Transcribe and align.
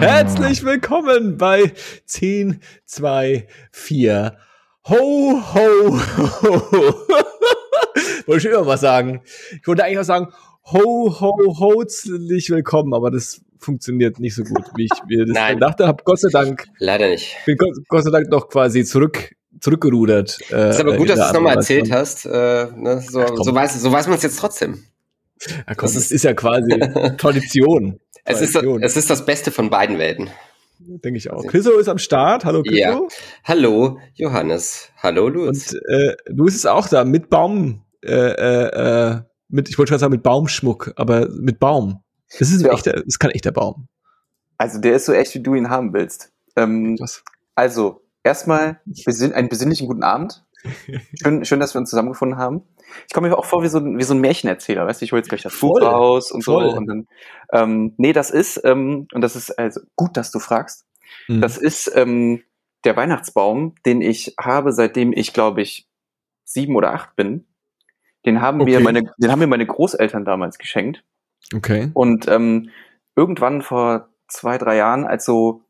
Herzlich 0.00 0.64
willkommen 0.64 1.36
bei 1.38 1.72
10, 2.06 2.60
2, 2.86 3.46
4. 3.72 4.36
Ho, 4.88 4.94
ho, 5.54 6.00
ho. 6.42 6.60
Wollte 8.26 8.48
ich 8.48 8.54
immer 8.54 8.66
was 8.66 8.80
sagen. 8.80 9.22
Ich 9.60 9.66
wollte 9.66 9.84
eigentlich 9.84 9.98
auch 9.98 10.04
sagen, 10.04 10.28
ho, 10.70 11.14
ho, 11.20 11.78
herzlich 11.78 12.48
willkommen, 12.50 12.94
aber 12.94 13.10
das 13.10 13.40
funktioniert 13.58 14.20
nicht 14.20 14.34
so 14.34 14.44
gut, 14.44 14.64
wie 14.76 14.84
ich 14.84 14.90
mir 15.08 15.26
das 15.26 15.34
Nein. 15.34 15.54
gedacht 15.54 15.80
habe. 15.80 16.02
Gott 16.04 16.20
sei 16.20 16.28
Dank. 16.30 16.66
Leider 16.78 17.08
nicht. 17.08 17.36
Bin 17.44 17.56
Gott, 17.56 17.70
Gott 17.88 18.04
sei 18.04 18.10
Dank 18.10 18.30
noch 18.30 18.48
quasi 18.48 18.84
zurück, 18.84 19.34
zurückgerudert. 19.60 20.38
Äh, 20.52 20.70
Ist 20.70 20.80
aber 20.80 20.96
gut, 20.96 21.08
dass 21.10 21.18
du 21.18 21.24
es 21.26 21.32
nochmal 21.32 21.56
erzählt 21.56 21.90
hast. 21.90 22.24
Äh, 22.26 22.66
ne? 22.76 23.00
so, 23.06 23.20
Ach, 23.22 23.30
so 23.36 23.54
weiß, 23.54 23.80
so 23.82 23.90
weiß 23.92 24.06
man 24.06 24.16
es 24.16 24.22
jetzt 24.22 24.38
trotzdem. 24.38 24.84
Ja, 25.46 25.74
komm, 25.74 25.86
Das 25.86 25.94
das 25.94 26.04
ist- 26.04 26.12
ist 26.12 26.24
ja 26.24 26.34
quasi 26.34 26.68
Tradition. 27.16 28.00
Es 28.30 28.40
ist, 28.42 28.54
das, 28.54 28.62
es 28.82 28.96
ist 28.96 29.10
das 29.10 29.24
Beste 29.24 29.50
von 29.50 29.70
beiden 29.70 29.98
Welten. 29.98 30.28
denke 30.78 31.16
ich 31.16 31.30
auch. 31.30 31.44
Chriso 31.46 31.78
ist 31.78 31.88
am 31.88 31.98
Start. 31.98 32.44
Hallo 32.44 32.62
Chriso. 32.62 32.76
Ja. 32.76 33.00
Hallo, 33.44 33.98
Johannes. 34.14 34.90
Hallo, 35.02 35.28
Louis. 35.28 35.72
Und 35.72 35.82
äh, 35.88 36.14
Luis 36.26 36.54
ist 36.54 36.66
auch 36.66 36.88
da 36.88 37.04
mit 37.04 37.30
Baum, 37.30 37.84
äh, 38.04 38.10
äh, 38.12 39.12
äh, 39.12 39.20
mit, 39.48 39.68
ich 39.70 39.78
wollte 39.78 39.90
gerade 39.90 40.00
sagen 40.00 40.12
mit 40.12 40.22
Baumschmuck, 40.22 40.92
aber 40.96 41.28
mit 41.30 41.58
Baum. 41.58 42.02
Das 42.38 42.50
ist 42.50 42.60
ein 42.60 42.66
Ja. 42.66 42.72
echter, 42.74 42.92
das 42.92 43.04
ist 43.06 43.18
kein 43.18 43.30
echter 43.30 43.52
Baum. 43.52 43.88
Also 44.58 44.78
der 44.78 44.94
ist 44.96 45.06
so 45.06 45.12
echt, 45.12 45.34
wie 45.34 45.40
du 45.42 45.54
ihn 45.54 45.70
haben 45.70 45.94
willst. 45.94 46.30
Ähm, 46.56 46.96
Was? 47.00 47.22
also, 47.54 48.02
erstmal 48.24 48.80
besinn 49.06 49.32
einen 49.32 49.48
besinnlichen 49.48 49.86
guten 49.86 50.02
Abend. 50.02 50.44
Schön, 51.22 51.44
schön, 51.44 51.60
dass 51.60 51.74
wir 51.74 51.78
uns 51.80 51.88
zusammengefunden 51.88 52.36
haben. 52.36 52.62
Ich 53.06 53.14
komme 53.14 53.28
mir 53.28 53.36
auch 53.38 53.44
vor 53.44 53.62
wie 53.62 53.68
so, 53.68 53.78
ein- 53.78 53.98
wie 53.98 54.02
so 54.04 54.14
ein 54.14 54.20
Märchenerzähler, 54.20 54.86
weißt 54.86 55.00
du, 55.00 55.04
ich 55.04 55.12
hole 55.12 55.20
jetzt 55.20 55.28
gleich 55.28 55.42
das 55.42 55.58
Buch 55.58 55.80
raus 55.80 56.30
und 56.32 56.44
voll. 56.44 56.70
so. 56.70 56.76
Und 56.76 56.86
dann, 56.86 57.06
ähm, 57.52 57.94
nee, 57.96 58.12
das 58.12 58.30
ist, 58.30 58.60
ähm, 58.64 59.06
und 59.12 59.20
das 59.20 59.36
ist 59.36 59.50
also 59.58 59.80
gut, 59.96 60.16
dass 60.16 60.30
du 60.30 60.38
fragst, 60.38 60.84
Mhm. 61.28 61.40
das 61.40 61.56
ist 61.58 61.90
ähm, 61.94 62.42
der 62.84 62.96
Weihnachtsbaum, 62.96 63.74
den 63.86 64.00
ich 64.02 64.34
habe, 64.40 64.72
seitdem 64.72 65.12
ich, 65.12 65.32
glaube 65.32 65.62
ich, 65.62 65.88
sieben 66.44 66.76
oder 66.76 66.92
acht 66.92 67.16
bin. 67.16 67.46
Den 68.26 68.40
haben 68.40 68.58
mir 68.58 68.76
Okay. 68.76 68.84
meine, 68.84 69.12
den 69.18 69.30
haben 69.30 69.38
mir 69.38 69.46
meine 69.46 69.66
Großeltern 69.66 70.24
damals 70.24 70.58
geschenkt. 70.58 71.02
okay. 71.54 71.90
Und 71.94 72.28
ähm, 72.28 72.70
irgendwann 73.16 73.62
vor 73.62 74.08
zwei, 74.28 74.58
drei 74.58 74.76
Jahren, 74.76 75.04
als 75.06 75.24
so, 75.24 75.62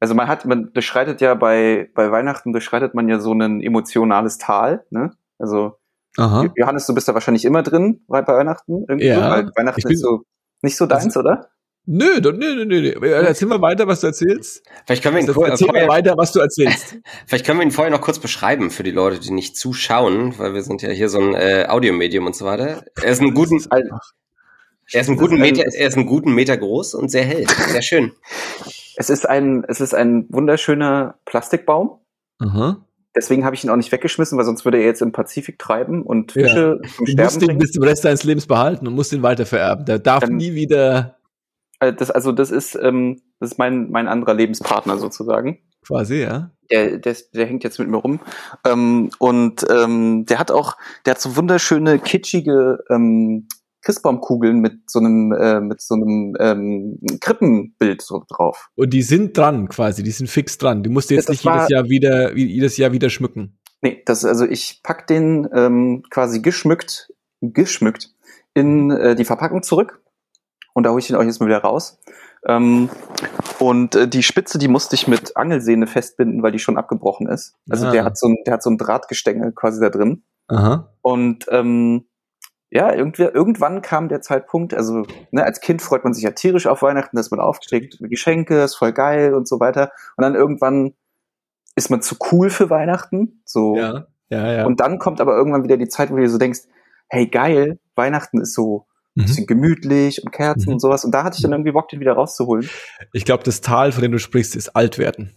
also 0.00 0.14
man 0.14 0.28
hat, 0.28 0.44
man 0.46 0.72
durchschreitet 0.72 1.20
ja 1.20 1.34
bei, 1.34 1.90
bei 1.94 2.10
Weihnachten, 2.10 2.52
durchschreitet 2.52 2.94
man 2.94 3.08
ja 3.08 3.18
so 3.18 3.32
ein 3.32 3.60
emotionales 3.62 4.38
Tal, 4.38 4.84
ne? 4.90 5.12
Also, 5.38 5.76
Aha. 6.16 6.52
Johannes, 6.56 6.86
du 6.86 6.94
bist 6.94 7.08
da 7.08 7.14
wahrscheinlich 7.14 7.44
immer 7.44 7.62
drin 7.62 8.04
bei, 8.08 8.26
Weihnachten 8.26 8.84
irgendwie, 8.88 9.06
Ja, 9.06 9.16
so, 9.16 9.20
weil 9.36 9.50
Weihnachten 9.56 9.80
ich 9.80 9.84
bin- 9.84 9.92
ist 9.94 10.00
so 10.00 10.22
nicht 10.62 10.76
so 10.76 10.86
deins, 10.86 11.16
oder? 11.16 11.48
Nö, 11.88 12.18
nö, 12.20 12.32
nö, 12.32 12.64
nö, 12.64 12.80
nö. 12.98 13.06
Erzähl 13.08 13.46
mal 13.46 13.60
weiter, 13.62 13.86
was 13.86 14.00
du 14.00 14.08
erzählst. 14.08 14.62
Vielleicht 14.86 15.04
können, 15.04 15.14
wir 15.14 15.20
ihn 15.22 15.28
Also, 15.28 15.34
vor, 15.40 15.46
erzähl 15.46 15.66
mal 15.68 15.72
vorher, 15.74 15.88
weiter, 15.88 16.14
was 16.16 16.32
du 16.32 16.40
erzählst. 16.40 16.96
vielleicht 17.28 17.46
können 17.46 17.60
wir 17.60 17.64
ihn 17.64 17.70
vorher 17.70 17.92
noch 17.92 18.00
kurz 18.00 18.18
beschreiben 18.18 18.70
für 18.72 18.82
die 18.82 18.90
Leute, 18.90 19.20
die 19.20 19.30
nicht 19.30 19.56
zuschauen, 19.56 20.36
weil 20.38 20.52
wir 20.54 20.62
sind 20.62 20.82
ja 20.82 20.88
hier 20.90 21.08
so 21.08 21.20
ein 21.20 21.34
äh, 21.34 21.66
Audiomedium 21.68 22.26
und 22.26 22.34
so 22.34 22.44
weiter. 22.44 22.82
Er 23.00 23.10
ist 23.12 23.20
einen 23.20 23.34
guten, 23.34 23.64
Al- 23.70 23.88
er 24.92 25.00
ist 25.00 25.08
einen 25.08 25.16
guten 25.16 25.36
ist 25.36 25.42
ein- 25.42 25.52
Meter, 25.52 25.64
er 25.74 25.86
ist 25.88 25.96
einen 25.96 26.06
guten 26.06 26.32
Meter 26.34 26.56
groß 26.56 26.94
und 26.94 27.08
sehr 27.10 27.24
hell. 27.24 27.46
Sehr 27.68 27.82
schön. 27.82 28.12
Es 28.96 29.08
ist 29.10 29.28
ein, 29.28 29.62
es 29.68 29.80
ist 29.80 29.94
ein 29.94 30.26
wunderschöner 30.30 31.18
Plastikbaum. 31.24 32.00
Aha. 32.40 32.84
Deswegen 33.16 33.44
habe 33.44 33.56
ich 33.56 33.64
ihn 33.64 33.70
auch 33.70 33.76
nicht 33.76 33.90
weggeschmissen, 33.92 34.36
weil 34.38 34.44
sonst 34.44 34.64
würde 34.64 34.78
er 34.78 34.84
jetzt 34.84 35.00
im 35.02 35.10
Pazifik 35.12 35.58
treiben 35.58 36.02
und 36.02 36.34
Ja. 36.34 36.42
Fische 36.42 36.80
zum 36.96 37.06
Du 37.06 37.12
Sterben 37.12 37.24
musst 37.24 37.40
den 37.40 37.46
bringen. 37.46 37.58
bis 37.58 37.72
zum 37.72 37.82
Rest 37.82 38.04
deines 38.04 38.24
Lebens 38.24 38.46
behalten 38.46 38.86
und 38.86 38.94
musst 38.94 39.12
ihn 39.12 39.22
weitervererben. 39.22 39.84
Der 39.86 39.98
darf 39.98 40.20
Dann- 40.20 40.36
nie 40.36 40.54
wieder 40.54 41.16
Äh, 41.80 41.92
Das, 41.92 42.10
also 42.10 42.32
das 42.32 42.50
ist, 42.50 42.74
ähm, 42.80 43.20
das 43.40 43.52
ist 43.52 43.58
mein, 43.58 43.90
mein 43.90 44.08
anderer 44.08 44.32
Lebenspartner 44.34 44.96
sozusagen. 44.98 45.58
quasi, 45.86 46.22
ja. 46.22 46.50
Der, 46.70 46.98
der, 46.98 47.14
der 47.32 47.46
hängt 47.46 47.62
jetzt 47.64 47.78
mit 47.78 47.88
mir 47.88 47.98
rum. 47.98 48.18
Ähm, 48.66 49.10
und 49.20 49.64
ähm, 49.70 50.24
der 50.26 50.38
hat 50.40 50.50
auch, 50.50 50.76
der 51.04 51.12
hat 51.14 51.20
so 51.20 51.36
wunderschöne, 51.36 51.98
kitschige 52.00 52.82
ähm, 52.90 53.46
Christbaumkugeln 53.82 54.58
mit 54.60 54.90
so 54.90 54.98
einem, 54.98 55.32
äh, 55.32 55.60
mit 55.60 55.80
so 55.80 55.94
einem 55.94 56.36
ähm, 56.40 56.98
Krippenbild 57.20 58.02
so 58.02 58.24
drauf. 58.28 58.68
Und 58.74 58.90
die 58.92 59.02
sind 59.02 59.36
dran 59.36 59.68
quasi, 59.68 60.02
die 60.02 60.10
sind 60.10 60.28
fix 60.28 60.58
dran. 60.58 60.82
Du 60.82 60.90
musst 60.90 61.10
jetzt 61.10 61.28
Das 61.28 61.34
nicht 61.34 61.44
jedes 61.44 61.68
Jahr 61.68 61.88
wieder, 61.88 62.34
wie- 62.34 62.46
jedes 62.46 62.76
Jahr 62.76 62.92
wieder 62.92 63.10
schmücken. 63.10 63.58
Nee, 63.82 64.02
das, 64.06 64.24
also 64.24 64.44
ich 64.44 64.80
pack 64.82 65.06
den 65.06 65.48
ähm, 65.52 66.02
quasi 66.10 66.40
geschmückt, 66.40 67.12
geschmückt 67.40 68.12
in 68.54 68.90
äh, 68.90 69.14
die 69.14 69.24
Verpackung 69.24 69.62
zurück. 69.62 70.00
Und 70.74 70.82
da 70.84 70.90
hole 70.90 70.98
ich 71.00 71.06
den 71.06 71.16
auch 71.16 71.22
jetzt 71.22 71.40
mal 71.40 71.46
wieder 71.46 71.58
raus. 71.62 72.00
Ähm, 72.46 72.88
und 73.58 73.94
äh, 73.94 74.08
die 74.08 74.22
Spitze, 74.22 74.58
die 74.58 74.68
musste 74.68 74.94
ich 74.94 75.06
mit 75.08 75.36
Angelsehne 75.36 75.86
festbinden, 75.86 76.42
weil 76.42 76.52
die 76.52 76.58
schon 76.58 76.76
abgebrochen 76.76 77.28
ist. 77.28 77.54
Also 77.70 77.86
Ah. 77.86 77.90
der 77.92 78.04
hat 78.04 78.18
so 78.18 78.26
ein, 78.28 78.36
der 78.46 78.54
hat 78.54 78.62
so 78.62 78.70
ein 78.70 78.78
Drahtgestänge 78.78 79.52
quasi 79.52 79.80
da 79.80 79.90
drin. 79.90 80.22
Aha. 80.48 80.92
Und 81.02 81.46
ähm, 81.50 82.06
ja, 82.70 82.92
irgendwie, 82.92 83.22
irgendwann 83.22 83.80
kam 83.80 84.08
der 84.08 84.20
Zeitpunkt, 84.20 84.74
also 84.74 85.06
ne, 85.30 85.44
als 85.44 85.60
Kind 85.60 85.82
freut 85.82 86.04
man 86.04 86.12
sich 86.14 86.24
ja 86.24 86.32
tierisch 86.32 86.66
auf 86.66 86.82
Weihnachten, 86.82 87.16
dass 87.16 87.30
man 87.30 87.40
aufsteckt, 87.40 87.98
Geschenke, 88.00 88.62
ist 88.62 88.74
voll 88.74 88.92
geil 88.92 89.34
und 89.34 89.46
so 89.46 89.60
weiter. 89.60 89.92
Und 90.16 90.22
dann 90.22 90.34
irgendwann 90.34 90.94
ist 91.76 91.90
man 91.90 92.02
zu 92.02 92.16
cool 92.32 92.50
für 92.50 92.68
Weihnachten. 92.70 93.40
So. 93.44 93.76
Ja, 93.76 94.06
ja, 94.30 94.52
ja. 94.52 94.66
Und 94.66 94.80
dann 94.80 94.98
kommt 94.98 95.20
aber 95.20 95.36
irgendwann 95.36 95.62
wieder 95.62 95.76
die 95.76 95.88
Zeit, 95.88 96.10
wo 96.10 96.16
du 96.16 96.28
so 96.28 96.38
denkst, 96.38 96.60
hey 97.08 97.28
geil, 97.28 97.78
Weihnachten 97.94 98.40
ist 98.40 98.54
so 98.54 98.86
ein 99.16 99.22
Mhm. 99.22 99.26
bisschen 99.26 99.46
gemütlich 99.46 100.22
und 100.24 100.32
Kerzen 100.32 100.68
Mhm. 100.68 100.74
und 100.74 100.80
sowas. 100.80 101.04
Und 101.04 101.12
da 101.12 101.22
hatte 101.22 101.36
ich 101.36 101.42
dann 101.42 101.52
irgendwie 101.52 101.72
Bock, 101.72 101.88
den 101.88 102.00
wieder 102.00 102.14
rauszuholen. 102.14 102.68
Ich 103.12 103.24
glaube, 103.24 103.44
das 103.44 103.60
Tal, 103.60 103.92
von 103.92 104.02
dem 104.02 104.12
du 104.12 104.18
sprichst, 104.18 104.56
ist 104.56 104.74
alt 104.74 104.98
werden. 104.98 105.32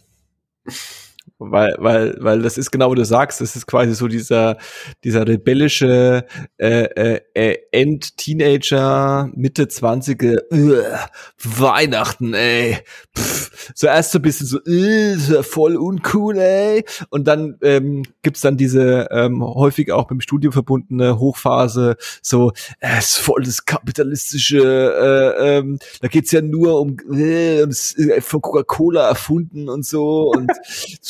Weil, 1.38 1.74
weil, 1.78 2.16
weil 2.20 2.42
das 2.42 2.58
ist 2.58 2.70
genau, 2.70 2.92
wie 2.92 2.96
du 2.96 3.04
sagst, 3.04 3.40
das 3.40 3.56
ist 3.56 3.66
quasi 3.66 3.94
so 3.94 4.08
dieser, 4.08 4.58
dieser 5.04 5.26
rebellische 5.26 6.26
äh, 6.58 6.84
äh, 6.84 7.20
äh, 7.32 7.56
End-Teenager, 7.72 9.30
Mitte 9.34 9.66
20 9.68 10.22
Weihnachten, 11.42 12.34
ey. 12.34 12.78
Pff, 13.16 13.72
zuerst 13.74 14.12
so 14.12 14.18
ein 14.18 14.22
bisschen 14.22 14.46
so, 14.46 14.58
äh, 14.64 15.42
voll 15.42 15.76
uncool, 15.76 16.36
ey. 16.38 16.84
Und 17.08 17.26
dann 17.26 17.56
ähm, 17.62 18.02
gibt's 18.22 18.42
dann 18.42 18.58
diese 18.58 19.08
ähm, 19.10 19.42
häufig 19.42 19.92
auch 19.92 20.10
mit 20.10 20.18
dem 20.18 20.20
Studium 20.20 20.52
verbundene 20.52 21.18
Hochphase, 21.18 21.96
so, 22.20 22.52
äh, 22.80 22.98
ist 22.98 23.18
voll 23.18 23.42
das 23.44 23.64
kapitalistische, 23.64 24.58
äh, 25.38 25.58
ähm, 25.58 25.78
da 26.02 26.08
geht's 26.08 26.32
ja 26.32 26.42
nur 26.42 26.80
um, 26.80 26.96
äh, 27.12 27.62
ist 27.62 27.96
von 28.20 28.42
Coca-Cola 28.42 29.08
erfunden 29.08 29.68
und 29.70 29.86
so 29.86 30.30
und 30.30 30.50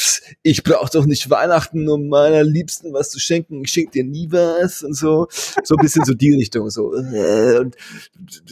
ich 0.43 0.63
brauche 0.63 0.91
doch 0.93 1.07
nicht 1.07 1.31
Weihnachten, 1.31 1.89
um 1.89 2.09
meiner 2.09 2.43
Liebsten 2.45 2.93
was 2.93 3.11
zu 3.11 3.21
schenken, 3.21 3.63
ich 3.65 3.73
schenke 3.73 3.93
dir 3.93 4.05
nie 4.05 4.29
was 4.31 4.83
und 4.83 4.95
so, 4.95 5.29
so 5.65 5.75
ein 5.77 5.83
bisschen 5.83 6.05
so 6.05 6.15
die 6.15 6.35
Richtung, 6.35 6.71
so, 6.71 6.95
äh, 6.95 7.59
und 7.59 7.77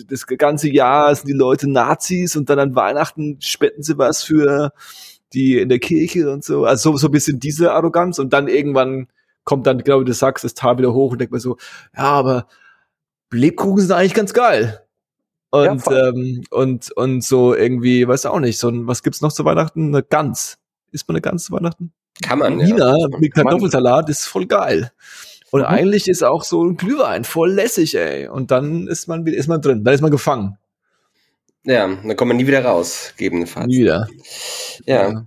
das 0.09 0.27
ganze 0.27 0.69
Jahr 0.71 1.15
sind 1.15 1.29
die 1.29 1.33
Leute 1.33 1.71
Nazis 1.71 2.37
und 2.37 2.51
dann 2.51 2.59
an 2.59 2.75
Weihnachten 2.75 3.39
spenden 3.41 3.83
sie 3.83 3.99
was 3.99 4.23
für 4.23 4.73
die 5.33 5.59
in 5.59 5.69
der 5.69 5.79
Kirche 5.79 6.31
und 6.31 6.45
so, 6.45 6.65
also 6.65 6.93
so, 6.93 6.97
so 6.97 7.09
ein 7.09 7.13
bisschen 7.13 7.39
diese 7.41 7.73
Arroganz 7.73 8.19
und 8.19 8.33
dann 8.33 8.49
irgendwann 8.49 9.09
kommt 9.45 9.67
dann, 9.67 9.79
glaube 9.79 10.03
ich, 10.03 10.07
du 10.09 10.15
sagst, 10.15 10.45
das 10.45 10.55
Tal 10.55 10.79
wieder 10.79 10.93
hoch 10.93 11.13
und 11.13 11.21
denkt 11.21 11.33
man 11.33 11.41
so, 11.41 11.57
ja, 11.97 12.05
aber 12.05 12.47
Lebkuchen 13.33 13.81
sind 13.81 13.93
eigentlich 13.93 14.15
ganz 14.15 14.35
geil. 14.35 14.85
Ja, 15.55 15.73
Und, 15.73 15.81
voll. 15.81 16.13
ähm, 16.15 16.45
und, 16.51 16.93
und 16.93 17.25
so 17.25 17.55
irgendwie, 17.55 18.07
weiß 18.07 18.27
auch 18.27 18.41
nicht, 18.41 18.59
so 18.59 18.69
ein, 18.69 18.87
was 18.87 19.03
gibt's 19.03 19.23
noch 19.23 19.33
zu 19.33 19.47
Weihnachten? 19.47 19.89
Eine 19.95 20.03
Gans. 20.03 20.58
Isst 20.93 21.09
man 21.09 21.16
eine 21.16 21.21
Gans 21.22 21.44
zu 21.44 21.53
Weihnachten? 21.53 21.93
Kann 22.22 22.38
man, 22.41 22.59
China 22.59 22.97
ja. 22.99 23.19
mit. 23.19 23.34
Kartoffelsalat 23.34 24.09
ist 24.09 24.26
voll 24.26 24.47
geil. 24.47 24.91
Und 25.50 25.60
Mhm. 25.60 25.66
eigentlich 25.66 26.09
ist 26.09 26.22
auch 26.22 26.44
so 26.44 26.62
ein 26.65 26.76
Glühwein 26.76 27.25
voll 27.25 27.52
lässig, 27.52 27.94
ey. 27.96 28.29
Und 28.29 28.50
dann 28.50 28.87
ist 28.87 29.06
man, 29.08 29.26
ist 29.26 29.49
man 29.49 29.62
drin, 29.62 29.85
dann 29.85 29.94
ist 29.94 30.00
man 30.02 30.11
gefangen. 30.11 30.58
Ja, 31.64 31.87
dann 31.87 32.17
kommt 32.17 32.29
man 32.29 32.37
nie 32.37 32.46
wieder 32.46 32.64
raus, 32.64 33.12
gegebenenfalls. 33.17 33.67
Nie 33.67 33.79
wieder. 33.81 34.08
Ja. 34.87 35.25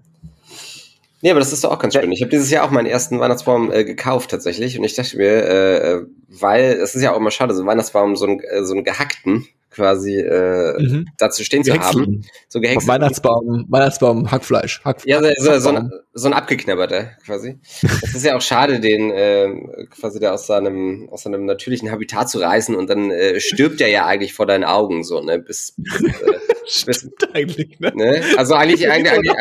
Nee, 1.23 1.29
aber 1.29 1.39
das 1.39 1.53
ist 1.53 1.63
doch 1.63 1.71
auch 1.71 1.79
ganz 1.79 1.93
Ja. 1.93 2.01
schön. 2.01 2.11
Ich 2.11 2.21
habe 2.21 2.31
dieses 2.31 2.49
Jahr 2.49 2.65
auch 2.65 2.71
meinen 2.71 2.87
ersten 2.87 3.19
Weihnachtsbaum 3.19 3.71
äh, 3.71 3.83
gekauft 3.83 4.31
tatsächlich 4.31 4.77
und 4.77 4.83
ich 4.83 4.95
dachte 4.95 5.17
mir, 5.17 5.29
äh, 5.29 5.91
äh, 5.93 6.05
weil 6.27 6.63
es 6.81 6.95
ist 6.95 7.03
ja 7.03 7.13
auch 7.13 7.17
immer 7.17 7.29
schade, 7.31 7.53
so 7.53 7.61
ein 7.61 7.67
Weihnachtsbaum 7.67 8.15
so 8.15 8.25
einen, 8.25 8.39
äh, 8.39 8.63
so 8.63 8.73
einen 8.73 8.83
gehackten 8.83 9.47
quasi 9.71 10.17
äh, 10.19 10.79
Mhm. 10.79 11.07
dazu 11.17 11.43
stehen 11.43 11.63
zu 11.63 11.73
haben. 11.73 12.23
So 12.47 12.59
gehäckselt. 12.59 12.87
Weihnachtsbaum, 12.87 13.65
Weihnachtsbaum, 13.69 14.29
Hackfleisch. 14.31 14.81
Hack, 14.83 15.01
Ja, 15.05 15.21
so, 15.39 15.59
so, 15.59 15.69
ein, 15.69 15.91
so 16.13 16.27
ein 16.27 16.33
abgeknabberter 16.33 17.11
quasi. 17.25 17.59
Es 18.03 18.13
ist 18.15 18.25
ja 18.25 18.35
auch 18.35 18.41
schade, 18.41 18.79
den 18.79 19.09
äh, 19.11 19.49
quasi 19.89 20.19
da 20.19 20.33
aus 20.33 20.45
seinem 20.47 21.07
aus 21.09 21.23
seinem 21.23 21.45
natürlichen 21.45 21.89
Habitat 21.91 22.29
zu 22.29 22.39
reißen 22.39 22.75
und 22.75 22.89
dann 22.89 23.09
äh, 23.11 23.39
stirbt 23.39 23.81
er 23.81 23.87
ja 23.87 24.05
eigentlich 24.05 24.33
vor 24.33 24.45
deinen 24.45 24.65
Augen 24.65 25.03
so, 25.03 25.21
ne? 25.21 25.39
Bis, 25.39 25.73
bis 25.77 26.03
äh, 26.03 26.93
Stimmt 26.93 27.35
eigentlich, 27.35 27.79
ne? 27.79 27.91
Ne? 27.95 28.21
Also 28.37 28.55
eigentlich, 28.55 28.87
eigentlich, 28.91 29.11
eigentlich, 29.11 29.33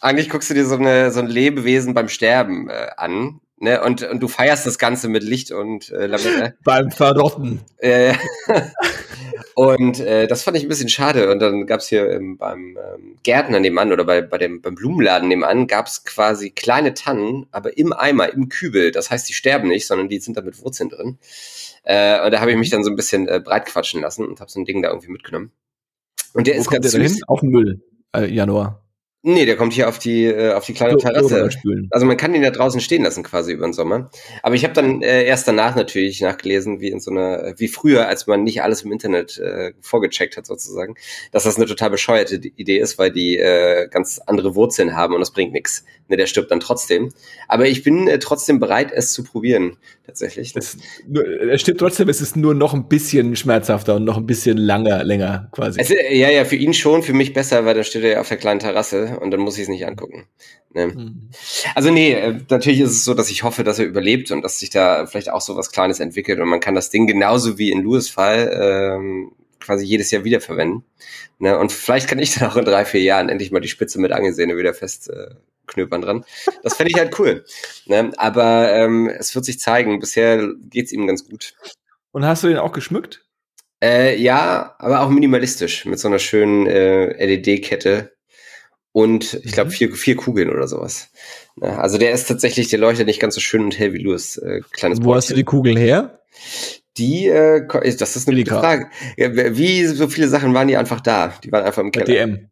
eigentlich 0.00 0.28
guckst 0.30 0.50
du 0.50 0.54
dir 0.54 0.66
so, 0.66 0.76
eine, 0.76 1.10
so 1.10 1.20
ein 1.20 1.26
Lebewesen 1.26 1.94
beim 1.94 2.08
Sterben 2.08 2.68
äh, 2.68 2.88
an. 2.96 3.40
Ne? 3.58 3.82
Und, 3.82 4.02
und 4.02 4.22
du 4.22 4.28
feierst 4.28 4.66
das 4.66 4.78
Ganze 4.78 5.08
mit 5.08 5.22
Licht 5.22 5.52
und 5.52 5.90
äh, 5.90 6.06
Lametta. 6.06 6.54
Beim 6.64 6.90
Verrotten. 6.90 7.60
Äh, 7.78 8.14
Und 9.54 10.00
äh, 10.00 10.26
das 10.26 10.42
fand 10.42 10.56
ich 10.56 10.64
ein 10.64 10.68
bisschen 10.68 10.88
schade. 10.88 11.30
Und 11.30 11.40
dann 11.40 11.66
gab's 11.66 11.88
hier 11.88 12.10
ähm, 12.10 12.36
beim 12.36 12.76
ähm, 12.76 13.16
Gärtner 13.22 13.60
nebenan 13.60 13.92
oder 13.92 14.04
bei, 14.04 14.20
bei 14.22 14.38
dem, 14.38 14.60
beim 14.60 14.74
Blumenladen 14.74 15.28
nebenan 15.28 15.66
gab's 15.66 16.04
quasi 16.04 16.50
kleine 16.50 16.94
Tannen, 16.94 17.46
aber 17.50 17.76
im 17.76 17.92
Eimer, 17.92 18.32
im 18.32 18.48
Kübel. 18.48 18.90
Das 18.90 19.10
heißt, 19.10 19.28
die 19.28 19.32
sterben 19.32 19.68
nicht, 19.68 19.86
sondern 19.86 20.08
die 20.08 20.20
sind 20.20 20.36
da 20.36 20.42
mit 20.42 20.62
Wurzeln 20.62 20.90
drin. 20.90 21.18
Äh, 21.82 22.24
und 22.24 22.32
da 22.32 22.40
habe 22.40 22.50
ich 22.52 22.56
mich 22.56 22.70
dann 22.70 22.84
so 22.84 22.90
ein 22.90 22.96
bisschen 22.96 23.28
äh, 23.28 23.40
breit 23.42 23.66
quatschen 23.66 24.00
lassen 24.00 24.26
und 24.26 24.40
habe 24.40 24.50
so 24.50 24.60
ein 24.60 24.64
Ding 24.64 24.82
da 24.82 24.88
irgendwie 24.88 25.10
mitgenommen. 25.10 25.52
Und 26.34 26.46
der 26.46 26.56
Wo 26.56 26.60
ist 26.60 26.70
ganz 26.70 26.90
der 26.90 27.00
süß. 27.00 27.12
hin? 27.14 27.22
Auf 27.26 27.40
den 27.40 27.50
Müll. 27.50 27.80
Äh, 28.14 28.26
Januar. 28.26 28.82
Nee, 29.22 29.44
der 29.44 29.56
kommt 29.56 29.74
hier 29.74 29.86
auf 29.86 29.98
die, 29.98 30.24
äh, 30.24 30.54
auf 30.54 30.64
die 30.64 30.72
kleine 30.72 30.96
Terrasse. 30.96 31.50
Also 31.90 32.06
man 32.06 32.16
kann 32.16 32.32
den 32.32 32.40
da 32.40 32.50
draußen 32.50 32.80
stehen 32.80 33.02
lassen 33.02 33.22
quasi 33.22 33.52
über 33.52 33.66
den 33.66 33.74
Sommer. 33.74 34.10
Aber 34.42 34.54
ich 34.54 34.64
habe 34.64 34.72
dann 34.72 35.02
äh, 35.02 35.24
erst 35.24 35.46
danach 35.46 35.76
natürlich 35.76 36.22
nachgelesen, 36.22 36.80
wie 36.80 36.88
in 36.88 37.00
so 37.00 37.10
einer, 37.10 37.52
wie 37.58 37.68
früher, 37.68 38.08
als 38.08 38.26
man 38.26 38.44
nicht 38.44 38.62
alles 38.62 38.80
im 38.80 38.92
Internet 38.92 39.36
äh, 39.38 39.72
vorgecheckt 39.82 40.38
hat 40.38 40.46
sozusagen, 40.46 40.94
dass 41.32 41.44
das 41.44 41.56
eine 41.56 41.66
total 41.66 41.90
bescheuerte 41.90 42.36
Idee 42.36 42.78
ist, 42.78 42.98
weil 42.98 43.10
die 43.10 43.36
äh, 43.36 43.88
ganz 43.90 44.20
andere 44.24 44.54
Wurzeln 44.54 44.96
haben 44.96 45.12
und 45.12 45.20
das 45.20 45.32
bringt 45.32 45.52
nichts. 45.52 45.84
Ne, 46.08 46.16
der 46.16 46.26
stirbt 46.26 46.50
dann 46.50 46.60
trotzdem. 46.60 47.12
Aber 47.46 47.68
ich 47.68 47.84
bin 47.84 48.08
äh, 48.08 48.18
trotzdem 48.18 48.58
bereit, 48.58 48.90
es 48.90 49.12
zu 49.12 49.22
probieren, 49.22 49.76
tatsächlich. 50.06 50.52
Das, 50.54 50.76
er 51.14 51.58
stimmt 51.58 51.78
trotzdem, 51.78 52.08
es 52.08 52.20
ist 52.20 52.36
nur 52.36 52.54
noch 52.54 52.74
ein 52.74 52.88
bisschen 52.88 53.36
schmerzhafter 53.36 53.94
und 53.94 54.04
noch 54.04 54.16
ein 54.16 54.26
bisschen 54.26 54.56
langer, 54.56 55.04
länger 55.04 55.48
quasi. 55.52 55.78
Es, 55.78 55.90
äh, 55.90 56.16
ja, 56.16 56.30
ja, 56.30 56.44
für 56.44 56.56
ihn 56.56 56.74
schon, 56.74 57.02
für 57.02 57.12
mich 57.12 57.32
besser, 57.32 57.64
weil 57.64 57.74
dann 57.74 57.84
steht 57.84 58.02
er 58.02 58.10
ja 58.10 58.20
auf 58.20 58.28
der 58.28 58.38
kleinen 58.38 58.58
Terrasse 58.58 59.09
und 59.14 59.30
dann 59.30 59.40
muss 59.40 59.56
ich 59.56 59.62
es 59.62 59.68
nicht 59.68 59.86
angucken. 59.86 60.26
Ne? 60.72 60.88
Mhm. 60.88 61.30
Also 61.74 61.90
nee, 61.90 62.12
äh, 62.12 62.40
natürlich 62.48 62.80
ist 62.80 62.90
es 62.90 63.04
so, 63.04 63.14
dass 63.14 63.30
ich 63.30 63.42
hoffe, 63.42 63.64
dass 63.64 63.78
er 63.78 63.86
überlebt 63.86 64.30
und 64.30 64.42
dass 64.42 64.58
sich 64.58 64.70
da 64.70 65.06
vielleicht 65.06 65.30
auch 65.30 65.40
so 65.40 65.56
was 65.56 65.72
Kleines 65.72 66.00
entwickelt 66.00 66.40
und 66.40 66.48
man 66.48 66.60
kann 66.60 66.74
das 66.74 66.90
Ding 66.90 67.06
genauso 67.06 67.58
wie 67.58 67.70
in 67.70 67.82
Louis 67.82 68.08
Fall 68.08 68.50
ähm, 68.52 69.32
quasi 69.60 69.84
jedes 69.84 70.10
Jahr 70.10 70.24
wiederverwenden. 70.24 70.84
Ne? 71.38 71.58
Und 71.58 71.72
vielleicht 71.72 72.08
kann 72.08 72.18
ich 72.18 72.34
dann 72.34 72.50
auch 72.50 72.56
in 72.56 72.64
drei, 72.64 72.84
vier 72.84 73.02
Jahren 73.02 73.28
endlich 73.28 73.52
mal 73.52 73.60
die 73.60 73.68
Spitze 73.68 74.00
mit 74.00 74.12
Angelsehne 74.12 74.56
wieder 74.56 74.74
fest 74.74 75.10
äh, 75.10 75.34
knöpern 75.66 76.02
dran. 76.02 76.24
Das 76.62 76.76
fände 76.76 76.90
ich 76.90 76.98
halt 76.98 77.18
cool. 77.18 77.44
Ne? 77.86 78.12
Aber 78.16 78.72
ähm, 78.72 79.08
es 79.08 79.34
wird 79.34 79.44
sich 79.44 79.60
zeigen. 79.60 80.00
Bisher 80.00 80.48
geht's 80.68 80.92
ihm 80.92 81.06
ganz 81.06 81.28
gut. 81.28 81.54
Und 82.12 82.24
hast 82.24 82.42
du 82.42 82.48
den 82.48 82.58
auch 82.58 82.72
geschmückt? 82.72 83.24
Äh, 83.82 84.20
ja, 84.20 84.74
aber 84.78 85.00
auch 85.00 85.08
minimalistisch 85.08 85.86
mit 85.86 85.98
so 85.98 86.08
einer 86.08 86.18
schönen 86.18 86.66
äh, 86.66 87.24
LED-Kette 87.24 88.12
und 88.92 89.34
ich 89.44 89.52
glaube 89.52 89.70
Mhm. 89.70 89.74
vier, 89.74 89.92
vier 89.94 90.16
Kugeln 90.16 90.50
oder 90.50 90.66
sowas. 90.68 91.10
Ne? 91.56 91.78
Also 91.78 91.98
der 91.98 92.12
ist 92.12 92.26
tatsächlich, 92.26 92.68
der 92.68 92.78
leuchtet 92.78 93.06
nicht 93.06 93.20
ganz 93.20 93.34
so 93.34 93.40
schön 93.40 93.62
und 93.64 93.78
hell 93.78 93.92
wie 93.92 93.98
Louis. 93.98 94.36
Äh, 94.38 94.60
kleines 94.72 95.02
Wo 95.02 95.14
hast 95.14 95.30
du 95.30 95.34
die 95.34 95.44
Kugeln 95.44 95.76
her? 95.76 96.20
Die, 96.98 97.28
äh, 97.28 97.66
das 97.66 98.16
ist 98.16 98.28
eine 98.28 98.36
gute 98.36 98.50
Billiger. 98.50 98.60
Frage. 98.60 98.90
Ja, 99.16 99.56
wie 99.56 99.84
so 99.86 100.08
viele 100.08 100.28
Sachen 100.28 100.52
waren 100.54 100.68
die 100.68 100.76
einfach 100.76 101.00
da? 101.00 101.32
Die 101.44 101.52
waren 101.52 101.64
einfach 101.64 101.82
im 101.82 101.92
Keller. 101.92 102.04
DM. 102.06 102.48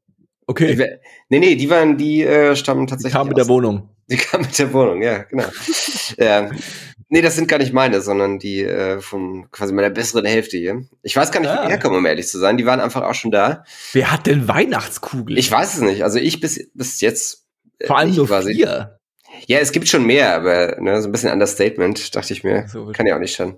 Okay. 0.46 0.74
Die- 0.76 0.84
Nee, 1.28 1.40
nee, 1.40 1.54
die 1.56 1.68
waren, 1.68 1.98
die 1.98 2.22
äh, 2.22 2.56
stammen 2.56 2.86
Die 2.86 2.90
tatsächlich 2.90 3.12
kam 3.14 3.28
mit 3.28 3.36
der 3.36 3.48
Wohnung. 3.48 3.90
Die 4.10 4.16
kam 4.16 4.40
mit 4.42 4.58
der 4.58 4.72
Wohnung, 4.72 5.02
ja, 5.02 5.18
genau. 5.24 5.44
ja. 6.16 6.50
Nee, 7.10 7.22
das 7.22 7.36
sind 7.36 7.48
gar 7.48 7.58
nicht 7.58 7.72
meine, 7.72 8.02
sondern 8.02 8.38
die 8.38 8.62
äh, 8.62 9.00
von 9.00 9.50
quasi 9.50 9.72
meiner 9.72 9.88
besseren 9.90 10.26
Hälfte 10.26 10.58
hier. 10.58 10.84
Ich 11.02 11.16
weiß 11.16 11.30
gar 11.32 11.40
nicht, 11.40 11.48
wo 11.48 11.54
Ah. 11.54 11.62
die 11.64 11.70
herkommen, 11.70 11.98
um 11.98 12.04
ehrlich 12.06 12.28
zu 12.28 12.38
sein. 12.38 12.58
Die 12.58 12.66
waren 12.66 12.80
einfach 12.80 13.02
auch 13.02 13.14
schon 13.14 13.30
da. 13.30 13.64
Wer 13.94 14.10
hat 14.12 14.26
denn 14.26 14.46
Weihnachtskugeln? 14.46 15.38
Ich 15.38 15.50
weiß 15.50 15.74
es 15.74 15.80
nicht. 15.80 16.02
Also 16.04 16.18
ich 16.18 16.40
bis, 16.40 16.68
bis 16.74 17.00
jetzt. 17.00 17.46
äh, 17.78 17.86
Vor 17.86 17.96
allem 17.96 18.14
nur 18.14 18.26
quasi. 18.26 18.54
vier. 18.54 18.98
Ja, 19.46 19.58
es 19.58 19.72
gibt 19.72 19.88
schon 19.88 20.04
mehr, 20.04 20.34
aber 20.34 20.76
ne, 20.80 21.00
so 21.00 21.08
ein 21.08 21.12
bisschen 21.12 21.32
Understatement, 21.32 22.14
dachte 22.14 22.32
ich 22.34 22.44
mir. 22.44 22.66
So, 22.68 22.92
Kann 22.92 23.06
ja 23.06 23.14
auch 23.16 23.20
nicht 23.20 23.34
schaden. 23.36 23.56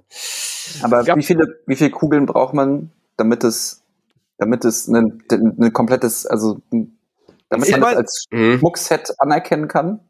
Aber 0.83 1.05
wie 1.17 1.23
viele, 1.23 1.61
wie 1.67 1.77
viele 1.77 1.91
Kugeln 1.91 2.27
braucht 2.27 2.55
man, 2.55 2.91
damit 3.17 3.43
es, 3.45 3.83
damit 4.39 4.65
es 4.65 4.87
ein, 4.89 5.23
ein 5.31 5.73
komplettes, 5.73 6.27
also 6.27 6.61
damit 7.49 7.69
Ich 7.69 7.77
man 7.77 7.83
es 7.91 7.97
als 7.97 8.25
Mhm. 8.31 8.59
Schmuckset 8.59 9.13
anerkennen 9.19 9.67
kann? 9.69 10.01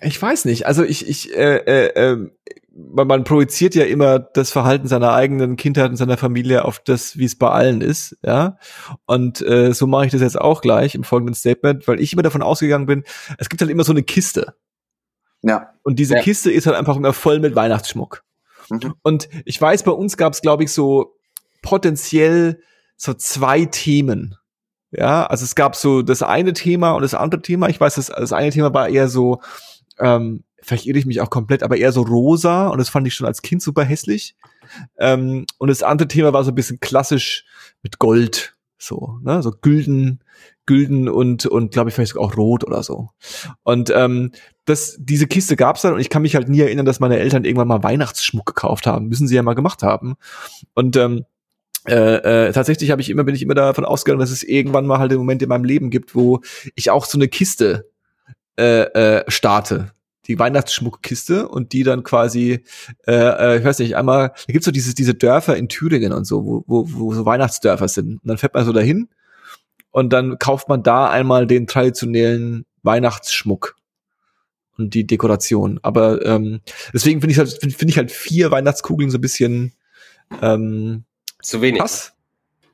Ich 0.00 0.20
weiß 0.20 0.44
nicht. 0.46 0.66
Also 0.66 0.82
ich, 0.82 1.08
ich, 1.08 1.36
äh, 1.36 1.56
äh, 1.56 1.92
ähm, 1.94 2.32
man, 2.74 3.06
man 3.06 3.24
projiziert 3.24 3.74
ja 3.74 3.84
immer 3.84 4.18
das 4.18 4.50
Verhalten 4.50 4.88
seiner 4.88 5.12
eigenen 5.12 5.56
Kindheit 5.56 5.90
und 5.90 5.96
seiner 5.96 6.16
Familie 6.16 6.64
auf 6.64 6.78
das, 6.80 7.16
wie 7.16 7.24
es 7.24 7.36
bei 7.36 7.48
allen 7.48 7.80
ist, 7.80 8.16
ja. 8.24 8.58
Und 9.06 9.40
äh, 9.42 9.72
so 9.72 9.86
mache 9.86 10.06
ich 10.06 10.12
das 10.12 10.20
jetzt 10.20 10.40
auch 10.40 10.62
gleich 10.62 10.94
im 10.94 11.04
folgenden 11.04 11.34
Statement, 11.34 11.86
weil 11.86 12.00
ich 12.00 12.12
immer 12.12 12.22
davon 12.22 12.42
ausgegangen 12.42 12.86
bin, 12.86 13.04
es 13.38 13.48
gibt 13.48 13.60
halt 13.60 13.70
immer 13.70 13.84
so 13.84 13.92
eine 13.92 14.02
Kiste. 14.02 14.54
Ja. 15.42 15.74
Und 15.82 15.98
diese 15.98 16.14
Ja. 16.14 16.22
Kiste 16.22 16.50
ist 16.50 16.66
halt 16.66 16.76
einfach 16.76 16.96
immer 16.96 17.12
voll 17.12 17.40
mit 17.40 17.54
Weihnachtsschmuck. 17.54 18.24
Mhm. 18.70 18.94
Und 19.02 19.28
ich 19.44 19.60
weiß, 19.60 19.82
bei 19.82 19.92
uns 19.92 20.16
gab 20.16 20.32
es, 20.32 20.40
glaube 20.40 20.64
ich, 20.64 20.72
so 20.72 21.16
potenziell 21.62 22.62
so 22.96 23.14
zwei 23.14 23.64
Themen. 23.64 24.36
Ja, 24.92 25.24
also 25.26 25.44
es 25.44 25.54
gab 25.54 25.74
so 25.74 26.02
das 26.02 26.22
eine 26.22 26.52
Thema 26.52 26.92
und 26.92 27.02
das 27.02 27.14
andere 27.14 27.40
Thema. 27.40 27.68
Ich 27.68 27.80
weiß, 27.80 27.94
das, 27.94 28.06
das 28.06 28.32
eine 28.32 28.50
Thema 28.50 28.74
war 28.74 28.88
eher 28.88 29.08
so, 29.08 29.40
ähm, 29.98 30.44
vielleicht 30.60 30.86
irre 30.86 30.98
ich 30.98 31.06
mich 31.06 31.22
auch 31.22 31.30
komplett, 31.30 31.62
aber 31.62 31.78
eher 31.78 31.92
so 31.92 32.02
rosa 32.02 32.68
und 32.68 32.78
das 32.78 32.90
fand 32.90 33.06
ich 33.06 33.14
schon 33.14 33.26
als 33.26 33.40
Kind 33.40 33.62
super 33.62 33.84
hässlich. 33.84 34.36
Ähm, 34.98 35.46
und 35.58 35.68
das 35.68 35.82
andere 35.82 36.08
Thema 36.08 36.34
war 36.34 36.44
so 36.44 36.50
ein 36.50 36.54
bisschen 36.54 36.78
klassisch 36.80 37.44
mit 37.82 37.98
Gold, 37.98 38.54
so, 38.78 39.18
ne, 39.22 39.42
so 39.42 39.50
Gülden, 39.50 40.22
Gülden 40.66 41.08
und 41.08 41.46
und 41.46 41.72
glaube 41.72 41.88
ich 41.88 41.94
vielleicht 41.94 42.16
auch 42.16 42.36
Rot 42.36 42.62
oder 42.62 42.82
so. 42.82 43.08
Und 43.62 43.90
ähm, 43.94 44.32
das, 44.66 44.96
diese 45.00 45.26
Kiste 45.26 45.56
gab's 45.56 45.82
dann 45.82 45.94
und 45.94 46.00
ich 46.00 46.10
kann 46.10 46.22
mich 46.22 46.34
halt 46.34 46.48
nie 46.48 46.60
erinnern, 46.60 46.86
dass 46.86 47.00
meine 47.00 47.18
Eltern 47.18 47.44
irgendwann 47.44 47.68
mal 47.68 47.82
Weihnachtsschmuck 47.82 48.46
gekauft 48.46 48.86
haben. 48.86 49.08
Müssen 49.08 49.26
sie 49.26 49.34
ja 49.36 49.42
mal 49.42 49.54
gemacht 49.54 49.82
haben. 49.82 50.16
Und 50.74 50.96
ähm, 50.96 51.24
äh, 51.88 52.46
äh, 52.46 52.52
tatsächlich 52.52 52.90
habe 52.90 53.02
ich 53.02 53.10
immer 53.10 53.24
bin 53.24 53.34
ich 53.34 53.42
immer 53.42 53.54
davon 53.54 53.84
ausgegangen, 53.84 54.20
dass 54.20 54.30
es 54.30 54.42
irgendwann 54.42 54.86
mal 54.86 54.98
halt 54.98 55.10
den 55.10 55.18
Moment 55.18 55.42
in 55.42 55.48
meinem 55.48 55.64
Leben 55.64 55.90
gibt, 55.90 56.14
wo 56.14 56.40
ich 56.76 56.90
auch 56.90 57.04
so 57.04 57.18
eine 57.18 57.28
Kiste 57.28 57.90
äh, 58.56 58.82
äh, 58.82 59.24
starte, 59.28 59.92
die 60.26 60.38
Weihnachtsschmuckkiste 60.38 61.48
und 61.48 61.72
die 61.72 61.82
dann 61.82 62.04
quasi, 62.04 62.64
äh, 63.06 63.12
äh, 63.12 63.58
ich 63.58 63.64
weiß 63.64 63.80
nicht, 63.80 63.96
einmal, 63.96 64.28
da 64.28 64.52
gibt's 64.52 64.66
so 64.66 64.70
diese 64.70 64.94
diese 64.94 65.14
Dörfer 65.14 65.56
in 65.56 65.68
Thüringen 65.68 66.12
und 66.12 66.24
so, 66.24 66.44
wo, 66.44 66.64
wo, 66.66 66.86
wo 66.88 67.14
so 67.14 67.26
Weihnachtsdörfer 67.26 67.88
sind. 67.88 68.22
Und 68.22 68.28
dann 68.28 68.38
fährt 68.38 68.54
man 68.54 68.64
so 68.64 68.72
dahin 68.72 69.08
und 69.90 70.12
dann 70.12 70.38
kauft 70.38 70.68
man 70.68 70.84
da 70.84 71.10
einmal 71.10 71.46
den 71.48 71.66
traditionellen 71.66 72.64
Weihnachtsschmuck 72.84 73.76
und 74.78 74.94
die 74.94 75.06
Dekoration. 75.06 75.80
Aber 75.82 76.24
ähm, 76.24 76.60
deswegen 76.94 77.20
finde 77.20 77.32
ich 77.32 77.38
halt, 77.38 77.50
finde 77.50 77.76
find 77.76 77.90
ich 77.90 77.98
halt 77.98 78.12
vier 78.12 78.50
Weihnachtskugeln 78.52 79.10
so 79.10 79.18
ein 79.18 79.22
bisschen 79.22 79.72
ähm, 80.40 81.04
Zu 81.42 81.60
wenig. 81.60 81.80
Pass? 81.80 82.12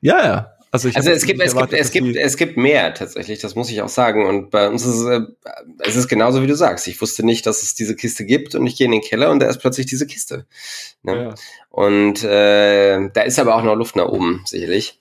Ja, 0.01 0.25
ja. 0.25 0.55
Also, 0.71 0.89
ich 0.89 0.97
Also 0.97 1.11
es 1.11 1.25
gibt, 1.25 1.41
es 1.41 1.57
gibt, 1.57 1.73
es 1.73 1.91
gibt, 1.91 2.17
es 2.17 2.37
gibt 2.37 2.57
mehr 2.59 2.93
tatsächlich, 2.93 3.39
das 3.39 3.55
muss 3.55 3.71
ich 3.71 3.81
auch 3.81 3.89
sagen. 3.89 4.27
Und 4.27 4.51
bei 4.51 4.69
uns 4.69 4.85
ist 4.85 4.97
es, 4.97 5.07
äh, 5.07 5.21
es 5.79 5.97
ist 5.97 6.09
genauso 6.09 6.43
wie 6.43 6.47
du 6.47 6.55
sagst. 6.55 6.87
Ich 6.89 7.01
wusste 7.01 7.25
nicht, 7.25 7.47
dass 7.47 7.63
es 7.63 7.75
diese 7.75 7.97
Kiste 7.97 8.27
gibt 8.27 8.55
und 8.55 8.67
ich 8.67 8.77
gehe 8.77 8.85
in 8.85 8.93
den 8.93 9.01
Keller 9.01 9.31
und 9.31 9.41
da 9.41 9.47
ist 9.47 9.59
plötzlich 9.59 9.87
diese 9.87 10.07
Kiste. 10.07 10.47
Ne? 11.03 11.17
ja. 11.17 11.35
Und 11.71 12.23
äh, 12.23 13.09
da 13.13 13.23
ist 13.23 13.39
aber 13.39 13.57
auch 13.57 13.63
noch 13.63 13.77
Luft 13.77 13.97
nach 13.97 14.09
oben, 14.09 14.43
sicherlich, 14.45 15.01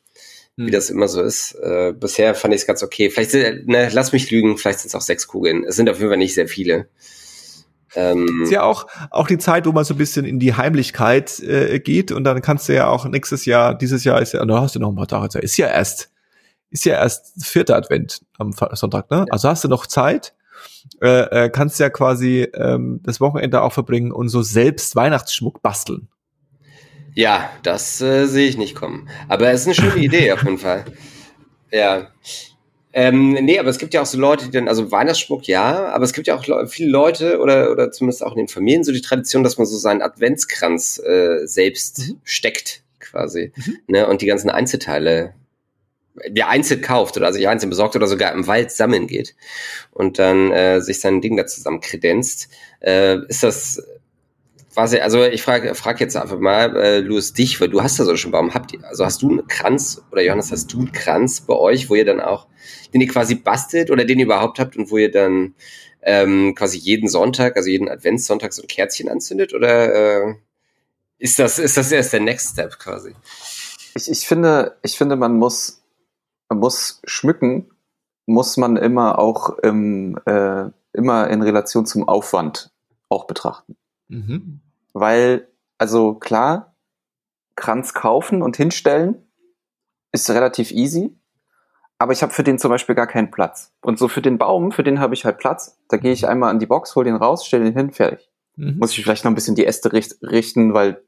Hm. 0.57 0.67
wie 0.67 0.71
das 0.71 0.89
immer 0.89 1.09
so 1.09 1.21
ist. 1.21 1.53
Äh, 1.55 1.93
bisher 1.93 2.33
fand 2.33 2.53
ich 2.53 2.61
es 2.61 2.67
ganz 2.67 2.81
okay. 2.81 3.09
Vielleicht, 3.09 3.31
sind, 3.31 3.67
ne, 3.67 3.89
lass 3.91 4.13
mich 4.13 4.31
lügen, 4.31 4.57
vielleicht 4.57 4.79
sind 4.79 4.87
es 4.87 4.95
auch 4.95 5.01
sechs 5.01 5.27
Kugeln. 5.27 5.65
Es 5.65 5.75
sind 5.75 5.89
auf 5.89 5.97
jeden 5.97 6.09
Fall 6.09 6.17
nicht 6.17 6.33
sehr 6.33 6.47
viele. 6.47 6.87
Ähm, 7.97 8.41
ist 8.43 8.51
ja 8.51 8.61
auch, 8.61 8.85
auch 9.09 9.27
die 9.27 9.39
Zeit, 9.39 9.65
wo 9.65 9.71
man 9.71 9.83
so 9.83 9.95
ein 9.95 9.97
bisschen 9.97 10.23
in 10.23 10.39
die 10.39 10.53
Heimlichkeit 10.53 11.39
äh, 11.39 11.79
geht 11.79 12.11
und 12.11 12.23
dann 12.25 12.43
kannst 12.43 12.69
du 12.69 12.75
ja 12.75 12.89
auch 12.89 13.05
nächstes 13.05 13.45
Jahr, 13.45 13.75
dieses 13.75 14.03
Jahr 14.03 14.21
ist 14.21 14.33
ja, 14.33 14.45
da 14.45 14.61
hast 14.61 14.75
du 14.75 14.79
noch 14.79 14.89
ein 14.89 14.95
paar 14.95 15.07
Tage 15.07 15.29
Zeit, 15.29 15.43
ist 15.43 15.57
ja 15.57 15.67
erst, 15.67 16.11
ist 16.69 16.85
ja 16.85 16.93
erst 16.93 17.43
vierter 17.43 17.75
Advent 17.75 18.21
am 18.37 18.51
Sonntag, 18.51 19.09
ne? 19.09 19.25
Also 19.31 19.49
hast 19.49 19.63
du 19.63 19.67
noch 19.67 19.87
Zeit, 19.87 20.35
äh, 21.01 21.45
äh, 21.45 21.49
kannst 21.49 21.79
ja 21.79 21.89
quasi 21.89 22.47
ähm, 22.53 22.99
das 23.01 23.19
Wochenende 23.19 23.63
auch 23.63 23.73
verbringen 23.73 24.11
und 24.11 24.29
so 24.29 24.43
selbst 24.43 24.95
Weihnachtsschmuck 24.95 25.63
basteln. 25.63 26.07
Ja, 27.15 27.49
das 27.63 27.99
äh, 27.99 28.27
sehe 28.27 28.47
ich 28.47 28.57
nicht 28.57 28.75
kommen. 28.75 29.09
Aber 29.27 29.49
es 29.49 29.61
ist 29.61 29.67
eine 29.67 29.89
schöne 29.89 30.05
Idee 30.05 30.31
auf 30.33 30.43
jeden 30.43 30.59
Fall. 30.59 30.85
Ja. 31.69 32.07
Ähm, 32.93 33.33
nee, 33.33 33.59
aber 33.59 33.69
es 33.69 33.77
gibt 33.77 33.93
ja 33.93 34.01
auch 34.01 34.05
so 34.05 34.17
Leute, 34.17 34.45
die 34.45 34.51
dann, 34.51 34.67
also 34.67 34.91
Weihnachtsschmuck, 34.91 35.45
ja, 35.47 35.87
aber 35.87 36.05
es 36.05 36.13
gibt 36.13 36.27
ja 36.27 36.35
auch 36.35 36.47
Le 36.47 36.67
viele 36.67 36.89
Leute 36.89 37.39
oder, 37.39 37.71
oder 37.71 37.91
zumindest 37.91 38.23
auch 38.23 38.31
in 38.31 38.37
den 38.39 38.47
Familien 38.47 38.83
so 38.83 38.91
die 38.91 39.01
Tradition, 39.01 39.43
dass 39.43 39.57
man 39.57 39.67
so 39.67 39.77
seinen 39.77 40.01
Adventskranz 40.01 40.99
äh, 40.99 41.45
selbst 41.45 41.99
Mhm. 41.99 42.21
steckt, 42.23 42.81
quasi. 42.99 43.51
Mhm. 43.55 43.77
Ne, 43.87 44.07
und 44.07 44.21
die 44.21 44.25
ganzen 44.25 44.49
Einzelteile 44.49 45.33
ja 46.33 46.47
einzeln 46.47 46.81
kauft 46.81 47.15
oder 47.17 47.31
sich 47.31 47.47
einzeln 47.47 47.69
besorgt 47.69 47.95
oder 47.95 48.07
sogar 48.07 48.31
im 48.33 48.47
Wald 48.47 48.71
sammeln 48.71 49.05
geht 49.05 49.35
und 49.91 50.17
dann 50.17 50.51
äh, 50.51 50.81
sich 50.81 50.99
sein 50.99 51.21
Ding 51.21 51.37
da 51.37 51.45
zusammen 51.45 51.81
kredenzt. 51.81 52.49
Äh, 52.79 53.19
ist 53.27 53.43
das 53.43 53.83
quasi, 54.77 54.99
also 54.99 55.23
ich 55.23 55.41
frage 55.41 55.73
frag 55.73 55.99
jetzt 55.99 56.15
einfach 56.15 56.37
mal, 56.37 56.75
äh, 56.75 56.99
Louis, 56.99 57.33
dich, 57.33 57.59
weil 57.59 57.69
du 57.69 57.81
hast 57.81 57.97
ja 57.97 58.05
so 58.05 58.15
schon 58.15 58.29
Baum, 58.29 58.53
habt 58.53 58.73
ihr, 58.73 58.83
also 58.83 59.05
hast 59.05 59.23
du 59.23 59.29
einen 59.31 59.47
Kranz 59.47 60.03
oder 60.11 60.21
Johannes, 60.21 60.51
hast 60.51 60.71
du 60.71 60.77
einen 60.77 60.91
Kranz 60.91 61.41
bei 61.41 61.55
euch, 61.55 61.89
wo 61.89 61.95
ihr 61.95 62.05
dann 62.05 62.21
auch, 62.21 62.47
den 62.93 63.01
ihr 63.01 63.07
quasi 63.07 63.33
bastelt 63.33 63.89
oder 63.89 64.05
den 64.05 64.19
ihr 64.19 64.25
überhaupt 64.25 64.59
habt 64.59 64.77
und 64.77 64.91
wo 64.91 64.97
ihr 64.97 65.09
dann 65.09 65.55
ähm, 66.03 66.53
quasi 66.53 66.77
jeden 66.77 67.09
Sonntag, 67.09 67.57
also 67.57 67.71
jeden 67.71 67.89
Adventssonntag 67.89 68.53
so 68.53 68.61
ein 68.61 68.67
Kerzchen 68.67 69.09
anzündet 69.09 69.55
oder 69.55 70.27
äh, 70.27 70.35
ist 71.17 71.39
das, 71.39 71.57
ist 71.57 71.75
das 71.75 71.91
erst 71.91 72.13
der 72.13 72.19
Next 72.19 72.51
Step 72.51 72.77
quasi? 72.77 73.15
Ich, 73.95 74.11
ich 74.11 74.27
finde, 74.27 74.77
ich 74.83 74.95
finde, 74.95 75.15
man 75.15 75.37
muss, 75.37 75.81
man 76.49 76.59
muss 76.59 77.01
schmücken, 77.03 77.71
muss 78.27 78.57
man 78.57 78.77
immer 78.77 79.17
auch 79.17 79.57
im, 79.57 80.19
äh, 80.27 80.65
immer 80.93 81.31
in 81.31 81.41
Relation 81.41 81.87
zum 81.87 82.07
Aufwand 82.07 82.69
auch 83.09 83.25
betrachten. 83.25 83.75
Mhm. 84.07 84.61
Weil, 84.99 85.47
also 85.77 86.15
klar, 86.15 86.75
Kranz 87.55 87.93
kaufen 87.93 88.41
und 88.41 88.57
hinstellen 88.57 89.27
ist 90.11 90.29
relativ 90.29 90.71
easy, 90.71 91.15
aber 91.99 92.13
ich 92.13 92.21
habe 92.21 92.31
für 92.31 92.43
den 92.43 92.59
zum 92.59 92.69
Beispiel 92.69 92.95
gar 92.95 93.07
keinen 93.07 93.31
Platz. 93.31 93.73
Und 93.81 93.97
so 93.99 94.07
für 94.07 94.21
den 94.21 94.37
Baum, 94.37 94.71
für 94.71 94.83
den 94.83 94.99
habe 94.99 95.13
ich 95.13 95.25
halt 95.25 95.37
Platz. 95.39 95.77
Da 95.89 95.97
gehe 95.97 96.11
ich 96.11 96.27
einmal 96.27 96.49
an 96.51 96.59
die 96.59 96.65
Box, 96.67 96.95
hol 96.95 97.03
den 97.03 97.15
raus, 97.15 97.45
stelle 97.45 97.65
den 97.65 97.75
hin, 97.75 97.91
fertig. 97.91 98.29
Mhm. 98.55 98.77
Muss 98.79 98.91
ich 98.97 99.03
vielleicht 99.03 99.23
noch 99.23 99.31
ein 99.31 99.35
bisschen 99.35 99.55
die 99.55 99.65
Äste 99.65 99.91
richt 99.93 100.15
richten, 100.21 100.73
weil 100.73 101.03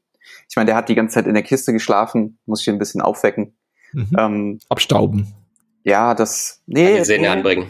ich 0.48 0.56
meine, 0.56 0.66
der 0.66 0.76
hat 0.76 0.88
die 0.88 0.94
ganze 0.94 1.14
Zeit 1.14 1.26
in 1.26 1.34
der 1.34 1.42
Kiste 1.42 1.72
geschlafen, 1.72 2.38
muss 2.46 2.60
ich 2.60 2.68
ihn 2.68 2.74
ein 2.74 2.78
bisschen 2.78 3.00
aufwecken. 3.00 3.56
Mhm. 3.92 4.16
Ähm, 4.18 4.58
Abstauben. 4.68 5.32
ja, 5.84 6.14
das. 6.14 6.62
Nee, 6.66 6.98
Die 6.98 7.04
Sehne 7.04 7.22
nee, 7.22 7.28
anbringen. 7.28 7.66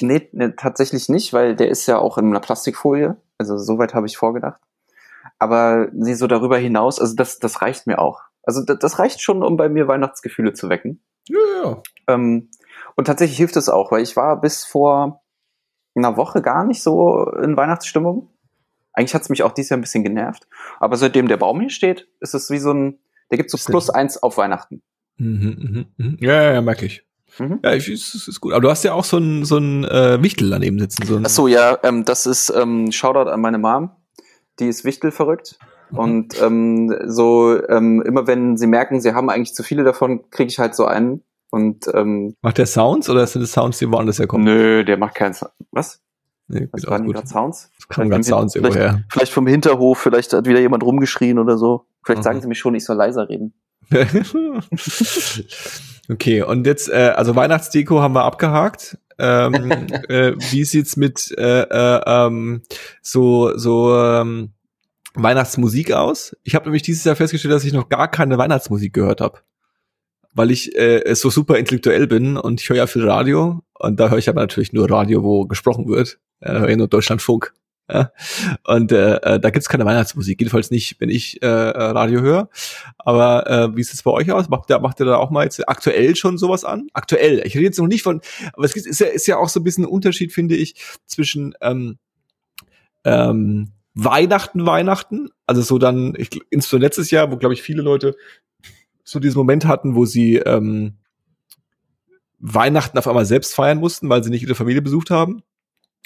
nee, 0.00 0.28
nee, 0.32 0.50
tatsächlich 0.56 1.08
nicht, 1.08 1.32
weil 1.32 1.56
der 1.56 1.68
ist 1.68 1.86
ja 1.86 1.98
auch 1.98 2.18
in 2.18 2.26
einer 2.26 2.40
Plastikfolie. 2.40 3.16
Also 3.38 3.56
soweit 3.58 3.94
habe 3.94 4.06
ich 4.06 4.16
vorgedacht. 4.16 4.60
Aber 5.38 5.88
nee, 5.92 6.14
so 6.14 6.26
darüber 6.26 6.58
hinaus, 6.58 6.98
also 6.98 7.14
das, 7.14 7.38
das 7.38 7.62
reicht 7.62 7.86
mir 7.86 7.98
auch. 7.98 8.22
Also 8.42 8.64
das, 8.64 8.78
das 8.78 8.98
reicht 8.98 9.20
schon, 9.20 9.42
um 9.42 9.56
bei 9.56 9.68
mir 9.68 9.88
Weihnachtsgefühle 9.88 10.54
zu 10.54 10.68
wecken. 10.68 11.02
Ja, 11.28 11.38
ja. 11.62 11.82
Ähm, 12.08 12.50
und 12.94 13.06
tatsächlich 13.06 13.36
hilft 13.36 13.56
es 13.56 13.68
auch, 13.68 13.90
weil 13.90 14.02
ich 14.02 14.16
war 14.16 14.40
bis 14.40 14.64
vor 14.64 15.22
einer 15.94 16.16
Woche 16.16 16.42
gar 16.42 16.64
nicht 16.64 16.82
so 16.82 17.30
in 17.30 17.56
Weihnachtsstimmung. 17.56 18.30
Eigentlich 18.92 19.14
hat 19.14 19.22
es 19.22 19.28
mich 19.28 19.42
auch 19.42 19.52
dieses 19.52 19.70
Jahr 19.70 19.78
ein 19.78 19.82
bisschen 19.82 20.04
genervt. 20.04 20.46
Aber 20.80 20.96
seitdem 20.96 21.28
der 21.28 21.36
Baum 21.36 21.60
hier 21.60 21.70
steht, 21.70 22.08
ist 22.20 22.34
es 22.34 22.50
wie 22.50 22.58
so 22.58 22.72
ein, 22.72 22.98
der 23.30 23.38
gibt 23.38 23.50
so 23.50 23.58
plus 23.58 23.90
eins 23.90 24.22
auf 24.22 24.38
Weihnachten. 24.38 24.82
Mhm, 25.18 25.56
mhm, 25.58 25.86
mhm. 25.96 26.16
Ja, 26.20 26.42
ja, 26.42 26.52
ja, 26.54 26.62
merke 26.62 26.86
ich. 26.86 27.04
Mhm. 27.38 27.60
Ja, 27.62 27.74
ich, 27.74 27.88
es 27.88 28.14
ist, 28.14 28.28
ist 28.28 28.40
gut. 28.40 28.52
Aber 28.52 28.62
du 28.62 28.70
hast 28.70 28.84
ja 28.84 28.94
auch 28.94 29.04
so 29.04 29.18
ein, 29.18 29.44
so 29.44 29.58
ein 29.58 29.84
äh, 29.84 30.22
Wichtel 30.22 30.48
daneben 30.50 30.78
sitzen. 30.78 31.04
So 31.04 31.16
ein, 31.16 31.26
Ach 31.26 31.30
so, 31.30 31.48
ja, 31.48 31.78
ähm, 31.82 32.04
das 32.04 32.26
ist 32.26 32.50
ähm, 32.50 32.92
Shoutout 32.92 33.30
an 33.30 33.40
meine 33.40 33.58
Mom. 33.58 33.90
Die 34.58 34.68
ist 34.68 34.84
Wichtel 34.84 35.10
verrückt. 35.10 35.58
Mhm. 35.90 35.98
Und 35.98 36.42
ähm, 36.42 36.96
so 37.06 37.58
ähm, 37.68 38.02
immer 38.02 38.26
wenn 38.26 38.56
sie 38.56 38.66
merken, 38.66 39.00
sie 39.00 39.14
haben 39.14 39.30
eigentlich 39.30 39.54
zu 39.54 39.62
viele 39.62 39.84
davon, 39.84 40.28
kriege 40.30 40.48
ich 40.48 40.58
halt 40.58 40.74
so 40.74 40.84
einen. 40.86 41.22
Und 41.50 41.86
ähm, 41.94 42.34
Macht 42.42 42.58
der 42.58 42.66
Sounds 42.66 43.08
oder 43.08 43.26
sind 43.26 43.42
das 43.42 43.52
Sounds, 43.52 43.78
die 43.78 43.90
woanders 43.90 44.18
herkommen? 44.18 44.44
nö, 44.44 44.84
der 44.84 44.96
macht 44.96 45.14
keinen 45.14 45.32
Sound. 45.34 45.52
Was? 45.70 46.00
Nee, 46.48 46.68
Was 46.72 46.86
waren 46.86 46.94
auch 46.94 46.98
die 47.00 47.06
gut. 47.06 47.14
gerade 47.16 47.28
Sounds? 47.28 47.70
Das 47.88 47.96
Vielleicht 47.96 48.10
gerade 48.10 48.24
vom 48.24 48.38
Sounds 48.38 48.54
irgendwo 48.56 48.74
her. 48.74 49.02
Vielleicht 49.10 49.32
vom 49.32 49.46
Hinterhof, 49.46 49.98
vielleicht 49.98 50.32
hat 50.32 50.46
wieder 50.46 50.60
jemand 50.60 50.82
rumgeschrien 50.84 51.38
oder 51.38 51.56
so. 51.58 51.86
Vielleicht 52.04 52.18
Mhm. 52.20 52.24
sagen 52.24 52.40
sie 52.40 52.48
mir 52.48 52.54
schon, 52.54 52.74
ich 52.74 52.84
soll 52.84 52.96
leiser 52.96 53.28
reden. 53.28 53.54
okay, 56.10 56.42
und 56.42 56.66
jetzt, 56.66 56.88
äh, 56.88 57.12
also 57.16 57.36
Weihnachtsdeko 57.36 58.00
haben 58.00 58.14
wir 58.14 58.24
abgehakt. 58.24 58.98
Ähm, 59.18 59.70
äh, 60.08 60.32
wie 60.50 60.64
sieht's 60.64 60.96
mit 60.96 61.34
äh, 61.36 61.62
äh, 61.62 62.00
ähm, 62.06 62.62
so 63.02 63.56
so 63.56 63.96
ähm, 63.96 64.52
Weihnachtsmusik 65.14 65.92
aus? 65.92 66.36
Ich 66.44 66.54
habe 66.54 66.66
nämlich 66.66 66.82
dieses 66.82 67.04
Jahr 67.04 67.16
festgestellt, 67.16 67.54
dass 67.54 67.64
ich 67.64 67.72
noch 67.72 67.88
gar 67.88 68.10
keine 68.10 68.38
Weihnachtsmusik 68.38 68.92
gehört 68.92 69.20
habe, 69.20 69.40
weil 70.32 70.50
ich 70.50 70.76
äh, 70.76 71.14
so 71.14 71.30
super 71.30 71.58
intellektuell 71.58 72.06
bin 72.06 72.36
und 72.36 72.60
ich 72.60 72.68
höre 72.68 72.76
ja 72.76 72.86
viel 72.86 73.08
Radio 73.08 73.62
und 73.74 73.98
da 73.98 74.10
höre 74.10 74.18
ich 74.18 74.28
aber 74.28 74.40
natürlich 74.40 74.72
nur 74.72 74.90
Radio, 74.90 75.22
wo 75.22 75.46
gesprochen 75.46 75.88
wird. 75.88 76.18
Äh, 76.40 76.52
höre 76.52 76.68
ich 76.68 76.76
nur 76.76 76.88
Deutschlandfunk. 76.88 77.54
Und 78.64 78.92
äh, 78.92 79.16
äh, 79.16 79.40
da 79.40 79.50
gibt's 79.50 79.68
keine 79.68 79.84
Weihnachtsmusik, 79.84 80.40
jedenfalls 80.40 80.70
nicht, 80.70 81.00
wenn 81.00 81.08
ich 81.08 81.42
äh, 81.42 81.46
äh, 81.46 81.82
Radio 81.90 82.20
höre. 82.20 82.48
Aber 82.98 83.46
äh, 83.48 83.76
wie 83.76 83.82
sieht 83.82 83.94
es 83.94 84.02
bei 84.02 84.10
euch 84.10 84.32
aus? 84.32 84.48
Macht 84.48 84.68
macht 84.70 85.00
ihr 85.00 85.06
da 85.06 85.16
auch 85.16 85.30
mal 85.30 85.44
jetzt 85.44 85.68
aktuell 85.68 86.16
schon 86.16 86.38
sowas 86.38 86.64
an? 86.64 86.88
Aktuell. 86.92 87.42
Ich 87.44 87.54
rede 87.54 87.66
jetzt 87.66 87.78
noch 87.78 87.86
nicht 87.86 88.02
von, 88.02 88.20
aber 88.52 88.64
es 88.64 88.74
ist 88.74 89.00
ja, 89.00 89.06
ist 89.06 89.26
ja 89.26 89.36
auch 89.36 89.48
so 89.48 89.60
ein 89.60 89.64
bisschen 89.64 89.84
ein 89.84 89.90
Unterschied, 89.90 90.32
finde 90.32 90.56
ich, 90.56 90.74
zwischen 91.06 91.54
ähm, 91.60 91.98
ähm, 93.04 93.72
Weihnachten, 93.94 94.66
Weihnachten. 94.66 95.30
Also 95.46 95.62
so 95.62 95.78
dann, 95.78 96.14
ich, 96.16 96.30
insbesondere 96.50 96.88
letztes 96.88 97.10
Jahr, 97.10 97.30
wo, 97.30 97.36
glaube 97.36 97.54
ich, 97.54 97.62
viele 97.62 97.82
Leute 97.82 98.16
so 99.04 99.20
diesen 99.20 99.38
Moment 99.38 99.64
hatten, 99.64 99.94
wo 99.94 100.04
sie 100.04 100.36
ähm, 100.36 100.94
Weihnachten 102.38 102.98
auf 102.98 103.06
einmal 103.06 103.24
selbst 103.24 103.54
feiern 103.54 103.78
mussten, 103.78 104.08
weil 104.08 104.22
sie 104.22 104.30
nicht 104.30 104.42
ihre 104.42 104.54
Familie 104.54 104.82
besucht 104.82 105.10
haben. 105.10 105.42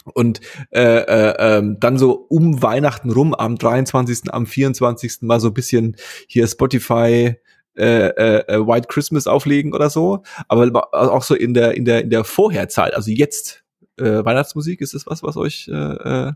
Und 0.04 0.40
äh, 0.70 0.80
äh, 0.80 1.34
ähm, 1.38 1.78
dann 1.78 1.98
so 1.98 2.12
um 2.12 2.62
Weihnachten 2.62 3.10
rum, 3.10 3.34
am 3.34 3.56
23., 3.56 4.32
am 4.32 4.46
24. 4.46 5.18
mal 5.22 5.40
so 5.40 5.48
ein 5.48 5.54
bisschen 5.54 5.96
hier 6.26 6.46
Spotify 6.46 7.36
äh, 7.76 8.08
äh, 8.08 8.44
äh, 8.48 8.66
White 8.66 8.88
Christmas 8.88 9.26
auflegen 9.26 9.72
oder 9.74 9.90
so. 9.90 10.22
Aber 10.48 10.92
auch 10.92 11.22
so 11.22 11.34
in 11.34 11.54
der, 11.54 11.76
in 11.76 11.84
der, 11.84 12.02
in 12.02 12.10
der 12.10 12.24
Vorherzeit, 12.24 12.94
also 12.94 13.10
jetzt 13.10 13.62
äh, 13.98 14.24
Weihnachtsmusik, 14.24 14.80
ist 14.80 14.94
das 14.94 15.06
was, 15.06 15.22
was 15.22 15.36
euch 15.36 15.68
äh, 15.68 16.28
äh, 16.28 16.32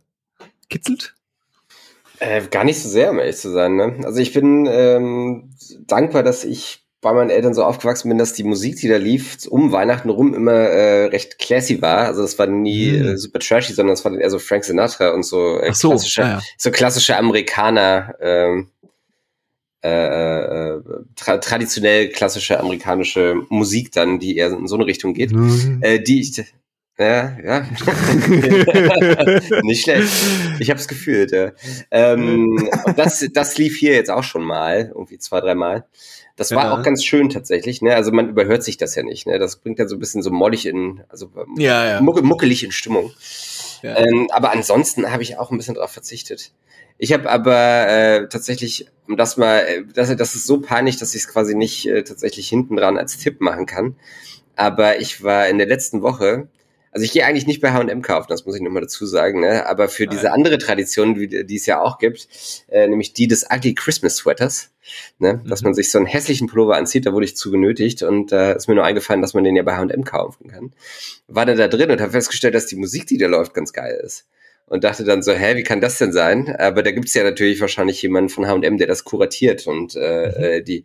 kitzelt? 0.68 1.14
Äh, 2.20 2.46
gar 2.48 2.64
nicht 2.64 2.80
so 2.80 2.88
sehr, 2.88 3.10
um 3.10 3.18
ehrlich 3.18 3.36
zu 3.36 3.50
sein. 3.50 3.76
Ne? 3.76 4.00
Also 4.04 4.20
ich 4.20 4.32
bin 4.32 4.66
ähm, 4.70 5.50
dankbar, 5.86 6.22
dass 6.22 6.44
ich 6.44 6.83
bei 7.04 7.12
meinen 7.12 7.30
Eltern 7.30 7.54
so 7.54 7.62
aufgewachsen 7.62 8.08
bin, 8.08 8.18
dass 8.18 8.32
die 8.32 8.44
Musik, 8.44 8.76
die 8.76 8.88
da 8.88 8.96
lief, 8.96 9.46
um 9.48 9.70
Weihnachten 9.70 10.10
rum 10.10 10.34
immer 10.34 10.52
äh, 10.52 11.06
recht 11.06 11.38
classy 11.38 11.80
war. 11.80 12.06
Also 12.06 12.22
das 12.22 12.38
war 12.38 12.46
nie 12.46 12.90
Hm. 12.90 13.06
äh, 13.06 13.18
super 13.18 13.38
trashy, 13.38 13.74
sondern 13.74 13.94
es 13.94 14.04
war 14.04 14.18
eher 14.18 14.30
so 14.30 14.38
Frank 14.38 14.64
Sinatra 14.64 15.10
und 15.10 15.22
so, 15.22 15.60
äh, 15.60 15.72
so, 15.72 15.90
klassische, 15.90 16.22
ja, 16.22 16.28
ja. 16.28 16.42
so 16.58 16.70
klassische 16.70 17.16
Amerikaner, 17.16 18.14
ähm, 18.20 18.70
äh, 19.84 19.88
äh, 19.88 20.80
tra 21.14 21.36
traditionell 21.38 22.08
klassische 22.08 22.58
amerikanische 22.58 23.36
Musik 23.50 23.92
dann, 23.92 24.18
die 24.18 24.38
eher 24.38 24.50
in 24.50 24.66
so 24.66 24.76
eine 24.76 24.86
Richtung 24.86 25.12
geht. 25.12 25.30
Äh, 25.82 26.00
die 26.00 26.22
ich, 26.22 26.42
ja, 26.98 27.36
ja. 27.44 27.60
Nicht 29.62 29.82
schlecht. 29.82 30.08
Ich 30.60 30.70
habe 30.70 30.80
es 30.80 30.88
gefühlt. 30.88 31.32
Ja. 31.32 31.52
Ähm, 31.90 32.70
und 32.86 32.98
das, 32.98 33.26
das 33.32 33.58
lief 33.58 33.76
hier 33.76 33.92
jetzt 33.92 34.10
auch 34.10 34.22
schon 34.22 34.44
mal, 34.44 34.92
irgendwie 34.94 35.18
zwei, 35.18 35.40
drei 35.40 35.54
Mal. 35.54 35.84
Das 36.36 36.50
war 36.50 36.64
Ja. 36.64 36.74
auch 36.74 36.82
ganz 36.82 37.04
schön 37.04 37.28
tatsächlich. 37.30 37.80
Ne? 37.80 37.94
Also 37.94 38.10
man 38.10 38.28
überhört 38.28 38.64
sich 38.64 38.76
das 38.76 38.94
ja 38.96 39.02
nicht. 39.02 39.26
Ne? 39.26 39.38
Das 39.38 39.56
bringt 39.56 39.78
dann 39.78 39.88
so 39.88 39.96
ein 39.96 40.00
bisschen 40.00 40.22
so 40.22 40.30
mollig 40.30 40.66
in, 40.66 41.04
also 41.08 41.30
ähm, 41.36 41.54
ja, 41.58 41.86
ja. 41.86 42.00
mucke, 42.00 42.22
muckelig 42.22 42.64
in 42.64 42.72
Stimmung. 42.72 43.12
ja. 43.82 43.96
Ähm, 43.98 44.28
aber 44.32 44.50
ansonsten 44.52 45.10
habe 45.12 45.22
ich 45.22 45.38
auch 45.38 45.50
ein 45.50 45.56
bisschen 45.58 45.74
darauf 45.74 45.92
verzichtet. 45.92 46.50
Ich 46.98 47.12
habe 47.12 47.30
aber 47.30 47.88
äh, 47.88 48.28
tatsächlich, 48.28 48.86
um 49.08 49.16
das 49.16 49.36
mal, 49.36 49.58
äh, 49.60 49.84
das, 49.94 50.14
das 50.16 50.34
ist 50.34 50.46
so 50.46 50.60
peinlich, 50.60 50.96
dass 50.96 51.14
ich 51.14 51.22
es 51.22 51.28
quasi 51.28 51.54
nicht 51.54 51.86
äh, 51.86 52.02
tatsächlich 52.02 52.48
hinten 52.48 52.76
dran 52.76 52.98
als 52.98 53.16
Tipp 53.18 53.40
machen 53.40 53.66
kann. 53.66 53.96
Aber 54.56 55.00
ich 55.00 55.22
war 55.22 55.48
in 55.48 55.58
der 55.58 55.66
letzten 55.66 56.02
Woche, 56.02 56.48
also 56.94 57.04
ich 57.04 57.10
gehe 57.12 57.26
eigentlich 57.26 57.48
nicht 57.48 57.60
bei 57.60 57.72
H&M 57.72 58.02
kaufen, 58.02 58.28
das 58.28 58.46
muss 58.46 58.54
ich 58.54 58.62
nochmal 58.62 58.82
dazu 58.82 59.04
sagen, 59.04 59.40
ne? 59.40 59.66
aber 59.66 59.88
für 59.88 60.06
diese 60.06 60.32
andere 60.32 60.58
Tradition, 60.58 61.16
die, 61.16 61.44
die 61.44 61.56
es 61.56 61.66
ja 61.66 61.80
auch 61.80 61.98
gibt, 61.98 62.28
äh, 62.68 62.86
nämlich 62.86 63.12
die 63.12 63.26
des 63.26 63.44
Ugly 63.50 63.74
Christmas 63.74 64.14
Sweaters, 64.14 64.70
ne? 65.18 65.42
dass 65.44 65.62
Mhm. 65.62 65.66
man 65.66 65.74
sich 65.74 65.90
so 65.90 65.98
einen 65.98 66.06
hässlichen 66.06 66.46
Pullover 66.46 66.76
anzieht, 66.76 67.04
da 67.04 67.12
wurde 67.12 67.26
ich 67.26 67.36
zu 67.36 67.50
genötigt 67.50 68.04
und 68.04 68.30
da 68.30 68.52
ist 68.52 68.68
mir 68.68 68.76
nur 68.76 68.84
eingefallen, 68.84 69.22
dass 69.22 69.34
man 69.34 69.42
den 69.42 69.56
ja 69.56 69.64
bei 69.64 69.74
H&M 69.76 70.04
kaufen 70.04 70.46
kann. 70.46 70.72
War 71.26 71.44
dann 71.44 71.58
da 71.58 71.66
drin 71.66 71.90
und 71.90 72.00
habe 72.00 72.12
festgestellt, 72.12 72.54
dass 72.54 72.66
die 72.66 72.76
Musik, 72.76 73.08
die 73.08 73.18
da 73.18 73.26
läuft, 73.26 73.54
ganz 73.54 73.72
geil 73.72 74.00
ist. 74.04 74.26
Und 74.66 74.82
dachte 74.82 75.04
dann 75.04 75.22
so, 75.22 75.32
hä, 75.32 75.56
wie 75.56 75.62
kann 75.62 75.82
das 75.82 75.98
denn 75.98 76.12
sein? 76.12 76.56
Aber 76.58 76.82
da 76.82 76.90
gibt's 76.90 77.12
ja 77.12 77.22
natürlich 77.22 77.60
wahrscheinlich 77.60 78.00
jemanden 78.00 78.30
von 78.30 78.46
H&M, 78.46 78.78
der 78.78 78.86
das 78.86 79.04
kuratiert 79.04 79.66
und 79.66 79.94
äh, 79.94 80.56
äh, 80.56 80.62
die, 80.62 80.84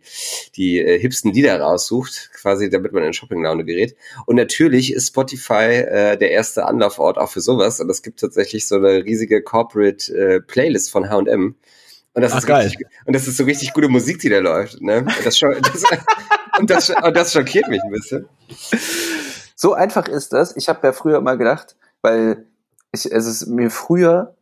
die 0.54 0.80
äh, 0.80 0.98
hipsten 0.98 1.32
Lieder 1.32 1.58
raussucht, 1.58 2.30
quasi 2.34 2.68
damit 2.68 2.92
man 2.92 3.04
in 3.04 3.14
Shopping-Laune 3.14 3.64
gerät. 3.64 3.96
Und 4.26 4.36
natürlich 4.36 4.92
ist 4.92 5.08
Spotify 5.08 5.82
äh, 5.82 6.18
der 6.18 6.30
erste 6.30 6.66
Anlaufort 6.66 7.16
auch 7.16 7.30
für 7.30 7.40
sowas. 7.40 7.80
Und 7.80 7.88
es 7.88 8.02
gibt 8.02 8.20
tatsächlich 8.20 8.68
so 8.68 8.76
eine 8.76 9.04
riesige 9.04 9.42
Corporate 9.42 10.12
äh, 10.14 10.40
Playlist 10.40 10.90
von 10.90 11.08
H&M. 11.08 11.56
Und 12.12 12.22
das, 12.22 12.32
Ach, 12.32 12.38
ist 12.38 12.46
geil. 12.46 12.64
richtig, 12.66 12.86
und 13.06 13.16
das 13.16 13.26
ist 13.28 13.38
so 13.38 13.44
richtig 13.44 13.72
gute 13.72 13.88
Musik, 13.88 14.18
die 14.18 14.28
da 14.28 14.40
läuft. 14.40 14.82
Ne? 14.82 14.98
Und, 14.98 15.24
das, 15.24 15.38
das, 15.40 15.84
und, 16.58 16.68
das, 16.68 16.90
und 16.90 17.16
das 17.16 17.32
schockiert 17.32 17.68
mich 17.68 17.80
ein 17.82 17.90
bisschen. 17.90 18.28
So 19.54 19.72
einfach 19.72 20.06
ist 20.08 20.32
das. 20.32 20.54
Ich 20.56 20.68
habe 20.68 20.86
ja 20.86 20.92
früher 20.92 21.18
immer 21.18 21.36
gedacht, 21.36 21.76
weil 22.02 22.46
ich, 22.92 23.10
es 23.10 23.26
ist 23.26 23.46
mir 23.46 23.70
früher, 23.70 24.34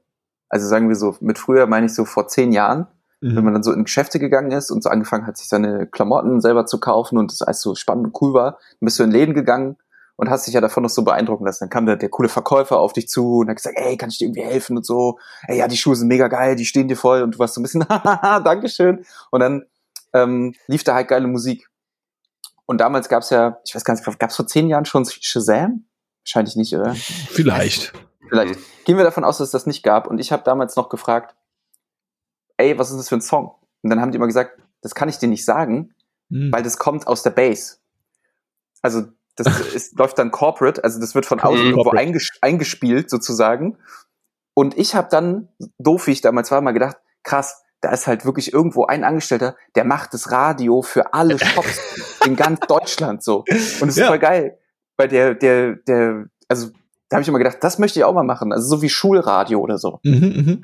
also 0.48 0.66
sagen 0.66 0.88
wir 0.88 0.96
so, 0.96 1.16
mit 1.20 1.38
früher 1.38 1.66
meine 1.66 1.86
ich 1.86 1.94
so 1.94 2.04
vor 2.04 2.28
zehn 2.28 2.52
Jahren, 2.52 2.86
wenn 3.20 3.34
Mhm. 3.34 3.44
man 3.44 3.52
dann 3.54 3.62
so 3.64 3.72
in 3.72 3.82
Geschäfte 3.84 4.20
gegangen 4.20 4.52
ist 4.52 4.70
und 4.70 4.82
so 4.82 4.90
angefangen 4.90 5.26
hat, 5.26 5.36
sich 5.36 5.48
seine 5.48 5.86
Klamotten 5.88 6.40
selber 6.40 6.66
zu 6.66 6.78
kaufen 6.78 7.18
und 7.18 7.32
das 7.32 7.42
alles 7.42 7.60
so 7.60 7.74
spannend 7.74 8.06
und 8.06 8.22
cool 8.22 8.32
war, 8.32 8.52
dann 8.52 8.86
bist 8.86 8.98
du 8.98 9.02
in 9.02 9.10
Läden 9.10 9.34
gegangen 9.34 9.76
und 10.14 10.30
hast 10.30 10.46
dich 10.46 10.54
ja 10.54 10.60
davon 10.60 10.84
noch 10.84 10.90
so 10.90 11.02
beeindrucken 11.02 11.44
lassen. 11.44 11.64
Dann 11.64 11.70
kam 11.70 11.86
der, 11.86 11.96
der 11.96 12.10
coole 12.10 12.28
Verkäufer 12.28 12.78
auf 12.78 12.92
dich 12.92 13.08
zu 13.08 13.38
und 13.38 13.48
hat 13.48 13.56
gesagt, 13.56 13.76
ey, 13.76 13.96
kann 13.96 14.08
ich 14.10 14.18
dir 14.18 14.26
irgendwie 14.26 14.42
helfen 14.42 14.76
und 14.76 14.86
so. 14.86 15.18
Ey, 15.48 15.58
ja, 15.58 15.66
die 15.66 15.76
Schuhe 15.76 15.96
sind 15.96 16.06
mega 16.08 16.28
geil, 16.28 16.54
die 16.54 16.64
stehen 16.64 16.86
dir 16.86 16.96
voll 16.96 17.22
und 17.22 17.34
du 17.34 17.38
warst 17.40 17.54
so 17.54 17.60
ein 17.60 17.64
bisschen, 17.64 17.84
hahaha, 17.88 18.38
Dankeschön. 18.40 19.04
Und 19.30 19.40
dann 19.40 19.64
ähm, 20.12 20.54
lief 20.68 20.84
da 20.84 20.94
halt 20.94 21.08
geile 21.08 21.26
Musik. 21.26 21.68
Und 22.66 22.80
damals 22.80 23.08
gab's 23.08 23.30
ja, 23.30 23.58
ich 23.64 23.74
weiß 23.74 23.84
gar 23.84 23.94
nicht, 23.94 24.18
gab's 24.20 24.36
vor 24.36 24.46
zehn 24.46 24.68
Jahren 24.68 24.84
schon 24.84 25.04
Shazam? 25.04 25.84
Wahrscheinlich 26.22 26.54
nicht, 26.54 26.74
oder? 26.76 26.94
Vielleicht. 26.94 27.92
Vielleicht. 28.28 28.58
Gehen 28.84 28.96
wir 28.96 29.04
davon 29.04 29.24
aus, 29.24 29.38
dass 29.38 29.48
es 29.48 29.52
das 29.52 29.66
nicht 29.66 29.82
gab. 29.82 30.06
Und 30.06 30.18
ich 30.18 30.32
habe 30.32 30.42
damals 30.42 30.76
noch 30.76 30.88
gefragt, 30.88 31.34
ey, 32.56 32.78
was 32.78 32.90
ist 32.90 32.98
das 32.98 33.08
für 33.08 33.16
ein 33.16 33.20
Song? 33.20 33.54
Und 33.82 33.90
dann 33.90 34.00
haben 34.00 34.12
die 34.12 34.16
immer 34.16 34.26
gesagt, 34.26 34.60
das 34.82 34.94
kann 34.94 35.08
ich 35.08 35.18
dir 35.18 35.28
nicht 35.28 35.44
sagen, 35.44 35.94
mhm. 36.28 36.52
weil 36.52 36.62
das 36.62 36.78
kommt 36.78 37.06
aus 37.06 37.22
der 37.22 37.30
Base. 37.30 37.76
Also 38.82 39.04
das 39.36 39.60
ist, 39.74 39.98
läuft 39.98 40.18
dann 40.18 40.30
corporate, 40.30 40.82
also 40.84 41.00
das 41.00 41.14
wird 41.14 41.26
von 41.26 41.40
außen 41.40 41.64
mhm, 41.64 41.70
irgendwo 41.70 41.90
einges 41.90 42.30
eingespielt 42.40 43.10
sozusagen. 43.10 43.78
Und 44.54 44.76
ich 44.76 44.94
habe 44.94 45.08
dann, 45.10 45.48
doof 45.78 46.08
wie 46.08 46.12
ich 46.12 46.20
damals 46.20 46.50
war, 46.50 46.60
mal 46.60 46.72
gedacht, 46.72 46.96
krass, 47.22 47.62
da 47.80 47.92
ist 47.92 48.08
halt 48.08 48.24
wirklich 48.24 48.52
irgendwo 48.52 48.86
ein 48.86 49.04
Angestellter, 49.04 49.56
der 49.76 49.84
macht 49.84 50.12
das 50.14 50.32
Radio 50.32 50.82
für 50.82 51.14
alle 51.14 51.38
Shops 51.44 51.78
in 52.24 52.34
ganz 52.34 52.60
Deutschland 52.60 53.22
so. 53.22 53.44
Und 53.48 53.48
es 53.48 53.82
ist 53.82 53.98
ja. 53.98 54.08
voll 54.08 54.18
geil, 54.18 54.58
weil 54.96 55.08
der, 55.08 55.34
der, 55.34 55.76
der, 55.76 56.26
also 56.48 56.70
da 57.08 57.16
habe 57.16 57.22
ich 57.22 57.28
immer 57.28 57.38
gedacht, 57.38 57.58
das 57.60 57.78
möchte 57.78 57.98
ich 57.98 58.04
auch 58.04 58.12
mal 58.12 58.22
machen, 58.22 58.52
also 58.52 58.76
so 58.76 58.82
wie 58.82 58.88
Schulradio 58.88 59.60
oder 59.60 59.78
so. 59.78 60.00
Mhm, 60.02 60.60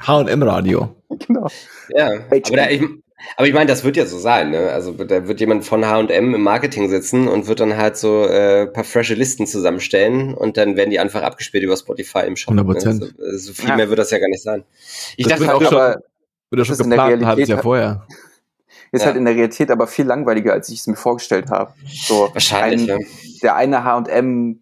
H&M 0.00 0.42
Radio. 0.42 0.94
genau. 1.26 1.48
Ja, 1.88 2.10
aber, 2.30 2.40
da, 2.40 2.70
ich, 2.70 2.82
aber 3.36 3.46
ich 3.46 3.54
meine, 3.54 3.66
das 3.66 3.82
wird 3.82 3.96
ja 3.96 4.06
so 4.06 4.18
sein, 4.18 4.50
ne? 4.50 4.70
Also 4.70 4.92
da 4.92 5.26
wird 5.26 5.40
jemand 5.40 5.64
von 5.64 5.84
H&M 5.84 6.34
im 6.34 6.42
Marketing 6.42 6.88
sitzen 6.88 7.26
und 7.26 7.48
wird 7.48 7.60
dann 7.60 7.76
halt 7.76 7.96
so 7.96 8.24
äh, 8.24 8.66
paar 8.66 8.84
frische 8.84 9.14
Listen 9.14 9.46
zusammenstellen 9.46 10.34
und 10.34 10.56
dann 10.56 10.76
werden 10.76 10.90
die 10.90 11.00
einfach 11.00 11.22
abgespielt 11.22 11.64
über 11.64 11.76
Spotify 11.76 12.20
im 12.26 12.36
Shop. 12.36 12.52
100 12.52 12.66
Prozent. 12.66 13.00
Ne? 13.00 13.30
So, 13.32 13.38
so, 13.38 13.52
viel 13.54 13.70
ja. 13.70 13.76
mehr 13.76 13.88
wird 13.88 13.98
das 13.98 14.10
ja 14.10 14.18
gar 14.18 14.28
nicht 14.28 14.42
sein. 14.42 14.64
Ich 15.16 15.26
das 15.26 15.40
dachte 15.40 15.54
auch 15.54 15.62
schon, 15.62 15.74
aber, 15.74 16.02
wird 16.50 16.58
ja 16.60 16.64
schon 16.64 16.90
geplant 16.90 17.22
ein 17.22 17.26
halbes 17.26 17.48
Jahr 17.48 17.62
vorher. 17.62 18.06
Ist 18.92 19.00
ja. 19.00 19.06
halt 19.06 19.16
in 19.16 19.24
der 19.24 19.34
Realität 19.34 19.72
aber 19.72 19.88
viel 19.88 20.04
langweiliger, 20.04 20.52
als 20.52 20.68
ich 20.68 20.78
es 20.78 20.86
mir 20.86 20.94
vorgestellt 20.94 21.50
habe. 21.50 21.72
So 21.88 22.28
Wahrscheinlich, 22.32 22.92
ein, 22.92 23.00
ja. 23.00 23.06
Der 23.42 23.56
eine 23.56 23.82
H&M 23.82 24.60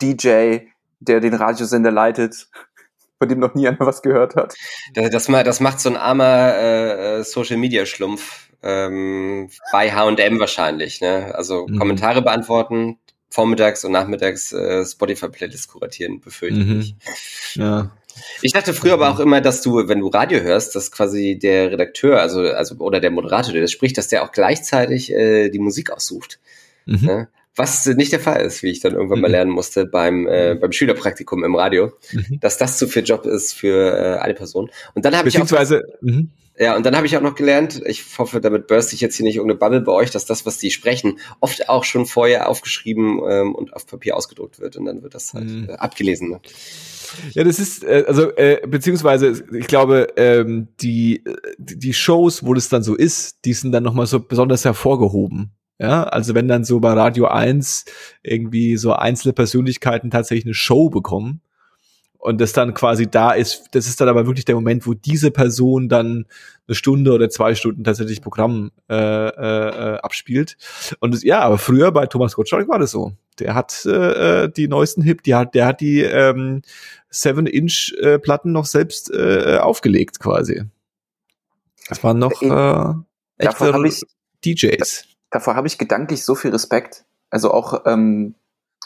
DJ, 0.00 0.66
der 1.00 1.20
den 1.20 1.34
Radiosender 1.34 1.90
leitet, 1.90 2.48
von 3.18 3.28
dem 3.28 3.38
noch 3.40 3.54
nie 3.54 3.68
einer 3.68 3.80
was 3.80 4.02
gehört 4.02 4.36
hat. 4.36 4.54
Das, 4.94 5.10
das, 5.10 5.26
das 5.26 5.60
macht 5.60 5.80
so 5.80 5.88
ein 5.88 5.96
armer 5.96 6.56
äh, 6.56 7.24
Social-Media-Schlumpf 7.24 8.48
ähm, 8.62 9.50
bei 9.72 9.92
H&M 9.92 10.40
wahrscheinlich. 10.40 11.00
Ne? 11.00 11.34
Also 11.34 11.66
mhm. 11.66 11.78
Kommentare 11.78 12.22
beantworten, 12.22 12.98
vormittags 13.30 13.84
und 13.84 13.92
nachmittags 13.92 14.52
äh, 14.52 14.84
Spotify-Playlist 14.84 15.68
kuratieren, 15.68 16.20
befürchte 16.20 16.60
mhm. 16.60 16.80
ich. 16.80 16.94
Ja. 17.54 17.90
Ich 18.42 18.52
dachte 18.52 18.74
früher 18.74 18.94
aber 18.94 19.10
auch 19.10 19.20
immer, 19.20 19.40
dass 19.40 19.62
du, 19.62 19.88
wenn 19.88 20.00
du 20.00 20.08
Radio 20.08 20.40
hörst, 20.40 20.74
dass 20.74 20.90
quasi 20.90 21.38
der 21.40 21.70
Redakteur, 21.70 22.20
also, 22.20 22.40
also 22.42 22.74
oder 22.78 22.98
der 23.00 23.10
Moderator, 23.10 23.52
der 23.52 23.62
das 23.62 23.70
spricht, 23.70 23.96
dass 23.96 24.08
der 24.08 24.24
auch 24.24 24.32
gleichzeitig 24.32 25.12
äh, 25.12 25.50
die 25.50 25.60
Musik 25.60 25.90
aussucht. 25.90 26.40
Mhm. 26.86 27.06
Ne? 27.06 27.28
Was 27.58 27.86
nicht 27.86 28.12
der 28.12 28.20
Fall 28.20 28.40
ist, 28.42 28.62
wie 28.62 28.70
ich 28.70 28.78
dann 28.78 28.94
irgendwann 28.94 29.20
mal 29.20 29.26
mhm. 29.28 29.32
lernen 29.32 29.50
musste 29.50 29.84
beim, 29.84 30.28
äh, 30.28 30.54
beim 30.54 30.70
Schülerpraktikum 30.70 31.42
im 31.42 31.56
Radio, 31.56 31.92
mhm. 32.12 32.38
dass 32.40 32.56
das 32.56 32.78
zu 32.78 32.86
viel 32.86 33.02
Job 33.02 33.26
ist 33.26 33.52
für 33.52 33.96
äh, 33.96 34.18
eine 34.20 34.34
Person. 34.34 34.70
Und 34.94 35.04
dann 35.04 35.16
habe 35.16 35.28
ich 35.28 35.40
auch, 35.40 35.70
mhm. 36.00 36.30
ja, 36.56 36.76
und 36.76 36.86
dann 36.86 36.94
habe 36.94 37.06
ich 37.06 37.16
auch 37.16 37.20
noch 37.20 37.34
gelernt, 37.34 37.82
ich 37.84 38.04
hoffe, 38.16 38.40
damit 38.40 38.68
burst 38.68 38.92
ich 38.92 39.00
jetzt 39.00 39.16
hier 39.16 39.24
nicht 39.24 39.36
irgendeine 39.36 39.58
Bubble 39.58 39.80
bei 39.80 39.90
euch, 39.90 40.12
dass 40.12 40.24
das, 40.24 40.46
was 40.46 40.58
die 40.58 40.70
sprechen, 40.70 41.18
oft 41.40 41.68
auch 41.68 41.82
schon 41.82 42.06
vorher 42.06 42.48
aufgeschrieben 42.48 43.20
ähm, 43.28 43.56
und 43.56 43.74
auf 43.74 43.88
Papier 43.88 44.16
ausgedruckt 44.16 44.60
wird 44.60 44.76
und 44.76 44.84
dann 44.84 45.02
wird 45.02 45.16
das 45.16 45.34
halt 45.34 45.46
mhm. 45.46 45.68
äh, 45.68 45.72
abgelesen. 45.72 46.30
Ne? 46.30 46.40
Ja, 47.32 47.42
das 47.42 47.58
ist, 47.58 47.82
äh, 47.82 48.04
also, 48.06 48.30
äh, 48.36 48.60
beziehungsweise, 48.68 49.42
ich 49.52 49.66
glaube, 49.66 50.12
ähm, 50.16 50.68
die, 50.80 51.24
die 51.58 51.92
Shows, 51.92 52.44
wo 52.44 52.54
das 52.54 52.68
dann 52.68 52.84
so 52.84 52.94
ist, 52.94 53.44
die 53.44 53.52
sind 53.52 53.72
dann 53.72 53.82
nochmal 53.82 54.06
so 54.06 54.20
besonders 54.20 54.64
hervorgehoben. 54.64 55.57
Ja, 55.78 56.02
also 56.04 56.34
wenn 56.34 56.48
dann 56.48 56.64
so 56.64 56.80
bei 56.80 56.92
Radio 56.92 57.26
1 57.26 57.84
irgendwie 58.22 58.76
so 58.76 58.92
einzelne 58.92 59.32
Persönlichkeiten 59.32 60.10
tatsächlich 60.10 60.46
eine 60.46 60.54
Show 60.54 60.90
bekommen 60.90 61.40
und 62.18 62.40
das 62.40 62.52
dann 62.52 62.74
quasi 62.74 63.08
da 63.08 63.30
ist, 63.30 63.68
das 63.70 63.86
ist 63.86 64.00
dann 64.00 64.08
aber 64.08 64.26
wirklich 64.26 64.44
der 64.44 64.56
Moment, 64.56 64.88
wo 64.88 64.94
diese 64.94 65.30
Person 65.30 65.88
dann 65.88 66.26
eine 66.66 66.74
Stunde 66.74 67.12
oder 67.12 67.30
zwei 67.30 67.54
Stunden 67.54 67.84
tatsächlich 67.84 68.20
Programm 68.20 68.72
äh, 68.90 68.94
äh, 68.94 69.68
äh 69.68 69.98
abspielt. 70.00 70.56
Und 70.98 71.14
das, 71.14 71.22
ja, 71.22 71.40
aber 71.40 71.58
früher 71.58 71.92
bei 71.92 72.06
Thomas 72.06 72.34
Gottschalk 72.34 72.68
war 72.68 72.80
das 72.80 72.90
so. 72.90 73.12
Der 73.38 73.54
hat 73.54 73.86
äh, 73.86 74.44
äh 74.44 74.50
die 74.50 74.66
neuesten 74.66 75.02
Hip, 75.02 75.22
die 75.22 75.36
hat, 75.36 75.54
der 75.54 75.66
hat 75.66 75.80
die 75.80 76.00
ähm, 76.00 76.62
7-Inch-Platten 77.12 78.50
noch 78.50 78.66
selbst 78.66 79.12
äh, 79.12 79.58
aufgelegt 79.62 80.18
quasi. 80.18 80.64
Das 81.88 82.02
waren 82.02 82.18
noch 82.18 82.42
äh, 82.42 82.94
echte 83.38 83.72
DJs 84.44 85.07
davor 85.30 85.56
habe 85.56 85.66
ich 85.66 85.78
gedanklich 85.78 86.24
so 86.24 86.34
viel 86.34 86.50
Respekt. 86.50 87.04
Also 87.30 87.52
auch, 87.52 87.82
ähm, 87.86 88.34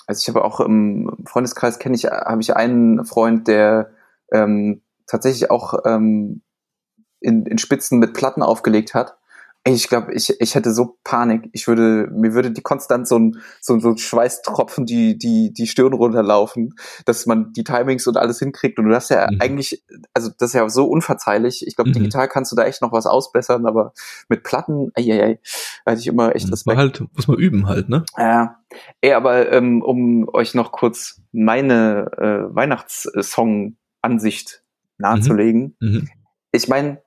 also 0.07 0.21
ich 0.21 0.29
habe 0.29 0.45
auch 0.45 0.61
im 0.61 1.25
Freundeskreis 1.27 1.79
kenne 1.79 1.95
ich, 1.95 2.07
habe 2.07 2.41
ich 2.41 2.57
einen 2.57 3.05
Freund, 3.05 3.49
der 3.49 3.91
ähm, 4.33 4.83
tatsächlich 5.07 5.51
auch 5.51 5.75
ähm, 5.85 6.43
in, 7.21 7.47
in 7.47 7.59
Spitzen 7.59 7.99
mit 7.99 8.15
Platten 8.15 8.43
aufgelegt 8.43 8.95
hat 8.95 9.17
ich 9.65 9.89
glaube, 9.89 10.13
ich, 10.13 10.41
ich 10.41 10.57
hätte 10.57 10.73
so 10.73 10.99
Panik. 11.05 11.49
Ich 11.53 11.69
würde, 11.69 12.11
mir 12.13 12.35
würde 12.35 12.51
die 12.51 12.63
konstant 12.63 13.07
so 13.07 13.17
ein, 13.17 13.37
so, 13.61 13.79
so 13.79 13.91
ein 13.91 13.97
Schweißtropfen 13.97 14.87
die, 14.87 15.17
die, 15.17 15.53
die 15.53 15.69
Stirn 15.69 15.93
runterlaufen, 15.93 16.75
dass 17.05 17.27
man 17.27 17.53
die 17.53 17.63
Timings 17.63 18.09
und 18.09 18.17
alles 18.17 18.41
hinkriegt. 18.41 18.81
Und 18.81 18.89
du 18.89 18.95
hast 18.95 19.11
ja 19.11 19.31
mhm. 19.31 19.41
eigentlich, 19.41 19.85
also 20.15 20.31
das 20.37 20.51
ist 20.51 20.55
ja 20.55 20.69
so 20.69 20.87
unverzeihlich. 20.87 21.65
Ich 21.65 21.77
glaube, 21.77 21.91
mhm. 21.91 21.95
digital 21.95 22.27
kannst 22.27 22.51
du 22.51 22.57
da 22.57 22.65
echt 22.65 22.83
noch 22.83 22.91
was 22.91 23.07
ausbessern, 23.07 23.65
aber 23.67 23.93
mit 24.29 24.43
Platten, 24.43 24.91
ei, 24.97 25.39
hatte 25.87 26.01
ich 26.01 26.09
immer 26.09 26.35
echt 26.35 26.51
das. 26.51 26.65
Halt, 26.67 27.05
muss 27.15 27.29
man 27.29 27.39
üben 27.39 27.69
halt, 27.69 27.89
ne? 27.89 28.05
Ja. 28.19 28.57
Ey, 29.01 29.13
aber 29.13 29.53
ähm, 29.53 29.81
um 29.83 30.29
euch 30.33 30.55
noch 30.55 30.73
kurz 30.73 31.21
meine 31.31 32.11
äh, 32.19 32.53
Weihnachtssong-Ansicht 32.53 34.65
nahezulegen. 34.99 35.77
Mhm. 35.79 35.89
mhm. 35.89 36.09
Ich 36.55 36.69
meine, 36.69 37.01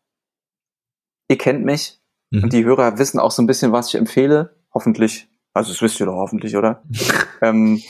ihr 1.27 1.37
kennt 1.37 1.63
mich, 1.63 2.01
Mhm. 2.31 2.43
Und 2.43 2.53
die 2.53 2.65
Hörer 2.65 2.97
wissen 2.97 3.19
auch 3.19 3.31
so 3.31 3.41
ein 3.41 3.47
bisschen, 3.47 3.71
was 3.71 3.89
ich 3.89 3.95
empfehle. 3.95 4.55
Hoffentlich. 4.73 5.29
Also 5.53 5.71
das 5.71 5.81
wisst 5.81 5.99
ihr 5.99 6.05
doch 6.05 6.15
hoffentlich, 6.15 6.55
oder? 6.55 6.83
ähm, 7.41 7.81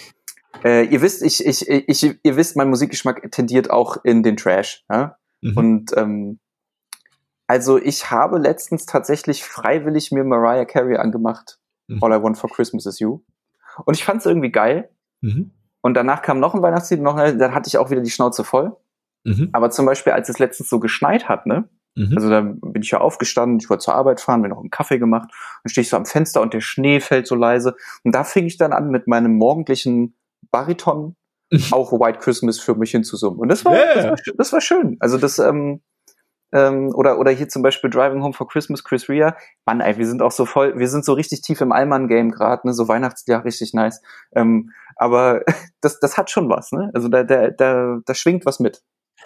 äh, 0.63 0.85
ihr 0.85 1.01
wisst, 1.01 1.23
ich, 1.23 1.45
ich, 1.45 1.67
ich, 1.67 2.03
ihr 2.23 2.35
wisst, 2.35 2.55
mein 2.55 2.69
Musikgeschmack 2.69 3.31
tendiert 3.31 3.69
auch 3.69 4.03
in 4.03 4.23
den 4.23 4.37
Trash. 4.37 4.83
Ja? 4.89 5.17
Mhm. 5.41 5.57
Und 5.57 5.97
ähm, 5.97 6.39
also 7.47 7.77
ich 7.77 8.09
habe 8.11 8.39
letztens 8.39 8.85
tatsächlich 8.85 9.43
freiwillig 9.43 10.11
mir 10.11 10.23
Mariah 10.23 10.65
Carey 10.65 10.97
angemacht. 10.97 11.59
Mhm. 11.87 12.03
All 12.03 12.11
I 12.11 12.23
Want 12.23 12.37
for 12.37 12.49
Christmas 12.49 12.85
is 12.85 12.99
You. 12.99 13.21
Und 13.85 13.95
ich 13.95 14.03
fand 14.03 14.19
es 14.19 14.25
irgendwie 14.25 14.51
geil. 14.51 14.89
Mhm. 15.21 15.51
Und 15.81 15.93
danach 15.93 16.21
kam 16.21 16.39
noch 16.39 16.55
ein 16.55 16.61
Weihnachtslied, 16.61 17.01
noch, 17.01 17.15
dann 17.15 17.53
hatte 17.53 17.67
ich 17.67 17.77
auch 17.77 17.91
wieder 17.91 18.01
die 18.01 18.09
Schnauze 18.09 18.43
voll. 18.43 18.75
Mhm. 19.23 19.49
Aber 19.53 19.69
zum 19.69 19.85
Beispiel, 19.85 20.13
als 20.13 20.29
es 20.29 20.39
letztens 20.39 20.69
so 20.69 20.79
geschneit 20.79 21.29
hat, 21.29 21.45
ne, 21.45 21.69
Mhm. 21.95 22.13
Also 22.15 22.29
da 22.29 22.41
bin 22.41 22.81
ich 22.81 22.91
ja 22.91 22.99
aufgestanden, 22.99 23.59
ich 23.59 23.69
wollte 23.69 23.85
zur 23.85 23.95
Arbeit 23.95 24.21
fahren, 24.21 24.41
mir 24.41 24.49
noch 24.49 24.59
einen 24.59 24.69
Kaffee 24.69 24.99
gemacht, 24.99 25.29
dann 25.63 25.69
stehe 25.69 25.83
ich 25.83 25.89
so 25.89 25.97
am 25.97 26.05
Fenster 26.05 26.41
und 26.41 26.53
der 26.53 26.61
Schnee 26.61 26.99
fällt 26.99 27.27
so 27.27 27.35
leise. 27.35 27.75
Und 28.03 28.13
da 28.13 28.23
fing 28.23 28.45
ich 28.45 28.57
dann 28.57 28.73
an 28.73 28.89
mit 28.89 29.07
meinem 29.07 29.35
morgendlichen 29.37 30.15
Bariton 30.51 31.15
auch 31.71 31.91
White 31.91 32.19
Christmas 32.19 32.59
für 32.59 32.75
mich 32.75 32.91
hinzusummen. 32.91 33.39
Und 33.39 33.49
das 33.49 33.65
war, 33.65 33.73
yeah. 33.73 33.93
das, 33.95 34.05
war 34.05 34.33
das 34.37 34.53
war 34.53 34.61
schön. 34.61 34.97
Also 34.99 35.17
das, 35.17 35.39
ähm, 35.39 35.81
ähm, 36.51 36.91
oder, 36.95 37.19
oder 37.19 37.31
hier 37.31 37.49
zum 37.49 37.61
Beispiel 37.61 37.89
Driving 37.89 38.23
Home 38.23 38.33
for 38.33 38.47
Christmas, 38.47 38.83
Chris 38.83 39.09
Rea. 39.09 39.35
Mann, 39.65 39.81
ey, 39.81 39.97
wir 39.97 40.07
sind 40.07 40.21
auch 40.21 40.31
so 40.31 40.45
voll, 40.45 40.77
wir 40.77 40.87
sind 40.87 41.05
so 41.05 41.13
richtig 41.13 41.41
tief 41.41 41.61
im 41.61 41.71
Allmann-Game 41.71 42.31
gerade, 42.31 42.67
ne? 42.67 42.73
So 42.73 42.87
Weihnachtsjahr 42.87 43.43
richtig 43.43 43.73
nice. 43.73 44.01
Ähm, 44.35 44.71
aber 44.95 45.41
das, 45.81 45.99
das 45.99 46.17
hat 46.17 46.29
schon 46.29 46.49
was, 46.49 46.71
ne? 46.71 46.91
Also 46.93 47.09
da, 47.09 47.23
da, 47.23 47.49
da, 47.49 47.99
da 48.05 48.13
schwingt 48.13 48.45
was 48.45 48.59
mit. 48.59 48.81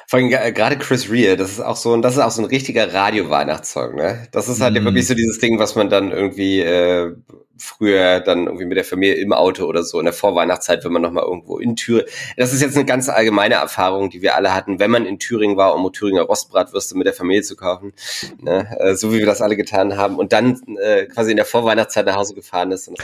Vor 0.08 0.19
allem 0.19 0.32
äh, 0.32 0.52
gerade 0.52 0.78
Chris 0.78 1.12
Rea, 1.12 1.36
das 1.36 1.52
ist 1.52 1.60
auch 1.60 1.75
so, 1.75 1.91
und 1.91 2.02
das 2.02 2.13
ist 2.13 2.19
auch 2.19 2.32
so 2.32 2.41
ein 2.41 2.45
richtiger 2.45 2.93
Radio-Weihnachtssong, 2.93 3.95
ne? 3.95 4.28
Das 4.32 4.47
ist 4.47 4.62
halt 4.62 4.73
mm. 4.73 4.86
wirklich 4.86 5.08
so 5.08 5.13
dieses 5.13 5.39
Ding, 5.39 5.60
was 5.60 5.75
man 5.75 5.89
dann 5.89 6.12
irgendwie 6.12 6.62
äh, 6.62 7.13
früher 7.60 8.19
dann 8.21 8.45
irgendwie 8.45 8.65
mit 8.65 8.78
der 8.78 8.86
Familie 8.86 9.15
im 9.15 9.34
Auto 9.34 9.65
oder 9.65 9.84
so 9.84 9.99
in 9.99 10.06
der 10.06 10.13
Vorweihnachtszeit, 10.13 10.84
wenn 10.84 10.93
man 10.93 11.02
nochmal 11.02 11.25
irgendwo 11.25 11.60
in 11.60 11.75
Thüringen. 11.75 12.08
Das 12.38 12.54
ist 12.54 12.62
jetzt 12.62 12.75
eine 12.75 12.86
ganz 12.86 13.10
allgemeine 13.10 13.56
Erfahrung, 13.56 14.10
die 14.10 14.21
wir 14.21 14.36
alle 14.36 14.54
hatten, 14.54 14.80
wenn 14.80 14.89
man 14.89 15.06
in 15.06 15.19
Thüringen 15.19 15.58
war, 15.58 15.75
um 15.75 15.91
Thüringer 15.91 16.21
Rostbratwürste 16.21 16.97
mit 16.97 17.06
der 17.06 17.13
Familie 17.13 17.43
zu 17.43 17.56
kaufen, 17.56 17.93
ne? 18.41 18.78
Äh, 18.80 18.95
so 18.95 19.13
wie 19.13 19.19
wir 19.19 19.25
das 19.25 19.41
alle 19.41 19.58
getan 19.58 19.97
haben 19.97 20.17
und 20.17 20.34
dann 20.34 20.62
äh, 20.82 21.06
quasi 21.06 21.32
in 21.32 21.38
der 21.38 21.45
Vorweihnachtszeit 21.45 22.06
nach 22.06 22.15
Hause 22.15 22.34
gefahren 22.34 22.71
ist 22.71 22.88
und 22.88 22.97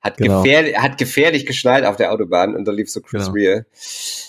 hat, 0.00 0.16
genau. 0.16 0.42
gefährlich, 0.42 0.78
hat 0.78 0.98
gefährlich 0.98 1.44
geschneit 1.46 1.84
auf 1.84 1.96
der 1.96 2.12
Autobahn 2.12 2.54
und 2.54 2.66
da 2.66 2.72
lief 2.72 2.90
so 2.90 3.00
Chris 3.00 3.24
genau. 3.24 3.34
Real. 3.34 3.66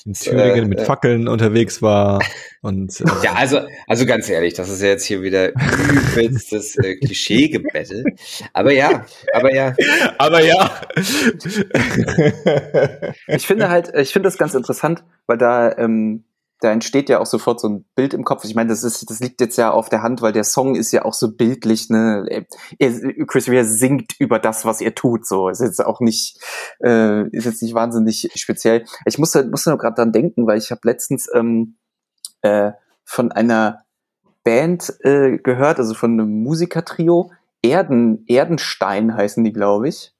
In 0.05 0.13
Thüringen 0.13 0.65
äh, 0.65 0.67
mit 0.67 0.81
Fackeln 0.81 1.27
äh, 1.27 1.29
unterwegs 1.29 1.81
war 1.81 2.19
und 2.61 2.99
äh, 3.01 3.05
ja, 3.23 3.33
also 3.33 3.61
also 3.87 4.05
ganz 4.05 4.29
ehrlich, 4.29 4.55
das 4.55 4.69
ist 4.69 4.81
ja 4.81 4.87
jetzt 4.87 5.05
hier 5.05 5.21
wieder 5.21 5.49
übelstes 5.49 6.75
äh, 6.77 6.95
Klischeegebettel. 7.05 8.03
Aber 8.53 8.73
ja, 8.73 9.05
aber 9.33 9.53
ja, 9.53 9.75
aber 10.17 10.43
ja. 10.43 10.81
ich 13.27 13.45
finde 13.45 13.69
halt, 13.69 13.93
ich 13.95 14.11
finde 14.11 14.27
das 14.27 14.37
ganz 14.37 14.55
interessant, 14.55 15.03
weil 15.27 15.37
da 15.37 15.77
ähm, 15.77 16.23
da 16.61 16.71
entsteht 16.71 17.09
ja 17.09 17.19
auch 17.19 17.25
sofort 17.25 17.61
so 17.61 17.69
ein 17.69 17.85
Bild 17.95 18.13
im 18.13 18.25
Kopf. 18.25 18.43
Ich 18.43 18.53
meine, 18.53 18.69
das 18.69 18.83
ist, 18.83 19.09
das 19.09 19.19
liegt 19.19 19.39
jetzt 19.39 19.57
ja 19.57 19.71
auf 19.71 19.87
der 19.87 20.01
Hand, 20.01 20.21
weil 20.21 20.33
der 20.33 20.43
Song 20.43 20.75
ist 20.75 20.91
ja 20.91 21.05
auch 21.05 21.13
so 21.13 21.31
bildlich, 21.35 21.89
ne? 21.89 22.25
Er, 22.27 22.45
Chris 23.25 23.47
Rea 23.47 23.63
singt 23.63 24.19
über 24.19 24.39
das, 24.39 24.65
was 24.65 24.81
er 24.81 24.93
tut, 24.93 25.25
so. 25.25 25.47
Ist 25.47 25.61
jetzt 25.61 25.83
auch 25.83 26.01
nicht, 26.01 26.37
äh, 26.83 27.27
ist 27.29 27.45
jetzt 27.45 27.61
nicht 27.61 27.73
wahnsinnig 27.73 28.29
speziell. 28.35 28.85
Ich 29.05 29.17
musste, 29.17 29.45
musste 29.45 29.69
nur 29.69 29.79
gerade 29.79 29.95
dran 29.95 30.11
denken, 30.11 30.47
weil 30.47 30.57
ich 30.57 30.71
habe 30.71 30.81
letztens 30.83 31.29
ähm, 31.33 31.77
äh, 32.41 32.71
von 33.05 33.31
einer 33.31 33.85
Band 34.43 34.93
äh, 35.01 35.37
gehört, 35.37 35.79
also 35.79 35.93
von 35.93 36.11
einem 36.11 36.43
Musikertrio, 36.43 37.31
Erden, 37.61 38.25
Erdenstein 38.27 39.15
heißen 39.15 39.43
die, 39.43 39.53
glaube 39.53 39.89
ich. 39.89 40.13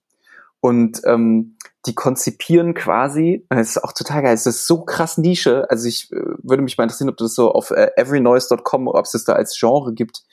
Und 0.62 1.02
ähm, 1.06 1.56
die 1.85 1.95
konzipieren 1.95 2.73
quasi, 2.73 3.45
das 3.49 3.69
ist 3.69 3.83
auch 3.83 3.93
total 3.93 4.23
geil, 4.23 4.33
es 4.33 4.45
ist 4.45 4.67
so 4.67 4.83
krass 4.83 5.17
Nische, 5.17 5.69
also 5.69 5.87
ich 5.87 6.11
äh, 6.11 6.17
würde 6.43 6.61
mich 6.61 6.77
mal 6.77 6.83
interessieren, 6.83 7.09
ob 7.09 7.17
das 7.17 7.35
so 7.35 7.51
auf 7.51 7.71
äh, 7.71 7.91
everynoise.com, 7.95 8.87
ob 8.87 9.05
es 9.05 9.11
das 9.11 9.23
da 9.23 9.33
als 9.33 9.57
Genre 9.57 9.93
gibt. 9.93 10.23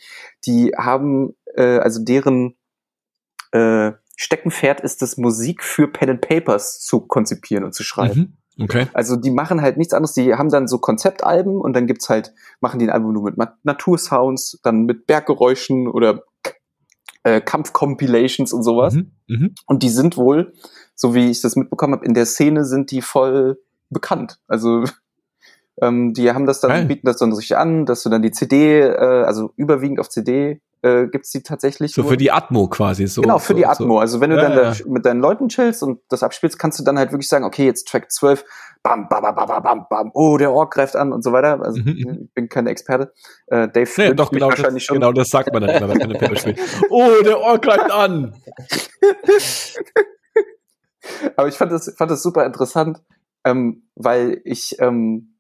Die 0.46 0.72
haben, 0.76 1.36
äh, 1.54 1.78
also 1.78 2.02
deren 2.02 2.56
äh, 3.52 3.92
Steckenpferd 4.16 4.80
ist 4.80 5.02
es, 5.02 5.16
Musik 5.18 5.62
für 5.62 5.88
Pen 5.88 6.10
and 6.10 6.20
Papers 6.20 6.80
zu 6.80 7.00
konzipieren 7.00 7.64
und 7.64 7.74
zu 7.74 7.84
schreiben. 7.84 8.38
Mhm. 8.56 8.64
Okay. 8.64 8.86
Also 8.94 9.16
die 9.16 9.30
machen 9.30 9.60
halt 9.60 9.76
nichts 9.76 9.92
anderes, 9.92 10.14
die 10.14 10.34
haben 10.34 10.48
dann 10.48 10.66
so 10.66 10.78
Konzeptalben 10.78 11.60
und 11.60 11.74
dann 11.74 11.86
gibt's 11.86 12.08
halt, 12.08 12.32
machen 12.60 12.78
die 12.78 12.86
ein 12.86 12.90
Album 12.90 13.12
nur 13.12 13.24
mit 13.24 13.36
Natursounds, 13.64 14.58
dann 14.62 14.84
mit 14.84 15.06
Berggeräuschen 15.06 15.88
oder 15.88 16.22
äh, 17.26 17.40
Kampfcompilations 17.40 18.52
und 18.52 18.62
sowas. 18.62 18.94
Mhm. 18.94 19.10
Mhm. 19.26 19.54
Und 19.66 19.82
die 19.82 19.88
sind 19.88 20.16
wohl, 20.16 20.52
so 20.94 21.12
wie 21.12 21.28
ich 21.28 21.40
das 21.40 21.56
mitbekommen 21.56 21.94
habe, 21.94 22.06
in 22.06 22.14
der 22.14 22.24
Szene 22.24 22.64
sind 22.64 22.92
die 22.92 23.02
voll 23.02 23.60
bekannt. 23.90 24.38
Also 24.46 24.84
ähm, 25.82 26.14
die 26.14 26.30
haben 26.30 26.46
das 26.46 26.60
dann, 26.60 26.70
Geil. 26.70 26.84
bieten 26.86 27.06
das 27.06 27.16
dann 27.16 27.32
richtig 27.32 27.56
an, 27.56 27.84
dass 27.84 28.04
du 28.04 28.10
dann 28.10 28.22
die 28.22 28.30
CD, 28.30 28.78
äh, 28.80 29.24
also 29.24 29.52
überwiegend 29.56 29.98
auf 29.98 30.08
CD 30.08 30.60
äh, 30.82 31.06
gibt's 31.06 31.30
die 31.30 31.42
tatsächlich. 31.42 31.92
So 31.92 32.02
nur. 32.02 32.12
für 32.12 32.16
die 32.16 32.30
Atmo 32.30 32.68
quasi. 32.68 33.06
So, 33.06 33.22
genau, 33.22 33.38
für 33.38 33.52
so, 33.52 33.58
die 33.58 33.66
Atmo. 33.66 33.98
Also 33.98 34.20
wenn 34.20 34.30
du 34.30 34.36
Ja, 34.36 34.42
dann 34.42 34.52
ja. 34.52 34.72
Da 34.72 34.76
mit 34.86 35.06
deinen 35.06 35.20
Leuten 35.20 35.48
chillst 35.48 35.82
und 35.82 36.00
das 36.08 36.22
abspielst, 36.22 36.58
kannst 36.58 36.78
du 36.78 36.84
dann 36.84 36.98
halt 36.98 37.12
wirklich 37.12 37.28
sagen, 37.28 37.44
okay, 37.44 37.64
jetzt 37.64 37.88
Track 37.88 38.10
12, 38.12 38.44
bam, 38.82 39.08
bam, 39.08 39.22
bam, 39.22 39.34
bam, 39.34 39.46
bam, 39.48 39.62
bam, 39.62 39.86
bam, 39.88 40.10
oh, 40.14 40.36
der 40.36 40.52
Ork 40.52 40.74
greift 40.74 40.96
an 40.96 41.12
und 41.12 41.22
so 41.24 41.32
weiter. 41.32 41.60
Also 41.62 41.80
Mhm, 41.80 41.86
mhm. 41.90 42.18
ich 42.24 42.34
bin 42.34 42.48
kein 42.48 42.66
Experte. 42.66 43.12
Äh, 43.46 43.68
Dave 43.68 43.88
wünscht 43.96 44.18
doch, 44.18 44.30
genau 44.30 44.50
das, 44.50 44.58
wahrscheinlich 44.58 44.84
schon. 44.84 44.94
genau 44.94 45.12
das 45.12 45.28
sagt 45.28 45.52
man 45.52 45.62
dann 45.62 45.70
immer, 45.76 45.88
wenn 45.88 45.98
man 45.98 46.10
eine 46.10 46.18
Paper 46.18 46.36
spielt. 46.36 46.60
Oh, 46.90 47.10
der 47.24 47.40
Ork 47.40 47.62
greift 47.62 47.90
an! 47.90 48.34
Aber 51.36 51.48
ich 51.48 51.54
fand 51.54 51.72
das, 51.72 51.92
fand 51.96 52.10
das 52.10 52.22
super 52.22 52.44
interessant, 52.44 53.00
ähm, 53.44 53.88
weil 53.94 54.40
ich, 54.44 54.76
ähm, 54.80 55.36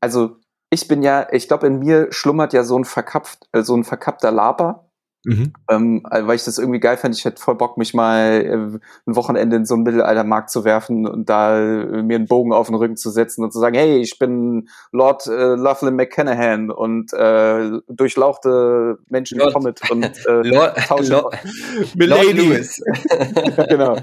also 0.00 0.36
ich 0.74 0.88
bin 0.88 1.02
ja, 1.02 1.26
ich 1.32 1.48
glaube, 1.48 1.66
in 1.66 1.78
mir 1.78 2.08
schlummert 2.10 2.52
ja 2.52 2.64
so 2.64 2.76
ein 2.76 2.84
verkapft, 2.84 3.46
äh, 3.52 3.62
so 3.62 3.76
ein 3.76 3.84
verkappter 3.84 4.30
Laper. 4.30 4.83
Mhm. 5.24 5.52
Ähm, 5.70 6.02
äh, 6.10 6.26
weil 6.26 6.36
ich 6.36 6.44
das 6.44 6.58
irgendwie 6.58 6.80
geil 6.80 6.96
fand. 6.96 7.14
Ich 7.16 7.24
hätte 7.24 7.40
voll 7.40 7.54
Bock, 7.56 7.78
mich 7.78 7.94
mal 7.94 8.42
äh, 8.44 8.78
ein 9.06 9.16
Wochenende 9.16 9.56
in 9.56 9.64
so 9.64 9.74
einen 9.74 9.82
Mittelaltermarkt 9.84 10.50
zu 10.50 10.64
werfen 10.64 11.06
und 11.06 11.28
da 11.28 11.58
äh, 11.58 12.02
mir 12.02 12.16
einen 12.16 12.26
Bogen 12.26 12.52
auf 12.52 12.66
den 12.66 12.76
Rücken 12.76 12.96
zu 12.96 13.10
setzen 13.10 13.42
und 13.42 13.52
zu 13.52 13.58
sagen, 13.58 13.74
hey, 13.76 13.98
ich 14.00 14.18
bin 14.18 14.68
Lord 14.92 15.26
äh, 15.26 15.54
Loveland 15.54 15.96
McCanahan 15.96 16.70
und 16.70 17.12
äh, 17.14 17.70
durchlauchte 17.88 18.98
Menschen 19.08 19.38
Lord- 19.38 19.54
Comet 19.54 19.90
und 19.90 20.04
äh, 20.26 20.42
Lord, 20.42 20.76
tausend- 20.78 21.10
Lord, 21.10 21.38
Lord! 21.94 22.34
Lewis. 22.34 22.80
genau. 23.68 23.96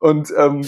Und 0.00 0.32
ähm, 0.36 0.62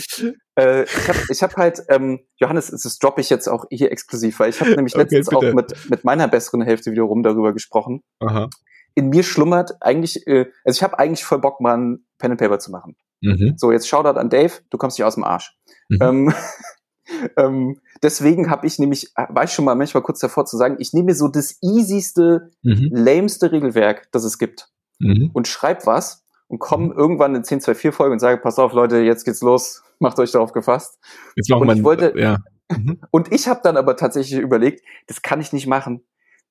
äh, 0.58 0.84
ich 0.84 1.08
habe 1.08 1.18
ich 1.30 1.42
hab 1.42 1.56
halt, 1.56 1.82
ähm, 1.88 2.20
Johannes, 2.36 2.70
das 2.70 2.98
droppe 2.98 3.20
ich 3.20 3.30
jetzt 3.30 3.48
auch 3.48 3.64
hier 3.70 3.90
exklusiv, 3.92 4.38
weil 4.40 4.50
ich 4.50 4.60
habe 4.60 4.70
nämlich 4.74 4.94
Okay, 4.94 5.02
letztens 5.02 5.28
bitte. 5.30 5.48
auch 5.50 5.54
mit, 5.54 5.90
mit 5.90 6.04
meiner 6.04 6.28
besseren 6.28 6.62
Hälfte 6.62 6.92
wiederum 6.92 7.22
darüber 7.22 7.52
gesprochen. 7.52 8.02
Aha. 8.20 8.48
In 8.96 9.10
mir 9.10 9.22
schlummert 9.22 9.76
eigentlich, 9.80 10.26
äh, 10.26 10.46
also 10.64 10.76
ich 10.78 10.82
habe 10.82 10.98
eigentlich 10.98 11.24
voll 11.24 11.38
Bock, 11.38 11.60
mal 11.60 11.76
ein 11.76 12.06
Pen 12.18 12.32
and 12.32 12.40
Paper 12.40 12.58
zu 12.58 12.70
machen. 12.72 12.96
Mhm. 13.20 13.54
So, 13.56 13.70
jetzt 13.70 13.86
Shoutout 13.88 14.18
an 14.18 14.28
Dave, 14.30 14.52
du 14.70 14.78
kommst 14.78 14.98
nicht 14.98 15.04
aus 15.04 15.14
dem 15.14 15.22
Arsch. 15.24 15.56
Mhm. 15.88 15.98
Ähm, 16.02 16.34
ähm, 17.36 17.80
deswegen 18.02 18.50
habe 18.50 18.66
ich 18.66 18.78
nämlich, 18.78 19.12
äh, 19.16 19.26
war 19.28 19.44
ich 19.44 19.52
schon 19.52 19.64
mal 19.64 19.74
manchmal 19.74 20.02
kurz 20.02 20.18
davor 20.20 20.44
zu 20.44 20.56
sagen, 20.56 20.76
ich 20.78 20.92
nehme 20.92 21.06
mir 21.06 21.14
so 21.14 21.28
das 21.28 21.58
easyste, 21.62 22.50
Mhm. 22.62 22.88
lameste 22.92 23.52
Regelwerk, 23.52 24.08
das 24.12 24.24
es 24.24 24.38
gibt 24.38 24.68
Mhm. 24.98 25.30
und 25.32 25.46
schreib 25.48 25.86
was 25.86 26.24
und 26.48 26.58
komm 26.58 26.92
irgendwann 26.92 27.34
in 27.34 27.42
1024 27.44 27.94
Folge 27.94 28.12
und 28.12 28.18
sage, 28.18 28.40
pass 28.40 28.58
auf 28.58 28.72
Leute, 28.72 28.98
jetzt 28.98 29.24
geht's 29.24 29.42
los, 29.42 29.82
macht 29.98 30.18
euch 30.18 30.32
darauf 30.32 30.52
gefasst. 30.52 30.98
Jetzt 31.36 31.50
machen 31.50 31.66
wir 31.66 31.72
ich 31.74 31.80
ein- 31.80 31.84
wollte- 31.84 32.12
ja. 32.18 32.38
Mhm. 32.70 33.00
Und 33.12 33.32
ich 33.32 33.46
habe 33.46 33.60
dann 33.62 33.76
aber 33.76 33.96
tatsächlich 33.96 34.40
überlegt, 34.40 34.82
das 35.06 35.22
kann 35.22 35.40
ich 35.40 35.52
nicht 35.52 35.68
machen. 35.68 36.02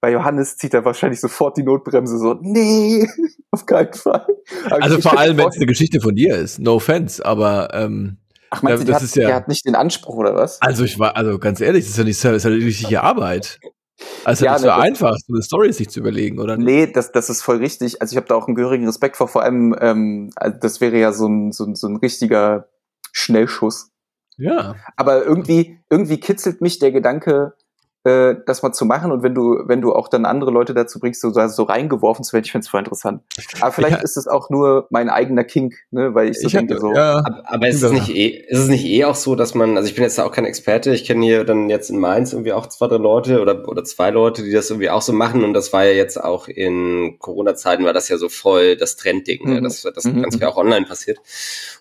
Bei 0.06 0.12
Johannes 0.12 0.56
zieht 0.58 0.72
er 0.76 0.86
wahrscheinlich 0.86 1.20
sofort 1.20 1.58
die 1.58 1.63
Notbremse 1.63 2.20
so, 2.20 2.36
nee, 2.39 3.08
auf 3.50 3.65
keinen 3.65 3.91
Fall. 3.91 4.24
Aber 4.68 4.84
Also 4.84 4.98
ich- 4.98 5.02
vor 5.04 5.18
allem, 5.18 5.36
wenn 5.36 5.48
es 5.48 5.56
eine 5.56 5.65
Geschichte 5.65 6.00
von 6.00 6.13
dir 6.13 6.36
ist. 6.36 6.60
No 6.60 6.76
offense, 6.76 7.26
aber 7.26 7.70
ähm, 7.74 8.18
Ach, 8.52 8.62
meinst 8.62 8.84
du, 8.84 8.86
Ja, 8.86 8.86
der 8.86 8.94
das 8.94 9.02
hat, 9.02 9.02
ist 9.04 9.15
ja- 9.15 9.26
der 9.30 9.36
hat 9.36 9.48
nicht 9.48 9.65
den 9.65 9.74
Anspruch, 9.74 10.18
oder 10.18 10.36
was? 10.36 10.62
also 10.62 10.84
ich 10.84 11.00
war, 11.00 11.15
also 11.18 11.39
ganz 11.39 11.60
ehrlich, 11.60 11.86
das 11.86 11.94
ist 11.94 11.98
ja 11.98 12.04
nicht, 12.04 12.24
das 12.24 12.34
ist 12.36 12.44
ja 12.44 12.52
eine 12.52 12.63
richtige 12.63 13.02
Arbeit. 13.02 13.60
Also 14.26 14.46
Ja, 14.46 14.52
das 14.52 14.62
ist 14.62 14.65
ne, 14.65 14.70
ja 14.70 14.78
das- 14.78 14.86
einfach, 14.86 15.15
so 15.26 15.34
eine 15.34 15.41
Story 15.41 15.74
sich 15.74 15.89
zu 15.89 16.02
überlegen, 16.02 16.38
oder? 16.38 16.56
nicht? 16.56 16.65
Nee, 16.68 16.86
das, 16.86 17.12
das 17.12 17.32
ist 17.32 17.41
voll 17.41 17.58
richtig. 17.58 18.00
Also 18.00 18.13
ich 18.13 18.18
habe 18.18 18.28
da 18.28 18.36
auch 18.36 18.46
einen 18.46 18.54
gehörigen 18.56 18.86
Respekt 18.86 19.18
vor. 19.18 19.28
Vor 19.28 19.41
allem, 19.41 19.76
ähm, 19.82 20.30
also 20.36 20.56
das 20.62 20.82
wäre 20.82 21.00
ja 21.00 21.13
so 21.13 21.28
ein, 21.28 21.52
so, 21.52 21.63
ein, 21.65 21.74
so 21.74 21.88
ein 21.88 21.96
richtiger 21.96 22.68
Schnellschuss. 23.12 23.89
Ja. 24.38 24.76
Aber 24.98 25.24
irgendwie, 25.26 25.80
irgendwie 25.89 26.20
kitzelt 26.20 26.62
mich 26.62 26.78
der 26.78 26.91
Gedanke, 26.91 27.54
äh, 28.06 28.36
das 28.46 28.62
mal 28.63 28.72
zu 28.72 28.86
machen. 28.86 29.12
Und 29.12 29.24
wenn 29.24 29.34
du, 29.36 29.63
wenn 29.65 29.82
du 29.82 29.94
auch 29.94 30.08
dann 30.08 30.26
andere 30.26 30.52
Leute 30.52 30.74
dazu 30.74 31.00
bringst, 31.00 31.22
so, 31.22 31.32
so 31.32 31.63
reingeworfen 31.63 32.24
zu 32.24 32.34
werden, 32.34 32.46
ich 32.46 32.52
finde 32.52 32.63
es 32.63 32.70
voll 32.70 32.80
interessant. 32.80 33.22
Aber 33.62 33.72
vielleicht 33.72 33.96
Ja. 33.98 34.02
ist 34.04 34.15
es 34.18 34.28
auch 34.28 34.50
nur 34.50 34.88
mein 34.89 35.10
eigener 35.10 35.44
Kink, 35.44 35.76
ne? 35.91 36.13
weil 36.13 36.30
ich 36.30 36.39
so 36.39 36.48
Ich 36.48 36.54
denke 36.54 36.76
hatte, 36.76 36.82
so. 36.82 36.94
ja, 36.94 37.18
Aber, 37.26 37.44
aber 37.46 37.68
ist 37.68 37.82
es 37.82 37.91
nicht 37.91 38.10
eh, 38.10 38.28
ist 38.28 38.60
es 38.60 38.68
nicht 38.68 38.86
eh 38.86 39.06
auch 39.06 39.15
so, 39.15 39.36
dass 39.36 39.56
man, 39.56 39.76
also 39.78 39.89
ich 39.89 39.96
bin 39.96 40.04
jetzt 40.04 40.20
auch 40.20 40.32
kein 40.32 40.46
Experte, 40.46 40.94
ich 40.94 41.06
kenne 41.06 41.26
hier 41.26 41.44
dann 41.46 41.70
jetzt 41.70 41.89
in 41.89 41.98
Mainz 42.00 42.32
irgendwie 42.34 42.54
auch 42.54 42.68
zwei, 42.68 42.88
drei 42.88 42.98
Leute 42.98 43.41
oder, 43.41 43.68
oder 43.68 43.84
zwei 43.84 44.12
Leute, 44.12 44.44
die 44.44 44.52
das 44.52 44.70
irgendwie 44.70 44.89
auch 44.89 45.02
so 45.02 45.13
machen 45.13 45.44
und 45.44 45.54
das 45.54 45.74
war 45.74 45.84
ja 45.86 45.91
jetzt 45.94 46.22
auch 46.24 46.48
in 46.48 47.18
Corona-Zeiten 47.20 47.86
war 47.86 47.94
das 47.94 48.10
ja 48.10 48.18
so 48.18 48.30
voll 48.30 48.76
das 48.78 48.96
Trendding, 48.98 49.48
ne? 49.48 49.60
Mhm. 49.60 49.63
das, 49.63 49.82
das 49.82 50.04
Mhm, 50.06 50.22
ganz 50.22 50.36
viel 50.38 50.46
auch 50.46 50.58
online 50.58 50.86
passiert. 50.86 51.18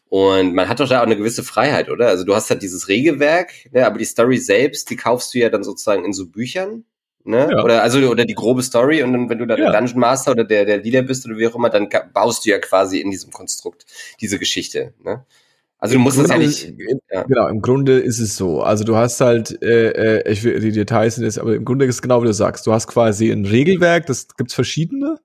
Und 0.09 0.55
man 0.55 0.69
hat 0.69 0.79
doch 0.81 0.89
da 0.89 1.01
auch 1.01 1.07
eine 1.07 1.17
gewisse 1.17 1.43
Freiheit, 1.43 1.89
oder? 1.91 2.09
Also 2.09 2.25
du 2.25 2.35
hast 2.35 2.49
halt 2.51 2.63
dieses 2.63 2.89
Regelwerk, 2.89 3.51
ne, 3.73 3.85
aber 3.87 3.99
die 3.99 4.05
Story 4.05 4.39
selbst, 4.39 4.89
die 4.91 4.97
kaufst 4.97 5.35
du 5.35 5.39
ja 5.39 5.49
dann 5.49 5.65
sozusagen 5.65 6.05
in 6.05 6.13
so 6.13 6.27
Büchern. 6.27 6.85
Ne? 7.27 7.49
Ja. 7.51 7.65
Oder 7.65 7.83
also 7.83 7.99
oder 8.11 8.27
die 8.27 8.35
grobe 8.35 8.63
Story 8.63 9.03
und 9.03 9.13
dann, 9.15 9.31
wenn 9.31 9.39
du 9.39 9.47
da 9.47 9.57
Ja. 9.57 9.71
der 9.71 9.81
Dungeon 9.81 9.99
Master 9.99 10.33
oder 10.33 10.45
der, 10.45 10.67
der 10.67 10.79
Leader 10.83 11.03
bist 11.03 11.25
oder 11.27 11.39
wie 11.39 11.47
auch 11.49 11.55
immer, 11.55 11.71
dann 11.71 11.89
baust 12.13 12.45
du 12.45 12.51
ja 12.51 12.59
quasi 12.59 13.01
in 13.01 13.11
diesem 13.11 13.31
Konstrukt 13.33 13.87
diese 14.21 14.39
Geschichte. 14.39 14.93
Ne? 15.03 15.25
Also 15.79 15.95
du 15.95 16.01
musst 16.01 16.19
das 16.19 16.29
ja 16.29 16.35
Grunde- 16.37 16.47
nicht. 16.49 16.75
ja. 17.11 17.23
Genau, 17.23 17.49
im 17.49 17.63
Grunde 17.63 17.99
ist 17.99 18.21
es 18.21 18.37
so. 18.37 18.63
Also 18.63 18.85
du 18.85 18.97
hast 18.97 19.21
halt, 19.23 19.61
äh, 19.63 20.19
äh, 20.21 20.31
ich 20.33 20.45
will 20.45 20.61
die 20.61 20.71
Details 20.73 21.15
sind 21.15 21.25
jetzt, 21.25 21.39
aber 21.39 21.55
im 21.55 21.65
Grunde 21.65 21.87
ist 21.87 21.95
es 21.97 22.03
genau 22.03 22.23
wie 22.23 22.27
du 22.27 22.35
sagst. 22.35 22.67
Du 22.67 22.73
hast 22.73 22.87
quasi 22.89 23.31
ein 23.31 23.47
Regelwerk, 23.47 24.05
das 24.07 24.29
gibt's 24.37 24.53
verschiedene. 24.55 25.19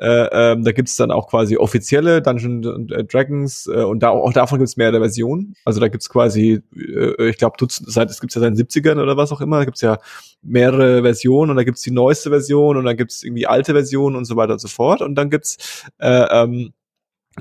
Äh, 0.00 0.28
ähm, 0.32 0.64
da 0.64 0.72
gibt's 0.72 0.96
dann 0.96 1.10
auch 1.10 1.28
quasi 1.28 1.58
offizielle 1.58 2.22
Dungeons 2.22 2.66
and 2.66 2.90
äh, 2.90 3.04
Dragons 3.04 3.66
äh, 3.66 3.82
und 3.82 4.02
da 4.02 4.08
auch 4.08 4.32
davon 4.32 4.58
gibt's 4.58 4.78
mehrere 4.78 4.98
Versionen. 4.98 5.54
Also 5.66 5.78
da 5.78 5.88
gibt's 5.88 6.08
quasi, 6.08 6.62
äh, 6.74 7.28
ich 7.28 7.36
glaube, 7.36 7.56
seit 7.68 8.08
es 8.08 8.18
gibt's 8.18 8.34
ja 8.34 8.40
seit 8.40 8.56
den 8.56 8.66
70ern 8.66 9.02
oder 9.02 9.18
was 9.18 9.30
auch 9.30 9.42
immer, 9.42 9.58
da 9.58 9.66
gibt's 9.66 9.82
ja 9.82 9.98
mehrere 10.40 11.02
Versionen 11.02 11.50
und 11.50 11.58
da 11.58 11.64
gibt's 11.64 11.82
die 11.82 11.90
neueste 11.90 12.30
Version 12.30 12.78
und 12.78 12.86
dann 12.86 12.96
gibt's 12.96 13.22
irgendwie 13.22 13.46
alte 13.46 13.74
Versionen 13.74 14.16
und 14.16 14.24
so 14.24 14.36
weiter 14.36 14.54
und 14.54 14.60
so 14.60 14.68
fort. 14.68 15.02
Und 15.02 15.16
dann 15.16 15.28
gibt's 15.28 15.84
äh, 15.98 16.26
ähm, 16.30 16.72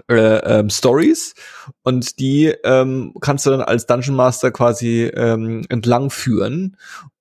äh, 0.10 0.60
ähm, 0.60 0.70
Stories 0.70 1.36
und 1.84 2.20
die 2.20 2.54
ähm, 2.66 3.14
kannst 3.22 3.46
du 3.46 3.52
dann 3.52 3.62
als 3.62 3.86
Dungeon 3.86 4.16
Master 4.16 4.52
quasi 4.52 5.06
ähm, 5.06 5.66
entlang 5.70 6.10
führen 6.10 6.76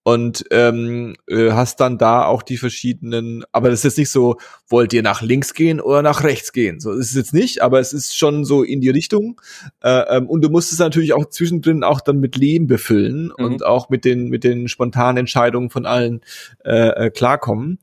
und 0.09 0.47
ähm, 0.53 1.17
äh, 1.27 1.51
hast 1.51 1.81
dann 1.81 1.99
da 1.99 2.25
auch 2.25 2.43
die 2.43 2.57
verschiedenen, 2.57 3.45
aber 3.53 3.69
das 3.69 3.81
ist 3.81 3.85
jetzt 3.85 3.99
nicht 3.99 4.11
so, 4.11 4.39
wollt 4.67 4.95
ihr 4.95 5.03
nach 5.03 5.21
links 5.21 5.53
gehen 5.53 5.83
oder 5.83 6.01
nach 6.01 6.25
rechts 6.25 6.55
gehen? 6.55 6.81
So 6.81 6.93
ist 6.93 7.11
es 7.11 7.15
jetzt 7.15 7.35
nicht, 7.35 7.61
aber 7.61 7.79
es 7.79 7.93
ist 7.93 8.17
schon 8.17 8.47
so 8.47 8.63
in 8.63 8.81
die 8.81 8.89
Richtung. 8.89 9.39
Äh, 9.83 10.17
ähm, 10.17 10.27
und 10.27 10.43
du 10.43 10.49
musst 10.49 10.73
es 10.73 10.79
natürlich 10.79 11.13
auch 11.13 11.27
zwischendrin 11.29 11.85
auch 11.85 12.01
dann 12.01 12.21
mit 12.21 12.37
Leben 12.37 12.67
befüllen 12.67 13.25
Mhm. 13.37 13.45
und 13.45 13.67
auch 13.67 13.91
mit 13.91 14.07
den 14.07 14.31
mit 14.31 14.45
den 14.45 14.69
spontanen 14.69 15.19
Entscheidungen 15.19 15.69
von 15.69 15.85
allen 15.85 16.23
äh, 16.65 16.89
äh, 16.89 17.11
klarkommen. 17.11 17.79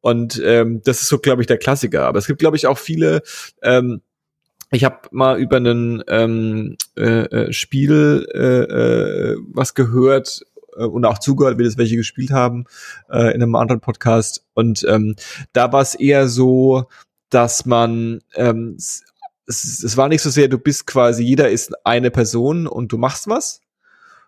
Und 0.00 0.40
ähm, 0.42 0.80
das 0.82 1.02
ist 1.02 1.08
so, 1.08 1.18
glaube 1.18 1.42
ich, 1.42 1.46
der 1.46 1.58
Klassiker. 1.58 2.06
Aber 2.06 2.18
es 2.18 2.26
gibt, 2.26 2.38
glaube 2.38 2.56
ich, 2.56 2.66
auch 2.66 2.78
viele 2.78 3.20
ähm, 3.62 4.00
ich 4.72 4.84
habe 4.84 4.96
mal 5.10 5.38
über 5.38 5.58
einen 5.58 6.02
ähm, 6.08 6.76
äh, 6.96 7.02
äh, 7.02 7.52
Spiel 7.52 8.26
äh, 8.34 9.36
was 9.52 9.74
gehört 9.74 10.40
äh, 10.78 10.84
und 10.84 11.04
auch 11.04 11.18
zugehört, 11.18 11.58
wie 11.58 11.64
das 11.64 11.78
welche 11.78 11.96
gespielt 11.96 12.30
haben 12.30 12.64
äh, 13.10 13.34
in 13.34 13.42
einem 13.42 13.54
anderen 13.54 13.80
Podcast. 13.80 14.44
Und 14.54 14.84
ähm, 14.88 15.16
da 15.52 15.72
war 15.72 15.82
es 15.82 15.94
eher 15.94 16.28
so, 16.28 16.84
dass 17.30 17.66
man 17.66 18.20
ähm, 18.34 18.76
es, 19.46 19.82
es 19.82 19.96
war 19.96 20.08
nicht 20.08 20.22
so 20.22 20.30
sehr, 20.30 20.48
du 20.48 20.58
bist 20.58 20.86
quasi, 20.86 21.22
jeder 21.22 21.50
ist 21.50 21.72
eine 21.86 22.10
Person 22.10 22.66
und 22.66 22.92
du 22.92 22.98
machst 22.98 23.28
was, 23.28 23.60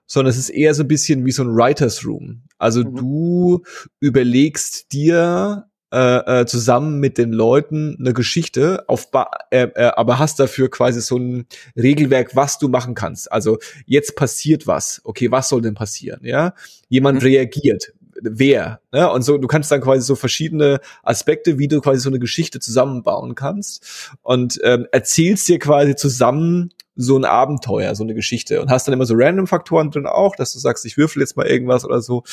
sondern 0.06 0.30
es 0.30 0.38
ist 0.38 0.50
eher 0.50 0.74
so 0.74 0.84
ein 0.84 0.88
bisschen 0.88 1.26
wie 1.26 1.32
so 1.32 1.42
ein 1.42 1.54
Writers 1.54 2.04
Room. 2.04 2.42
Also 2.58 2.82
Mhm. 2.82 2.96
du 2.96 3.62
überlegst 4.00 4.92
dir 4.92 5.67
äh, 5.92 6.40
äh, 6.42 6.46
zusammen 6.46 7.00
mit 7.00 7.16
den 7.18 7.32
Leuten 7.32 7.96
eine 7.98 8.12
Geschichte, 8.12 8.84
auf 8.88 9.10
ba 9.10 9.30
äh, 9.50 9.68
äh, 9.74 9.90
aber 9.96 10.18
hast 10.18 10.38
dafür 10.38 10.70
quasi 10.70 11.00
so 11.00 11.16
ein 11.18 11.46
Regelwerk, 11.76 12.36
was 12.36 12.58
du 12.58 12.68
machen 12.68 12.94
kannst. 12.94 13.30
Also 13.32 13.58
jetzt 13.86 14.14
passiert 14.16 14.66
was. 14.66 15.00
Okay, 15.04 15.30
was 15.30 15.48
soll 15.48 15.62
denn 15.62 15.74
passieren? 15.74 16.20
Ja, 16.24 16.54
jemand 16.88 17.22
Mhm. 17.22 17.26
reagiert. 17.28 17.92
wer. 18.20 18.80
Ne? 18.90 19.08
Und 19.12 19.22
so, 19.22 19.38
du 19.38 19.46
kannst 19.46 19.70
dann 19.70 19.80
quasi 19.80 20.02
so 20.02 20.16
verschiedene 20.16 20.80
Aspekte, 21.04 21.56
wie 21.60 21.68
du 21.68 21.80
quasi 21.80 22.00
so 22.00 22.08
eine 22.10 22.18
Geschichte 22.18 22.58
zusammenbauen 22.58 23.36
kannst 23.36 24.10
und 24.22 24.58
ähm, 24.64 24.88
erzählst 24.90 25.48
dir 25.48 25.60
quasi 25.60 25.94
zusammen 25.94 26.70
so 26.96 27.16
ein 27.16 27.24
Abenteuer, 27.24 27.94
so 27.94 28.02
eine 28.02 28.14
Geschichte 28.14 28.60
und 28.60 28.70
hast 28.70 28.88
dann 28.88 28.92
immer 28.92 29.06
so 29.06 29.14
Random-Faktoren 29.16 29.92
drin 29.92 30.06
auch, 30.06 30.34
dass 30.34 30.52
du 30.52 30.58
sagst, 30.58 30.84
ich 30.84 30.96
würfel 30.96 31.22
jetzt 31.22 31.36
mal 31.36 31.46
irgendwas 31.46 31.84
oder 31.84 32.00
so. 32.02 32.24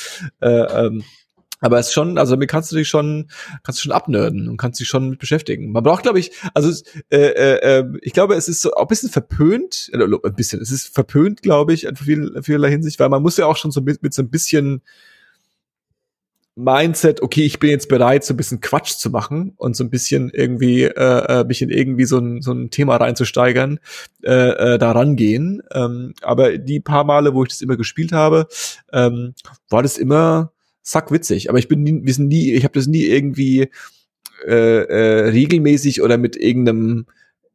Äh, 0.41 0.47
ähm, 0.49 1.03
aber 1.61 1.79
es 1.79 1.87
ist 1.87 1.93
schon, 1.93 2.17
also 2.17 2.35
damit 2.35 2.49
kannst 2.49 2.71
du 2.71 2.75
dich 2.75 2.87
schon, 2.87 3.29
kannst 3.63 3.79
du 3.79 3.83
schon 3.83 3.91
abnörden 3.91 4.49
und 4.49 4.57
kannst 4.57 4.79
dich 4.79 4.87
schon 4.87 5.09
mit 5.09 5.19
beschäftigen. 5.19 5.71
Man 5.71 5.83
braucht, 5.83 6.03
glaube 6.03 6.19
ich, 6.19 6.31
also 6.53 6.69
äh, 7.09 7.17
äh, 7.17 7.79
äh, 7.79 7.85
ich 8.01 8.13
glaube, 8.13 8.35
es 8.35 8.47
ist 8.47 8.61
so 8.61 8.73
auch 8.73 8.81
ein 8.81 8.87
bisschen 8.87 9.09
verpönt, 9.09 9.89
äh, 9.93 9.97
ein 9.97 10.35
bisschen, 10.35 10.61
es 10.61 10.71
ist 10.71 10.93
verpönt, 10.93 11.41
glaube 11.41 11.73
ich, 11.73 11.85
in 11.85 11.95
viel, 11.95 12.39
vielerlei 12.41 12.69
Hinsicht, 12.69 12.99
weil 12.99 13.09
man 13.09 13.21
muss 13.21 13.37
ja 13.37 13.45
auch 13.45 13.57
schon 13.57 13.71
so 13.71 13.81
mit, 13.81 14.03
mit 14.03 14.13
so 14.13 14.21
ein 14.21 14.29
bisschen 14.29 14.81
Mindset, 16.57 17.21
okay, 17.21 17.43
ich 17.43 17.59
bin 17.59 17.69
jetzt 17.69 17.89
bereit, 17.89 18.23
so 18.23 18.33
ein 18.33 18.37
bisschen 18.37 18.61
Quatsch 18.61 18.95
zu 18.95 19.09
machen 19.09 19.53
und 19.57 19.75
so 19.75 19.83
ein 19.83 19.89
bisschen 19.89 20.29
irgendwie 20.29 20.83
äh, 20.83 21.41
äh 21.41 21.43
mich 21.43 21.61
in 21.61 21.69
irgendwie 21.69 22.05
so 22.05 22.17
ein, 22.17 22.41
so 22.41 22.53
ein 22.53 22.69
Thema 22.69 22.95
reinzusteigern, 22.95 23.79
äh, 24.23 24.31
äh, 24.75 24.77
da 24.77 24.93
rangehen. 24.93 25.61
Ähm, 25.73 26.13
aber 26.21 26.57
die 26.57 26.79
paar 26.79 27.03
Male, 27.03 27.33
wo 27.33 27.43
ich 27.43 27.49
das 27.49 27.61
immer 27.61 27.75
gespielt 27.75 28.13
habe, 28.13 28.47
ähm, 28.93 29.33
war 29.69 29.83
das 29.83 29.97
immer 29.97 30.53
sackwitzig. 30.85 31.49
Aber 31.49 31.59
ich 31.59 31.67
bin 31.67 31.83
nie, 31.83 32.01
wir 32.03 32.13
sind 32.13 32.27
nie, 32.27 32.53
ich 32.53 32.63
habe 32.63 32.73
das 32.73 32.87
nie 32.87 33.03
irgendwie 33.03 33.69
äh, 34.45 34.83
äh, 34.83 35.29
regelmäßig 35.29 36.01
oder 36.01 36.17
mit 36.17 36.37
irgendeinem 36.37 37.07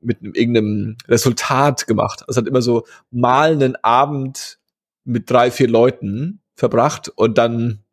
mit 0.03 0.19
irgendeinem 0.23 0.97
Resultat 1.09 1.87
gemacht. 1.87 2.25
Es 2.27 2.37
hat 2.37 2.49
immer 2.49 2.63
so 2.63 2.85
mal 3.11 3.53
einen 3.53 3.77
Abend 3.77 4.59
mit 5.05 5.31
drei, 5.31 5.51
vier 5.51 5.69
Leuten 5.69 6.41
verbracht 6.55 7.11
und 7.15 7.37
dann 7.37 7.85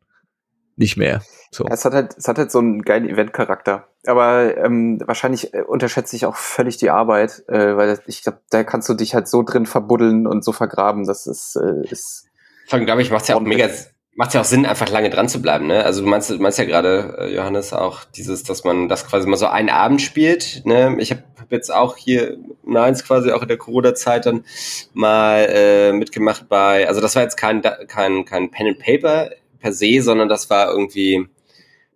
nicht 0.76 0.96
mehr. 0.96 1.22
So. 1.50 1.64
Ja, 1.64 1.74
es 1.74 1.84
hat 1.84 1.92
halt, 1.92 2.16
es 2.16 2.28
hat 2.28 2.38
halt 2.38 2.50
so 2.50 2.60
einen 2.60 2.82
geilen 2.82 3.06
Event-Charakter. 3.06 3.88
Aber 4.06 4.56
ähm, 4.56 5.00
wahrscheinlich 5.04 5.52
äh, 5.52 5.62
unterschätze 5.62 6.16
ich 6.16 6.24
auch 6.24 6.36
völlig 6.36 6.78
die 6.78 6.88
Arbeit, 6.88 7.44
äh, 7.48 7.76
weil 7.76 8.00
ich 8.06 8.22
glaube, 8.22 8.40
da 8.50 8.64
kannst 8.64 8.88
du 8.88 8.94
dich 8.94 9.14
halt 9.14 9.28
so 9.28 9.42
drin 9.42 9.66
verbuddeln 9.66 10.26
und 10.26 10.44
so 10.44 10.52
vergraben, 10.52 11.04
dass 11.06 11.26
es 11.26 11.56
äh, 11.56 11.86
ist. 11.90 12.26
Vor 12.68 12.78
allem, 12.78 12.86
glaube 12.86 13.02
ich, 13.02 13.10
macht 13.10 13.22
es 13.22 13.28
ja 13.28 13.36
auch 13.36 13.40
mega, 13.40 13.68
macht 14.18 14.34
ja 14.34 14.40
auch 14.40 14.44
Sinn, 14.44 14.66
einfach 14.66 14.88
lange 14.88 15.10
dran 15.10 15.28
zu 15.28 15.40
bleiben. 15.40 15.68
Ne? 15.68 15.84
Also 15.84 16.02
du 16.02 16.08
meinst, 16.08 16.28
du 16.28 16.38
meinst 16.38 16.58
ja 16.58 16.64
gerade, 16.64 17.16
äh, 17.20 17.34
Johannes, 17.36 17.72
auch 17.72 18.02
dieses, 18.02 18.42
dass 18.42 18.64
man 18.64 18.88
das 18.88 19.06
quasi 19.06 19.28
mal 19.28 19.36
so 19.36 19.46
einen 19.46 19.70
Abend 19.70 20.02
spielt. 20.02 20.62
Ne? 20.64 20.96
Ich 20.98 21.12
habe 21.12 21.22
hab 21.38 21.52
jetzt 21.52 21.72
auch 21.72 21.96
hier 21.96 22.36
Nines 22.64 23.04
quasi 23.04 23.30
auch 23.30 23.42
in 23.42 23.48
der 23.48 23.58
Corona-Zeit 23.58 24.26
dann 24.26 24.44
mal 24.92 25.46
äh, 25.48 25.92
mitgemacht 25.92 26.48
bei, 26.48 26.88
also 26.88 27.00
das 27.00 27.14
war 27.14 27.22
jetzt 27.22 27.36
kein, 27.36 27.62
kein, 27.62 28.24
kein 28.24 28.50
Pen 28.50 28.66
and 28.66 28.80
Paper 28.80 29.30
per 29.60 29.72
se, 29.72 30.02
sondern 30.02 30.28
das 30.28 30.50
war 30.50 30.68
irgendwie, 30.68 31.28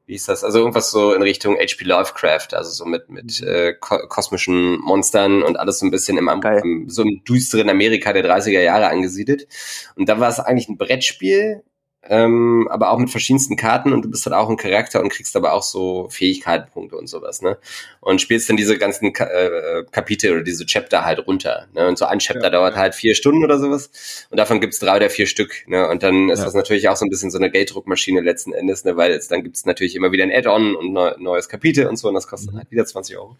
wie 0.06 0.14
ist 0.14 0.28
das? 0.28 0.44
Also 0.44 0.60
irgendwas 0.60 0.92
so 0.92 1.14
in 1.14 1.22
Richtung 1.22 1.56
HP 1.56 1.84
Lovecraft, 1.84 2.54
also 2.54 2.70
so 2.70 2.84
mit 2.84 3.10
mit 3.10 3.42
äh, 3.42 3.74
ko 3.74 3.98
kosmischen 4.06 4.78
Monstern 4.78 5.42
und 5.42 5.58
alles 5.58 5.80
so 5.80 5.86
ein 5.86 5.90
bisschen 5.90 6.18
im, 6.18 6.28
im 6.28 6.88
so 6.88 7.02
im 7.02 7.24
düsteren 7.24 7.68
Amerika 7.68 8.12
der 8.12 8.24
30er 8.24 8.60
Jahre 8.60 8.86
angesiedelt. 8.86 9.48
Und 9.96 10.08
da 10.08 10.20
war 10.20 10.28
es 10.28 10.38
eigentlich 10.38 10.68
ein 10.68 10.78
Brettspiel, 10.78 11.64
ähm, 12.04 12.66
aber 12.70 12.90
auch 12.90 12.98
mit 12.98 13.10
verschiedensten 13.10 13.56
Karten 13.56 13.92
und 13.92 14.04
du 14.04 14.10
bist 14.10 14.26
halt 14.26 14.34
auch 14.34 14.50
ein 14.50 14.56
Charakter 14.56 15.00
und 15.00 15.10
kriegst 15.10 15.36
aber 15.36 15.52
auch 15.52 15.62
so 15.62 16.08
Fähigkeitenpunkte 16.10 16.96
und 16.96 17.06
sowas, 17.06 17.42
ne? 17.42 17.58
Und 18.00 18.20
spielst 18.20 18.48
dann 18.48 18.56
diese 18.56 18.76
ganzen 18.76 19.12
Ka 19.12 19.26
äh, 19.26 19.84
Kapitel 19.90 20.32
oder 20.32 20.42
diese 20.42 20.66
Chapter 20.66 21.04
halt 21.04 21.24
runter, 21.26 21.68
ne? 21.74 21.86
Und 21.86 21.98
so 21.98 22.04
ein 22.06 22.18
Chapter 22.18 22.44
ja, 22.44 22.50
dauert 22.50 22.74
ja. 22.74 22.80
halt 22.80 22.96
vier 22.96 23.14
Stunden 23.14 23.44
oder 23.44 23.58
sowas 23.58 24.26
und 24.30 24.36
davon 24.36 24.60
gibt's 24.60 24.80
drei 24.80 24.96
oder 24.96 25.10
vier 25.10 25.26
Stück, 25.26 25.64
ne? 25.68 25.88
Und 25.88 26.02
dann 26.02 26.28
ist 26.28 26.40
ja. 26.40 26.46
das 26.46 26.54
natürlich 26.54 26.88
auch 26.88 26.96
so 26.96 27.06
ein 27.06 27.10
bisschen 27.10 27.30
so 27.30 27.38
eine 27.38 27.50
Gelddruckmaschine 27.50 28.20
letzten 28.20 28.52
Endes, 28.52 28.84
ne? 28.84 28.96
Weil 28.96 29.12
jetzt 29.12 29.30
dann 29.30 29.44
gibt's 29.44 29.64
natürlich 29.64 29.94
immer 29.94 30.10
wieder 30.10 30.24
ein 30.24 30.32
Add-on 30.32 30.74
und 30.74 30.92
neu 30.92 31.12
neues 31.18 31.48
Kapitel 31.48 31.86
und 31.86 31.96
so 31.96 32.08
und 32.08 32.14
das 32.14 32.26
kostet 32.26 32.52
mhm. 32.52 32.58
halt 32.58 32.70
wieder 32.72 32.84
20 32.84 33.16
Euro. 33.16 33.36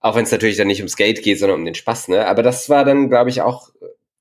Auch 0.00 0.16
wenn 0.16 0.24
es 0.24 0.32
natürlich 0.32 0.56
dann 0.56 0.68
nicht 0.68 0.80
ums 0.80 0.96
Geld 0.96 1.22
geht, 1.22 1.38
sondern 1.38 1.58
um 1.58 1.64
den 1.66 1.74
Spaß, 1.74 2.08
ne? 2.08 2.26
Aber 2.26 2.42
das 2.42 2.70
war 2.70 2.86
dann, 2.86 3.10
glaube 3.10 3.28
ich, 3.28 3.42
auch 3.42 3.68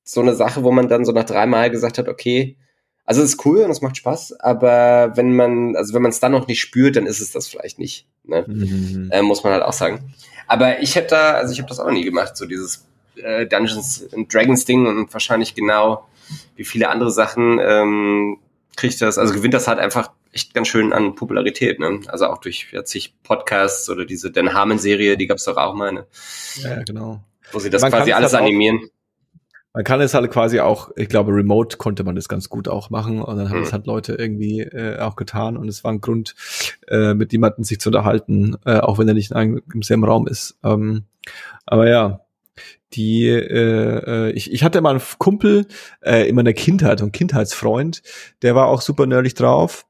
so 0.03 0.19
eine 0.19 0.35
Sache, 0.35 0.63
wo 0.63 0.71
man 0.71 0.89
dann 0.89 1.05
so 1.05 1.13
nach 1.13 1.23
dreimal 1.23 1.69
gesagt 1.69 1.97
hat, 1.97 2.09
okay, 2.09 2.57
also 3.05 3.21
es 3.21 3.31
ist 3.33 3.45
cool 3.45 3.59
und 3.59 3.71
es 3.71 3.81
macht 3.81 3.97
Spaß, 3.97 4.39
aber 4.39 5.11
wenn 5.15 5.35
man, 5.35 5.75
also 5.75 5.93
wenn 5.93 6.01
man 6.01 6.11
es 6.11 6.19
dann 6.19 6.31
noch 6.31 6.47
nicht 6.47 6.59
spürt, 6.59 6.95
dann 6.95 7.05
ist 7.05 7.21
es 7.21 7.31
das 7.31 7.47
vielleicht 7.47 7.77
nicht. 7.77 8.07
Ne? 8.23 8.43
Mhm. 8.47 9.09
Äh, 9.11 9.21
muss 9.21 9.43
man 9.43 9.53
halt 9.53 9.63
auch 9.63 9.73
sagen. 9.73 10.13
Aber 10.47 10.81
ich 10.81 10.95
hätte 10.95 11.09
da, 11.09 11.31
also 11.33 11.53
ich 11.53 11.59
habe 11.59 11.69
das 11.69 11.79
auch 11.79 11.85
noch 11.85 11.93
nie 11.93 12.03
gemacht, 12.03 12.35
so 12.35 12.45
dieses 12.45 12.85
äh, 13.17 13.45
Dungeons 13.45 14.05
and 14.13 14.33
Dragons 14.33 14.65
Ding 14.65 14.87
und 14.87 15.13
wahrscheinlich 15.13 15.55
genau 15.55 16.07
wie 16.55 16.65
viele 16.65 16.89
andere 16.89 17.11
Sachen 17.11 17.59
ähm, 17.61 18.37
kriegt 18.75 19.01
das, 19.01 19.17
also 19.17 19.33
gewinnt 19.33 19.53
das 19.53 19.67
halt 19.67 19.79
einfach 19.79 20.11
echt 20.31 20.53
ganz 20.53 20.67
schön 20.67 20.91
an 20.91 21.15
Popularität, 21.15 21.79
ne? 21.79 22.01
Also 22.07 22.25
auch 22.27 22.39
durch 22.39 22.67
ja, 22.71 22.83
zig 22.83 23.13
Podcasts 23.23 23.89
oder 23.89 24.05
diese 24.05 24.31
Dan 24.31 24.53
Harmon 24.53 24.79
Serie, 24.79 25.15
die 25.15 25.27
gab's 25.27 25.45
doch 25.45 25.57
auch 25.57 25.75
mal, 25.75 25.91
ne? 25.91 26.07
Ja, 26.55 26.83
genau. 26.83 27.21
Wo 27.51 27.59
sie 27.59 27.69
das 27.69 27.81
man 27.81 27.91
quasi 27.91 28.11
alles 28.11 28.33
animieren. 28.33 28.89
Man 29.75 29.83
kann 29.83 29.99
es 29.99 30.13
halt 30.13 30.31
quasi 30.31 30.61
auch, 30.61 30.91
ich 30.95 31.09
glaube, 31.09 31.33
remote 31.33 31.75
konnte 31.75 32.05
man 32.05 32.15
das 32.15 32.29
ganz 32.29 32.47
gut 32.47 32.69
auch 32.69 32.89
machen 32.89 33.21
und 33.21 33.35
dann 33.35 33.49
haben 33.49 33.61
es 33.61 33.67
hm. 33.67 33.73
halt 33.73 33.87
Leute 33.87 34.13
irgendwie 34.13 34.61
äh, 34.61 34.99
auch 34.99 35.17
getan 35.17 35.57
und 35.57 35.67
es 35.67 35.83
war 35.83 35.91
ein 35.91 35.99
Grund, 35.99 36.33
äh, 36.87 37.13
mit 37.13 37.33
jemandem 37.33 37.65
sich 37.65 37.81
zu 37.81 37.89
unterhalten, 37.89 38.55
äh, 38.65 38.77
auch 38.77 38.99
wenn 38.99 39.09
er 39.09 39.13
nicht 39.13 39.31
in 39.31 39.35
einem, 39.35 39.61
im 39.73 39.81
selben 39.81 40.05
Raum 40.05 40.27
ist. 40.27 40.57
Ähm, 40.63 41.03
aber 41.65 41.89
ja, 41.89 42.21
die, 42.93 43.27
äh, 43.27 44.29
äh, 44.29 44.31
ich, 44.31 44.53
ich 44.53 44.63
hatte 44.63 44.79
mal 44.79 44.91
einen 44.91 45.01
Kumpel 45.17 45.67
äh, 45.99 46.25
in 46.29 46.35
meiner 46.35 46.53
Kindheit, 46.53 47.01
einen 47.01 47.11
Kindheitsfreund, 47.11 48.01
der 48.43 48.55
war 48.55 48.67
auch 48.67 48.79
super 48.79 49.05
nerdig 49.07 49.35
drauf 49.35 49.87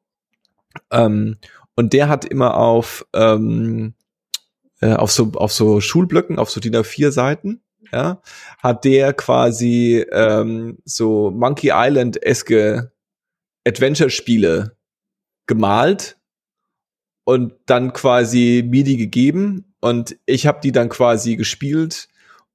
ähm, 0.89 1.37
und 1.75 1.93
der 1.93 2.09
hat 2.09 2.25
immer 2.25 2.57
auf 2.57 3.05
ähm, 3.13 3.93
äh, 4.81 4.93
auf 4.93 5.11
so 5.11 5.31
auf 5.33 5.53
so 5.53 5.79
Schulblöcken, 5.79 6.39
auf 6.39 6.49
so 6.49 6.59
DIN 6.59 6.75
A4 6.75 7.11
Seiten 7.11 7.61
ja, 7.91 8.21
hat 8.61 8.85
der 8.85 9.13
quasi 9.13 10.05
ähm, 10.11 10.77
so 10.85 11.31
Monkey 11.31 11.71
Island-eske 11.73 12.91
Adventure-Spiele 13.67 14.75
gemalt 15.47 16.17
und 17.23 17.53
dann 17.65 17.93
quasi 17.93 18.63
MIDI 18.67 18.97
gegeben 18.97 19.75
und 19.79 20.17
ich 20.25 20.47
habe 20.47 20.59
die 20.63 20.71
dann 20.71 20.89
quasi 20.89 21.35
gespielt 21.35 22.07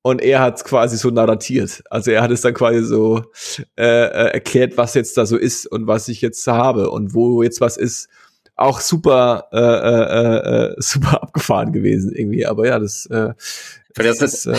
und 0.03 0.23
er 0.23 0.41
hat 0.41 0.57
es 0.57 0.65
quasi 0.65 0.97
so 0.97 1.11
narratiert. 1.11 1.83
Also 1.91 2.11
er 2.11 2.23
hat 2.23 2.31
es 2.31 2.41
dann 2.41 2.55
quasi 2.55 2.83
so 2.83 3.25
äh, 3.77 3.85
äh, 3.85 4.33
erklärt, 4.33 4.77
was 4.77 4.95
jetzt 4.95 5.17
da 5.17 5.27
so 5.27 5.37
ist 5.37 5.67
und 5.67 5.87
was 5.87 6.09
ich 6.09 6.23
jetzt 6.23 6.47
habe 6.47 6.91
und 6.91 7.15
wo 7.15 7.43
jetzt 7.43 7.61
was 7.61 7.77
ist. 7.77 8.09
Auch 8.57 8.81
super, 8.81 9.49
äh, 9.53 9.59
äh, 9.59 10.73
äh, 10.73 10.75
super 10.79 11.23
abgefahren 11.23 11.73
gewesen 11.73 12.13
irgendwie. 12.15 12.47
Aber 12.47 12.67
ja, 12.67 12.79
das 12.79 13.07
äh, 13.07 13.33
das, 13.95 14.19
das, 14.19 14.47
äh, 14.47 14.55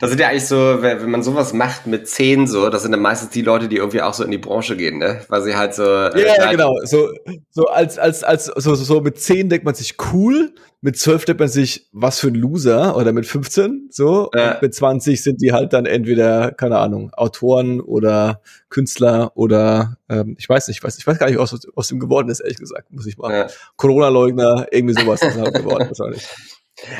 das 0.00 0.10
sind 0.10 0.20
ja 0.20 0.28
eigentlich 0.28 0.46
so, 0.46 0.82
wenn 0.82 1.10
man 1.10 1.22
sowas 1.22 1.52
macht 1.52 1.86
mit 1.86 2.08
zehn 2.08 2.46
so, 2.46 2.68
das 2.68 2.82
sind 2.82 2.92
dann 2.92 3.00
meistens 3.00 3.30
die 3.30 3.42
Leute, 3.42 3.68
die 3.68 3.76
irgendwie 3.76 4.02
auch 4.02 4.14
so 4.14 4.24
in 4.24 4.30
die 4.30 4.38
Branche 4.38 4.76
gehen, 4.76 4.98
ne? 4.98 5.20
Weil 5.28 5.42
sie 5.42 5.56
halt 5.56 5.74
so. 5.74 5.84
Äh, 5.84 6.20
ja, 6.20 6.34
ja 6.36 6.50
genau. 6.50 6.74
So, 6.84 7.10
so 7.50 7.66
als, 7.66 7.98
als, 7.98 8.22
als, 8.24 8.46
so, 8.46 8.74
so 8.74 9.00
mit 9.00 9.18
zehn 9.20 9.48
denkt 9.48 9.64
man 9.64 9.74
sich 9.74 9.96
cool, 10.12 10.52
mit 10.80 10.96
zwölf 10.98 11.24
denkt 11.24 11.40
man 11.40 11.48
sich, 11.48 11.88
was 11.92 12.20
für 12.20 12.28
ein 12.28 12.34
Loser, 12.34 12.96
oder 12.96 13.12
mit 13.12 13.26
15, 13.26 13.88
so. 13.90 14.30
Äh. 14.32 14.54
Und 14.54 14.62
mit 14.62 14.74
20 14.74 15.22
sind 15.22 15.42
die 15.42 15.52
halt 15.52 15.72
dann 15.72 15.86
entweder, 15.86 16.52
keine 16.52 16.78
Ahnung, 16.78 17.12
Autoren 17.14 17.80
oder 17.80 18.42
Künstler 18.68 19.32
oder 19.34 19.96
ähm, 20.08 20.36
ich 20.38 20.48
weiß 20.48 20.68
nicht, 20.68 20.78
ich 20.78 20.84
weiß, 20.84 20.98
ich 20.98 21.06
weiß 21.06 21.18
gar 21.18 21.28
nicht, 21.28 21.38
was 21.38 21.66
aus 21.74 21.88
dem 21.88 21.98
geworden 21.98 22.28
ist, 22.28 22.40
ehrlich 22.40 22.58
gesagt, 22.58 22.92
muss 22.92 23.06
ich 23.06 23.18
mal. 23.18 23.32
Ja. 23.32 23.46
Corona-Leugner, 23.76 24.66
irgendwie 24.70 25.00
sowas 25.00 25.22
ist 25.22 25.36
halt 25.36 25.54
geworden 25.54 25.88
wahrscheinlich. 25.88 26.28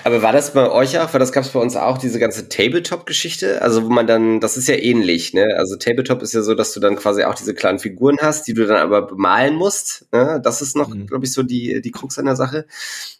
Aber 0.04 0.22
war 0.22 0.32
das 0.32 0.52
bei 0.52 0.70
euch 0.70 0.98
auch, 0.98 1.12
weil 1.12 1.20
das 1.20 1.32
gab 1.32 1.44
es 1.44 1.50
bei 1.50 1.60
uns 1.60 1.76
auch, 1.76 1.98
diese 1.98 2.18
ganze 2.18 2.48
Tabletop-Geschichte? 2.48 3.62
Also 3.62 3.84
wo 3.84 3.88
man 3.88 4.06
dann, 4.06 4.40
das 4.40 4.56
ist 4.56 4.68
ja 4.68 4.74
ähnlich, 4.74 5.34
ne? 5.34 5.54
Also 5.56 5.76
Tabletop 5.76 6.22
ist 6.22 6.34
ja 6.34 6.42
so, 6.42 6.54
dass 6.54 6.72
du 6.72 6.80
dann 6.80 6.96
quasi 6.96 7.24
auch 7.24 7.34
diese 7.34 7.54
kleinen 7.54 7.78
Figuren 7.78 8.18
hast, 8.20 8.46
die 8.48 8.54
du 8.54 8.66
dann 8.66 8.78
aber 8.78 9.02
bemalen 9.02 9.54
musst. 9.54 10.06
Ne? 10.12 10.40
Das 10.42 10.62
ist 10.62 10.76
noch, 10.76 10.88
mhm. 10.88 11.06
glaube 11.06 11.24
ich, 11.24 11.32
so 11.32 11.42
die, 11.42 11.80
die 11.80 11.92
Krux 11.92 12.18
an 12.18 12.26
der 12.26 12.36
Sache. 12.36 12.66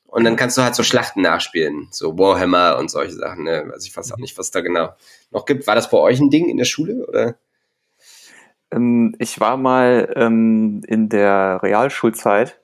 Und 0.07 0.25
dann 0.25 0.37
kannst 0.37 0.57
du 0.57 0.63
halt 0.63 0.75
so 0.75 0.83
Schlachten 0.83 1.21
nachspielen, 1.21 1.89
so 1.91 2.19
Warhammer 2.19 2.79
und 2.79 2.91
solche 2.91 3.15
Sachen. 3.15 3.45
Ne? 3.45 3.71
Also 3.73 3.87
ich 3.87 3.97
weiß 3.97 4.13
auch 4.13 4.17
mhm. 4.17 4.23
nicht, 4.23 4.39
was 4.39 4.51
da 4.51 4.61
genau 4.61 4.91
noch 5.31 5.45
gibt. 5.45 5.67
War 5.67 5.75
das 5.75 5.91
bei 5.91 5.99
euch 5.99 6.19
ein 6.19 6.31
Ding 6.31 6.49
in 6.49 6.57
der 6.57 6.65
Schule 6.65 7.07
oder? 7.07 7.37
Ähm, 8.71 9.15
ich 9.19 9.39
war 9.39 9.57
mal 9.57 10.13
ähm, 10.17 10.83
in 10.87 11.09
der 11.09 11.61
Realschulzeit 11.63 12.59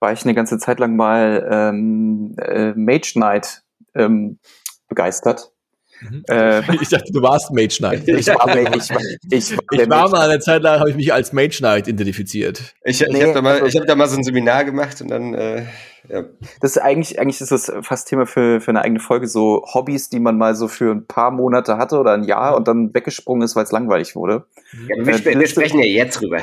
war 0.00 0.12
ich 0.12 0.24
eine 0.24 0.34
ganze 0.34 0.58
Zeit 0.58 0.80
lang 0.80 0.96
mal 0.96 1.46
ähm, 1.50 2.34
äh, 2.38 2.72
Mage 2.74 3.12
Knight 3.12 3.62
ähm, 3.94 4.38
begeistert. 4.88 5.52
Mhm. 6.00 6.24
Äh, 6.28 6.60
ich 6.82 6.88
dachte, 6.88 7.12
du 7.12 7.22
warst 7.22 7.52
Mage 7.52 7.76
Knight. 7.78 8.02
Ich 8.08 8.26
war, 8.28 8.56
ich, 8.56 8.90
ich, 9.30 9.52
ich, 9.52 9.58
ich 9.70 9.90
war 9.90 10.08
mal 10.08 10.28
eine 10.28 10.40
Zeit 10.40 10.62
lang, 10.62 10.80
habe 10.80 10.90
ich 10.90 10.96
mich 10.96 11.12
als 11.12 11.32
Mage 11.32 11.58
Knight 11.58 11.88
identifiziert. 11.88 12.74
Ich, 12.84 13.02
ich 13.02 13.08
nee, 13.08 13.22
habe 13.22 13.34
da, 13.34 13.42
mal, 13.42 13.60
also, 13.60 13.78
hab 13.78 13.86
da 13.86 13.94
mal 13.94 14.08
so 14.08 14.16
ein 14.16 14.24
Seminar 14.24 14.64
gemacht 14.64 15.00
und 15.00 15.08
dann, 15.08 15.34
äh, 15.34 15.64
ja. 16.08 16.24
Das 16.60 16.76
ist 16.76 16.78
eigentlich, 16.78 17.18
eigentlich 17.20 17.40
ist 17.40 17.52
das 17.52 17.70
fast 17.82 18.08
Thema 18.08 18.26
für, 18.26 18.60
für 18.60 18.70
eine 18.70 18.82
eigene 18.82 19.00
Folge, 19.00 19.26
so 19.26 19.64
Hobbys, 19.74 20.08
die 20.08 20.20
man 20.20 20.38
mal 20.38 20.54
so 20.54 20.66
für 20.66 20.92
ein 20.92 21.06
paar 21.06 21.30
Monate 21.30 21.76
hatte 21.76 21.98
oder 21.98 22.12
ein 22.12 22.24
Jahr 22.24 22.56
und 22.56 22.66
dann 22.68 22.94
weggesprungen 22.94 23.42
ist, 23.42 23.54
weil 23.54 23.64
es 23.64 23.72
langweilig 23.72 24.16
wurde. 24.16 24.46
Ja, 24.88 25.04
wir, 25.04 25.14
äh, 25.14 25.38
wir 25.38 25.46
sprechen 25.46 25.78
ja 25.78 25.86
jetzt 25.86 26.20
drüber. 26.20 26.38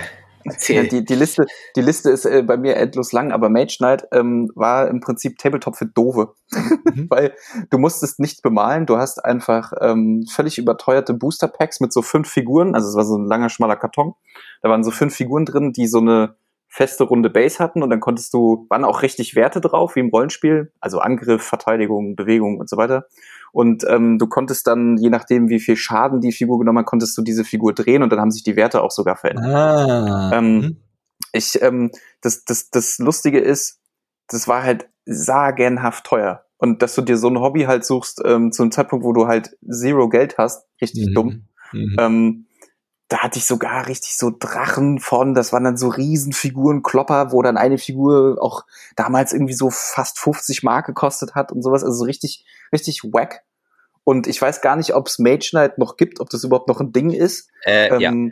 Ja, 0.68 0.84
die, 0.84 1.04
die, 1.04 1.16
Liste, 1.16 1.46
die 1.76 1.82
Liste 1.82 2.10
ist 2.10 2.26
äh, 2.26 2.44
bei 2.44 2.58
mir 2.58 2.76
endlos 2.78 3.12
lang, 3.12 3.32
aber 3.32 3.50
Mage 3.50 3.78
Knight 3.78 4.08
ähm, 4.12 4.52
war 4.56 4.88
im 4.88 5.00
Prinzip 5.00 5.38
Tabletop 5.38 5.76
für 5.76 5.86
Dove. 5.86 6.34
Mhm. 6.52 7.08
Weil 7.10 7.34
du 7.70 7.78
musstest 7.78 8.20
nichts 8.20 8.42
bemalen, 8.42 8.86
du 8.86 8.98
hast 8.98 9.24
einfach 9.24 9.74
ähm, 9.82 10.26
völlig 10.30 10.58
überteuerte 10.58 11.14
Booster 11.14 11.48
Packs 11.48 11.80
mit 11.80 11.94
so 11.94 12.02
fünf 12.02 12.30
Figuren, 12.30 12.76
also 12.76 12.90
es 12.90 12.96
war 12.96 13.06
so 13.06 13.18
ein 13.18 13.26
langer, 13.26 13.50
schmaler 13.50 13.76
Karton. 13.76 14.14
Da 14.62 14.70
waren 14.70 14.84
so 14.84 14.92
fünf 14.92 15.16
Figuren 15.16 15.46
drin, 15.46 15.74
die 15.74 15.88
so 15.88 16.00
eine 16.00 16.36
feste 16.70 17.06
runde 17.06 17.30
Base 17.30 17.60
hatten 17.60 17.82
und 17.82 17.90
dann 17.90 18.00
konntest 18.00 18.34
du, 18.34 18.68
waren 18.70 18.86
auch 18.86 19.02
richtig 19.02 19.36
Werte 19.36 19.62
drauf, 19.62 19.96
wie 19.96 20.02
im 20.02 20.10
Rollenspiel, 20.10 20.72
also 20.80 21.00
Angriff, 21.00 21.44
Verteidigung, 21.44 22.16
Bewegung 22.16 22.60
und 22.60 22.70
so 22.70 22.78
weiter. 22.78 23.06
Und 23.58 23.84
ähm, 23.90 24.20
du 24.20 24.28
konntest 24.28 24.68
dann, 24.68 24.98
je 24.98 25.10
nachdem, 25.10 25.50
wie 25.50 25.60
viel 25.60 25.78
Schaden 25.78 26.22
die 26.22 26.32
Figur 26.32 26.60
genommen 26.60 26.78
hat, 26.78 26.86
konntest 26.86 27.18
du 27.18 27.24
diese 27.24 27.44
Figur 27.44 27.74
drehen 27.74 28.04
und 28.04 28.12
dann 28.12 28.20
haben 28.20 28.30
sich 28.30 28.44
die 28.44 28.56
Werte 28.56 28.84
auch 28.84 28.92
sogar 28.92 29.16
verändert. 29.16 29.48
Ah. 29.48 30.32
Ähm, 30.32 30.58
mhm. 30.60 30.78
ich, 31.32 31.60
ähm, 31.64 31.90
das, 32.22 32.46
das, 32.46 32.70
das 32.70 33.00
Lustige 33.00 33.40
ist, 33.40 33.80
das 34.28 34.48
war 34.48 34.62
halt 34.62 34.88
sagenhaft 35.08 36.06
teuer. 36.06 36.44
Und 36.58 36.84
dass 36.84 36.94
du 36.94 37.02
dir 37.02 37.18
so 37.18 37.30
ein 37.30 37.40
Hobby 37.40 37.64
halt 37.64 37.84
suchst, 37.84 38.22
ähm, 38.26 38.52
zu 38.52 38.62
einem 38.62 38.72
Zeitpunkt, 38.72 39.04
wo 39.04 39.12
du 39.12 39.26
halt 39.26 39.58
zero 39.68 40.08
Geld 40.08 40.38
hast, 40.38 40.68
richtig 40.80 41.08
mhm. 41.08 41.14
dumm. 41.16 41.48
Mhm. 41.74 41.96
Ähm, 42.00 42.48
da 43.08 43.24
hatte 43.24 43.40
ich 43.40 43.46
sogar 43.46 43.88
richtig 43.88 44.18
so 44.18 44.32
Drachen 44.38 45.00
von, 45.00 45.34
das 45.34 45.52
waren 45.52 45.64
dann 45.64 45.78
so 45.78 45.88
Riesenfiguren, 45.88 46.84
Klopper, 46.84 47.32
wo 47.32 47.42
dann 47.42 47.58
eine 47.58 47.80
Figur 47.80 48.38
auch 48.40 48.66
damals 48.96 49.34
irgendwie 49.34 49.56
so 49.56 49.72
fast 49.72 50.20
50 50.20 50.62
Mark 50.62 50.86
gekostet 50.86 51.34
hat 51.34 51.52
und 51.52 51.64
sowas, 51.64 51.84
also 51.84 51.98
so 51.98 52.06
richtig, 52.06 52.46
richtig 52.72 53.04
wack. 53.04 53.47
Und 54.08 54.26
ich 54.26 54.42
weiß 54.42 54.62
gar 54.62 54.78
nicht, 54.78 54.96
ob 54.96 55.08
es 55.08 55.20
Mage 55.20 55.50
Knight 55.50 55.78
noch 55.78 55.98
gibt, 55.98 56.22
ob 56.22 56.30
das 56.30 56.46
überhaupt 56.46 56.70
noch 56.70 56.80
ein 56.80 56.94
Ding 56.94 57.12
ist. 57.12 57.50
Äh, 57.66 57.90
ähm, 57.90 58.32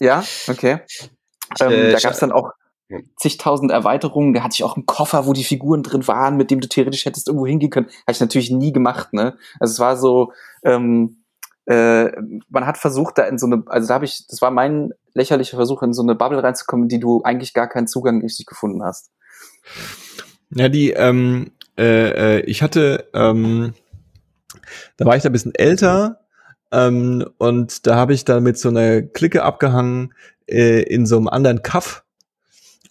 ja. 0.00 0.18
Ja, 0.18 0.24
okay. 0.48 0.80
Ähm, 1.60 1.70
äh, 1.70 1.92
da 1.92 2.00
gab 2.00 2.10
es 2.10 2.18
dann 2.18 2.32
auch 2.32 2.50
zigtausend 3.16 3.70
Erweiterungen. 3.70 4.34
Da 4.34 4.42
hatte 4.42 4.54
ich 4.54 4.64
auch 4.64 4.74
einen 4.74 4.84
Koffer, 4.84 5.28
wo 5.28 5.32
die 5.32 5.44
Figuren 5.44 5.84
drin 5.84 6.08
waren, 6.08 6.36
mit 6.36 6.50
dem 6.50 6.60
du 6.60 6.66
theoretisch 6.66 7.04
hättest 7.04 7.28
irgendwo 7.28 7.46
hingehen 7.46 7.70
können. 7.70 7.86
Habe 7.86 8.10
ich 8.14 8.20
natürlich 8.20 8.50
nie 8.50 8.72
gemacht, 8.72 9.12
ne? 9.12 9.38
Also 9.60 9.74
es 9.74 9.78
war 9.78 9.96
so, 9.96 10.32
ähm, 10.64 11.18
äh, 11.66 12.06
man 12.48 12.66
hat 12.66 12.76
versucht, 12.76 13.16
da 13.18 13.26
in 13.26 13.38
so 13.38 13.46
eine, 13.46 13.62
also 13.66 13.86
da 13.86 13.94
habe 13.94 14.06
ich, 14.06 14.26
das 14.26 14.42
war 14.42 14.50
mein 14.50 14.90
lächerlicher 15.12 15.56
Versuch, 15.56 15.84
in 15.84 15.92
so 15.92 16.02
eine 16.02 16.16
Bubble 16.16 16.42
reinzukommen, 16.42 16.88
die 16.88 16.98
du 16.98 17.22
eigentlich 17.22 17.54
gar 17.54 17.68
keinen 17.68 17.86
Zugang 17.86 18.22
richtig 18.22 18.46
gefunden 18.46 18.82
hast. 18.82 19.12
Ja, 20.50 20.68
die, 20.68 20.90
ähm, 20.90 21.52
äh, 21.78 22.38
äh, 22.38 22.40
ich 22.40 22.60
hatte, 22.60 23.08
ähm, 23.14 23.74
da 24.96 25.04
war 25.04 25.16
ich 25.16 25.22
da 25.22 25.28
ein 25.28 25.32
bisschen 25.32 25.54
älter 25.54 26.20
ähm, 26.72 27.24
und 27.38 27.86
da 27.86 27.96
habe 27.96 28.14
ich 28.14 28.24
da 28.24 28.40
mit 28.40 28.58
so 28.58 28.68
einer 28.68 29.02
Clique 29.02 29.42
abgehangen 29.42 30.14
äh, 30.46 30.82
in 30.82 31.06
so 31.06 31.16
einem 31.16 31.28
anderen 31.28 31.62
Kaff 31.62 32.04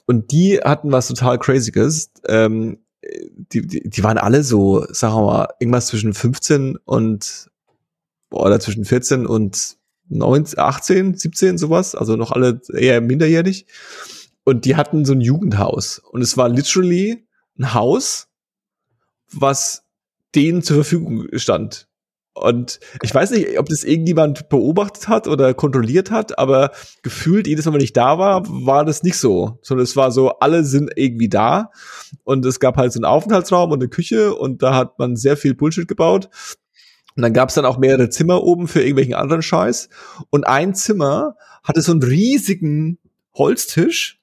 und 0.05 0.31
die 0.31 0.59
hatten 0.59 0.91
was 0.91 1.07
total 1.07 1.39
crazyes. 1.39 2.12
Ähm, 2.27 2.79
die, 3.51 3.65
die, 3.67 3.89
die 3.89 4.03
waren 4.03 4.17
alle 4.17 4.43
so, 4.43 4.86
sagen 4.89 5.15
wir 5.15 5.25
mal, 5.25 5.47
irgendwas 5.59 5.88
zwischen 5.88 6.13
15 6.13 6.77
und 6.86 7.49
oder 8.31 8.59
zwischen 8.59 8.86
14 8.86 9.27
und 9.27 9.77
19, 10.09 10.59
18, 10.59 11.17
17, 11.17 11.57
sowas, 11.57 11.95
also 11.95 12.15
noch 12.15 12.31
alle 12.31 12.62
eher 12.73 12.99
minderjährig. 13.01 13.67
Und 14.43 14.65
die 14.65 14.75
hatten 14.75 15.05
so 15.05 15.13
ein 15.13 15.21
Jugendhaus. 15.21 15.99
Und 15.99 16.21
es 16.21 16.36
war 16.36 16.49
literally 16.49 17.25
ein 17.57 17.73
Haus, 17.73 18.27
was 19.31 19.86
denen 20.35 20.63
zur 20.63 20.77
Verfügung 20.77 21.27
stand. 21.33 21.87
Und 22.35 22.79
ich 23.03 23.13
weiß 23.13 23.29
nicht, 23.31 23.59
ob 23.59 23.69
das 23.69 23.83
irgendjemand 23.83 24.49
beobachtet 24.49 25.07
hat 25.07 25.27
oder 25.27 25.53
kontrolliert 25.53 26.09
hat, 26.09 26.39
aber 26.39 26.71
gefühlt 27.03 27.45
jedes 27.45 27.65
Mal, 27.65 27.73
wenn 27.73 27.81
ich 27.81 27.93
da 27.93 28.17
war, 28.17 28.43
war 28.47 28.85
das 28.85 29.03
nicht 29.03 29.17
so. 29.17 29.59
Sondern 29.61 29.83
es 29.83 29.95
war 29.95 30.11
so, 30.11 30.39
alle 30.39 30.63
sind 30.63 30.91
irgendwie 30.95 31.29
da. 31.29 31.69
Und 32.23 32.43
es 32.45 32.59
gab 32.59 32.77
halt 32.77 32.91
so 32.91 32.97
einen 32.97 33.05
Aufenthaltsraum 33.05 33.71
und 33.71 33.81
eine 33.81 33.89
Küche 33.89 34.33
und 34.33 34.63
da 34.63 34.73
hat 34.75 34.97
man 34.97 35.15
sehr 35.15 35.37
viel 35.37 35.53
Bullshit 35.53 35.87
gebaut. 35.87 36.29
Und 37.15 37.21
dann 37.21 37.33
gab 37.33 37.49
es 37.49 37.55
dann 37.55 37.65
auch 37.65 37.77
mehrere 37.77 38.09
Zimmer 38.09 38.43
oben 38.43 38.67
für 38.67 38.81
irgendwelchen 38.81 39.13
anderen 39.13 39.43
Scheiß. 39.43 39.89
Und 40.31 40.47
ein 40.47 40.73
Zimmer 40.73 41.35
hatte 41.63 41.81
so 41.81 41.91
einen 41.91 42.01
riesigen 42.01 42.97
Holztisch. 43.35 44.19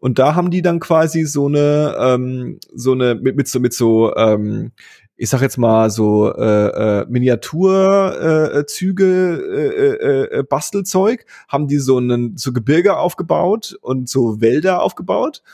Und 0.00 0.18
da 0.18 0.34
haben 0.34 0.50
die 0.50 0.62
dann 0.62 0.80
quasi 0.80 1.24
so 1.24 1.46
eine, 1.46 1.94
ähm, 1.96 2.58
so 2.74 2.90
eine, 2.90 3.14
mit, 3.14 3.36
mit 3.36 3.46
so, 3.46 3.60
mit 3.60 3.72
so, 3.72 4.12
ähm, 4.16 4.72
ich 5.22 5.30
sag 5.30 5.40
jetzt 5.40 5.56
mal 5.56 5.88
so 5.88 6.34
äh, 6.34 7.02
äh, 7.02 7.06
Miniaturzüge, 7.08 9.04
äh, 9.06 9.92
äh, 9.92 10.38
äh, 10.38 10.42
Bastelzeug, 10.42 11.24
haben 11.46 11.68
die 11.68 11.78
so 11.78 11.98
einen 11.98 12.36
so 12.36 12.52
Gebirge 12.52 12.96
aufgebaut 12.96 13.78
und 13.82 14.08
so 14.08 14.40
Wälder 14.40 14.82
aufgebaut 14.82 15.44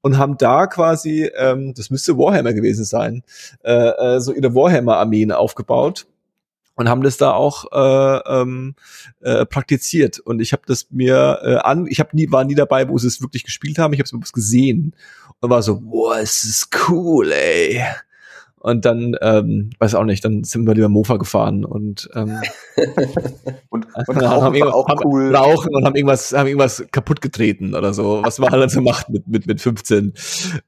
und 0.00 0.16
haben 0.16 0.38
da 0.38 0.66
quasi, 0.66 1.30
ähm, 1.36 1.74
das 1.76 1.90
müsste 1.90 2.16
Warhammer 2.16 2.54
gewesen 2.54 2.86
sein, 2.86 3.22
äh, 3.64 3.72
äh, 4.16 4.20
so 4.20 4.32
ihre 4.32 4.54
Warhammer-Armeen 4.54 5.30
aufgebaut 5.30 6.06
und 6.76 6.88
haben 6.88 7.02
das 7.02 7.18
da 7.18 7.32
auch 7.32 7.66
äh, 7.70 8.20
ähm, 8.34 8.76
äh, 9.20 9.44
praktiziert. 9.44 10.20
Und 10.20 10.40
ich 10.40 10.54
habe 10.54 10.62
das 10.64 10.86
mir 10.88 11.40
äh, 11.42 11.56
an 11.56 11.86
ich 11.86 12.00
habe 12.00 12.16
nie 12.16 12.32
war 12.32 12.44
nie 12.44 12.54
dabei 12.54 12.88
wo 12.88 12.96
sie 12.96 13.08
es 13.08 13.20
wirklich 13.20 13.44
gespielt 13.44 13.78
haben. 13.78 13.92
Ich 13.92 14.00
habe 14.00 14.06
es 14.06 14.12
mir 14.14 14.20
gesehen 14.20 14.94
und 15.40 15.50
war 15.50 15.62
so 15.62 15.80
boah 15.80 16.16
es 16.16 16.44
ist 16.44 16.70
cool 16.88 17.30
ey 17.30 17.84
und 18.68 18.84
dann, 18.84 19.16
ähm, 19.22 19.70
weiß 19.78 19.94
auch 19.94 20.04
nicht, 20.04 20.24
dann 20.24 20.44
sind 20.44 20.66
wir 20.66 20.74
lieber 20.74 20.88
Mofa 20.88 21.16
gefahren 21.16 21.64
und, 21.64 22.08
ähm, 22.14 22.38
und, 23.70 23.86
und 24.06 24.16
haben, 24.22 24.62
auch 24.62 24.88
haben, 24.88 25.00
cool. 25.04 25.34
rauchen 25.34 25.74
und 25.74 25.84
haben 25.84 25.96
irgendwas, 25.96 26.32
haben 26.32 26.46
irgendwas 26.46 26.84
kaputt 26.92 27.20
getreten 27.20 27.74
oder 27.74 27.94
so, 27.94 28.22
was 28.22 28.38
man 28.38 28.50
halt 28.50 28.70
so 28.70 28.80
macht 28.80 29.08
mit, 29.08 29.26
mit, 29.26 29.46
mit 29.46 29.60
15. 29.60 30.12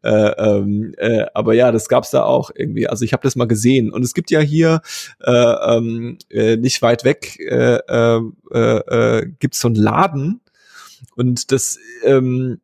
Äh, 0.02 0.10
ähm, 0.10 0.94
äh, 0.96 1.26
aber 1.34 1.54
ja, 1.54 1.72
das 1.72 1.88
gab's 1.88 2.10
da 2.10 2.24
auch 2.24 2.50
irgendwie. 2.54 2.88
Also 2.88 3.04
ich 3.04 3.12
habe 3.12 3.22
das 3.22 3.36
mal 3.36 3.46
gesehen. 3.46 3.92
Und 3.92 4.02
es 4.02 4.14
gibt 4.14 4.30
ja 4.30 4.40
hier 4.40 4.80
äh, 5.22 5.30
ähm, 5.30 6.18
äh, 6.30 6.56
nicht 6.56 6.80
weit 6.82 7.04
weg 7.04 7.38
äh, 7.40 7.76
äh, 7.76 8.20
äh, 8.52 9.26
gibt's 9.38 9.60
so 9.60 9.68
einen 9.68 9.76
Laden 9.76 10.40
und 11.16 11.52
das 11.52 11.78
ähm, 12.04 12.60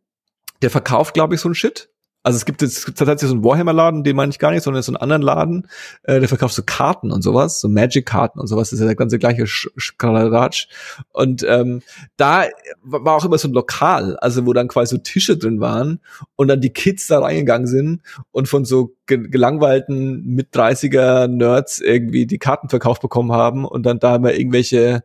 der 0.63 0.71
verkauft, 0.71 1.15
glaube 1.15 1.35
ich, 1.35 1.41
so 1.41 1.49
ein 1.49 1.55
Shit. 1.55 1.91
Also 2.27 2.39
es 2.39 2.45
gibt 2.45 2.59
gibt 2.59 2.99
tatsächlich 2.99 3.29
so 3.29 3.35
einen 3.35 3.45
Warhammer-Laden, 3.45 4.03
den 4.03 4.17
meine 4.17 4.31
ich 4.31 4.41
gar 4.41 4.51
nicht, 4.51 4.65
sondern 4.65 4.83
so 4.83 4.91
einen 4.91 4.97
anderen 4.97 5.23
Laden, 5.23 5.69
äh, 6.03 6.19
der 6.19 6.29
verkauft 6.29 6.55
so 6.55 6.65
Karten 6.67 7.13
und 7.13 7.23
sowas, 7.23 7.61
so 7.61 7.69
Magic-Karten 7.69 8.41
und 8.41 8.49
sowas. 8.49 8.71
Das 8.71 8.73
ist 8.75 8.81
ja 8.81 8.87
der 8.87 8.97
ganze 8.97 9.21
gleiche 9.21 9.47
Skaladatsch. 9.47 10.67
Und 11.13 11.47
ähm, 11.49 11.83
da 12.17 12.47
war 12.83 13.15
auch 13.15 13.25
immer 13.25 13.39
so 13.39 13.47
ein 13.47 13.53
Lokal, 13.53 14.17
also 14.17 14.45
wo 14.45 14.53
dann 14.53 14.67
quasi 14.67 14.97
so 14.97 15.01
Tische 15.01 15.37
drin 15.37 15.61
waren 15.61 16.01
und 16.35 16.49
dann 16.49 16.61
die 16.61 16.71
Kids 16.71 17.07
da 17.07 17.21
reingegangen 17.21 17.69
sind 17.69 18.03
und 18.33 18.49
von 18.49 18.65
so 18.65 18.97
gelangweilten 19.07 20.27
mit 20.27 20.53
30er 20.53 21.29
Nerds 21.29 21.79
irgendwie 21.81 22.27
die 22.27 22.39
Karten 22.39 22.69
verkauft 22.69 23.03
bekommen 23.03 23.31
haben 23.31 23.65
und 23.65 23.87
dann 23.87 24.01
da 24.01 24.17
immer 24.17 24.35
irgendwelche 24.35 25.05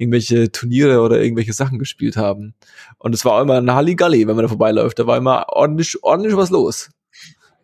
irgendwelche 0.00 0.50
Turniere 0.50 1.02
oder 1.02 1.20
irgendwelche 1.20 1.52
Sachen 1.52 1.78
gespielt 1.78 2.16
haben. 2.16 2.54
Und 2.98 3.14
es 3.14 3.24
war 3.24 3.40
immer 3.42 3.58
ein 3.58 3.72
Halligalli, 3.72 4.26
wenn 4.26 4.34
man 4.34 4.44
da 4.44 4.48
vorbeiläuft. 4.48 4.98
Da 4.98 5.06
war 5.06 5.18
immer 5.18 5.46
ordentlich, 5.50 6.02
ordentlich 6.02 6.36
was 6.36 6.48
los. 6.48 6.88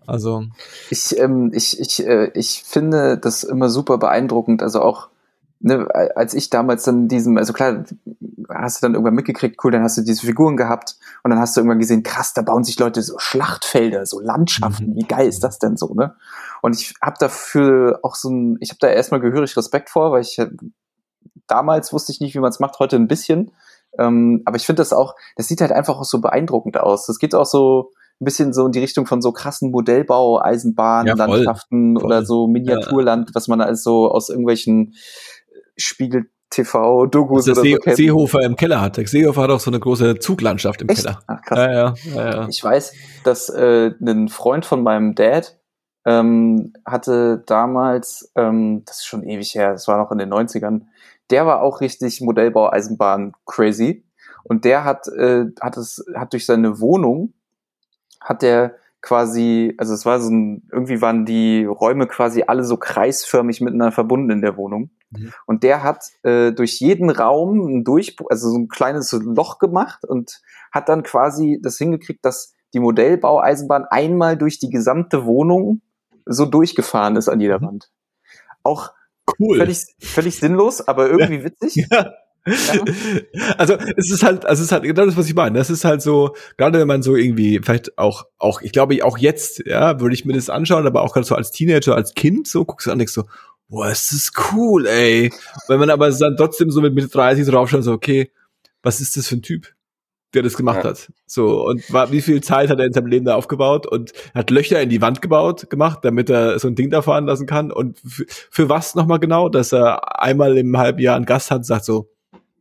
Also. 0.07 0.45
Ich, 0.91 1.19
ähm, 1.19 1.51
ich, 1.55 1.81
ich, 1.81 2.07
äh, 2.07 2.31
ich 2.35 2.63
finde 2.65 3.17
das 3.17 3.43
immer 3.43 3.71
super 3.71 3.97
beeindruckend. 3.97 4.63
Also 4.63 4.83
auch, 4.83 5.09
ne, 5.61 5.89
als 6.15 6.35
ich 6.35 6.51
damals 6.51 6.85
dann 6.85 7.09
diesem, 7.09 7.39
also 7.39 7.55
klar, 7.55 7.85
hast 8.51 8.83
du 8.83 8.87
dann 8.87 8.93
irgendwann 8.93 9.15
mitgekriegt, 9.15 9.59
cool, 9.65 9.73
dann 9.73 9.83
hast 9.83 9.97
du 9.97 10.03
diese 10.03 10.27
Figuren 10.27 10.59
gehabt 10.59 10.97
und 11.25 11.31
dann 11.31 11.41
hast 11.41 11.57
du 11.57 11.61
irgendwann 11.61 11.79
gesehen, 11.79 12.03
krass, 12.03 12.35
da 12.35 12.43
bauen 12.43 12.65
sich 12.65 12.79
Leute 12.79 13.03
so 13.03 13.19
Schlachtfelder, 13.19 14.05
so 14.05 14.21
Landschaften, 14.21 14.91
mhm. 14.91 14.97
wie 14.97 15.07
geil 15.07 15.27
ist 15.27 15.43
das 15.43 15.59
denn 15.59 15.77
so, 15.77 15.95
ne? 15.95 16.15
Und 16.63 16.79
ich 16.79 16.95
habe 17.03 17.17
dafür 17.19 18.01
auch 18.03 18.15
so 18.15 18.29
ein, 18.31 18.59
ich 18.61 18.71
habe 18.71 18.79
da 18.81 18.89
erstmal 18.89 19.21
gehörig 19.21 19.57
Respekt 19.57 19.91
vor, 19.91 20.13
weil 20.13 20.21
ich 20.21 20.39
damals 21.47 21.93
wusste 21.93 22.13
ich 22.13 22.21
nicht, 22.21 22.35
wie 22.35 22.41
man 22.41 22.51
es 22.51 22.61
macht, 22.61 22.79
heute 22.79 22.97
ein 22.97 23.09
bisschen. 23.09 23.53
Ähm, 23.99 24.43
aber 24.45 24.57
ich 24.57 24.67
finde 24.67 24.81
das 24.81 24.93
auch, 24.93 25.15
das 25.37 25.49
sieht 25.49 25.61
halt 25.61 25.73
einfach 25.73 25.99
auch 25.99 26.05
so 26.05 26.21
beeindruckend 26.21 26.79
aus. 26.79 27.07
Das 27.07 27.19
geht 27.19 27.35
auch 27.35 27.47
so 27.47 27.91
ein 28.21 28.25
bisschen 28.25 28.53
so 28.53 28.67
in 28.67 28.73
die 28.73 28.81
Richtung 28.81 29.07
von 29.07 29.21
so 29.21 29.33
krassen 29.33 29.71
Modellbau, 29.71 30.41
Eisenbahnlandschaften 30.41 31.97
ja, 31.97 32.03
oder 32.03 32.25
so 32.25 32.47
Miniaturland, 32.47 33.31
ja. 33.31 33.35
was 33.35 33.49
man 33.49 33.61
also 33.61 34.11
aus 34.11 34.29
irgendwelchen 34.29 34.95
Spiegel 35.77 36.31
TV, 36.51 37.07
Dokus 37.07 37.49
oder 37.49 37.61
See, 37.61 37.75
so 37.75 37.79
kennt. 37.79 37.97
Seehofer 37.97 38.41
im 38.43 38.57
Keller 38.57 38.81
hat. 38.81 38.97
Seehofer 38.97 39.43
hat 39.43 39.51
auch 39.51 39.61
so 39.61 39.71
eine 39.71 39.81
große 39.81 40.19
Zuglandschaft 40.19 40.81
im 40.81 40.89
Echt? 40.89 41.03
Keller. 41.03 41.21
Ach, 41.27 41.43
krass. 41.43 41.59
Ja, 41.59 41.73
ja, 41.73 41.95
ja, 42.15 42.31
ja. 42.31 42.49
Ich 42.49 42.63
weiß, 42.63 42.93
dass 43.25 43.49
äh, 43.51 43.93
ein 44.01 44.29
Freund 44.29 44.65
von 44.65 44.83
meinem 44.83 45.15
Dad 45.15 45.59
ähm, 46.07 46.73
hatte 46.87 47.43
damals, 47.47 48.33
ähm, 48.37 48.85
das 48.87 48.99
ist 48.99 49.07
schon 49.07 49.25
ewig 49.25 49.55
her, 49.55 49.73
das 49.73 49.89
war 49.89 49.99
noch 49.99 50.13
in 50.13 50.19
den 50.19 50.33
90ern, 50.33 50.83
der 51.31 51.47
war 51.47 51.63
auch 51.63 51.81
richtig 51.81 52.21
Modellbau, 52.21 52.71
Eisenbahn 52.71 53.33
crazy. 53.47 54.05
Und 54.45 54.65
der 54.65 54.85
hat, 54.85 55.09
äh, 55.09 55.47
hat 55.61 55.77
es, 55.77 56.05
hat 56.15 56.33
durch 56.33 56.47
seine 56.47 56.81
Wohnung, 56.81 57.35
hat 58.21 58.43
der 58.43 58.77
quasi, 59.03 59.75
also 59.79 59.95
es 59.95 60.05
war 60.05 60.21
so 60.21 60.31
ein, 60.31 60.69
irgendwie 60.73 61.01
waren 61.01 61.25
die 61.25 61.65
Räume 61.65 62.07
quasi 62.07 62.45
alle 62.47 62.65
so 62.65 62.77
kreisförmig 62.77 63.61
miteinander 63.61 63.93
verbunden 63.93 64.31
in 64.31 64.41
der 64.41 64.57
Wohnung. 64.57 64.91
Mhm. 65.11 65.33
Und 65.47 65.63
der 65.63 65.83
hat 65.83 66.05
äh, 66.23 66.53
durch 66.53 66.81
jeden 66.81 67.11
Raum 67.11 67.61
ein 67.61 67.85
Durchbruch, 67.85 68.29
also 68.31 68.51
so 68.51 68.59
ein 68.59 68.69
kleines 68.69 69.13
Loch 69.13 69.59
gemacht 69.59 70.05
und 70.05 70.41
hat 70.73 70.89
dann 70.89 71.03
quasi 71.03 71.61
das 71.63 71.79
hingekriegt, 71.79 72.25
dass 72.25 72.53
die 72.75 72.81
Modellbaueisenbahn 72.81 73.85
einmal 73.85 74.37
durch 74.37 74.59
die 74.59 74.71
gesamte 74.71 75.25
Wohnung 75.25 75.83
so 76.25 76.45
durchgefahren 76.45 77.17
ist 77.17 77.29
an 77.29 77.41
jeder 77.41 77.61
Mhm. 77.61 77.67
Wand. 77.67 77.93
Auch 78.65 78.93
Cool. 79.39 79.59
völlig, 79.59 79.79
völlig 79.99 80.37
sinnlos, 80.37 80.87
aber 80.87 81.09
irgendwie 81.09 81.45
witzig. 81.45 81.87
Ja. 81.91 82.13
Also 83.59 83.75
es 83.97 84.09
ist 84.11 84.23
halt, 84.23 84.47
also 84.47 84.61
es 84.61 84.67
ist 84.67 84.73
halt 84.73 84.85
genau 84.85 85.05
das, 85.05 85.17
was 85.17 85.27
ich 85.27 85.35
meine. 85.35 85.59
Das 85.59 85.69
ist 85.69 85.85
halt 85.85 86.01
so, 86.01 86.37
gerade 86.57 86.79
wenn 86.79 86.87
man 86.87 87.03
so 87.03 87.17
irgendwie, 87.17 87.59
vielleicht 87.61 87.99
auch, 87.99 88.25
auch, 88.39 88.63
ich 88.63 88.71
glaube, 88.71 89.05
auch 89.05 89.19
jetzt, 89.19 89.67
ja, 89.67 89.99
würde 89.99 90.15
ich 90.15 90.25
mir 90.25 90.33
das 90.33 90.49
anschauen, 90.49 90.87
aber 90.87 91.03
auch 91.03 91.13
gerade 91.13 91.27
so 91.27 91.35
als 91.35 91.51
Teenager, 91.51 91.97
als 91.97 92.15
Kind, 92.15 92.47
so 92.47 92.65
guckst 92.65 92.87
du 92.87 92.93
an 92.93 92.99
denkst 92.99 93.15
so, 93.15 93.25
boah, 93.69 93.91
ist 93.91 94.13
das 94.13 94.31
cool, 94.53 94.87
ey. 94.87 95.33
Wenn 95.67 95.81
man 95.81 95.91
aber 95.91 96.09
dann 96.11 96.37
trotzdem 96.37 96.71
so 96.71 96.81
mit 96.81 96.95
Mitte 96.95 97.09
30 97.09 97.47
draufschaut, 97.47 97.83
so, 97.83 97.93
okay, 97.93 98.31
was 98.83 99.01
ist 99.01 99.17
das 99.17 99.27
für 99.27 99.37
ein 99.37 99.43
Typ, 99.43 99.75
der 100.37 100.43
das 100.45 100.57
gemacht 100.57 100.85
Ja. 100.85 100.91
hat? 100.91 101.11
So, 101.27 101.67
und 101.67 101.93
war, 101.93 102.13
wie 102.13 102.21
viel 102.23 102.41
Zeit 102.43 102.71
hat 102.71 102.79
er 102.79 102.87
in 102.87 102.93
seinem 102.93 103.07
Leben 103.09 103.25
da 103.25 103.35
aufgebaut 103.35 103.87
und 103.87 104.13
hat 104.35 104.51
Löcher 104.51 104.81
in 104.81 104.89
die 104.89 105.01
Wand 105.03 105.21
gebaut, 105.23 105.69
gemacht, 105.71 106.01
damit 106.03 106.31
er 106.31 106.59
so 106.59 106.69
ein 106.69 106.75
Ding 106.77 106.91
da 106.91 107.03
fahren 107.03 107.27
lassen 107.27 107.47
kann. 107.47 107.73
Und 107.73 107.99
für, 108.05 108.69
was 108.69 108.95
nochmal 108.95 109.19
genau? 109.19 109.49
Dass 109.49 109.73
er 109.73 110.21
einmal 110.23 110.57
im 110.57 110.77
halben 110.79 111.01
Jahr 111.01 111.17
einen 111.17 111.27
Gast 111.27 111.51
hat 111.51 111.59
und 111.59 111.65
sagt 111.65 111.85
so, 111.85 112.09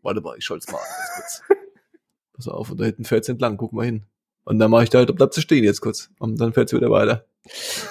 warte 0.01 0.21
mal, 0.21 0.35
ich 0.37 0.45
schalte 0.45 0.71
mal 0.71 0.77
an. 0.79 1.57
Pass 2.33 2.47
auf, 2.47 2.71
und 2.71 2.79
da 2.79 2.85
hinten 2.85 3.05
fährt's 3.05 3.29
entlang, 3.29 3.57
guck 3.57 3.71
mal 3.73 3.85
hin. 3.85 4.03
Und 4.43 4.59
dann 4.59 4.69
mache 4.69 4.83
ich 4.83 4.89
da 4.89 4.99
halt, 4.99 5.15
bleib 5.15 5.33
zu 5.33 5.41
stehen 5.41 5.63
jetzt 5.63 5.81
kurz. 5.81 6.09
Und 6.19 6.39
dann 6.39 6.53
fährt's 6.53 6.73
wieder 6.73 6.91
weiter. 6.91 7.25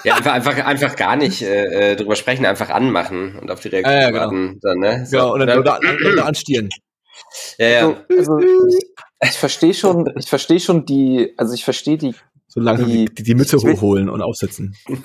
Ja, 0.03 0.15
einfach, 0.15 0.33
einfach, 0.33 0.57
einfach 0.65 0.95
gar 0.97 1.15
nicht 1.15 1.41
äh, 1.41 1.93
äh, 1.93 1.95
drüber 1.95 2.15
sprechen, 2.15 2.45
einfach 2.45 2.69
anmachen 2.69 3.39
und 3.39 3.49
auf 3.51 3.59
die 3.61 3.69
Reaktion 3.69 3.93
Ja, 3.95 4.01
ja, 4.01 4.09
genau. 4.11 4.21
warten. 4.25 4.59
Dann, 4.61 4.77
ne? 4.79 5.05
So, 5.05 5.17
Genau, 5.17 5.33
und 5.33 5.39
dann 5.47 5.67
an, 5.67 5.97
Leute 5.99 6.25
anstieren. 6.25 6.69
ja, 7.57 7.67
ja. 7.67 8.03
Also, 8.09 8.33
also 8.35 8.39
ich, 9.23 9.37
verstehe 9.37 9.73
schon, 9.73 10.11
ich 10.17 10.27
verstehe 10.27 10.59
schon 10.59 10.85
die, 10.85 11.33
also 11.37 11.53
ich 11.53 11.63
verstehe 11.63 11.97
die, 11.97 12.13
So 12.47 12.59
langsam 12.59 12.87
die, 12.87 13.05
die, 13.05 13.23
die 13.23 13.35
Mütze 13.35 13.57
hochholen 13.57 14.09
und 14.09 14.21
aufsetzen. 14.21 14.75
ich 14.87 14.97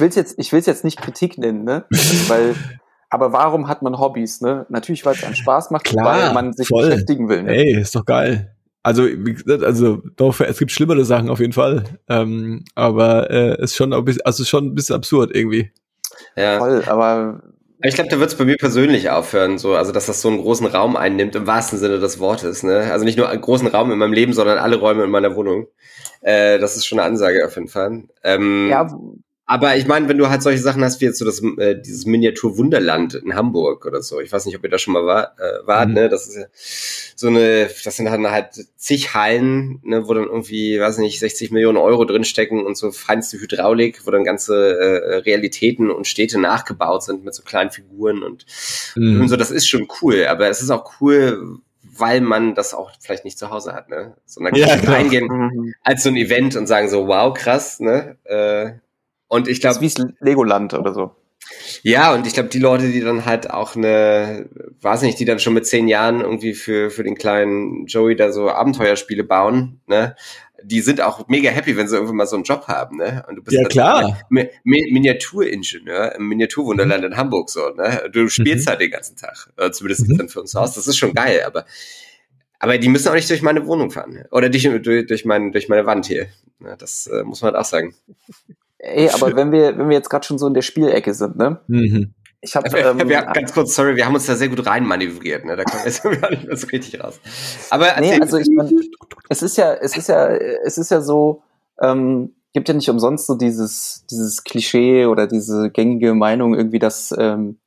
will 0.00 0.08
es 0.08 0.14
jetzt, 0.14 0.38
ich 0.38 0.52
will 0.52 0.60
es 0.60 0.66
jetzt 0.66 0.84
nicht 0.84 1.00
Kritik 1.00 1.38
nennen, 1.38 1.64
ne? 1.64 1.84
Weil, 2.28 2.54
aber 3.10 3.32
warum 3.32 3.68
hat 3.68 3.82
man 3.82 3.98
Hobbys, 3.98 4.40
ne? 4.40 4.66
Natürlich, 4.68 5.04
weil 5.06 5.14
es 5.14 5.24
einen 5.24 5.36
Spaß 5.36 5.70
macht, 5.70 5.84
Klar, 5.84 6.04
weil 6.04 6.34
man 6.34 6.52
sich 6.52 6.68
voll. 6.68 6.86
beschäftigen 6.88 7.28
will. 7.28 7.42
Ne? 7.44 7.56
Ey, 7.56 7.80
ist 7.80 7.94
doch 7.94 8.04
geil. 8.04 8.52
Also, 8.82 9.04
wie 9.04 9.34
gesagt, 9.34 9.64
also 9.64 10.00
doch, 10.16 10.38
es 10.40 10.58
gibt 10.58 10.70
schlimmere 10.70 11.04
Sachen 11.04 11.28
auf 11.28 11.40
jeden 11.40 11.52
Fall. 11.52 11.84
Ähm, 12.08 12.64
aber 12.76 13.30
äh, 13.30 13.60
ist 13.62 13.74
schon 13.74 13.92
ein 13.92 14.04
bisschen, 14.04 14.22
also 14.24 14.42
ist 14.44 14.48
schon 14.48 14.66
ein 14.66 14.74
bisschen 14.74 14.94
absurd 14.94 15.34
irgendwie. 15.34 15.72
ja. 16.36 16.58
Voll, 16.58 16.84
aber 16.86 17.42
Ich 17.86 17.94
glaube, 17.94 18.10
da 18.10 18.18
wird 18.18 18.30
es 18.30 18.36
bei 18.36 18.44
mir 18.44 18.56
persönlich 18.56 19.10
aufhören, 19.10 19.58
so, 19.58 19.74
also 19.74 19.92
dass 19.92 20.06
das 20.06 20.20
so 20.20 20.28
einen 20.28 20.40
großen 20.42 20.66
Raum 20.66 20.96
einnimmt, 20.96 21.34
im 21.34 21.46
wahrsten 21.46 21.78
Sinne 21.78 21.98
des 21.98 22.18
Wortes, 22.18 22.62
ne? 22.62 22.90
Also 22.92 23.04
nicht 23.04 23.18
nur 23.18 23.28
einen 23.28 23.40
großen 23.40 23.68
Raum 23.68 23.92
in 23.92 23.98
meinem 23.98 24.12
Leben, 24.12 24.32
sondern 24.32 24.58
alle 24.58 24.76
Räume 24.76 25.04
in 25.04 25.10
meiner 25.10 25.36
Wohnung. 25.36 25.66
Äh, 26.20 26.58
das 26.58 26.76
ist 26.76 26.86
schon 26.86 26.98
eine 26.98 27.08
Ansage 27.08 27.46
auf 27.46 27.54
jeden 27.54 27.68
Fall. 27.68 28.04
Ähm, 28.24 28.68
ja, 28.68 28.88
Aber 29.48 29.76
ich 29.76 29.86
meine, 29.86 30.08
wenn 30.08 30.18
du 30.18 30.28
halt 30.28 30.42
solche 30.42 30.60
Sachen 30.60 30.82
hast 30.82 31.00
wie 31.00 31.04
jetzt 31.04 31.18
so 31.18 31.24
das, 31.24 31.40
äh, 31.58 31.80
dieses 31.80 32.04
Miniatur 32.04 32.58
Wunderland 32.58 33.14
in 33.14 33.36
Hamburg 33.36 33.86
oder 33.86 34.02
so, 34.02 34.20
ich 34.20 34.32
weiß 34.32 34.44
nicht, 34.44 34.56
ob 34.56 34.64
ihr 34.64 34.70
da 34.70 34.76
schon 34.78 34.92
mal 34.92 35.06
war, 35.06 35.36
äh, 35.38 35.64
wart, 35.66 35.88
Mhm. 35.88 35.94
ne? 35.94 36.08
Das 36.08 36.26
ist 36.26 36.34
ja 36.36 36.46
so 37.14 37.28
eine, 37.28 37.68
das 37.84 37.96
sind 37.96 38.06
dann 38.06 38.28
halt 38.30 38.66
zig 38.76 39.14
Hallen, 39.14 39.78
ne, 39.84 40.08
wo 40.08 40.14
dann 40.14 40.24
irgendwie, 40.24 40.80
weiß 40.80 40.98
nicht, 40.98 41.20
60 41.20 41.52
Millionen 41.52 41.78
Euro 41.78 42.04
drinstecken 42.04 42.66
und 42.66 42.76
so 42.76 42.90
feinste 42.90 43.38
Hydraulik, 43.40 44.04
wo 44.04 44.10
dann 44.10 44.24
ganze 44.24 44.78
äh, 44.78 45.14
Realitäten 45.18 45.90
und 45.92 46.08
Städte 46.08 46.40
nachgebaut 46.40 47.04
sind 47.04 47.24
mit 47.24 47.32
so 47.34 47.44
kleinen 47.44 47.70
Figuren 47.70 48.24
und, 48.24 48.46
Mhm. 48.96 49.20
und 49.20 49.28
so, 49.28 49.36
das 49.36 49.52
ist 49.52 49.68
schon 49.68 49.86
cool, 50.02 50.26
aber 50.26 50.48
es 50.48 50.60
ist 50.60 50.70
auch 50.70 51.00
cool, 51.00 51.58
weil 51.98 52.20
man 52.20 52.54
das 52.56 52.74
auch 52.74 52.90
vielleicht 53.00 53.24
nicht 53.24 53.38
zu 53.38 53.48
Hause 53.50 53.72
hat, 53.74 53.88
ne? 53.90 54.14
Sondern 54.26 54.54
Ja, 54.56 54.66
kann 54.66 54.80
genau. 54.80 54.92
reingehen 54.92 55.26
mhm. 55.28 55.74
als 55.84 56.02
so 56.02 56.08
ein 56.08 56.16
Event 56.16 56.56
und 56.56 56.66
sagen 56.66 56.88
so, 56.88 57.06
wow, 57.06 57.32
krass, 57.32 57.78
ne? 57.78 58.16
Äh, 58.24 58.72
und 59.28 59.48
ich 59.48 59.60
das 59.60 59.74
glaube, 59.78 59.86
ist 59.86 59.98
wie 59.98 60.14
Legoland 60.24 60.74
oder 60.74 60.92
so. 60.94 61.16
ja, 61.82 62.12
und 62.14 62.26
ich 62.26 62.32
glaube, 62.34 62.48
die 62.48 62.58
Leute, 62.58 62.88
die 62.90 63.00
dann 63.00 63.24
halt 63.24 63.50
auch 63.50 63.76
eine, 63.76 64.48
weiß 64.80 65.02
nicht, 65.02 65.18
die 65.20 65.24
dann 65.24 65.38
schon 65.38 65.54
mit 65.54 65.66
zehn 65.66 65.86
Jahren 65.88 66.20
irgendwie 66.20 66.54
für, 66.54 66.90
für 66.90 67.04
den 67.04 67.14
kleinen 67.16 67.86
Joey 67.86 68.16
da 68.16 68.32
so 68.32 68.50
Abenteuerspiele 68.50 69.24
bauen, 69.24 69.80
ne? 69.86 70.16
Die 70.64 70.80
sind 70.80 71.00
auch 71.02 71.28
mega 71.28 71.50
happy, 71.50 71.76
wenn 71.76 71.86
sie 71.86 71.94
irgendwann 71.94 72.16
mal 72.16 72.26
so 72.26 72.34
einen 72.34 72.44
Job 72.44 72.66
haben, 72.66 72.96
ne? 72.96 73.24
Und 73.28 73.36
du 73.36 73.42
bist 73.42 73.54
Ja, 73.54 73.62
dann 73.62 73.68
klar. 73.70 74.18
Mi 74.30 74.48
Mi 74.64 74.88
Miniaturingenieur 74.90 76.14
im 76.16 76.28
Miniaturwunderland 76.28 77.04
in 77.04 77.16
Hamburg 77.16 77.50
so, 77.50 77.68
ne? 77.70 78.08
Du 78.10 78.28
spielst 78.28 78.66
Mhm. 78.66 78.70
halt 78.70 78.80
den 78.80 78.90
ganzen 78.90 79.16
Tag. 79.16 79.52
Zumindest 79.72 80.08
Mhm. 80.08 80.16
dann 80.18 80.28
für 80.28 80.40
uns 80.40 80.56
aus. 80.56 80.74
Das 80.74 80.86
ist 80.88 80.96
schon 80.96 81.12
geil, 81.14 81.42
aber 81.46 81.66
aber 82.58 82.78
die 82.78 82.88
müssen 82.88 83.08
auch 83.08 83.14
nicht 83.14 83.28
durch 83.28 83.42
meine 83.42 83.66
Wohnung 83.66 83.90
fahren. 83.90 84.24
Oder 84.30 84.48
durch, 84.48 84.62
durch, 84.82 85.06
durch, 85.06 85.24
mein, 85.26 85.52
durch 85.52 85.68
meine 85.68 85.84
Wand 85.84 86.06
hier. 86.06 86.26
Das 86.78 87.06
äh, 87.06 87.22
muss 87.22 87.42
man 87.42 87.52
halt 87.52 87.60
auch 87.62 87.68
sagen. 87.68 87.94
Ey, 88.78 89.08
aber 89.14 89.34
wenn 89.36 89.52
wir, 89.52 89.78
wenn 89.78 89.88
wir 89.88 89.96
jetzt 89.96 90.10
gerade 90.10 90.26
schon 90.26 90.38
so 90.38 90.46
in 90.46 90.54
der 90.54 90.62
Spielecke 90.62 91.14
sind, 91.14 91.36
ne? 91.36 91.60
Mhm. 91.66 92.14
Ich 92.42 92.54
Wir, 92.54 92.86
ähm, 92.86 93.08
wir, 93.08 93.22
ganz 93.22 93.52
kurz, 93.52 93.74
sorry, 93.74 93.96
wir 93.96 94.06
haben 94.06 94.14
uns 94.14 94.26
da 94.26 94.36
sehr 94.36 94.48
gut 94.48 94.64
reinmanövriert, 94.66 95.44
ne? 95.44 95.56
Da 95.56 95.64
kommen 95.64 95.82
wir 95.84 95.90
jetzt 95.90 96.02
gar 96.20 96.30
nicht 96.30 96.46
mehr 96.46 96.56
so 96.56 96.66
richtig 96.68 97.02
raus. 97.02 97.20
Aber 97.70 97.86
Nee, 98.00 98.18
also 98.20 98.38
ich 98.38 98.48
meine, 98.54 98.70
es 99.28 99.42
ist 99.42 99.56
ja, 99.56 99.74
es 99.74 99.96
ist 99.96 100.08
ja, 100.08 100.28
es 100.28 100.78
ist 100.78 100.90
ja 100.90 101.00
so, 101.00 101.42
ähm, 101.80 102.34
gibt 102.52 102.68
ja 102.68 102.74
nicht 102.74 102.88
umsonst 102.88 103.26
so 103.26 103.34
dieses, 103.34 104.04
dieses 104.10 104.44
Klischee 104.44 105.06
oder 105.06 105.26
diese 105.26 105.70
gängige 105.70 106.14
Meinung 106.14 106.54
irgendwie, 106.54 106.78
dass 106.78 107.14
ähm, 107.18 107.58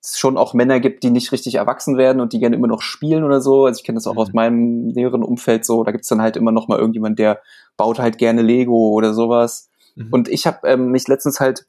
es 0.00 0.18
schon 0.18 0.36
auch 0.36 0.54
Männer 0.54 0.78
gibt, 0.78 1.02
die 1.02 1.10
nicht 1.10 1.32
richtig 1.32 1.56
erwachsen 1.56 1.96
werden 1.96 2.20
und 2.20 2.32
die 2.32 2.38
gerne 2.38 2.54
immer 2.54 2.68
noch 2.68 2.82
spielen 2.82 3.24
oder 3.24 3.40
so. 3.40 3.64
Also 3.64 3.78
ich 3.78 3.84
kenne 3.84 3.96
das 3.96 4.06
auch 4.06 4.12
Mhm. 4.12 4.18
aus 4.18 4.32
meinem 4.32 4.86
näheren 4.88 5.24
Umfeld 5.24 5.64
so. 5.64 5.82
Da 5.82 5.90
gibt's 5.90 6.08
dann 6.08 6.22
halt 6.22 6.36
immer 6.36 6.52
noch 6.52 6.68
mal 6.68 6.78
irgendjemand, 6.78 7.18
der 7.18 7.40
baut 7.76 7.98
halt 7.98 8.18
gerne 8.18 8.42
Lego 8.42 8.90
oder 8.90 9.12
sowas. 9.12 9.70
Mhm. 9.98 10.12
Und 10.12 10.28
ich 10.28 10.46
habe 10.46 10.66
ähm, 10.68 10.90
mich 10.90 11.08
letztens 11.08 11.40
halt 11.40 11.66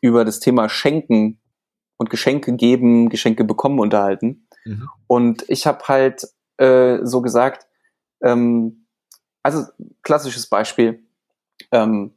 über 0.00 0.24
das 0.24 0.40
Thema 0.40 0.68
Schenken 0.68 1.40
und 1.96 2.10
Geschenke 2.10 2.54
geben, 2.54 3.08
Geschenke 3.08 3.44
bekommen 3.44 3.80
unterhalten. 3.80 4.46
Mhm. 4.64 4.88
Und 5.06 5.44
ich 5.48 5.66
habe 5.66 5.84
halt 5.88 6.28
äh, 6.58 6.98
so 7.02 7.20
gesagt, 7.20 7.66
ähm, 8.22 8.86
also 9.42 9.64
klassisches 10.02 10.46
Beispiel, 10.46 11.02
ähm, 11.72 12.14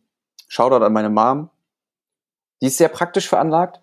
Shoutout 0.47 0.83
an 0.83 0.93
meine 0.93 1.09
Mom, 1.09 1.49
die 2.61 2.67
ist 2.67 2.77
sehr 2.77 2.89
praktisch 2.89 3.27
veranlagt. 3.27 3.81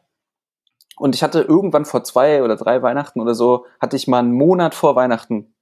Und 0.96 1.14
ich 1.14 1.22
hatte 1.22 1.40
irgendwann 1.40 1.84
vor 1.84 2.04
zwei 2.04 2.42
oder 2.42 2.56
drei 2.56 2.82
Weihnachten 2.82 3.20
oder 3.20 3.34
so, 3.34 3.66
hatte 3.80 3.96
ich 3.96 4.09
mal 4.09 4.18
einen 4.18 4.32
Monat 4.32 4.74
vor 4.74 4.96
Weihnachten, 4.96 5.54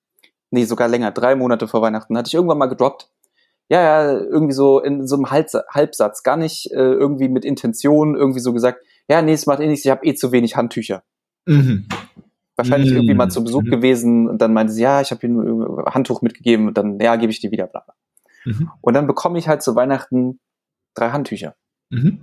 nee, 0.51 0.65
sogar 0.65 0.89
länger, 0.89 1.13
drei 1.13 1.37
Monate 1.37 1.69
vor 1.69 1.83
Weihnachten, 1.83 2.17
hatte 2.17 2.29
ich 2.29 2.35
irgendwann 2.35 2.59
mal 2.59 2.67
gedroppt. 2.67 3.11
Ja, 3.69 3.83
ja, 3.83 4.13
irgendwie 4.21 4.53
so 4.55 4.81
in 4.81 5.07
so 5.09 5.17
einem 5.17 5.25
Halbsa- 5.27 5.65
Halbsatz, 5.69 6.23
gar 6.23 6.37
nicht 6.37 6.71
äh, 6.71 6.77
irgendwie 6.77 7.29
mit 7.29 7.45
Intention, 7.45 8.15
irgendwie 8.17 8.39
so 8.41 8.53
gesagt, 8.53 8.81
ja, 9.09 9.23
nee, 9.23 9.33
es 9.33 9.47
macht 9.47 9.61
eh 9.61 9.67
nichts, 9.67 9.85
ich 9.85 9.91
habe 9.91 10.05
eh 10.07 10.15
zu 10.15 10.31
wenig 10.33 10.57
Handtücher 10.57 11.03
Mhm. 11.47 11.87
wahrscheinlich 12.57 12.93
Mm. 12.93 12.97
irgendwie 12.97 13.15
mal 13.15 13.29
zu 13.29 13.43
Besuch 13.45 13.63
Mhm. 13.63 13.71
gewesen 13.71 14.29
und 14.29 14.41
dann 14.41 14.53
meinte 14.53 14.73
sie, 14.73 14.83
ja, 14.83 15.01
ich 15.01 15.11
habe 15.11 15.27
ihr 15.27 15.33
nur 15.33 15.87
ein 15.87 15.95
Handtuch 15.95 16.23
mitgegeben 16.23 16.69
und 16.69 16.79
dann, 16.79 16.99
ja, 17.01 17.17
gebe 17.17 17.31
ich 17.33 17.41
dir 17.41 17.51
wieder, 17.51 17.67
bla 17.67 17.81
bla. 17.81 17.95
Mhm. 18.45 18.71
Und 18.81 18.95
dann 18.95 19.07
bekomme 19.09 19.39
ich 19.39 19.49
halt 19.49 19.63
zu 19.63 19.75
Weihnachten 19.75 20.39
drei 20.95 21.11
Handtücher. 21.11 21.55
Mhm. 21.91 22.21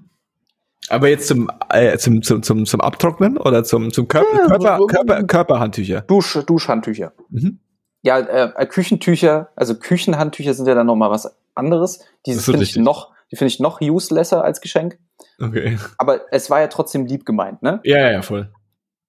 Aber 0.90 1.08
jetzt 1.10 1.28
zum, 1.28 1.50
äh, 1.70 1.98
zum, 1.98 2.22
zum, 2.22 2.42
zum, 2.44 2.66
zum 2.66 2.82
Abtrocknen 2.82 3.38
oder 3.38 3.64
zum, 3.64 3.92
zum 3.94 4.08
Körper, 4.08 4.28
Ja, 4.38 4.48
Körper, 4.48 4.78
so- 4.80 4.88
Körper, 4.88 5.24
Körperhandtücher? 5.24 6.02
Dusch, 6.02 6.40
Duschhandtücher. 6.46 7.14
Mhm. 7.30 7.60
Ja, 8.04 8.20
äh, 8.20 8.66
Küchentücher, 8.66 9.50
also 9.56 9.76
Küchenhandtücher 9.76 10.54
sind 10.54 10.68
ja 10.68 10.76
dann 10.76 10.88
nochmal 10.88 11.10
was 11.10 11.36
anderes. 11.56 12.00
Die 12.26 12.34
finde 12.34 12.64
ich 12.64 12.76
noch, 12.76 13.12
die 13.32 13.38
finde 13.38 13.48
ich 13.48 13.60
noch 13.60 13.80
uselesser 13.82 14.44
als 14.44 14.60
Geschenk. 14.60 15.00
Okay. 15.40 15.80
Aber 15.98 16.22
es 16.32 16.50
war 16.50 16.60
ja 16.60 16.68
trotzdem 16.68 17.06
lieb 17.06 17.26
gemeint, 17.26 17.64
ne? 17.64 17.80
Ja, 17.84 18.00
ja, 18.00 18.12
ja, 18.12 18.22
voll. 18.22 18.52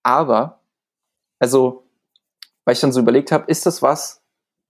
Aber, 0.05 0.61
also, 1.41 1.89
weil 2.65 2.75
ich 2.75 2.81
dann 2.81 2.93
so 2.93 3.01
überlegt 3.01 3.33
habe, 3.33 3.45
ist 3.49 3.67
das 3.67 3.83
was, 3.83 4.23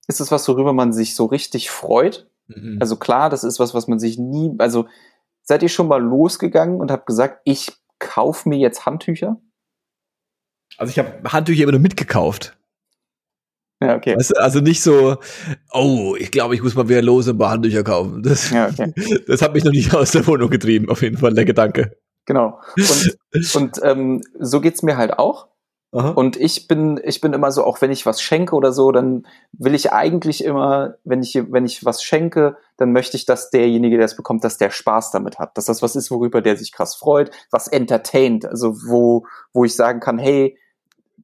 ist 0.07 0.19
das 0.19 0.31
was, 0.31 0.47
worüber 0.47 0.73
man 0.73 0.91
sich 0.91 1.15
so 1.15 1.25
richtig 1.25 1.69
freut? 1.69 2.27
Mhm. 2.47 2.77
Also 2.79 2.95
klar, 2.97 3.29
das 3.29 3.43
ist 3.43 3.59
was, 3.59 3.73
was 3.73 3.87
man 3.87 3.99
sich 3.99 4.17
nie, 4.17 4.55
also 4.57 4.87
seid 5.43 5.61
ihr 5.61 5.69
schon 5.69 5.87
mal 5.87 6.01
losgegangen 6.01 6.79
und 6.79 6.91
habt 6.91 7.05
gesagt, 7.05 7.41
ich 7.43 7.71
kauf 7.99 8.45
mir 8.45 8.57
jetzt 8.57 8.85
Handtücher? 8.85 9.39
Also 10.77 10.91
ich 10.91 10.99
habe 10.99 11.31
Handtücher 11.31 11.63
immer 11.63 11.73
nur 11.73 11.81
mitgekauft. 11.81 12.57
Ja, 13.81 13.95
okay. 13.95 14.15
Weißt 14.15 14.31
du, 14.31 14.41
also 14.41 14.59
nicht 14.59 14.81
so, 14.81 15.17
oh, 15.73 16.15
ich 16.17 16.31
glaube, 16.31 16.55
ich 16.55 16.63
muss 16.63 16.75
mal 16.75 16.87
wieder 16.87 17.01
los 17.01 17.27
und 17.27 17.35
ein 17.35 17.37
paar 17.37 17.51
Handtücher 17.51 17.83
kaufen. 17.83 18.23
Das, 18.23 18.49
Ja, 18.49 18.69
okay. 18.69 18.93
das 19.27 19.41
hat 19.41 19.53
mich 19.53 19.63
noch 19.63 19.71
nicht 19.71 19.93
aus 19.93 20.11
der 20.11 20.25
Wohnung 20.27 20.49
getrieben, 20.49 20.89
auf 20.89 21.01
jeden 21.01 21.17
Fall, 21.17 21.33
der 21.33 21.45
Gedanke. 21.45 21.97
Genau. 22.25 22.59
Und, 22.77 23.17
und 23.55 23.79
ähm, 23.83 24.21
so 24.39 24.61
geht's 24.61 24.81
mir 24.81 24.97
halt 24.97 25.19
auch. 25.19 25.47
Aha. 25.91 26.09
Und 26.09 26.35
ich 26.35 26.67
bin, 26.67 26.99
ich 27.03 27.21
bin 27.21 27.31
immer 27.31 27.51
so, 27.53 27.63
auch 27.63 27.81
wenn 27.81 27.91
ich 27.91 28.05
was 28.05 28.21
schenke 28.21 28.55
oder 28.55 28.73
so, 28.73 28.91
dann 28.91 29.25
will 29.53 29.73
ich 29.73 29.93
eigentlich 29.93 30.43
immer, 30.43 30.95
wenn 31.05 31.21
ich, 31.21 31.35
wenn 31.49 31.65
ich 31.65 31.85
was 31.85 32.03
schenke, 32.03 32.57
dann 32.75 32.91
möchte 32.91 33.15
ich, 33.15 33.25
dass 33.25 33.49
derjenige, 33.49 33.95
der 33.95 34.05
es 34.05 34.17
bekommt, 34.17 34.43
dass 34.43 34.57
der 34.57 34.71
Spaß 34.71 35.11
damit 35.11 35.39
hat. 35.39 35.57
Dass 35.57 35.65
das 35.65 35.81
was 35.81 35.95
ist, 35.95 36.11
worüber 36.11 36.41
der 36.41 36.57
sich 36.57 36.73
krass 36.73 36.95
freut, 36.95 37.31
was 37.49 37.69
entertaint. 37.69 38.45
Also 38.45 38.75
wo, 38.85 39.25
wo 39.53 39.63
ich 39.63 39.75
sagen 39.75 40.01
kann, 40.01 40.17
hey, 40.17 40.57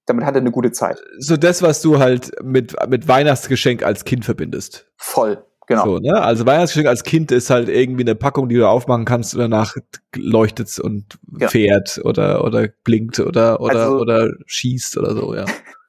damit 0.06 0.26
hat 0.26 0.36
er 0.36 0.42
eine 0.42 0.52
gute 0.52 0.72
Zeit. 0.72 1.02
So 1.20 1.38
das, 1.38 1.62
was 1.62 1.82
du 1.82 2.00
halt 2.00 2.32
mit, 2.44 2.76
mit 2.90 3.08
Weihnachtsgeschenk 3.08 3.84
als 3.84 4.06
Kind 4.06 4.26
verbindest. 4.26 4.88
Voll. 4.98 5.44
Genau. 5.68 5.86
So, 5.86 5.98
ne? 6.00 6.22
Also 6.22 6.46
Weihnachtsgeschenk 6.46 6.88
als 6.88 7.04
Kind 7.04 7.32
ist 7.32 7.50
halt 7.50 7.70
irgendwie 7.70 8.04
eine 8.04 8.16
Packung, 8.16 8.50
die 8.50 8.56
du 8.56 8.68
aufmachen 8.68 9.06
kannst 9.06 9.36
und 9.36 9.40
danach 9.40 9.78
leuchtet's 10.16 10.80
und 10.80 11.18
ja. 11.40 11.48
fährt 11.48 12.02
oder 12.04 12.44
oder 12.44 12.68
blinkt 12.84 13.20
oder 13.20 13.62
oder 13.62 13.80
also, 13.80 14.00
oder 14.00 14.32
schießt 14.48 14.98
oder 14.98 15.14
so, 15.14 15.34
ja. 15.34 15.46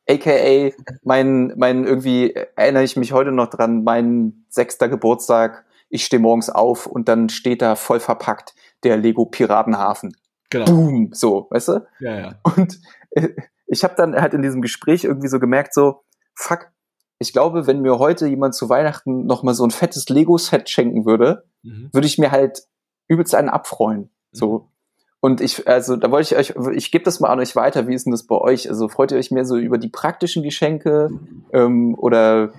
AKA 0.09 0.71
mein 1.03 1.53
mein 1.57 1.85
irgendwie 1.85 2.35
erinnere 2.55 2.85
ich 2.85 2.97
mich 2.97 3.13
heute 3.13 3.33
noch 3.33 3.49
dran, 3.49 3.83
mein 3.83 4.45
sechster 4.49 4.89
Geburtstag. 4.89 5.65
Ich 5.89 6.05
stehe 6.05 6.21
morgens 6.21 6.49
auf 6.49 6.87
und 6.87 7.09
dann 7.09 7.29
steht 7.29 7.61
da 7.61 7.75
voll 7.75 7.99
verpackt 7.99 8.55
der 8.85 8.97
Lego 8.97 9.27
Piratenhafen. 9.27 10.17
Genau. 10.51 10.67
Boom, 10.67 11.11
so, 11.13 11.49
weißt 11.51 11.69
du? 11.69 11.87
Ja, 12.01 12.19
ja. 12.19 12.35
Und 12.57 12.79
äh, 13.11 13.31
ich 13.73 13.85
habe 13.85 13.95
dann 13.97 14.15
halt 14.15 14.35
in 14.35 14.43
diesem 14.43 14.61
Gespräch 14.61 15.05
irgendwie 15.05 15.29
so 15.29 15.41
gemerkt, 15.41 15.73
so, 15.73 16.03
fuck, 16.35 16.71
ich 17.19 17.33
glaube, 17.33 17.67
wenn 17.67 17.81
mir 17.81 17.99
heute 17.99 18.27
jemand 18.27 18.55
zu 18.55 18.69
Weihnachten 18.69 19.25
noch 19.25 19.43
mal 19.43 19.55
so 19.55 19.65
ein 19.65 19.71
fettes 19.71 20.11
Lego-Set 20.11 20.69
schenken 20.69 21.07
würde, 21.07 21.45
mhm. 21.63 21.89
würde 21.91 22.07
ich 22.07 22.19
mir 22.19 22.31
halt 22.31 22.65
übelst 23.09 23.35
einen 23.35 23.49
abfreuen. 23.49 24.11
So. 24.31 24.59
Mhm. 24.59 24.65
Und 25.21 25.41
ich, 25.41 25.67
also 25.67 25.97
da 25.97 26.11
wollte 26.11 26.35
ich 26.35 26.37
euch, 26.37 26.75
ich 26.75 26.91
gebe 26.91 27.05
das 27.05 27.21
mal 27.21 27.31
an 27.31 27.39
euch 27.39 27.57
weiter, 27.57 27.87
wie 27.87 27.95
ist 27.95 28.05
denn 28.05 28.11
das 28.11 28.27
bei 28.27 28.37
euch? 28.37 28.69
Also 28.69 28.89
freut 28.89 29.13
ihr 29.13 29.19
euch 29.19 29.31
mehr 29.31 29.47
so 29.47 29.57
über 29.57 29.79
die 29.79 29.89
praktischen 29.89 30.43
Geschenke 30.43 31.11
ähm, 31.53 31.95
oder 31.97 32.53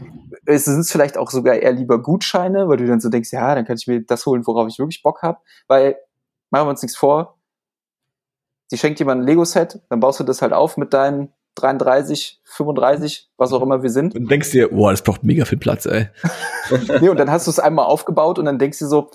sind 0.47 0.79
es 0.79 0.91
vielleicht 0.91 1.17
auch 1.17 1.29
sogar 1.29 1.55
eher 1.55 1.73
lieber 1.73 2.01
Gutscheine, 2.01 2.69
weil 2.69 2.77
du 2.77 2.87
dann 2.87 3.01
so 3.01 3.09
denkst, 3.09 3.33
ja, 3.33 3.53
dann 3.53 3.65
kann 3.65 3.75
ich 3.75 3.85
mir 3.85 4.01
das 4.01 4.25
holen, 4.25 4.47
worauf 4.47 4.67
ich 4.67 4.79
wirklich 4.79 5.03
Bock 5.03 5.21
habe. 5.21 5.39
Weil, 5.67 5.97
machen 6.49 6.65
wir 6.65 6.71
uns 6.71 6.81
nichts 6.81 6.97
vor, 6.97 7.37
sie 8.73 8.79
schenkt 8.79 8.97
jemand 8.97 9.21
ein 9.21 9.27
Lego-Set, 9.27 9.79
dann 9.89 9.99
baust 9.99 10.19
du 10.19 10.23
das 10.23 10.41
halt 10.41 10.51
auf 10.51 10.77
mit 10.77 10.93
deinen 10.93 11.31
33, 11.55 12.41
35, 12.43 13.29
was 13.37 13.53
auch 13.53 13.61
immer 13.61 13.83
wir 13.83 13.91
sind. 13.91 14.15
Und 14.15 14.31
denkst 14.31 14.49
dir, 14.49 14.69
boah, 14.69 14.89
das 14.89 15.03
braucht 15.03 15.23
mega 15.23 15.45
viel 15.45 15.59
Platz, 15.59 15.85
ey. 15.85 16.07
nee, 16.99 17.09
und 17.09 17.17
dann 17.17 17.29
hast 17.29 17.45
du 17.45 17.51
es 17.51 17.59
einmal 17.59 17.85
aufgebaut 17.85 18.39
und 18.39 18.45
dann 18.45 18.57
denkst 18.57 18.79
du 18.79 18.87
so, 18.87 19.11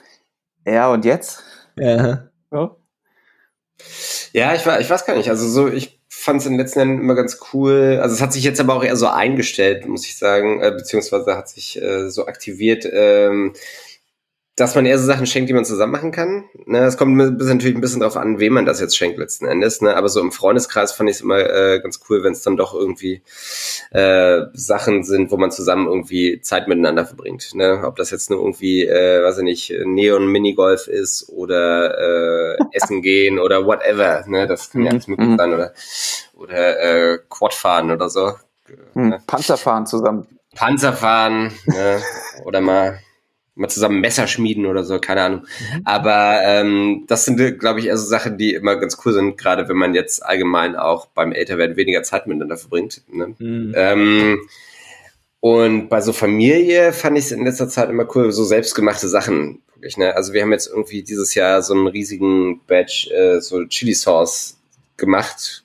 ja, 0.65 0.93
und 0.93 1.05
jetzt? 1.05 1.43
Ja. 1.77 2.29
Ja, 2.53 2.77
ja 4.33 4.55
ich, 4.55 4.65
war, 4.65 4.79
ich 4.79 4.89
weiß 4.89 5.05
gar 5.05 5.17
nicht. 5.17 5.29
Also 5.29 5.49
so, 5.49 5.67
ich 5.67 6.01
fand 6.09 6.41
es 6.41 6.47
in 6.47 6.53
den 6.53 6.61
letzten 6.61 6.79
Jahren 6.79 7.01
immer 7.01 7.17
ganz 7.17 7.41
cool. 7.53 7.99
Also 8.01 8.15
es 8.15 8.23
hat 8.23 8.33
sich 8.33 8.45
jetzt 8.45 8.61
aber 8.61 8.77
auch 8.77 8.85
eher 8.85 8.97
so 8.97 9.09
eingestellt, 9.09 9.89
muss 9.89 10.07
ich 10.07 10.17
sagen, 10.17 10.63
äh, 10.63 10.71
beziehungsweise 10.71 11.37
hat 11.37 11.49
sich 11.49 11.83
äh, 11.83 12.11
so 12.11 12.27
aktiviert. 12.27 12.89
Ähm, 12.89 13.55
dass 14.59 14.75
man 14.75 14.87
eher 14.87 14.99
so 14.99 15.07
Sachen 15.07 15.27
schenkt, 15.27 15.49
die 15.49 15.55
man 15.55 15.65
zusammen 15.65 15.93
machen 15.93 16.11
kann. 16.11 16.45
Ne, 16.67 16.81
es 16.81 16.97
kommt 16.97 17.17
natürlich 17.17 17.77
ein 17.77 17.81
bisschen 17.81 18.01
darauf 18.01 18.17
an, 18.17 18.41
wem 18.41 18.55
man 18.55 18.67
das 18.67 18.81
jetzt 18.81 18.97
schenkt 18.97 19.17
letzten 19.17 19.47
Endes. 19.47 19.81
Ne? 19.83 19.95
Aber 19.95 20.09
so 20.09 20.21
im 20.21 20.33
Freundeskreis 20.33 20.91
fand 20.91 21.09
ich 21.09 21.17
es 21.17 21.23
immer 21.23 21.39
äh, 21.39 21.79
ganz 21.81 22.01
cool, 22.09 22.25
wenn 22.25 22.33
es 22.33 22.43
dann 22.43 22.57
doch 22.57 22.75
irgendwie 22.75 23.23
äh, 23.93 24.47
Sachen 24.55 25.05
sind, 25.05 25.31
wo 25.31 25.37
man 25.37 25.53
zusammen 25.53 25.87
irgendwie 25.87 26.41
Zeit 26.41 26.67
miteinander 26.67 27.07
verbringt. 27.07 27.55
Ne? 27.55 27.83
Ob 27.85 27.95
das 27.97 28.11
jetzt 28.11 28.31
nur 28.31 28.41
irgendwie, 28.41 28.85
äh, 28.85 29.23
weiß 29.23 29.39
ich 29.39 29.45
nicht, 29.45 29.73
Neon-Minigolf 29.85 30.89
ist 30.89 31.29
oder 31.29 32.57
äh, 32.57 32.59
Essen 32.73 33.01
gehen 33.01 33.39
oder 33.39 33.65
whatever. 33.65 34.25
Ne? 34.27 34.49
Das 34.49 34.71
kann 34.71 34.83
ja 34.83 34.91
alles 34.91 35.07
möglich 35.07 35.29
mhm. 35.29 35.39
sein. 35.39 35.55
Oder, 35.55 35.73
oder 36.35 36.81
äh, 37.13 37.19
Quad 37.31 37.55
fahren 37.55 37.93
oder 37.93 38.11
so. 38.11 38.33
Mhm. 38.95 39.09
Ne? 39.11 39.23
Panzerfahren 39.25 39.87
zusammen. 39.87 40.27
Panzerfahren 40.57 41.53
ne? 41.67 42.03
oder 42.45 42.61
mal 42.61 42.99
mal 43.59 43.69
zusammen 43.69 44.01
Messer 44.01 44.27
schmieden 44.27 44.67
oder 44.67 44.85
so, 44.85 44.99
keine 44.99 45.23
Ahnung. 45.23 45.41
Mhm. 45.41 45.83
Aber 45.85 46.41
ähm, 46.45 47.05
das 47.07 47.25
sind, 47.25 47.59
glaube 47.59 47.81
ich, 47.81 47.91
also 47.91 48.07
Sachen, 48.07 48.39
die 48.39 48.55
immer 48.55 48.77
ganz 48.77 48.97
cool 49.05 49.13
sind, 49.13 49.37
gerade 49.37 49.69
wenn 49.69 49.77
man 49.77 49.95
jetzt 49.95 50.25
allgemein 50.25 50.77
auch 50.77 51.07
beim 51.07 51.33
Älterwerden 51.33 51.77
weniger 51.77 52.03
Zeit 52.03 52.27
miteinander 52.27 52.57
verbringt. 52.57 53.03
Ne? 53.13 53.35
Mhm. 53.39 53.75
Ähm, 53.77 54.41
und 55.41 55.89
bei 55.89 56.01
so 56.01 56.13
Familie 56.13 56.93
fand 56.93 57.19
ich 57.19 57.27
es 57.27 57.33
in 57.33 57.45
letzter 57.45 57.69
Zeit 57.69 57.91
immer 57.91 58.09
cool, 58.15 58.33
so 58.33 58.45
selbstgemachte 58.45 59.09
Sachen. 59.09 59.63
Wirklich, 59.75 59.97
ne? 59.97 60.15
Also 60.17 60.33
wir 60.33 60.43
haben 60.43 60.53
jetzt 60.53 60.69
irgendwie 60.69 61.03
dieses 61.03 61.35
Jahr 61.35 61.63
so 61.63 61.75
einen 61.75 61.87
riesigen 61.87 62.61
Batch 62.67 63.11
äh, 63.13 63.41
so 63.41 63.65
Chili 63.67 63.95
Sauce 63.95 64.57
gemacht 64.97 65.63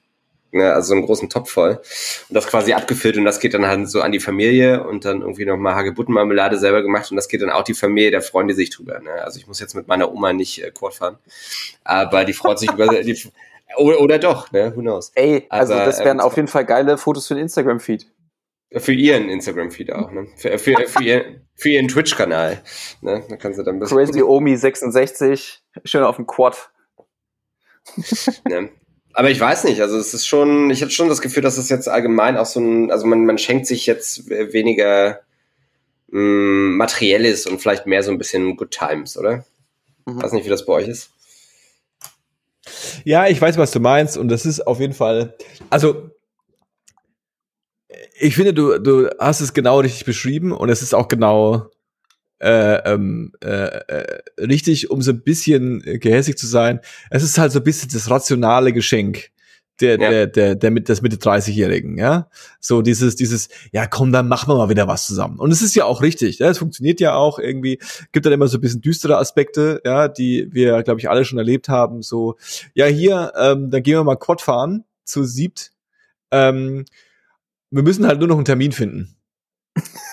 ne, 0.54 0.74
also 0.74 0.90
so 0.90 0.94
einen 0.94 1.06
großen 1.06 1.30
Topf 1.30 1.52
voll 1.52 1.82
und 2.30 2.34
das 2.34 2.48
quasi 2.48 2.74
abgefüllt 2.74 3.18
und 3.18 3.26
das 3.26 3.40
geht 3.40 3.54
dann 3.54 3.66
halt 3.66 3.90
so 3.90 4.02
an 4.02 4.12
die 4.12 4.20
Familie 4.20 4.88
und 4.88 5.06
dann 5.06 5.22
irgendwie 5.22 5.46
nochmal 5.46 5.76
Hagebuttenmarmelade 5.76 6.58
selber 6.58 6.82
gemacht 6.82 7.12
und 7.12 7.18
das 7.18 7.28
geht 7.28 7.42
dann 7.42 7.50
auch 7.50 7.64
die 7.64 7.74
Familie, 7.74 8.12
da 8.12 8.22
freuen 8.22 8.48
die 8.48 8.54
sich 8.54 8.70
drüber. 8.70 9.00
Ne? 9.00 9.12
Also 9.24 9.40
ich 9.40 9.48
muss 9.48 9.60
jetzt 9.60 9.76
mit 9.76 9.88
meiner 9.88 10.12
Oma 10.12 10.34
nicht 10.34 10.64
äh, 10.64 10.72
Quad 10.72 10.94
fahren, 10.94 11.18
aber 11.84 12.26
die 12.26 12.34
freut 12.34 12.60
sich 12.60 12.72
über 12.72 12.88
die, 12.88 13.18
oder, 13.78 14.00
oder 14.02 14.20
doch, 14.20 14.52
ne? 14.52 14.74
Who 14.76 14.82
knows? 14.82 15.12
Ey, 15.16 15.46
also 15.50 15.74
aber, 15.74 15.86
das 15.86 16.00
wären 16.00 16.20
ähm, 16.20 16.26
auf 16.26 16.36
jeden 16.36 16.48
Fall 16.48 16.66
geile 16.66 16.98
Fotos 16.98 17.28
für 17.28 17.36
den 17.36 17.44
Instagram-Feed. 17.44 18.06
Für 18.76 18.94
ihren 18.94 19.30
Instagram-Feed 19.30 19.92
auch, 19.94 20.12
ne? 20.12 20.28
Für, 20.36 20.58
für, 20.58 20.76
für, 20.88 21.04
ihr, 21.04 21.42
für 21.56 21.70
ihren 21.70 21.88
Twitch-Kanal. 21.88 22.62
Ne? 23.02 23.24
Da 23.30 23.36
kannst 23.36 23.60
du 23.60 23.64
dann 23.64 23.80
Crazy 23.80 24.22
Omi 24.22 24.56
66, 24.56 25.64
schön 25.86 26.04
auf 26.04 26.16
dem 26.18 26.28
Quad. 26.28 26.72
ne? 28.48 28.70
Aber 29.14 29.30
ich 29.30 29.40
weiß 29.40 29.64
nicht, 29.66 29.80
also 29.82 29.98
es 29.98 30.14
ist 30.14 30.26
schon, 30.26 30.72
ich 30.72 30.82
hatte 30.82 30.92
schon 30.92 31.08
das 31.08 31.22
Gefühl, 31.22 31.44
dass 31.44 31.58
es 31.58 31.70
jetzt 31.70 31.88
allgemein 31.88 32.36
auch 32.36 32.48
so 32.48 32.60
ein, 32.60 32.92
also 32.92 33.06
man, 33.06 33.26
man 33.26 33.38
schenkt 33.38 33.68
sich 33.68 33.86
jetzt 33.86 34.28
weniger 34.28 35.22
mh, 36.08 36.20
mm, 36.20 36.78
materielles 36.78 37.46
und 37.46 37.62
vielleicht 37.62 37.86
mehr 37.86 38.02
so 38.02 38.12
ein 38.12 38.18
bisschen 38.18 38.58
Good 38.58 38.72
Times, 38.72 39.18
oder? 39.18 39.46
Mhm. 40.06 40.22
Weiß 40.22 40.32
nicht, 40.32 40.46
wie 40.46 40.50
das 40.50 40.66
bei 40.66 40.74
euch 40.74 40.88
ist. 40.88 41.12
Ja, 43.04 43.28
ich 43.28 43.40
weiß, 43.40 43.58
was 43.58 43.72
du 43.72 43.80
meinst 43.80 44.18
und 44.18 44.30
das 44.30 44.46
ist 44.46 44.66
auf 44.66 44.80
jeden 44.80 44.94
Fall, 44.94 45.36
also 45.70 46.10
ich 48.20 48.36
finde, 48.36 48.54
du, 48.54 48.80
du 48.80 49.10
hast 49.20 49.42
es 49.42 49.54
genau 49.54 49.80
richtig 49.80 50.06
beschrieben 50.06 50.52
und 50.52 50.70
es 50.70 50.82
ist 50.82 50.96
auch 50.96 51.08
genau 51.08 51.70
äh, 52.44 52.94
ähm, 52.94 53.32
äh, 53.44 53.48
äh, 53.48 54.22
richtig, 54.38 54.92
um 54.92 55.02
so 55.02 55.12
ein 55.12 55.22
bisschen 55.22 55.82
gehässig 55.82 56.38
zu 56.38 56.48
sein. 56.48 56.80
Es 57.10 57.24
ist 57.24 57.38
halt 57.38 57.52
so 57.52 57.60
ein 57.60 57.64
bisschen 57.64 57.90
das 57.92 58.10
rationale 58.10 58.74
Geschenk 58.74 59.32
der, 59.80 60.00
ja. 60.00 60.10
der, 60.10 60.28
der, 60.28 60.56
der 60.56 60.72
mit, 60.72 60.88
des 60.88 61.02
Mitte 61.02 61.16
30-Jährigen, 61.18 61.98
ja. 61.98 62.30
So 62.60 62.82
dieses, 62.82 63.16
dieses, 63.16 63.50
ja 63.72 63.88
komm, 63.88 64.12
dann 64.12 64.28
machen 64.28 64.50
wir 64.50 64.56
mal 64.56 64.70
wieder 64.70 64.88
was 64.88 65.08
zusammen. 65.08 65.40
Und 65.40 65.52
es 65.52 65.62
ist 65.62 65.76
ja 65.76 65.86
auch 65.86 66.02
richtig, 66.02 66.40
ja, 66.40 66.50
es 66.50 66.60
funktioniert 66.60 67.00
ja 67.00 67.16
auch 67.16 67.40
irgendwie, 67.40 67.80
gibt 68.12 68.26
dann 68.26 68.34
immer 68.34 68.48
so 68.48 68.58
ein 68.58 68.62
bisschen 68.62 68.82
düstere 68.82 69.18
Aspekte, 69.18 69.82
ja, 69.84 70.08
die 70.08 70.48
wir, 70.52 70.84
glaube 70.84 71.00
ich, 71.00 71.10
alle 71.10 71.26
schon 71.26 71.40
erlebt 71.40 71.70
haben. 71.70 72.02
So, 72.02 72.36
ja, 72.74 72.86
hier, 72.86 73.34
ähm, 73.38 73.72
dann 73.72 73.84
gehen 73.84 73.96
wir 73.96 74.04
mal 74.04 74.16
Quad 74.16 74.42
fahren 74.42 74.84
zu 75.06 75.24
siebt. 75.24 75.72
Ähm, 76.32 76.86
wir 77.72 77.84
müssen 77.84 78.06
halt 78.06 78.20
nur 78.20 78.28
noch 78.28 78.36
einen 78.36 78.46
Termin 78.46 78.72
finden. 78.72 79.16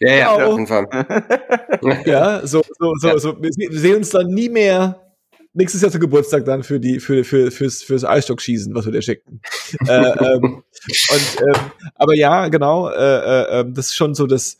Ja, 0.00 0.14
ja, 0.14 0.34
auf 0.34 0.52
jeden 0.52 0.66
Fall. 0.66 0.86
ja, 2.06 2.46
so, 2.46 2.62
so, 2.78 2.94
so, 3.00 3.08
ja. 3.08 3.18
so. 3.18 3.36
Wir 3.40 3.52
sehen 3.52 3.96
uns 3.96 4.10
dann 4.10 4.28
nie 4.28 4.48
mehr 4.48 5.08
nächstes 5.54 5.82
Jahr 5.82 5.90
zu 5.90 5.98
Geburtstag 5.98 6.44
dann 6.44 6.62
für 6.62 6.78
die 6.78 7.00
für 7.00 7.24
für 7.24 7.50
fürs 7.50 7.82
fürs 7.82 8.04
Eisstockschießen, 8.04 8.74
was 8.74 8.84
wir 8.84 8.92
dir 8.92 9.02
schicken. 9.02 9.40
äh, 9.86 9.92
ähm, 9.92 10.62
und 11.10 11.36
ähm, 11.40 11.70
aber 11.96 12.14
ja, 12.14 12.48
genau, 12.48 12.88
äh, 12.88 12.94
äh, 12.94 13.60
ähm, 13.60 13.74
das 13.74 13.86
ist 13.86 13.96
schon 13.96 14.14
so 14.14 14.26
das 14.26 14.58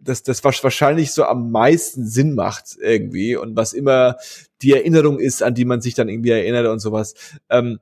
das 0.00 0.22
das 0.22 0.44
was 0.44 0.62
wahrscheinlich 0.62 1.12
so 1.12 1.24
am 1.24 1.50
meisten 1.50 2.06
Sinn 2.06 2.34
macht 2.34 2.76
irgendwie 2.80 3.36
und 3.36 3.56
was 3.56 3.72
immer 3.72 4.16
die 4.62 4.72
Erinnerung 4.72 5.18
ist, 5.18 5.42
an 5.42 5.54
die 5.54 5.64
man 5.64 5.80
sich 5.80 5.94
dann 5.94 6.08
irgendwie 6.08 6.30
erinnert 6.30 6.66
und 6.66 6.78
sowas. 6.78 7.14
Ähm, 7.50 7.80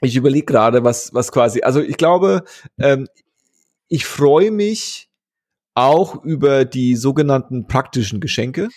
ich 0.00 0.14
überlege 0.14 0.46
gerade, 0.46 0.84
was 0.84 1.14
was 1.14 1.32
quasi, 1.32 1.62
also 1.62 1.80
ich 1.80 1.96
glaube, 1.96 2.44
ähm, 2.78 3.08
ich 3.88 4.04
freue 4.04 4.50
mich 4.50 5.07
auch 5.78 6.24
über 6.24 6.64
die 6.64 6.96
sogenannten 6.96 7.66
praktischen 7.66 8.20
Geschenke. 8.20 8.68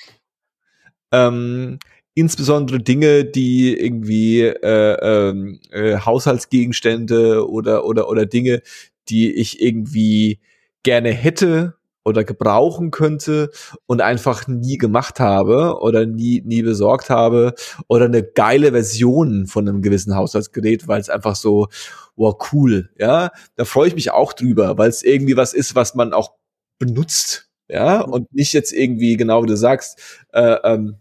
Ähm, 1.11 1.79
insbesondere 2.13 2.79
Dinge, 2.79 3.25
die 3.25 3.75
irgendwie 3.75 4.41
äh, 4.41 5.29
ähm, 5.29 5.59
äh, 5.71 5.97
Haushaltsgegenstände 5.97 7.49
oder 7.49 7.85
oder 7.85 8.07
oder 8.07 8.25
Dinge, 8.25 8.61
die 9.09 9.33
ich 9.33 9.61
irgendwie 9.61 10.39
gerne 10.83 11.11
hätte 11.11 11.75
oder 12.03 12.23
gebrauchen 12.23 12.91
könnte 12.91 13.49
und 13.87 14.01
einfach 14.01 14.47
nie 14.47 14.77
gemacht 14.77 15.19
habe 15.19 15.79
oder 15.81 16.05
nie 16.05 16.41
nie 16.45 16.61
besorgt 16.61 17.09
habe 17.09 17.55
oder 17.87 18.05
eine 18.05 18.23
geile 18.23 18.71
Version 18.71 19.47
von 19.47 19.67
einem 19.67 19.81
gewissen 19.81 20.15
Haushaltsgerät, 20.15 20.87
weil 20.87 21.01
es 21.01 21.09
einfach 21.09 21.35
so 21.35 21.67
wow 22.15 22.35
cool, 22.51 22.89
ja, 22.99 23.31
da 23.55 23.65
freue 23.65 23.87
ich 23.87 23.95
mich 23.95 24.11
auch 24.11 24.33
drüber, 24.33 24.77
weil 24.77 24.89
es 24.89 25.03
irgendwie 25.03 25.37
was 25.37 25.53
ist, 25.53 25.75
was 25.75 25.95
man 25.95 26.13
auch 26.13 26.40
benutzt, 26.81 27.47
ja, 27.69 28.05
mhm. 28.05 28.13
und 28.13 28.33
nicht 28.33 28.53
jetzt 28.53 28.73
irgendwie, 28.73 29.15
genau 29.15 29.43
wie 29.43 29.47
du 29.47 29.55
sagst, 29.55 29.99
äh, 30.33 30.57
ähm, 30.63 30.95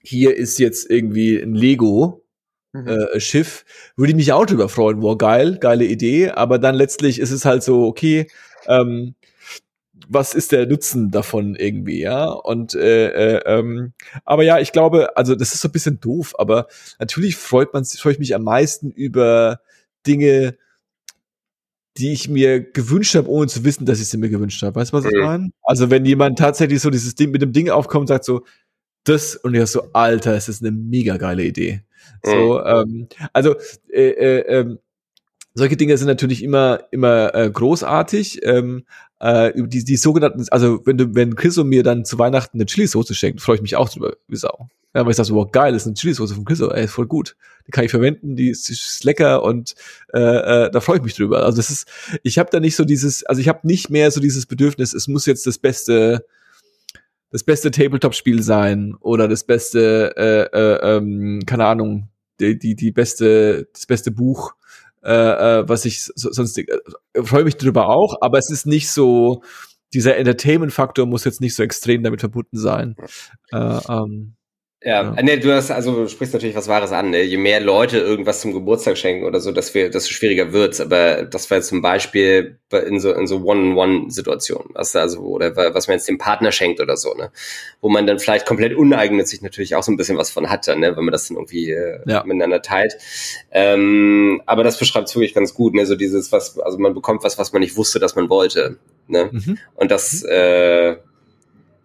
hier 0.00 0.36
ist 0.36 0.58
jetzt 0.58 0.88
irgendwie 0.88 1.38
ein 1.38 1.54
Lego 1.54 2.24
mhm. 2.72 2.88
äh, 2.88 3.20
Schiff, 3.20 3.64
würde 3.96 4.12
ich 4.12 4.16
mich 4.16 4.32
auch 4.32 4.46
drüber 4.46 4.68
freuen. 4.68 5.02
Wow, 5.02 5.18
geil, 5.18 5.58
geile 5.60 5.84
Idee. 5.84 6.30
Aber 6.30 6.58
dann 6.58 6.74
letztlich 6.74 7.18
ist 7.18 7.30
es 7.30 7.44
halt 7.44 7.62
so, 7.62 7.84
okay, 7.84 8.28
ähm, 8.66 9.14
was 10.08 10.32
ist 10.32 10.52
der 10.52 10.66
Nutzen 10.66 11.10
davon 11.10 11.54
irgendwie, 11.54 12.00
ja? 12.00 12.26
Und 12.26 12.74
äh, 12.74 13.08
äh, 13.36 13.42
ähm, 13.44 13.92
aber 14.24 14.42
ja, 14.44 14.58
ich 14.58 14.72
glaube, 14.72 15.16
also 15.16 15.34
das 15.34 15.52
ist 15.52 15.60
so 15.60 15.68
ein 15.68 15.72
bisschen 15.72 16.00
doof, 16.00 16.34
aber 16.38 16.68
natürlich 16.98 17.36
freut 17.36 17.74
man 17.74 17.84
freue 17.84 18.14
ich 18.14 18.18
mich 18.18 18.34
am 18.34 18.44
meisten 18.44 18.90
über 18.90 19.60
Dinge, 20.06 20.56
die 21.98 22.12
ich 22.12 22.28
mir 22.28 22.60
gewünscht 22.60 23.14
habe, 23.14 23.28
ohne 23.28 23.48
zu 23.48 23.64
wissen, 23.64 23.86
dass 23.86 24.00
ich 24.00 24.08
sie 24.08 24.16
mir 24.16 24.28
gewünscht 24.28 24.62
habe. 24.62 24.76
Weißt 24.76 24.92
du, 24.92 24.96
was 24.96 25.04
ich 25.04 25.12
mhm. 25.12 25.24
meine? 25.24 25.50
Also 25.62 25.90
wenn 25.90 26.04
jemand 26.04 26.38
tatsächlich 26.38 26.80
so 26.80 26.90
dieses 26.90 27.14
Ding 27.14 27.30
mit 27.30 27.42
dem 27.42 27.52
Ding 27.52 27.70
aufkommt 27.70 28.02
und 28.02 28.06
sagt 28.08 28.24
so, 28.24 28.44
das 29.04 29.36
und 29.36 29.54
ich 29.54 29.66
so, 29.66 29.92
Alter, 29.92 30.34
es 30.34 30.48
ist 30.48 30.62
eine 30.62 30.70
mega 30.70 31.16
geile 31.16 31.44
Idee. 31.44 31.82
Mhm. 32.24 32.30
So, 32.30 32.64
ähm, 32.64 33.08
also 33.32 33.56
äh, 33.90 34.10
äh, 34.10 34.38
äh, 34.60 34.76
solche 35.54 35.76
Dinge 35.76 35.96
sind 35.96 36.08
natürlich 36.08 36.42
immer 36.42 36.84
immer 36.90 37.34
äh, 37.34 37.50
großartig. 37.50 38.44
Ähm, 38.44 38.84
äh, 39.20 39.52
die, 39.54 39.84
die 39.84 39.96
sogenannten, 39.96 40.44
also 40.50 40.80
wenn 40.84 40.98
du, 40.98 41.14
wenn 41.14 41.34
und 41.34 41.68
mir 41.68 41.82
dann 41.82 42.04
zu 42.04 42.18
Weihnachten 42.18 42.58
eine 42.58 42.66
Chili-Soße 42.66 43.14
schenkt, 43.14 43.40
freue 43.40 43.56
ich 43.56 43.62
mich 43.62 43.76
auch 43.76 43.88
drüber, 43.88 44.16
wie 44.28 44.36
Sau. 44.36 44.68
Ja, 44.94 45.04
weil 45.04 45.10
ich 45.10 45.16
sage 45.16 45.28
so, 45.28 45.34
wow, 45.34 45.50
geil, 45.50 45.72
das 45.72 45.82
ist 45.82 45.86
eine 45.86 45.94
Chili-Soße 45.94 46.34
von 46.34 46.44
Chris, 46.44 46.60
ey, 46.60 46.88
voll 46.88 47.06
gut. 47.06 47.36
Die 47.66 47.70
kann 47.70 47.84
ich 47.84 47.90
verwenden, 47.90 48.36
die 48.36 48.50
ist, 48.50 48.70
ist 48.70 49.04
lecker 49.04 49.42
und 49.42 49.74
äh, 50.14 50.66
äh, 50.66 50.70
da 50.70 50.80
freue 50.80 50.96
ich 50.96 51.02
mich 51.02 51.14
drüber. 51.14 51.44
Also 51.44 51.56
das 51.56 51.70
ist, 51.70 51.86
ich 52.22 52.38
habe 52.38 52.50
da 52.50 52.60
nicht 52.60 52.76
so 52.76 52.84
dieses, 52.84 53.24
also 53.24 53.40
ich 53.40 53.48
habe 53.48 53.66
nicht 53.66 53.90
mehr 53.90 54.10
so 54.10 54.20
dieses 54.20 54.46
Bedürfnis, 54.46 54.94
es 54.94 55.08
muss 55.08 55.26
jetzt 55.26 55.46
das 55.46 55.58
beste 55.58 56.24
das 57.30 57.44
beste 57.44 57.70
Tabletop-Spiel 57.70 58.42
sein 58.42 58.94
oder 59.00 59.28
das 59.28 59.44
beste, 59.44 60.14
äh, 60.16 60.58
äh, 60.58 60.96
ähm, 60.96 61.42
keine 61.44 61.66
Ahnung, 61.66 62.08
die, 62.40 62.58
die, 62.58 62.74
die 62.74 62.90
beste, 62.90 63.68
das 63.72 63.86
beste 63.86 64.10
Buch 64.10 64.54
äh, 65.02 65.60
äh, 65.60 65.68
was 65.68 65.84
ich 65.84 66.04
so, 66.04 66.30
sonst 66.32 66.58
äh, 66.58 66.66
freue 67.22 67.44
mich 67.44 67.56
drüber 67.56 67.88
auch, 67.88 68.16
aber 68.20 68.38
es 68.38 68.50
ist 68.50 68.66
nicht 68.66 68.90
so, 68.90 69.42
dieser 69.94 70.16
Entertainment-Faktor 70.16 71.06
muss 71.06 71.24
jetzt 71.24 71.40
nicht 71.40 71.54
so 71.54 71.62
extrem 71.62 72.02
damit 72.02 72.20
verbunden 72.20 72.58
sein. 72.58 72.96
Äh, 73.52 73.78
ähm, 73.88 74.34
ja, 74.80 75.02
ja. 75.02 75.22
Nee, 75.22 75.38
du 75.38 75.52
hast, 75.52 75.72
also 75.72 75.92
du 75.92 76.08
sprichst 76.08 76.34
natürlich 76.34 76.54
was 76.54 76.68
Wahres 76.68 76.92
an. 76.92 77.10
Ne? 77.10 77.22
Je 77.22 77.36
mehr 77.36 77.60
Leute 77.60 77.98
irgendwas 77.98 78.40
zum 78.40 78.52
Geburtstag 78.52 78.96
schenken 78.96 79.24
oder 79.24 79.40
so, 79.40 79.50
dass 79.50 79.74
wir, 79.74 79.90
desto 79.90 80.12
schwieriger 80.12 80.52
wird's. 80.52 80.80
Aber 80.80 81.24
das 81.24 81.50
war 81.50 81.58
jetzt 81.58 81.68
zum 81.68 81.82
Beispiel 81.82 82.58
in 82.86 83.00
so 83.00 83.12
in 83.12 83.26
so 83.26 83.38
One-on-One-Situationen, 83.38 84.70
was 84.74 84.94
also 84.94 85.20
oder 85.20 85.56
was 85.74 85.88
man 85.88 85.96
jetzt 85.96 86.08
dem 86.08 86.18
Partner 86.18 86.52
schenkt 86.52 86.80
oder 86.80 86.96
so, 86.96 87.12
ne, 87.14 87.32
wo 87.80 87.88
man 87.88 88.06
dann 88.06 88.20
vielleicht 88.20 88.46
komplett 88.46 88.74
uneigennützig 88.74 89.42
natürlich 89.42 89.74
auch 89.74 89.82
so 89.82 89.90
ein 89.90 89.96
bisschen 89.96 90.16
was 90.16 90.30
von 90.30 90.48
hat, 90.48 90.68
dann, 90.68 90.78
ne, 90.78 90.96
wenn 90.96 91.04
man 91.04 91.12
das 91.12 91.26
dann 91.26 91.38
irgendwie 91.38 91.72
äh, 91.72 91.98
ja. 92.06 92.22
miteinander 92.22 92.62
teilt. 92.62 92.96
Ähm, 93.50 94.42
aber 94.46 94.62
das 94.62 94.78
beschreibt 94.78 95.08
es 95.08 95.14
wirklich 95.16 95.34
ganz 95.34 95.54
gut, 95.54 95.74
ne, 95.74 95.86
so 95.86 95.96
dieses 95.96 96.30
was, 96.30 96.56
also 96.60 96.78
man 96.78 96.94
bekommt 96.94 97.24
was, 97.24 97.36
was 97.36 97.52
man 97.52 97.60
nicht 97.60 97.76
wusste, 97.76 97.98
dass 97.98 98.14
man 98.14 98.28
wollte, 98.28 98.76
ne, 99.08 99.30
mhm. 99.32 99.58
und 99.74 99.90
das 99.90 100.22
mhm. 100.22 100.28
äh, 100.30 100.96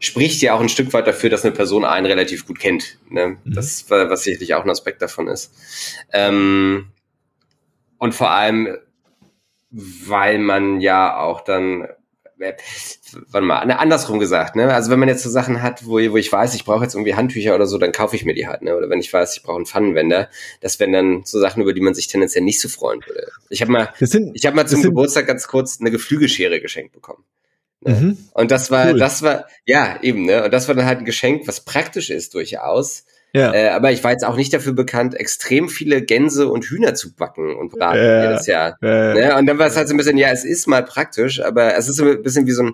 spricht 0.04 0.42
ja 0.42 0.54
auch 0.54 0.60
ein 0.60 0.70
Stück 0.70 0.92
weit 0.92 1.08
dafür, 1.08 1.30
dass 1.30 1.46
eine 1.46 1.54
Person 1.54 1.86
einen 1.86 2.06
relativ 2.06 2.46
gut 2.46 2.60
kennt. 2.60 2.98
Ne? 3.10 3.38
Mhm. 3.44 3.54
Das, 3.54 3.90
was 3.90 4.24
sicherlich 4.24 4.54
auch 4.54 4.64
ein 4.64 4.70
Aspekt 4.70 5.02
davon 5.02 5.28
ist. 5.28 5.54
Ähm, 6.12 6.92
und 8.00 8.14
vor 8.14 8.32
allem, 8.32 8.78
weil 9.72 10.40
man 10.40 10.82
ja 10.82 11.18
auch 11.18 11.42
dann, 11.42 11.88
äh, 12.38 12.54
warte 13.30 13.46
mal, 13.46 13.66
ne, 13.66 13.80
andersrum 13.80 14.20
gesagt, 14.20 14.58
ne? 14.58 14.74
Also 14.74 14.92
wenn 14.92 15.00
man 15.00 15.08
jetzt 15.08 15.24
so 15.24 15.30
Sachen 15.30 15.62
hat, 15.62 15.86
wo, 15.86 15.94
wo 15.94 16.18
ich 16.18 16.30
weiß, 16.30 16.54
ich 16.54 16.66
brauche 16.66 16.84
jetzt 16.84 16.96
irgendwie 16.96 17.16
Handtücher 17.16 17.56
oder 17.56 17.66
so, 17.66 17.78
dann 17.78 17.94
kaufe 17.94 18.18
ich 18.18 18.26
mir 18.26 18.34
die 18.34 18.46
halt, 18.46 18.62
ne? 18.62 18.76
Oder 18.76 18.90
wenn 18.90 19.00
ich 19.00 19.14
weiß, 19.14 19.38
ich 19.38 19.44
brauche 19.44 19.56
einen 19.56 19.66
Pfannenwender, 19.66 20.30
das 20.60 20.82
wären 20.82 20.92
dann 20.92 21.24
so 21.24 21.40
Sachen, 21.40 21.62
über 21.62 21.74
die 21.74 21.80
man 21.80 21.94
sich 21.94 22.08
tendenziell 22.08 22.44
nicht 22.44 22.60
so 22.60 22.68
freuen 22.68 23.00
würde. 23.06 23.32
Ich 23.50 23.62
habe 23.62 23.72
mal, 23.72 23.94
sind, 24.02 24.36
ich 24.36 24.46
habe 24.46 24.58
mal 24.58 24.68
zum 24.68 24.82
Geburtstag 24.82 25.28
ganz 25.28 25.48
kurz 25.48 25.80
eine 25.80 25.92
Geflügelschere 25.92 26.60
geschenkt 26.60 26.92
bekommen. 26.92 27.24
Ne? 27.86 27.94
Mhm. 27.94 28.18
Und 28.34 28.52
das 28.52 28.72
war, 28.72 28.92
cool. 28.92 29.00
das 29.00 29.22
war, 29.22 29.46
ja, 29.66 29.98
eben, 30.02 30.26
ne? 30.26 30.44
Und 30.46 30.54
das 30.54 30.68
war 30.68 30.76
dann 30.76 30.86
halt 30.86 31.00
ein 31.00 31.06
Geschenk, 31.06 31.48
was 31.48 31.62
praktisch 31.62 32.10
ist 32.10 32.34
durchaus. 32.34 33.06
Ja. 33.36 33.52
Äh, 33.52 33.70
aber 33.70 33.92
ich 33.92 34.04
war 34.04 34.12
jetzt 34.12 34.26
auch 34.26 34.36
nicht 34.36 34.54
dafür 34.54 34.74
bekannt, 34.74 35.16
extrem 35.16 35.68
viele 35.68 36.04
Gänse 36.04 36.48
und 36.48 36.66
Hühner 36.66 36.94
zu 36.94 37.16
backen 37.16 37.56
und 37.56 37.72
braten 37.72 38.04
ja. 38.04 38.30
jedes 38.30 38.46
Jahr. 38.46 38.78
Ja. 38.82 39.14
Ne? 39.14 39.36
Und 39.38 39.48
dann 39.48 39.58
war 39.58 39.68
es 39.68 39.76
halt 39.76 39.88
so 39.88 39.96
ein 39.96 39.98
bisschen, 39.98 40.18
ja, 40.18 40.30
es 40.30 40.46
ist 40.46 40.68
mal 40.68 40.84
praktisch, 40.84 41.42
aber 41.42 41.76
es 41.76 41.90
ist 41.90 41.96
so 41.96 42.06
ein 42.06 42.22
bisschen 42.22 42.46
wie 42.46 42.52
so 42.52 42.64
ein, 42.64 42.74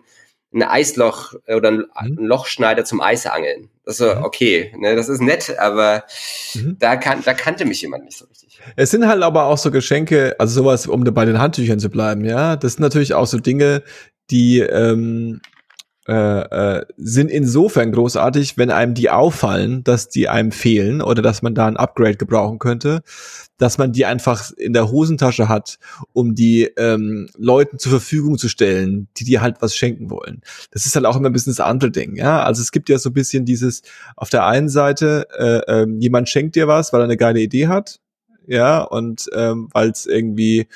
ein 0.53 0.63
Eisloch 0.63 1.35
oder 1.47 1.69
ein, 1.69 1.85
mhm. 2.09 2.25
Lochschneider 2.25 2.83
zum 2.83 2.99
Eisangeln. 2.99 3.69
Das 3.85 3.99
ist 3.99 4.05
so, 4.05 4.15
mhm. 4.15 4.23
okay, 4.23 4.73
ne, 4.77 4.97
das 4.97 5.07
ist 5.07 5.21
nett, 5.21 5.57
aber 5.57 6.03
mhm. 6.55 6.75
da, 6.77 6.97
kan 6.97 7.21
da 7.23 7.33
kannte 7.33 7.63
mich 7.65 7.81
jemand 7.81 8.03
nicht 8.05 8.17
so 8.17 8.25
richtig. 8.25 8.59
Es 8.75 8.91
sind 8.91 9.07
halt 9.07 9.23
aber 9.23 9.45
auch 9.45 9.57
so 9.57 9.71
Geschenke, 9.71 10.35
also 10.39 10.61
sowas, 10.61 10.87
um 10.87 11.05
bei 11.05 11.23
den 11.23 11.39
Handtüchern 11.39 11.79
zu 11.79 11.89
bleiben, 11.89 12.25
ja. 12.25 12.57
Das 12.57 12.73
sind 12.73 12.81
natürlich 12.81 13.13
auch 13.13 13.27
so 13.27 13.39
Dinge, 13.39 13.83
die 14.31 14.59
ähm, 14.59 15.41
äh, 16.09 16.77
äh, 16.79 16.85
sind 16.97 17.29
insofern 17.29 17.91
großartig, 17.91 18.57
wenn 18.57 18.71
einem 18.71 18.95
die 18.95 19.11
auffallen, 19.11 19.83
dass 19.83 20.09
die 20.09 20.27
einem 20.27 20.51
fehlen 20.51 21.03
oder 21.03 21.21
dass 21.21 21.43
man 21.43 21.53
da 21.53 21.67
ein 21.67 21.77
Upgrade 21.77 22.17
gebrauchen 22.17 22.57
könnte, 22.57 23.03
dass 23.59 23.77
man 23.77 23.91
die 23.91 24.07
einfach 24.07 24.49
in 24.57 24.73
der 24.73 24.89
Hosentasche 24.89 25.49
hat, 25.49 25.77
um 26.11 26.33
die 26.33 26.63
ähm, 26.77 27.29
Leuten 27.37 27.77
zur 27.77 27.91
Verfügung 27.91 28.39
zu 28.39 28.49
stellen, 28.49 29.07
die 29.17 29.23
dir 29.23 29.41
halt 29.41 29.57
was 29.59 29.75
schenken 29.75 30.09
wollen. 30.09 30.41
Das 30.71 30.87
ist 30.87 30.95
halt 30.95 31.05
auch 31.05 31.15
immer 31.15 31.29
ein 31.29 31.33
bisschen 31.33 31.51
das 31.51 31.59
andere 31.59 31.91
Ding, 31.91 32.15
ja. 32.15 32.41
Also 32.41 32.63
es 32.63 32.71
gibt 32.71 32.89
ja 32.89 32.97
so 32.97 33.11
ein 33.11 33.13
bisschen 33.13 33.45
dieses, 33.45 33.83
auf 34.15 34.31
der 34.31 34.47
einen 34.47 34.69
Seite, 34.69 35.27
äh, 35.37 35.81
äh, 35.81 35.87
jemand 35.99 36.27
schenkt 36.27 36.55
dir 36.55 36.67
was, 36.67 36.91
weil 36.91 37.01
er 37.01 37.03
eine 37.03 37.17
geile 37.17 37.39
Idee 37.39 37.67
hat, 37.67 37.99
ja, 38.47 38.81
und 38.81 39.29
ähm, 39.35 39.69
weil 39.73 39.91
es 39.91 40.07
irgendwie 40.07 40.67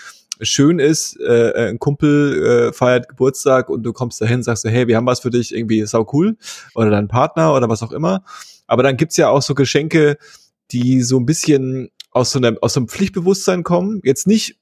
schön 0.42 0.80
ist, 0.80 1.20
äh, 1.20 1.50
äh, 1.50 1.70
ein 1.70 1.80
Kumpel 1.80 2.70
äh, 2.70 2.74
feiert 2.74 3.10
Geburtstag 3.10 3.70
und 3.70 3.84
du 3.84 3.94
kommst 3.94 4.22
dahin, 4.22 4.44
sagst 4.44 4.66
du, 4.66 4.70
hey, 4.70 4.88
wir 4.88 4.98
haben 4.98 5.06
was 5.06 5.20
für 5.20 5.30
dich, 5.30 5.54
irgendwie 5.54 5.86
sau 5.86 6.08
cool, 6.14 6.38
oder 6.76 6.90
dein 6.90 7.08
Partner 7.08 7.54
oder 7.54 7.70
was 7.70 7.84
auch 7.84 7.92
immer. 7.92 8.24
Aber 8.68 8.84
dann 8.84 8.98
gibt's 8.98 9.18
ja 9.18 9.30
auch 9.30 9.42
so 9.42 9.54
Geschenke, 9.54 10.18
die 10.72 11.02
so 11.02 11.20
ein 11.20 11.26
bisschen 11.26 11.90
aus 12.12 12.32
so 12.32 12.40
einem, 12.40 12.58
aus 12.62 12.74
so 12.74 12.80
einem 12.80 12.88
Pflichtbewusstsein 12.88 13.64
kommen. 13.64 14.02
Jetzt 14.04 14.28
nicht 14.28 14.58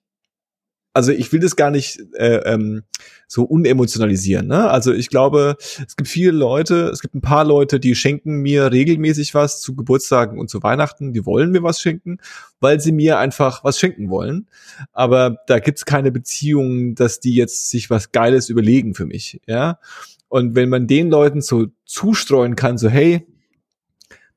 also 0.94 1.12
ich 1.12 1.32
will 1.32 1.40
das 1.40 1.56
gar 1.56 1.72
nicht 1.72 2.00
äh, 2.16 2.42
ähm, 2.46 2.84
so 3.28 3.44
unemotionalisieren. 3.44 4.48
Ne? 4.48 4.70
Also 4.70 4.92
ich 4.92 5.10
glaube, 5.10 5.56
es 5.60 5.96
gibt 5.96 6.10
viele 6.10 6.32
Leute, 6.32 6.90
es 6.90 7.02
gibt 7.02 7.16
ein 7.16 7.22
paar 7.22 7.46
Leute, 7.46 7.80
die 7.80 7.96
schenken 7.96 8.38
mir 8.38 8.72
regelmäßig 8.72 9.34
was 9.34 9.62
zu 9.62 9.76
Geburtstagen 9.76 10.38
und 10.38 10.50
zu 10.50 10.64
Weihnachten. 10.64 11.14
Die 11.14 11.26
wollen 11.26 11.52
mir 11.52 11.64
was 11.64 11.80
schenken, 11.82 12.18
weil 12.60 12.82
sie 12.82 12.92
mir 12.92 13.20
einfach 13.20 13.64
was 13.64 13.80
schenken 13.80 14.10
wollen. 14.10 14.48
Aber 14.92 15.38
da 15.48 15.60
gibt's 15.60 15.86
keine 15.86 16.12
Beziehung, 16.12 16.96
dass 16.96 17.20
die 17.20 17.36
jetzt 17.36 17.70
sich 17.70 17.90
was 17.90 18.12
Geiles 18.12 18.50
überlegen 18.50 18.94
für 18.94 19.06
mich. 19.06 19.40
Ja. 19.48 19.80
Und 20.28 20.56
wenn 20.56 20.70
man 20.70 20.88
den 20.88 21.10
Leuten 21.10 21.42
so 21.42 21.68
zustreuen 21.86 22.56
kann, 22.56 22.78
so 22.78 22.90
hey, 22.90 23.26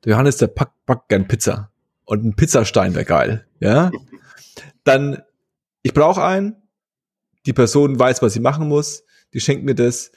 der 0.05 0.13
Johannes, 0.13 0.37
der 0.37 0.49
packt, 0.49 0.75
packt 0.87 1.09
gern 1.09 1.27
Pizza 1.27 1.71
und 2.05 2.25
ein 2.25 2.37
Pizzastein 2.37 2.95
wäre 2.95 3.05
geil, 3.05 3.47
ja, 3.59 3.91
dann 4.85 5.23
ich 5.85 5.95
brauche 5.95 6.24
einen, 6.24 6.57
die 7.47 7.53
Person 7.53 7.99
weiß, 7.99 8.22
was 8.22 8.32
sie 8.32 8.41
machen 8.41 8.66
muss, 8.66 9.05
die 9.35 9.41
schenkt 9.41 9.64
mir 9.64 9.74
das 9.74 10.11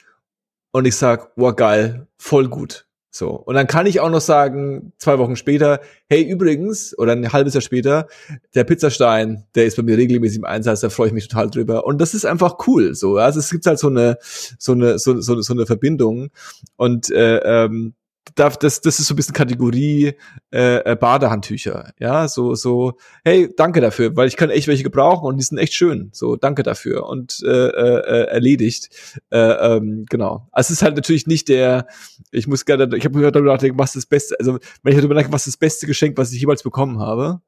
und 0.72 0.86
ich 0.86 0.96
sag, 0.96 1.30
wow, 1.36 1.54
geil, 1.54 2.08
voll 2.16 2.48
gut. 2.48 2.86
So. 3.10 3.30
Und 3.30 3.54
dann 3.54 3.66
kann 3.66 3.86
ich 3.86 4.00
auch 4.00 4.10
noch 4.10 4.20
sagen, 4.20 4.92
zwei 4.98 5.18
Wochen 5.18 5.36
später, 5.36 5.80
hey, 6.08 6.22
übrigens, 6.22 6.96
oder 6.96 7.12
ein 7.12 7.32
halbes 7.32 7.52
Jahr 7.52 7.60
später, 7.60 8.06
der 8.54 8.64
Pizzastein, 8.64 9.44
der 9.54 9.66
ist 9.66 9.76
bei 9.76 9.82
mir 9.82 9.98
regelmäßig 9.98 10.38
im 10.38 10.44
Einsatz, 10.44 10.80
da 10.80 10.88
freue 10.88 11.08
ich 11.08 11.12
mich 11.12 11.28
total 11.28 11.50
drüber. 11.50 11.84
Und 11.84 12.00
das 12.00 12.14
ist 12.14 12.24
einfach 12.24 12.56
cool. 12.66 12.94
So. 12.94 13.16
Also 13.16 13.40
es 13.40 13.50
gibt 13.50 13.66
halt 13.66 13.78
so 13.78 13.88
eine, 13.88 14.18
so 14.58 14.72
eine, 14.72 14.98
so, 14.98 15.20
so, 15.20 15.40
so 15.40 15.52
eine 15.52 15.66
Verbindung. 15.66 16.30
Und 16.76 17.10
äh, 17.10 17.38
ähm, 17.38 17.94
das, 18.34 18.80
das 18.80 18.98
ist 18.98 19.06
so 19.06 19.14
ein 19.14 19.16
bisschen 19.16 19.34
Kategorie 19.34 20.14
äh, 20.52 20.76
äh, 20.78 20.96
Badehandtücher. 20.96 21.92
Ja, 21.98 22.28
so, 22.28 22.54
so, 22.54 22.94
hey, 23.24 23.52
danke 23.56 23.80
dafür, 23.80 24.16
weil 24.16 24.28
ich 24.28 24.36
kann 24.36 24.50
echt 24.50 24.68
welche 24.68 24.82
gebrauchen 24.82 25.26
und 25.26 25.36
die 25.36 25.42
sind 25.42 25.58
echt 25.58 25.74
schön. 25.74 26.10
So, 26.12 26.36
danke 26.36 26.62
dafür. 26.62 27.06
Und 27.06 27.42
äh, 27.44 27.48
äh, 27.48 28.26
erledigt. 28.28 28.90
Äh, 29.30 29.38
ähm, 29.38 30.06
genau. 30.08 30.48
Also 30.52 30.72
es 30.72 30.78
ist 30.78 30.82
halt 30.82 30.96
natürlich 30.96 31.26
nicht 31.26 31.48
der, 31.48 31.86
ich 32.30 32.46
muss 32.46 32.64
gerne, 32.64 32.88
ich 32.96 33.04
habe 33.04 33.18
mir 33.18 33.30
darüber 33.30 33.52
nachdenken, 33.52 33.78
was 33.78 33.92
das 33.92 34.06
Beste, 34.06 34.36
also 34.38 34.58
wenn 34.82 34.92
ich 34.92 34.98
darüber 34.98 35.14
nachdenke, 35.14 35.34
was 35.34 35.44
das 35.44 35.56
beste 35.56 35.86
Geschenk, 35.86 36.16
was 36.18 36.32
ich 36.32 36.40
jemals 36.40 36.62
bekommen 36.62 36.98
habe, 37.00 37.40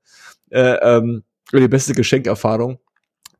äh, 0.51 0.77
ähm, 0.83 1.25
die 1.53 1.69
beste 1.69 1.95
Geschenkerfahrung 1.95 2.79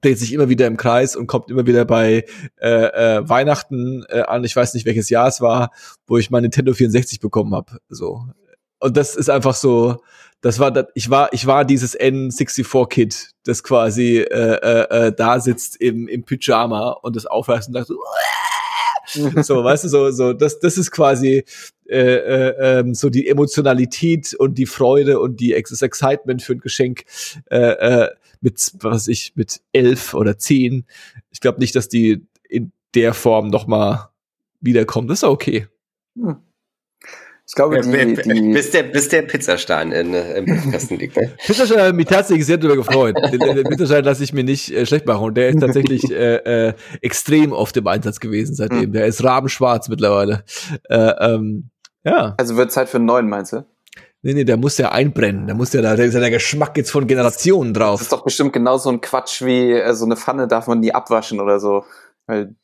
dreht 0.03 0.19
sich 0.19 0.33
immer 0.33 0.49
wieder 0.49 0.67
im 0.67 0.77
Kreis 0.77 1.17
und 1.17 1.27
kommt 1.27 1.51
immer 1.51 1.67
wieder 1.67 1.85
bei 1.85 2.25
äh, 2.61 2.69
äh, 2.69 3.29
Weihnachten 3.29 4.05
äh, 4.09 4.23
an. 4.23 4.45
Ich 4.45 4.57
weiß 4.57 4.75
nicht, 4.75 4.87
welches 4.87 5.11
Jahr 5.11 5.29
es 5.29 5.41
war, 5.41 5.71
wo 6.07 6.17
ich 6.19 6.31
mein 6.31 6.43
Nintendo 6.43 6.73
64 6.73 7.21
bekommen 7.21 7.55
habe. 7.55 7.79
So. 7.89 8.25
Und 8.79 8.97
das 8.97 9.15
ist 9.15 9.29
einfach 9.29 9.55
so, 9.55 10.03
das 10.41 10.59
war, 10.59 10.89
ich 10.95 11.11
war, 11.11 11.33
ich 11.33 11.47
war 11.47 11.65
dieses 11.65 11.99
N64-Kid, 11.99 13.33
das 13.45 13.63
quasi 13.63 14.19
äh, 14.19 14.55
äh, 14.55 15.07
äh, 15.07 15.13
da 15.13 15.39
sitzt 15.39 15.77
im, 15.77 16.09
im 16.09 16.25
Pyjama 16.25 16.91
und 17.03 17.15
das 17.15 17.27
aufreißt 17.27 17.69
und 17.69 17.75
sagt 17.75 17.89
so, 17.89 17.97
So, 19.43 19.65
weißt 19.65 19.85
du, 19.85 19.89
so, 19.89 20.11
so, 20.11 20.33
das, 20.33 20.61
das 20.61 20.79
ist 20.79 20.91
quasi 20.91 21.45
äh, 21.89 21.99
äh, 21.99 22.79
ähm, 22.81 22.95
so 22.95 23.11
die 23.11 23.29
Emotionalität 23.29 24.35
und 24.35 24.59
die 24.59 24.67
Freude 24.67 25.21
und 25.21 25.41
die 25.41 25.53
das 25.53 25.83
Excitement 25.83 26.43
für 26.43 26.53
ein 26.53 26.61
Geschenk 26.61 27.05
äh, 27.51 27.57
äh, 27.59 28.09
mit, 28.41 28.73
was 28.81 28.95
weiß 28.95 29.09
ich, 29.09 29.33
mit 29.35 29.61
elf 29.73 30.15
oder 30.15 30.39
zehn. 30.39 30.85
Ich 31.31 31.41
glaube 31.41 31.59
nicht, 31.59 31.75
dass 31.75 31.89
die 31.89 32.27
in 32.49 32.73
der 32.95 33.15
Form 33.15 33.49
noch 33.49 33.67
mal 33.67 34.11
wiederkommt. 34.61 35.11
Das 35.11 35.19
ist 35.19 35.25
okay. 35.25 35.67
Hm. 36.17 36.37
Ich 37.51 37.57
glaube, 37.57 37.81
die, 37.81 38.15
die 38.15 38.53
bis, 38.53 38.71
der, 38.71 38.85
bis 38.85 39.09
der 39.09 39.23
Pizzastein 39.23 39.91
in, 39.91 40.15
äh, 40.15 40.39
im 40.39 40.71
Kasten 40.71 40.99
liegt. 40.99 41.17
Ne? 41.17 41.33
Pizzastein 41.47 41.81
hat 41.81 41.97
mich 41.97 42.07
tatsächlich 42.07 42.47
sehr 42.47 42.59
darüber 42.59 42.77
gefreut. 42.77 43.17
Den, 43.33 43.41
den 43.41 43.65
Pizzastein 43.65 44.05
lasse 44.05 44.23
ich 44.23 44.33
mir 44.33 44.45
nicht 44.45 44.71
äh, 44.71 44.87
schlecht 44.87 45.05
machen. 45.05 45.25
Und 45.25 45.35
der 45.37 45.49
ist 45.49 45.59
tatsächlich 45.59 46.09
äh, 46.13 46.69
äh, 46.69 46.75
extrem 47.01 47.51
oft 47.51 47.77
im 47.77 47.89
Einsatz 47.89 48.21
gewesen 48.21 48.55
seitdem. 48.55 48.91
Mhm. 48.91 48.93
Der 48.93 49.07
ist 49.07 49.25
rabenschwarz 49.25 49.89
mittlerweile. 49.89 50.45
Äh, 50.89 50.97
ähm, 50.97 51.71
ja. 52.05 52.35
Also 52.39 52.57
wird 52.57 52.71
Zeit 52.71 52.89
für 52.89 52.99
einen 52.99 53.07
neuen, 53.07 53.29
meinst 53.29 53.53
du? 53.53 53.67
Nee, 54.23 54.35
nee, 54.35 54.45
der 54.45 54.57
muss 54.57 54.79
ja 54.79 54.93
einbrennen. 54.93 55.49
Da 55.49 55.55
muss 55.55 55.73
ja 55.73 55.83
da, 55.83 55.97
da 55.97 56.05
ist 56.05 56.15
ja 56.15 56.21
der 56.21 56.31
Geschmack 56.31 56.77
jetzt 56.77 56.93
von 56.93 57.09
Generationen 57.09 57.75
drauf. 57.75 57.99
Das 57.99 58.03
ist 58.03 58.13
doch 58.13 58.23
bestimmt 58.23 58.53
genauso 58.53 58.91
ein 58.91 59.01
Quatsch 59.01 59.43
wie 59.43 59.73
äh, 59.73 59.93
so 59.95 60.05
eine 60.05 60.15
Pfanne 60.15 60.47
darf 60.47 60.69
man 60.69 60.79
nie 60.79 60.93
abwaschen 60.93 61.41
oder 61.41 61.59
so. 61.59 61.85
Weil 62.29 62.55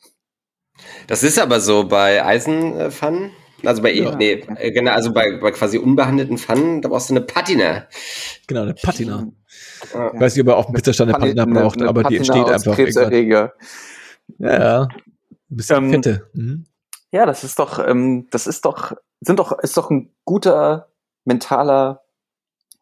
das 1.09 1.25
ist 1.25 1.41
aber 1.41 1.59
so 1.59 1.89
bei 1.89 2.25
Eisenpfannen. 2.25 3.33
Also 3.67 3.83
bei, 3.83 3.93
ja. 3.93 4.15
nee, 4.17 4.45
äh, 4.59 4.71
genau, 4.73 4.93
also 4.93 5.13
bei, 5.13 5.39
bei 5.39 5.51
quasi 5.51 5.79
unbehandelten 5.79 6.39
Pfannen, 6.39 6.83
da 6.83 6.89
brauchst 6.89 7.11
du 7.11 7.15
eine 7.15 7.23
Patina. 7.23 7.87
Genau, 8.47 8.63
eine 8.63 8.75
Patina. 8.75 9.27
Ja. 9.93 10.13
Ich 10.15 10.21
weiß 10.21 10.35
nicht, 10.35 10.43
ob 10.43 10.49
er 10.49 10.57
auf 10.57 10.67
dem 10.67 10.75
Pizzastand 10.75 11.15
eine 11.15 11.19
Patina 11.19 11.45
braucht, 11.45 11.77
eine, 11.77 11.85
eine 11.85 11.91
aber 11.91 12.03
Patina 12.03 12.09
die 12.09 12.17
entsteht 12.17 12.55
einfach. 12.55 12.75
Krebserreger. 12.75 13.55
Ja, 14.39 14.59
ja. 14.59 14.83
Ein 14.83 15.57
bisschen 15.57 15.85
ähm, 15.85 15.91
Fette. 15.91 16.31
Mhm. 16.33 16.67
Ja, 17.13 17.27
das 17.27 17.45
ist 17.45 17.59
doch, 17.59 17.79
ähm, 17.87 18.27
das 18.31 18.47
ist 18.47 18.65
doch, 18.65 18.93
sind 19.21 19.39
doch, 19.39 19.59
ist 19.59 19.77
doch 19.77 19.91
ein 19.91 20.11
guter 20.25 20.89
mentaler 21.25 22.03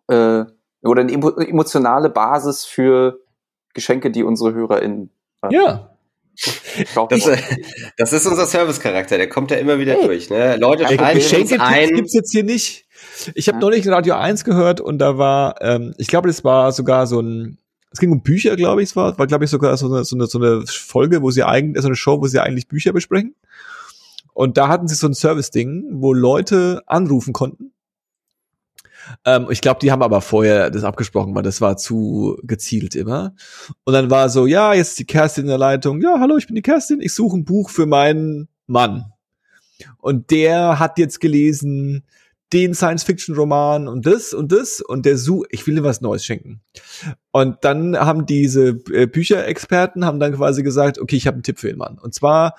äh, 0.09 0.45
oder 0.83 1.01
eine 1.01 1.13
emotionale 1.13 2.11
Basis 2.11 2.65
für 2.65 3.21
Geschenke, 3.75 4.11
die 4.11 4.23
unsere 4.23 4.55
HörerInnen 4.55 5.11
haben. 5.43 5.53
Ja, 5.53 5.94
das, 7.09 7.31
das, 7.97 8.13
ist 8.13 8.27
unser 8.27 8.47
Service-Charakter, 8.47 9.19
der 9.19 9.29
kommt 9.29 9.51
ja 9.51 9.57
immer 9.59 9.79
wieder 9.79 9.95
hey. 9.95 10.07
durch. 10.07 10.31
Ne? 10.31 10.57
Leute 10.57 10.85
schreiben 10.85 11.19
Geschenke 11.19 11.61
ein. 11.61 11.91
gibt's 11.91 12.15
jetzt 12.15 12.33
hier 12.33 12.45
nicht. 12.45 12.87
Ich 13.35 13.49
habe 13.49 13.57
ja. 13.57 13.61
neulich 13.61 13.87
Radio 13.89 14.15
1 14.15 14.45
gehört 14.45 14.81
und 14.81 14.99
da 14.99 15.19
war, 15.19 15.57
ähm, 15.61 15.95
ich 15.99 16.09
glaube, 16.09 16.29
das 16.29 16.43
war 16.43 16.73
sogar 16.73 17.07
so 17.07 17.21
ein, 17.21 17.59
es 17.93 18.01
ging 18.01 18.11
um 18.11 18.23
Bücher, 18.23 18.57
glaube 18.57 18.83
ich, 18.83 18.91
es 18.91 18.97
war, 18.97 19.17
war 19.19 19.27
glaube 19.27 19.45
ich 19.45 19.51
sogar 19.51 19.77
so 19.77 19.87
eine, 19.87 20.05
so 20.05 20.17
eine, 20.17 20.27
so 20.27 20.39
eine 20.39 20.65
Folge, 20.67 21.23
wo 21.23 21.31
sie 21.31 21.45
eigentlich, 21.45 21.83
so 21.83 21.89
eine 21.89 21.97
Show, 21.97 22.21
wo 22.21 22.27
sie 22.27 22.41
eigentlich 22.41 22.67
Bücher 22.67 22.93
besprechen. 22.93 23.35
Und 24.33 24.57
da 24.57 24.67
hatten 24.67 24.89
sie 24.89 24.97
so 24.97 25.07
ein 25.07 25.15
Service-Ding, 25.15 25.87
wo 25.93 26.13
Leute 26.13 26.83
anrufen 26.87 27.33
konnten 27.33 27.74
ähm, 29.25 29.47
ich 29.51 29.61
glaube, 29.61 29.81
die 29.81 29.93
haben 29.93 30.03
aber 30.03 30.21
vorher 30.21 30.71
das 30.71 30.85
abgesprochen, 30.85 31.35
weil 31.35 31.43
das 31.43 31.61
war 31.61 31.77
zu 31.77 32.39
gezielt 32.43 32.95
immer. 32.95 33.35
Und 33.85 33.95
dann 33.95 34.11
war 34.11 34.29
so, 34.29 34.47
ja, 34.47 34.75
jetzt 34.75 34.91
ist 34.91 34.99
die 34.99 35.07
Kerstin 35.07 35.45
in 35.45 35.49
der 35.49 35.59
Leitung. 35.59 36.01
Ja, 36.01 36.21
hallo, 36.21 36.37
ich 36.37 36.47
bin 36.47 36.57
die 36.57 36.63
Kerstin. 36.63 37.01
Ich 37.01 37.15
suche 37.15 37.39
ein 37.39 37.45
Buch 37.45 37.71
für 37.71 37.87
meinen 37.87 38.49
Mann. 38.67 39.07
Und 39.99 40.31
der 40.31 40.79
hat 40.79 40.99
jetzt 40.99 41.21
gelesen 41.21 42.05
den 42.53 42.75
Science-Fiction-Roman 42.75 43.89
und 43.89 44.07
das 44.07 44.33
und 44.33 44.53
das 44.53 44.81
und 44.81 45.07
der 45.07 45.19
sucht, 45.19 45.49
ich 45.51 45.67
will 45.67 45.77
ihm 45.77 45.85
was 45.85 46.01
Neues 46.01 46.25
schenken. 46.25 46.61
Und 47.33 47.59
dann 47.63 47.97
haben 47.97 48.27
diese 48.27 48.81
äh, 48.93 49.07
Bücherexperten 49.07 50.05
haben 50.05 50.21
dann 50.21 50.35
quasi 50.35 50.63
gesagt, 50.63 50.99
okay, 50.99 51.17
ich 51.17 51.27
habe 51.27 51.35
einen 51.35 51.43
Tipp 51.43 51.59
für 51.59 51.69
den 51.69 51.79
Mann. 51.79 51.99
Und 51.99 52.15
zwar 52.15 52.55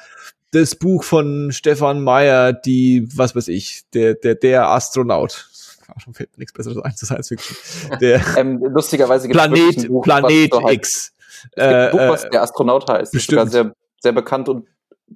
das 0.51 0.75
Buch 0.75 1.03
von 1.03 1.51
Stefan 1.51 2.03
Meyer, 2.03 2.51
die, 2.53 3.07
was 3.15 3.35
weiß 3.35 3.47
ich, 3.47 3.83
der, 3.93 4.15
der, 4.15 4.35
der 4.35 4.69
Astronaut 4.69 5.49
schon 5.97 6.13
fällt 6.13 6.31
mir 6.33 6.39
nichts 6.39 6.53
Besseres 6.53 6.77
ein 6.77 6.95
zu 6.95 7.05
Science 7.05 7.29
Fiction. 7.29 7.55
Der 7.99 8.21
ähm, 8.37 8.59
lustigerweise 8.63 9.27
gibt 9.27 9.39
Planet, 9.39 9.77
es 9.77 9.87
Buch, 9.87 10.03
Planet 10.03 10.53
so 10.53 10.69
X. 10.69 11.13
Es 11.17 11.49
gibt 11.51 11.63
ein 11.63 11.91
Buch, 11.91 11.99
was 11.99 12.23
äh, 12.23 12.29
der 12.29 12.41
Astronaut 12.41 12.89
heißt. 12.89 13.11
Bestimmt. 13.11 13.45
Ist 13.45 13.51
sehr, 13.51 13.75
sehr 14.01 14.11
bekannt 14.13 14.49
und 14.49 14.65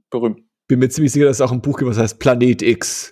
berühmt. 0.09 0.41
Bin 0.67 0.80
mir 0.80 0.89
ziemlich 0.89 1.11
sicher, 1.11 1.26
dass 1.26 1.38
es 1.38 1.41
auch 1.41 1.51
ein 1.51 1.61
Buch 1.61 1.78
gibt, 1.78 1.89
was 1.89 1.97
heißt 1.97 2.20
Planet 2.20 2.61
X. 2.61 3.11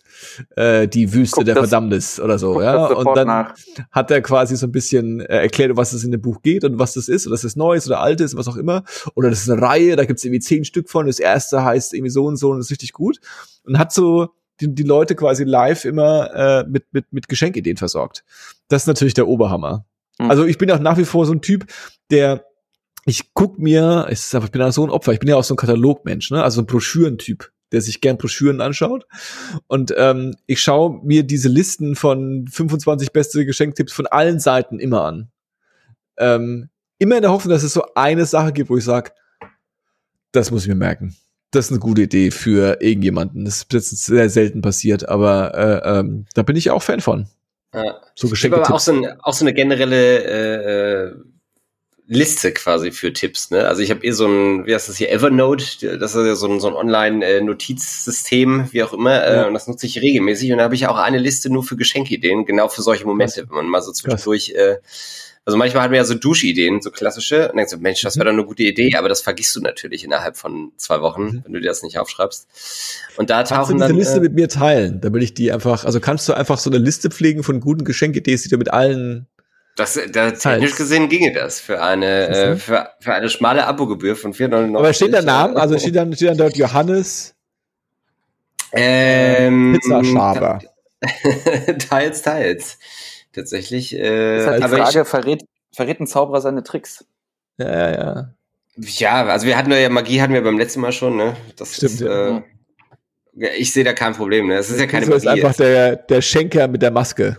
Äh, 0.55 0.87
die 0.87 1.13
Wüste 1.13 1.37
guck 1.37 1.45
der 1.45 1.55
das, 1.55 1.69
Verdammnis 1.69 2.19
oder 2.19 2.39
so, 2.39 2.61
ja. 2.61 2.87
Und 2.87 3.15
dann 3.15 3.27
nach. 3.27 3.55
hat 3.91 4.11
er 4.11 4.21
quasi 4.21 4.55
so 4.55 4.67
ein 4.67 4.71
bisschen 4.71 5.19
äh, 5.21 5.41
erklärt, 5.41 5.75
was 5.77 5.93
es 5.93 6.03
in 6.03 6.11
dem 6.11 6.21
Buch 6.21 6.41
geht 6.41 6.63
und 6.63 6.79
was 6.79 6.93
das 6.93 7.07
ist, 7.07 7.27
oder 7.27 7.33
das 7.33 7.43
ist 7.43 7.55
Neues 7.55 7.87
oder 7.87 7.99
Altes, 7.99 8.35
was 8.35 8.47
auch 8.47 8.57
immer. 8.57 8.83
Oder 9.15 9.29
das 9.29 9.41
ist 9.41 9.49
eine 9.49 9.61
Reihe, 9.61 9.95
da 9.95 10.05
gibt 10.05 10.19
es 10.19 10.25
irgendwie 10.25 10.39
zehn 10.39 10.65
Stück 10.65 10.89
von. 10.89 11.07
Das 11.07 11.19
erste 11.19 11.63
heißt 11.63 11.93
irgendwie 11.93 12.09
so 12.11 12.25
und 12.25 12.37
so 12.37 12.49
und 12.49 12.59
ist 12.59 12.71
richtig 12.71 12.93
gut. 12.93 13.19
Und 13.63 13.77
hat 13.77 13.91
so 13.91 14.29
die, 14.59 14.73
die 14.73 14.83
Leute 14.83 15.15
quasi 15.15 15.43
live 15.43 15.85
immer 15.85 16.33
äh, 16.33 16.63
mit, 16.67 16.85
mit, 16.91 17.11
mit 17.11 17.27
Geschenkideen 17.27 17.77
versorgt. 17.77 18.23
Das 18.67 18.83
ist 18.83 18.87
natürlich 18.87 19.13
der 19.13 19.27
Oberhammer. 19.27 19.85
Mhm. 20.19 20.29
Also 20.29 20.45
ich 20.45 20.57
bin 20.57 20.71
auch 20.71 20.79
nach 20.79 20.97
wie 20.97 21.05
vor 21.05 21.25
so 21.25 21.33
ein 21.33 21.41
Typ, 21.41 21.65
der 22.11 22.45
ich 23.05 23.33
guck 23.33 23.57
mir, 23.57 24.07
ich, 24.09 24.33
ich 24.33 24.51
bin 24.51 24.61
ja 24.61 24.71
so 24.71 24.83
ein 24.83 24.89
Opfer, 24.89 25.13
ich 25.13 25.19
bin 25.19 25.29
ja 25.29 25.37
auch 25.37 25.43
so 25.43 25.53
ein 25.53 25.57
Katalogmensch, 25.57 26.29
ne? 26.31 26.43
also 26.43 26.61
ein 26.61 26.65
Broschürentyp, 26.65 27.51
der 27.71 27.81
sich 27.81 28.01
gern 28.01 28.17
Broschüren 28.17 28.59
anschaut. 28.59 29.07
Und 29.67 29.93
ähm, 29.95 30.35
ich 30.45 30.59
schaue 30.59 30.99
mir 31.05 31.23
diese 31.23 31.47
Listen 31.47 31.95
von 31.95 32.47
25 32.51 33.13
beste 33.13 33.45
Geschenktipps 33.45 33.93
von 33.93 34.07
allen 34.07 34.39
Seiten 34.39 34.79
immer 34.79 35.05
an. 35.05 35.31
Ähm, 36.17 36.69
immer 36.97 37.15
in 37.15 37.21
der 37.21 37.31
Hoffnung, 37.31 37.53
dass 37.53 37.63
es 37.63 37.73
so 37.73 37.85
eine 37.95 38.25
Sache 38.25 38.51
gibt, 38.51 38.69
wo 38.69 38.77
ich 38.77 38.83
sage, 38.83 39.11
das 40.33 40.51
muss 40.51 40.63
ich 40.63 40.67
mir 40.67 40.75
merken 40.75 41.15
das 41.51 41.65
ist 41.65 41.71
eine 41.71 41.79
gute 41.79 42.03
Idee 42.03 42.31
für 42.31 42.81
irgendjemanden. 42.81 43.45
Das 43.45 43.57
ist 43.57 43.73
jetzt 43.73 44.05
sehr 44.05 44.29
selten 44.29 44.61
passiert, 44.61 45.07
aber 45.07 45.53
äh, 45.55 45.99
ähm, 45.99 46.25
da 46.33 46.43
bin 46.43 46.55
ich 46.55 46.71
auch 46.71 46.83
Fan 46.83 47.01
von. 47.01 47.27
Ja. 47.73 48.01
So 48.15 48.29
Geschenke. 48.29 48.57
aber 48.57 48.73
auch 48.73 48.79
so, 48.79 48.93
ein, 48.93 49.19
auch 49.21 49.33
so 49.33 49.43
eine 49.45 49.53
generelle 49.53 50.23
äh, 50.23 51.09
äh, 51.09 51.13
Liste 52.07 52.53
quasi 52.53 52.91
für 52.91 53.11
Tipps. 53.11 53.51
Ne? 53.51 53.67
Also 53.67 53.81
ich 53.81 53.91
habe 53.91 54.03
eh 54.05 54.11
so 54.11 54.25
ein, 54.25 54.65
wie 54.65 54.73
heißt 54.73 54.87
das 54.87 54.95
hier, 54.97 55.11
Evernote, 55.11 55.97
das 55.97 56.15
ist 56.15 56.25
ja 56.25 56.35
so 56.35 56.47
ein, 56.47 56.61
so 56.61 56.69
ein 56.69 56.73
Online-Notizsystem, 56.73 58.69
wie 58.71 58.83
auch 58.83 58.93
immer, 58.93 59.23
äh, 59.23 59.35
ja. 59.35 59.43
äh, 59.43 59.47
und 59.47 59.53
das 59.53 59.67
nutze 59.67 59.85
ich 59.87 60.01
regelmäßig. 60.01 60.51
Und 60.51 60.59
da 60.59 60.63
habe 60.63 60.75
ich 60.75 60.87
auch 60.87 60.97
eine 60.97 61.17
Liste 61.17 61.51
nur 61.51 61.63
für 61.63 61.75
Geschenkideen, 61.75 62.45
genau 62.45 62.69
für 62.69 62.81
solche 62.81 63.05
Momente, 63.05 63.45
wenn 63.49 63.55
man 63.55 63.67
mal 63.67 63.81
so 63.81 63.91
zwischendurch 63.91 64.51
äh, 64.51 64.77
also 65.47 65.57
manchmal 65.57 65.83
hat 65.83 65.91
man 65.91 65.95
ja 65.95 66.03
so 66.03 66.13
Duschideen, 66.13 66.81
so 66.81 66.91
klassische, 66.91 67.49
und 67.49 67.55
denkst 67.55 67.71
du, 67.71 67.77
Mensch, 67.77 68.01
das 68.01 68.17
wäre 68.17 68.25
doch 68.25 68.33
eine 68.33 68.43
gute 68.43 68.63
Idee, 68.63 68.95
aber 68.97 69.07
das 69.07 69.21
vergisst 69.21 69.55
du 69.55 69.61
natürlich 69.61 70.03
innerhalb 70.03 70.35
von 70.35 70.73
zwei 70.75 70.99
Wochen, 70.99 71.23
mhm. 71.23 71.41
wenn 71.45 71.53
du 71.53 71.61
dir 71.61 71.69
das 71.69 71.83
nicht 71.83 71.97
aufschreibst. 71.97 72.49
Und 73.15 73.29
da 73.29 73.43
tauchen 73.43 73.55
kannst 73.55 73.69
du 73.69 73.73
diese 73.75 73.87
dann. 73.87 73.95
Liste 73.95 74.17
äh, 74.17 74.19
mit 74.19 74.33
mir 74.33 74.49
teilen, 74.49 74.99
damit 74.99 75.23
ich 75.23 75.33
die 75.33 75.53
einfach, 75.53 75.85
also 75.85 76.01
kannst 76.01 76.27
du 76.27 76.33
einfach 76.33 76.57
so 76.57 76.69
eine 76.69 76.79
Liste 76.79 77.09
pflegen 77.09 77.43
von 77.43 77.61
guten 77.61 77.85
Geschenkideen, 77.85 78.37
die 78.43 78.49
du 78.49 78.57
mit 78.57 78.73
allen 78.73 79.25
das, 79.77 79.97
da, 80.11 80.31
technisch 80.31 80.75
gesehen 80.75 81.07
ginge 81.07 81.31
das 81.31 81.61
für 81.61 81.81
eine, 81.81 82.27
äh, 82.27 82.55
für, 82.57 82.89
für 82.99 83.13
eine 83.13 83.29
schmale 83.29 83.67
Abogebühr 83.67 84.17
von 84.17 84.33
4,99. 84.33 84.77
Aber 84.77 84.93
steht 84.93 85.13
der 85.13 85.21
Name? 85.21 85.55
Also 85.55 85.79
steht 85.79 85.95
dann, 85.95 86.13
steht 86.13 86.27
dann 86.27 86.37
dort 86.37 86.57
Johannes 86.57 87.35
ähm, 88.73 89.79
Pizzaschaber. 89.79 90.59
teils, 91.89 92.21
teils 92.21 92.77
tatsächlich. 93.37 93.95
Äh, 93.95 94.39
ist 94.39 94.47
halt 94.47 94.63
die 94.63 94.67
Frage, 94.67 95.01
ich, 95.01 95.07
verrät, 95.07 95.43
verrät 95.71 95.99
ein 95.99 96.07
Zauberer 96.07 96.41
seine 96.41 96.63
Tricks? 96.63 97.05
Ja, 97.57 97.69
ja, 97.69 97.91
ja. 97.91 98.33
Ja, 98.79 99.25
also 99.25 99.47
wir 99.47 99.57
hatten 99.57 99.71
ja 99.71 99.89
Magie 99.89 100.21
hatten 100.21 100.33
wir 100.33 100.43
beim 100.43 100.57
letzten 100.57 100.81
Mal 100.81 100.91
schon, 100.91 101.17
ne? 101.17 101.35
Das 101.55 101.75
Stimmt, 101.75 101.93
ist, 101.93 102.01
ja. 102.01 102.37
Äh, 102.37 102.41
ich 103.57 103.71
sehe 103.71 103.83
da 103.83 103.93
kein 103.93 104.13
Problem, 104.13 104.47
ne? 104.47 104.55
Das 104.55 104.69
ist 104.69 104.79
ja 104.79 104.85
keine 104.85 105.05
das 105.05 105.23
Magie. 105.23 105.41
Das 105.41 105.55
ist 105.55 105.61
einfach 105.61 105.65
der, 105.65 105.95
der 105.95 106.21
Schenker 106.21 106.67
mit 106.67 106.81
der 106.81 106.91
Maske. 106.91 107.37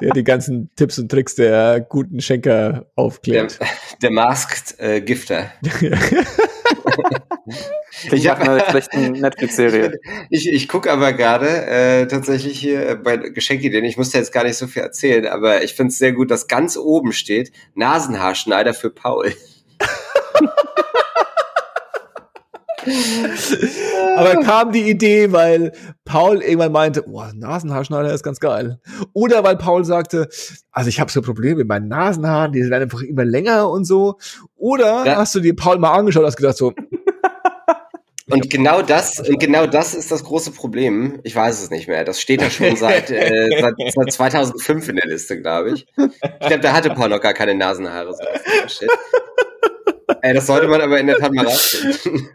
der 0.00 0.12
die 0.12 0.22
ganzen 0.22 0.70
Tipps 0.76 0.98
und 0.98 1.08
Tricks 1.08 1.34
der 1.34 1.80
guten 1.80 2.20
Schenker 2.20 2.86
aufklärt. 2.94 3.58
Der, 3.60 3.68
der 4.02 4.10
Masked 4.10 4.78
äh, 4.78 5.00
Gifter. 5.00 5.50
ich 8.12 8.28
habe 8.28 8.42
eine 8.42 8.64
schlechte 8.68 8.98
Netflix-Serie. 8.98 9.98
Ich, 10.30 10.48
ich 10.48 10.68
gucke 10.68 10.90
aber 10.90 11.12
gerade 11.12 11.66
äh, 11.66 12.06
tatsächlich 12.06 12.58
hier 12.58 12.96
bei 12.96 13.16
Geschenkideen. 13.16 13.84
Ich 13.84 13.96
musste 13.96 14.18
jetzt 14.18 14.32
gar 14.32 14.44
nicht 14.44 14.56
so 14.56 14.66
viel 14.66 14.82
erzählen, 14.82 15.26
aber 15.26 15.62
ich 15.62 15.74
finde 15.74 15.90
es 15.90 15.98
sehr 15.98 16.12
gut, 16.12 16.30
dass 16.30 16.48
ganz 16.48 16.76
oben 16.76 17.12
steht 17.12 17.52
Nasenhaarschneider 17.74 18.74
für 18.74 18.90
Paul. 18.90 19.32
Aber 24.16 24.42
kam 24.42 24.72
die 24.72 24.90
Idee, 24.90 25.32
weil 25.32 25.72
Paul 26.04 26.42
irgendwann 26.42 26.72
meinte, 26.72 27.02
boah, 27.02 27.32
Nasenhaarschneider 27.34 28.12
ist 28.12 28.22
ganz 28.22 28.40
geil. 28.40 28.78
Oder 29.12 29.42
weil 29.42 29.56
Paul 29.56 29.84
sagte, 29.84 30.28
also 30.70 30.88
ich 30.88 31.00
habe 31.00 31.10
so 31.10 31.22
Probleme 31.22 31.56
mit 31.56 31.68
meinen 31.68 31.88
Nasenhaaren, 31.88 32.52
die 32.52 32.62
sind 32.62 32.72
einfach 32.72 33.02
immer 33.02 33.24
länger 33.24 33.70
und 33.70 33.84
so. 33.84 34.18
Oder 34.56 35.06
ja. 35.06 35.16
hast 35.16 35.34
du 35.34 35.40
dir 35.40 35.56
Paul 35.56 35.78
mal 35.78 35.94
angeschaut 35.94 36.22
und 36.22 36.26
hast 36.26 36.36
gedacht 36.36 36.56
so, 36.56 36.72
und 38.30 38.48
genau 38.48 38.80
das, 38.82 39.20
und 39.20 39.38
genau 39.38 39.66
das 39.66 39.94
ist 39.94 40.10
das 40.10 40.24
große 40.24 40.52
Problem. 40.52 41.20
Ich 41.24 41.36
weiß 41.36 41.62
es 41.62 41.70
nicht 41.70 41.88
mehr. 41.88 42.04
Das 42.04 42.20
steht 42.20 42.40
ja 42.40 42.50
schon 42.50 42.74
seit, 42.76 43.10
äh, 43.10 43.48
seit, 43.60 43.74
seit 43.94 44.12
2005 44.12 44.88
in 44.88 44.96
der 44.96 45.08
Liste, 45.08 45.40
glaube 45.40 45.72
ich. 45.72 45.86
Ich 45.96 46.46
glaube, 46.46 46.60
da 46.60 46.72
hatte 46.72 46.88
noch 46.88 47.20
gar 47.20 47.34
keine 47.34 47.54
Nasenhaare. 47.54 48.14
So 48.14 48.86
Ey, 50.22 50.34
das 50.34 50.46
sollte 50.46 50.68
man 50.68 50.80
aber 50.80 50.98
in 50.98 51.06
der 51.06 51.16
Tat 51.16 51.32
mal 51.32 51.46
rausfinden. 51.46 52.28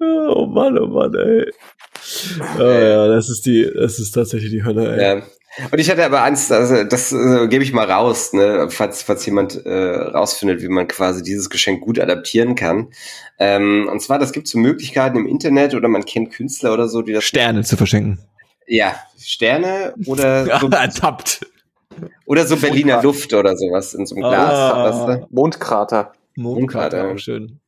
oh 0.00 0.46
Mann, 0.46 0.78
oh 0.78 0.86
Mann, 0.86 1.14
ey. 1.14 1.50
Oh, 2.58 2.62
ja, 2.62 3.08
das 3.08 3.28
ist 3.28 3.46
die, 3.46 3.68
das 3.74 3.98
ist 3.98 4.12
tatsächlich 4.12 4.50
die 4.50 4.64
Hölle, 4.64 4.96
ey. 4.96 5.18
Ja. 5.18 5.26
Und 5.70 5.78
ich 5.78 5.90
hatte 5.90 6.04
aber 6.04 6.22
Angst, 6.22 6.52
also 6.52 6.84
das 6.84 7.12
äh, 7.12 7.48
gebe 7.48 7.64
ich 7.64 7.72
mal 7.72 7.90
raus, 7.90 8.32
ne, 8.32 8.68
falls, 8.70 9.02
falls 9.02 9.24
jemand 9.24 9.64
äh, 9.64 9.96
rausfindet, 9.96 10.60
wie 10.62 10.68
man 10.68 10.86
quasi 10.86 11.22
dieses 11.22 11.48
Geschenk 11.48 11.80
gut 11.80 11.98
adaptieren 11.98 12.54
kann. 12.54 12.88
Ähm, 13.38 13.88
und 13.90 14.00
zwar, 14.00 14.18
das 14.18 14.32
gibt 14.32 14.48
so 14.48 14.58
Möglichkeiten 14.58 15.16
im 15.16 15.26
Internet 15.26 15.74
oder 15.74 15.88
man 15.88 16.04
kennt 16.04 16.32
Künstler 16.32 16.74
oder 16.74 16.88
so, 16.88 17.02
die 17.02 17.12
das. 17.12 17.24
Sterne 17.24 17.64
zu 17.64 17.76
verschenken. 17.76 18.18
Ja, 18.66 18.96
Sterne 19.18 19.94
oder 20.06 20.44
so, 20.60 20.68
ertappt. 20.68 21.46
oder 22.26 22.46
so 22.46 22.56
Berliner 22.56 23.02
Luft 23.02 23.32
oder 23.32 23.56
sowas 23.56 23.94
in 23.94 24.04
so 24.04 24.14
einem 24.16 24.24
Glas. 24.24 24.52
Ah. 24.52 24.84
weißt 24.84 25.22
du? 25.22 25.26
Mondkrater. 25.30 26.12
Mondkarte. 26.34 27.02
auch 27.08 27.18
schön. 27.18 27.60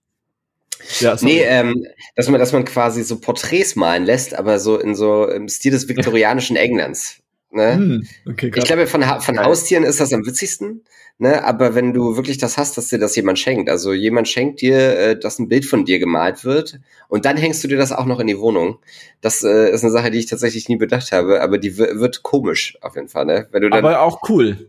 Ja, 1.01 1.16
sorry. 1.16 1.32
Nee, 1.32 1.43
ähm, 1.43 1.86
dass 2.16 2.28
man, 2.28 2.39
dass 2.39 2.53
man 2.53 2.64
quasi 2.64 3.03
so 3.03 3.18
Porträts 3.18 3.76
malen 3.76 4.05
lässt, 4.05 4.34
aber 4.34 4.59
so 4.59 4.78
in 4.78 4.95
so 4.95 5.26
im 5.26 5.49
Stil 5.49 5.72
des 5.72 5.89
viktorianischen 5.89 6.57
Englands. 6.57 7.20
Ne? 7.51 7.74
Hm, 7.76 8.07
okay, 8.28 8.53
Ich 8.55 8.64
glaube, 8.64 8.86
von, 8.86 9.07
Ha- 9.07 9.20
von. 9.20 9.38
Haustieren 9.42 9.82
ist 9.84 10.01
das 10.01 10.12
am 10.12 10.26
witzigsten, 10.26 10.84
ne? 11.16 11.42
Aber 11.44 11.74
wenn 11.74 11.94
du 11.94 12.14
wirklich 12.14 12.36
das 12.36 12.59
hast, 12.59 12.76
dass 12.76 12.88
dir 12.88 12.99
das 12.99 13.16
jemand 13.16 13.38
schenkt, 13.38 13.70
also 13.70 13.94
jemand 13.94 14.28
schenkt 14.28 14.61
dir, 14.61 14.76
äh, 14.99 15.18
dass 15.18 15.38
ein 15.38 15.49
Bild 15.49 15.64
von 15.64 15.86
dir 15.86 15.99
gemalt 15.99 16.44
wird 16.44 16.78
und 17.09 17.24
dann 17.24 17.38
hängst 17.38 17.64
du 17.64 17.68
dir 17.68 17.78
das 17.78 17.90
auch 17.90 18.05
noch 18.05 18.20
in 18.20 18.26
die 18.26 18.38
Wohnung. 18.38 18.78
Das 19.22 19.42
äh, 19.44 19.70
ist 19.70 19.82
eine 19.82 19.90
Sache, 19.92 20.11
die 20.11 20.18
ich 20.18 20.26
tatsächlich 20.26 20.68
nie 20.68 20.76
bedacht 20.76 21.11
habe, 21.11 21.40
aber 21.40 21.57
die 21.57 21.78
wird 21.78 22.22
komisch 22.22 22.76
auf 22.82 22.96
jeden 22.96 23.09
Fall, 23.09 23.24
ne? 23.24 23.49
Wenn 23.51 23.62
du 23.62 23.70
dann, 23.70 23.78
Aber 23.82 24.03
auch 24.03 24.28
cool. 24.28 24.68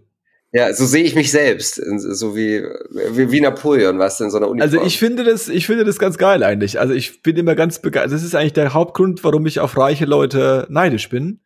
ja, 0.53 0.73
so 0.73 0.85
sehe 0.85 1.03
ich 1.03 1.15
mich 1.15 1.31
selbst, 1.31 1.75
so 1.75 2.33
wie, 2.37 2.63
wie, 3.11 3.29
wie 3.29 3.41
Napoleon, 3.41 3.99
was 3.99 4.21
in 4.21 4.31
so 4.31 4.37
einer 4.37 4.47
Uniform. 4.47 4.71
Also 4.79 4.87
ich 4.87 4.97
finde 4.97 5.25
das, 5.25 5.49
ich 5.49 5.65
finde 5.67 5.83
das 5.83 5.99
ganz 5.99 6.17
geil 6.17 6.43
eigentlich. 6.43 6.79
Also 6.79 6.93
ich 6.93 7.21
bin 7.23 7.35
immer 7.35 7.55
ganz 7.55 7.81
begeistert. 7.81 8.13
Das 8.13 8.23
ist 8.23 8.35
eigentlich 8.35 8.53
der 8.53 8.73
Hauptgrund, 8.73 9.21
warum 9.25 9.45
ich 9.47 9.59
auf 9.59 9.77
reiche 9.77 10.05
Leute 10.05 10.65
neidisch 10.69 11.09
bin. 11.09 11.41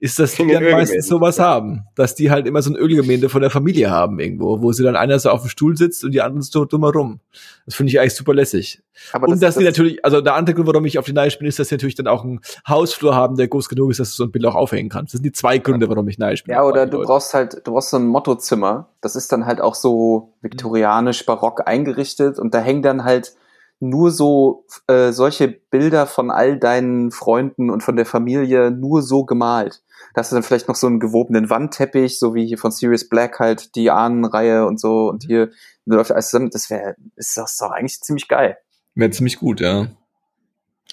Ist, 0.00 0.20
dass 0.20 0.34
die 0.34 0.46
dann 0.46 0.62
meistens 0.62 1.08
sowas 1.08 1.40
haben. 1.40 1.84
Dass 1.96 2.14
die 2.14 2.30
halt 2.30 2.46
immer 2.46 2.62
so 2.62 2.70
ein 2.70 2.76
Ölgemälde 2.76 3.28
von 3.28 3.40
der 3.40 3.50
Familie 3.50 3.90
haben 3.90 4.20
irgendwo, 4.20 4.62
wo 4.62 4.70
sie 4.70 4.84
dann 4.84 4.94
einer 4.94 5.18
so 5.18 5.30
auf 5.30 5.40
dem 5.40 5.48
Stuhl 5.48 5.76
sitzt 5.76 6.04
und 6.04 6.12
die 6.12 6.20
anderen 6.20 6.42
so 6.42 6.64
dumm 6.64 6.84
herum. 6.84 7.18
Das 7.66 7.74
finde 7.74 7.90
ich 7.90 7.98
eigentlich 7.98 8.14
super 8.14 8.32
lässig. 8.32 8.80
Aber 9.12 9.26
und 9.26 9.42
dass 9.42 9.56
die 9.56 9.64
natürlich, 9.64 10.04
also 10.04 10.20
der 10.20 10.36
andere 10.36 10.54
Grund, 10.54 10.68
warum 10.68 10.84
ich 10.84 11.00
auf 11.00 11.06
die 11.06 11.12
neidisch 11.12 11.38
bin, 11.40 11.48
ist, 11.48 11.58
dass 11.58 11.68
sie 11.68 11.74
natürlich 11.74 11.96
dann 11.96 12.06
auch 12.06 12.22
einen 12.22 12.40
Hausflur 12.68 13.16
haben, 13.16 13.36
der 13.36 13.48
groß 13.48 13.68
genug 13.68 13.90
ist, 13.90 13.98
dass 13.98 14.10
du 14.10 14.16
so 14.16 14.24
ein 14.24 14.30
Bild 14.30 14.46
auch 14.46 14.54
aufhängen 14.54 14.88
kannst. 14.88 15.14
Das 15.14 15.18
sind 15.18 15.24
die 15.24 15.32
zwei 15.32 15.58
Gründe, 15.58 15.88
warum 15.88 16.06
ich 16.06 16.18
neidisch 16.18 16.44
bin. 16.44 16.54
Ja, 16.54 16.62
oder 16.62 16.86
du 16.86 16.98
Leute. 16.98 17.08
brauchst 17.08 17.34
halt, 17.34 17.66
du 17.66 17.72
brauchst 17.72 17.90
so 17.90 17.96
ein 17.96 18.06
Mottozimmer. 18.06 18.90
Das 19.00 19.16
ist 19.16 19.32
dann 19.32 19.46
halt 19.46 19.60
auch 19.60 19.74
so 19.74 20.34
viktorianisch 20.42 21.26
barock 21.26 21.66
eingerichtet 21.66 22.38
und 22.38 22.54
da 22.54 22.60
hängen 22.60 22.82
dann 22.82 23.02
halt 23.02 23.34
nur 23.80 24.10
so 24.10 24.64
äh, 24.86 25.12
solche 25.12 25.48
Bilder 25.48 26.06
von 26.06 26.30
all 26.30 26.58
deinen 26.58 27.10
Freunden 27.10 27.70
und 27.70 27.82
von 27.82 27.96
der 27.96 28.06
Familie 28.06 28.70
nur 28.70 29.02
so 29.02 29.24
gemalt. 29.24 29.82
Da 30.14 30.20
hast 30.20 30.32
du 30.32 30.36
dann 30.36 30.42
vielleicht 30.42 30.68
noch 30.68 30.74
so 30.74 30.86
einen 30.86 31.00
gewobenen 31.00 31.50
Wandteppich, 31.50 32.18
so 32.18 32.34
wie 32.34 32.46
hier 32.46 32.58
von 32.58 32.72
Sirius 32.72 33.08
Black 33.08 33.38
halt 33.38 33.74
die 33.76 33.90
Ahnenreihe 33.90 34.66
und 34.66 34.80
so 34.80 35.08
und 35.08 35.24
hier 35.24 35.50
läuft 35.84 36.12
alles 36.12 36.30
zusammen. 36.30 36.50
Das 36.50 36.70
wäre, 36.70 36.96
ist 37.16 37.36
das 37.36 37.56
doch 37.56 37.70
eigentlich 37.70 38.00
ziemlich 38.00 38.28
geil. 38.28 38.56
Wäre 38.94 39.10
ziemlich 39.10 39.38
gut, 39.38 39.60
ja. 39.60 39.88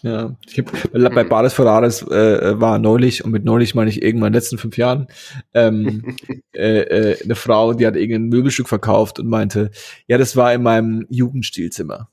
Ja, 0.02 0.36
ich 0.46 0.60
hab, 0.60 0.72
bei 1.16 1.24
Bares 1.24 1.54
Ferraris 1.54 2.04
äh, 2.04 2.60
war 2.60 2.78
neulich, 2.78 3.26
und 3.26 3.32
mit 3.32 3.46
neulich 3.46 3.74
meine 3.74 3.90
ich 3.90 4.04
irgendwann 4.04 4.28
in 4.28 4.34
den 4.34 4.40
letzten 4.40 4.58
fünf 4.58 4.78
Jahren, 4.78 5.08
ähm, 5.54 6.16
äh, 6.54 6.82
äh, 6.82 7.24
eine 7.24 7.36
Frau, 7.36 7.74
die 7.74 7.88
hat 7.88 7.96
irgendein 7.96 8.30
Möbelstück 8.30 8.68
verkauft 8.68 9.20
und 9.20 9.28
meinte, 9.28 9.72
ja, 10.08 10.18
das 10.18 10.36
war 10.36 10.54
in 10.54 10.62
meinem 10.62 11.08
Jugendstilzimmer. 11.10 12.10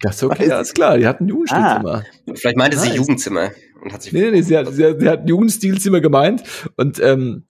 Das 0.00 0.16
ist 0.16 0.24
okay, 0.24 0.50
alles 0.50 0.74
klar, 0.74 0.98
die 0.98 1.06
hat 1.06 1.20
ein 1.20 1.28
Jugendstilzimmer. 1.28 2.04
Vielleicht 2.34 2.56
meinte 2.56 2.78
sie. 2.78 2.90
Jugendzimmer 2.90 3.50
und 3.86 3.92
hat 3.92 4.02
sich 4.02 4.12
Nee, 4.12 4.22
nee, 4.22 4.30
nee, 4.32 4.42
sie 4.42 4.56
hat, 4.56 4.72
sie 4.72 4.84
hat, 4.84 5.00
sie 5.00 5.08
hat 5.08 5.20
ein 5.20 5.28
Jugendstilzimmer 5.28 6.00
gemeint 6.00 6.42
und 6.76 7.00
ähm, 7.00 7.44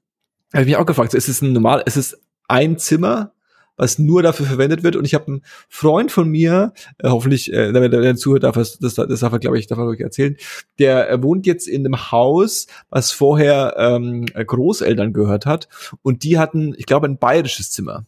habe 0.53 0.62
ich 0.62 0.68
mich 0.68 0.76
auch 0.76 0.86
gefragt, 0.86 1.12
so, 1.12 1.18
ist 1.18 1.28
es 1.28 1.42
ein 1.42 1.53
normal, 1.53 1.82
ist 1.86 1.97
es 1.97 2.20
ein 2.49 2.78
Zimmer, 2.78 3.32
was 3.76 3.99
nur 3.99 4.22
dafür 4.22 4.47
verwendet 4.47 4.82
wird 4.82 4.97
und 4.97 5.05
ich 5.05 5.14
habe 5.14 5.26
einen 5.26 5.42
Freund 5.68 6.12
von 6.12 6.28
mir, 6.28 6.72
äh, 6.99 7.09
hoffentlich, 7.09 7.53
äh, 7.53 7.74
wenn 7.74 7.90
der, 7.90 8.01
der 8.01 8.16
zuhört, 8.16 8.44
darf 8.44 8.57
er, 8.57 8.66
das, 8.80 8.94
das 8.94 9.20
darf 9.20 9.32
er, 9.32 9.38
glaube 9.38 9.59
ich, 9.59 9.66
darf 9.66 9.78
er 9.78 10.01
erzählen, 10.01 10.36
der 10.78 11.11
äh, 11.11 11.22
wohnt 11.22 11.47
jetzt 11.47 11.66
in 11.66 11.84
einem 11.84 12.11
Haus, 12.11 12.66
was 12.90 13.12
vorher 13.12 13.74
ähm, 13.78 14.26
Großeltern 14.26 15.12
gehört 15.12 15.47
hat 15.47 15.68
und 16.03 16.22
die 16.22 16.38
hatten, 16.38 16.74
ich 16.78 16.86
glaube, 16.86 17.07
ein 17.07 17.18
bayerisches 17.18 17.70
Zimmer. 17.70 18.07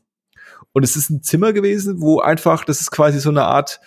Und 0.72 0.82
es 0.84 0.96
ist 0.96 1.10
ein 1.10 1.22
Zimmer 1.22 1.52
gewesen, 1.52 2.00
wo 2.00 2.20
einfach, 2.20 2.64
das 2.64 2.80
ist 2.80 2.90
quasi 2.90 3.20
so 3.20 3.30
eine 3.30 3.44
Art, 3.44 3.80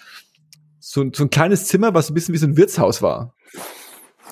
so, 0.92 1.02
ein- 1.02 1.14
so 1.14 1.24
ein 1.24 1.30
kleines 1.30 1.66
Zimmer, 1.68 1.94
was 1.94 2.10
ein 2.10 2.14
bisschen 2.14 2.34
wie 2.34 2.38
so 2.40 2.48
ein 2.48 2.58
Wirtshaus 2.58 3.02
war. 3.02 3.34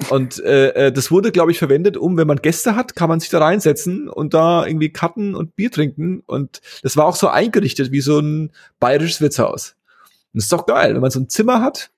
Und 0.10 0.42
äh, 0.44 0.70
äh, 0.88 0.92
das 0.94 1.12
wurde, 1.12 1.32
glaube 1.32 1.52
ich, 1.52 1.60
verwendet, 1.60 1.98
um, 1.98 2.16
wenn 2.16 2.28
man 2.28 2.38
Gäste 2.42 2.76
hat, 2.76 2.96
kann 2.96 3.10
man 3.10 3.20
sich 3.20 3.30
da 3.30 3.40
reinsetzen 3.40 4.08
und 4.10 4.34
da 4.34 4.66
irgendwie 4.66 4.92
cutten 4.94 5.36
und 5.36 5.56
Bier 5.58 5.72
trinken. 5.72 6.24
Und 6.26 6.62
das 6.84 6.96
war 6.96 7.06
auch 7.06 7.18
so 7.18 7.28
eingerichtet 7.28 7.92
wie 7.92 8.00
so 8.02 8.20
ein 8.20 8.52
bayerisches 8.80 9.20
Wirtshaus. 9.20 9.76
Und 10.34 10.38
das 10.38 10.46
ist 10.46 10.54
doch 10.54 10.66
geil, 10.66 10.94
wenn 10.94 11.02
man 11.02 11.12
so 11.12 11.20
ein 11.20 11.28
Zimmer 11.28 11.62
hat. 11.62 11.92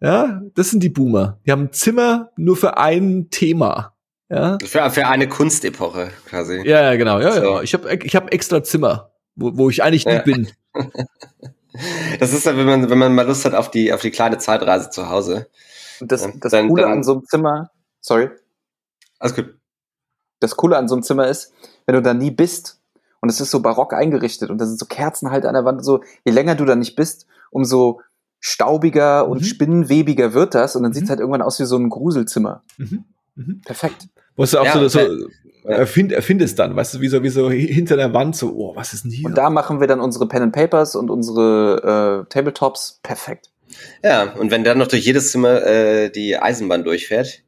Ja, 0.00 0.42
das 0.54 0.70
sind 0.70 0.82
die 0.82 0.90
Boomer. 0.90 1.38
Die 1.46 1.50
haben 1.52 1.62
ein 1.64 1.72
Zimmer 1.72 2.30
nur 2.36 2.56
für 2.56 2.76
ein 2.76 3.28
Thema. 3.30 3.94
Ja, 4.30 4.58
für, 4.62 4.90
für 4.90 5.06
eine 5.06 5.26
Kunstepoche 5.26 6.10
quasi. 6.26 6.56
ja, 6.66 6.82
ja 6.82 6.96
genau. 6.96 7.18
Ja, 7.18 7.32
So. 7.32 7.42
ja. 7.42 7.62
Ich 7.62 7.72
habe 7.72 7.94
ich 8.04 8.14
hab 8.14 8.30
extra 8.32 8.62
Zimmer, 8.62 9.10
wo, 9.36 9.56
wo 9.56 9.70
ich 9.70 9.82
eigentlich 9.82 10.04
nie 10.04 10.12
Ja. 10.12 10.20
bin. 10.22 10.48
Das 12.18 12.32
ist 12.32 12.44
ja, 12.46 12.56
wenn 12.56 12.66
man, 12.66 12.90
wenn 12.90 12.98
man 12.98 13.14
mal 13.14 13.26
Lust 13.26 13.44
hat 13.44 13.54
auf 13.54 13.70
die, 13.70 13.92
auf 13.92 14.00
die 14.00 14.10
kleine 14.10 14.38
Zeitreise 14.38 14.90
zu 14.90 15.08
Hause. 15.08 15.48
Und 16.00 16.10
das, 16.12 16.22
Ja, 16.24 16.32
das 16.40 16.52
dann- 16.52 16.68
Coole 16.68 16.82
dann- 16.82 16.92
an 16.92 17.02
so 17.04 17.12
einem 17.12 17.24
Zimmer, 17.24 17.70
sorry, 18.00 18.30
Alles 19.18 19.34
gut. 19.34 19.54
das 20.40 20.56
Coole 20.56 20.76
an 20.76 20.88
so 20.88 20.94
einem 20.94 21.02
Zimmer 21.02 21.26
ist, 21.26 21.52
wenn 21.86 21.94
du 21.94 22.02
da 22.02 22.14
nie 22.14 22.30
bist 22.30 22.80
und 23.20 23.28
es 23.28 23.40
ist 23.40 23.50
so 23.50 23.60
barock 23.60 23.92
eingerichtet 23.94 24.50
und 24.50 24.58
da 24.58 24.66
sind 24.66 24.78
so 24.78 24.86
Kerzen 24.86 25.30
halt 25.30 25.44
an 25.44 25.54
der 25.54 25.64
Wand, 25.64 25.84
so 25.84 26.02
je 26.24 26.32
länger 26.32 26.54
du 26.54 26.64
da 26.64 26.76
nicht 26.76 26.94
bist, 26.96 27.26
umso 27.50 28.00
staubiger 28.40 29.26
und 29.28 29.40
Mhm. 29.40 29.44
spinnenwebiger 29.44 30.32
wird 30.34 30.54
das 30.54 30.76
und 30.76 30.82
dann 30.84 30.90
Mhm. 30.92 30.94
sieht's 30.94 31.10
halt 31.10 31.18
irgendwann 31.20 31.42
aus 31.42 31.58
wie 31.58 31.64
so 31.64 31.76
ein 31.76 31.88
Gruselzimmer. 31.90 32.62
Mhm. 32.76 33.04
Mhm. 33.34 33.62
Perfekt. 33.64 34.08
Wo 34.36 34.44
du 34.44 34.58
auch 34.60 34.64
Ja, 34.64 34.74
so, 34.74 34.86
so 34.88 35.00
weil- 35.68 35.80
erfind, 35.80 36.12
erfindest 36.12 36.58
dann, 36.58 36.74
weißt 36.74 36.94
du, 36.94 37.00
wie 37.00 37.08
so, 37.08 37.22
wie 37.22 37.28
so 37.28 37.50
hinter 37.50 37.96
der 37.96 38.12
Wand, 38.14 38.36
so, 38.36 38.52
oh, 38.54 38.76
was 38.76 38.92
ist 38.92 39.04
denn 39.04 39.10
hier? 39.10 39.26
Und 39.26 39.36
da 39.36 39.50
machen 39.50 39.80
wir 39.80 39.86
dann 39.86 40.00
unsere 40.00 40.26
Pen 40.26 40.42
and 40.42 40.52
Papers 40.54 40.96
und 40.96 41.10
unsere 41.10 42.24
äh, 42.26 42.32
Tabletops 42.32 43.00
perfekt. 43.02 43.50
Ja, 44.02 44.32
und 44.34 44.50
wenn 44.50 44.64
dann 44.64 44.78
noch 44.78 44.88
durch 44.88 45.04
jedes 45.04 45.30
Zimmer 45.30 45.62
äh, 45.64 46.10
die 46.10 46.36
Eisenbahn 46.36 46.84
durchfährt, 46.84 47.42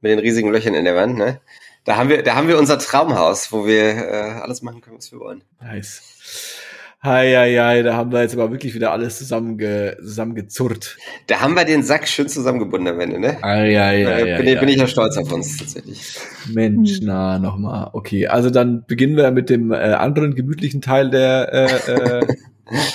mit 0.00 0.12
den 0.12 0.18
riesigen 0.18 0.50
Löchern 0.50 0.74
in 0.74 0.84
der 0.84 0.96
Wand, 0.96 1.16
ne? 1.16 1.40
Da 1.84 1.96
haben 1.96 2.08
wir, 2.08 2.22
da 2.22 2.34
haben 2.34 2.48
wir 2.48 2.58
unser 2.58 2.78
Traumhaus, 2.78 3.52
wo 3.52 3.66
wir 3.66 3.82
äh, 3.82 4.40
alles 4.40 4.62
machen 4.62 4.80
können, 4.80 4.96
was 4.96 5.12
wir 5.12 5.20
wollen. 5.20 5.42
Nice. 5.60 6.62
Hei, 7.06 7.34
hei, 7.34 7.54
hei, 7.58 7.82
da 7.82 7.96
haben 7.96 8.12
wir 8.12 8.22
jetzt 8.22 8.32
aber 8.32 8.50
wirklich 8.50 8.74
wieder 8.74 8.90
alles 8.90 9.18
zusammenge, 9.18 9.98
zusammengezurrt. 10.00 10.96
Da 11.26 11.40
haben 11.40 11.54
wir 11.54 11.66
den 11.66 11.82
Sack 11.82 12.08
schön 12.08 12.30
zusammengebunden 12.30 12.94
am 12.94 12.98
Ende, 12.98 13.18
ne? 13.18 13.36
Ei, 13.44 13.78
ei, 13.78 14.04
Äh, 14.04 14.32
ei, 14.32 14.42
bin, 14.42 14.60
bin 14.60 14.68
ich 14.70 14.76
ja 14.76 14.86
stolz 14.86 15.18
auf 15.18 15.30
uns 15.30 15.58
tatsächlich. 15.58 16.16
Mensch, 16.54 17.00
na, 17.02 17.38
nochmal. 17.38 17.90
Okay, 17.92 18.26
also 18.28 18.48
dann 18.48 18.86
beginnen 18.86 19.18
wir 19.18 19.30
mit 19.32 19.50
dem 19.50 19.70
äh, 19.70 19.76
anderen 19.76 20.34
gemütlichen 20.34 20.80
Teil 20.80 21.10
der, 21.10 21.52
äh, 21.52 21.92
äh, 21.92 22.26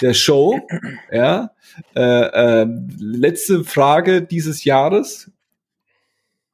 der 0.01 0.15
Show. 0.15 0.59
Ja. 1.11 1.51
Äh, 1.95 2.63
äh, 2.63 2.67
letzte 2.97 3.63
Frage 3.63 4.23
dieses 4.23 4.63
Jahres 4.63 5.29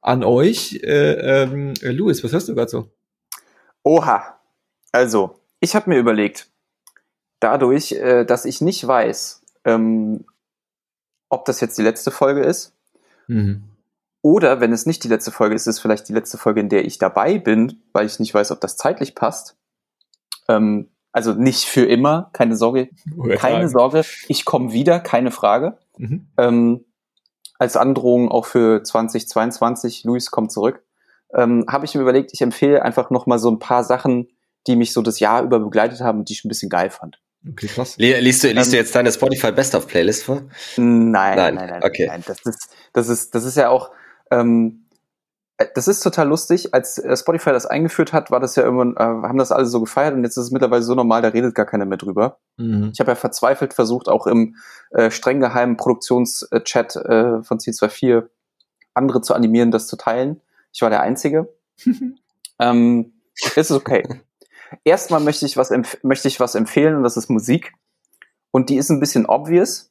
an 0.02 0.24
euch. 0.24 0.80
Äh, 0.82 1.44
ähm, 1.44 1.72
äh, 1.80 1.88
Louis, 1.88 2.22
was 2.22 2.32
hörst 2.32 2.50
du 2.50 2.54
gerade 2.54 2.68
so? 2.68 2.90
Oha. 3.82 4.40
Also, 4.92 5.40
ich 5.60 5.74
habe 5.74 5.88
mir 5.88 5.96
überlegt, 5.96 6.50
dadurch, 7.40 7.92
äh, 7.92 8.24
dass 8.24 8.44
ich 8.44 8.60
nicht 8.60 8.86
weiß, 8.86 9.42
ähm, 9.64 10.24
ob 11.28 11.44
das 11.44 11.60
jetzt 11.60 11.76
die 11.78 11.82
letzte 11.82 12.10
Folge 12.10 12.42
ist, 12.42 12.72
Mhm. 13.28 13.64
oder 14.22 14.60
wenn 14.60 14.72
es 14.72 14.86
nicht 14.86 15.02
die 15.02 15.08
letzte 15.08 15.32
Folge 15.32 15.54
ist, 15.56 15.62
ist 15.62 15.76
es 15.76 15.80
vielleicht 15.80 16.08
die 16.08 16.12
letzte 16.12 16.38
Folge, 16.38 16.60
in 16.60 16.68
der 16.68 16.84
ich 16.84 16.98
dabei 16.98 17.38
bin, 17.38 17.82
weil 17.92 18.06
ich 18.06 18.20
nicht 18.20 18.32
weiß, 18.32 18.52
ob 18.52 18.60
das 18.60 18.76
zeitlich 18.76 19.14
passt. 19.16 19.56
Ähm, 20.48 20.90
also 21.12 21.32
nicht 21.32 21.64
für 21.64 21.84
immer, 21.86 22.30
keine 22.32 22.56
Sorge, 22.56 22.88
keine 23.38 23.68
Sorge, 23.68 24.04
ich 24.28 24.44
komme 24.44 24.72
wieder, 24.72 25.00
keine 25.00 25.30
Frage. 25.32 25.78
Mhm. 25.96 26.28
Ähm, 26.38 26.84
als 27.58 27.76
Androhung 27.76 28.30
auch 28.30 28.44
für 28.46 28.82
2022, 28.84 30.04
Luis 30.04 30.30
kommt 30.30 30.52
zurück, 30.52 30.84
ähm, 31.34 31.64
habe 31.68 31.84
ich 31.86 31.94
mir 31.94 32.02
überlegt, 32.02 32.32
ich 32.32 32.42
empfehle 32.42 32.82
einfach 32.82 33.10
noch 33.10 33.26
mal 33.26 33.38
so 33.38 33.50
ein 33.50 33.58
paar 33.58 33.82
Sachen, 33.82 34.28
die 34.66 34.76
mich 34.76 34.92
so 34.92 35.00
das 35.02 35.18
Jahr 35.18 35.42
über 35.42 35.58
begleitet 35.58 36.00
haben 36.00 36.18
und 36.20 36.28
die 36.28 36.34
ich 36.34 36.44
ein 36.44 36.48
bisschen 36.48 36.68
geil 36.68 36.90
fand. 36.90 37.18
Okay, 37.50 37.66
krass. 37.68 37.96
Li- 37.96 38.18
Liest 38.20 38.42
du, 38.44 38.48
liest 38.48 38.66
Ähm, 38.66 38.70
du 38.72 38.76
jetzt 38.76 38.94
deine 38.94 39.12
Spotify 39.12 39.52
Best 39.52 39.74
of 39.74 39.86
Playlist 39.86 40.24
vor? 40.24 40.42
Nein, 40.76 41.12
Nein, 41.36 41.54
nein, 41.54 41.68
nein, 41.70 41.82
okay. 41.84 42.06
nein. 42.08 42.22
Das 42.26 42.40
ist, 42.44 42.68
das 42.92 43.08
ist, 43.08 43.34
das 43.34 43.44
ist 43.44 43.56
ja 43.56 43.68
auch, 43.68 43.90
ähm, 44.30 44.86
äh, 45.58 45.66
das 45.74 45.86
ist 45.88 46.00
total 46.00 46.28
lustig. 46.28 46.74
Als 46.74 46.98
äh, 46.98 47.16
Spotify 47.16 47.50
das 47.50 47.66
eingeführt 47.66 48.12
hat, 48.12 48.30
war 48.30 48.40
das 48.40 48.56
ja 48.56 48.62
irgendwann, 48.64 48.94
äh, 48.96 49.26
haben 49.28 49.38
das 49.38 49.52
alle 49.52 49.66
so 49.66 49.80
gefeiert 49.80 50.14
und 50.14 50.24
jetzt 50.24 50.36
ist 50.36 50.44
es 50.44 50.50
mittlerweile 50.50 50.82
so 50.82 50.94
normal, 50.94 51.22
da 51.22 51.28
redet 51.28 51.54
gar 51.54 51.66
keiner 51.66 51.84
mehr 51.86 51.98
drüber. 51.98 52.38
Mhm. 52.56 52.90
Ich 52.92 53.00
habe 53.00 53.12
ja 53.12 53.14
verzweifelt 53.16 53.74
versucht, 53.74 54.08
auch 54.08 54.26
im 54.26 54.56
äh, 54.90 55.10
streng 55.10 55.40
geheimen 55.40 55.76
Produktionschat 55.76 56.96
äh, 56.96 57.42
von 57.42 57.58
C24 57.58 58.24
andere 58.94 59.20
zu 59.20 59.34
animieren, 59.34 59.70
das 59.70 59.86
zu 59.86 59.96
teilen. 59.96 60.40
Ich 60.72 60.82
war 60.82 60.90
der 60.90 61.00
Einzige. 61.02 61.48
ähm, 62.58 63.12
es 63.34 63.56
ist 63.56 63.70
okay. 63.70 64.02
Erstmal 64.84 65.20
möchte 65.20 65.46
ich 65.46 65.56
was 65.56 65.72
möchte 66.02 66.28
ich 66.28 66.40
was 66.40 66.54
empfehlen 66.54 66.96
und 66.96 67.02
das 67.02 67.16
ist 67.16 67.28
Musik. 67.30 67.72
Und 68.50 68.70
die 68.70 68.76
ist 68.76 68.90
ein 68.90 69.00
bisschen 69.00 69.26
obvious. 69.26 69.90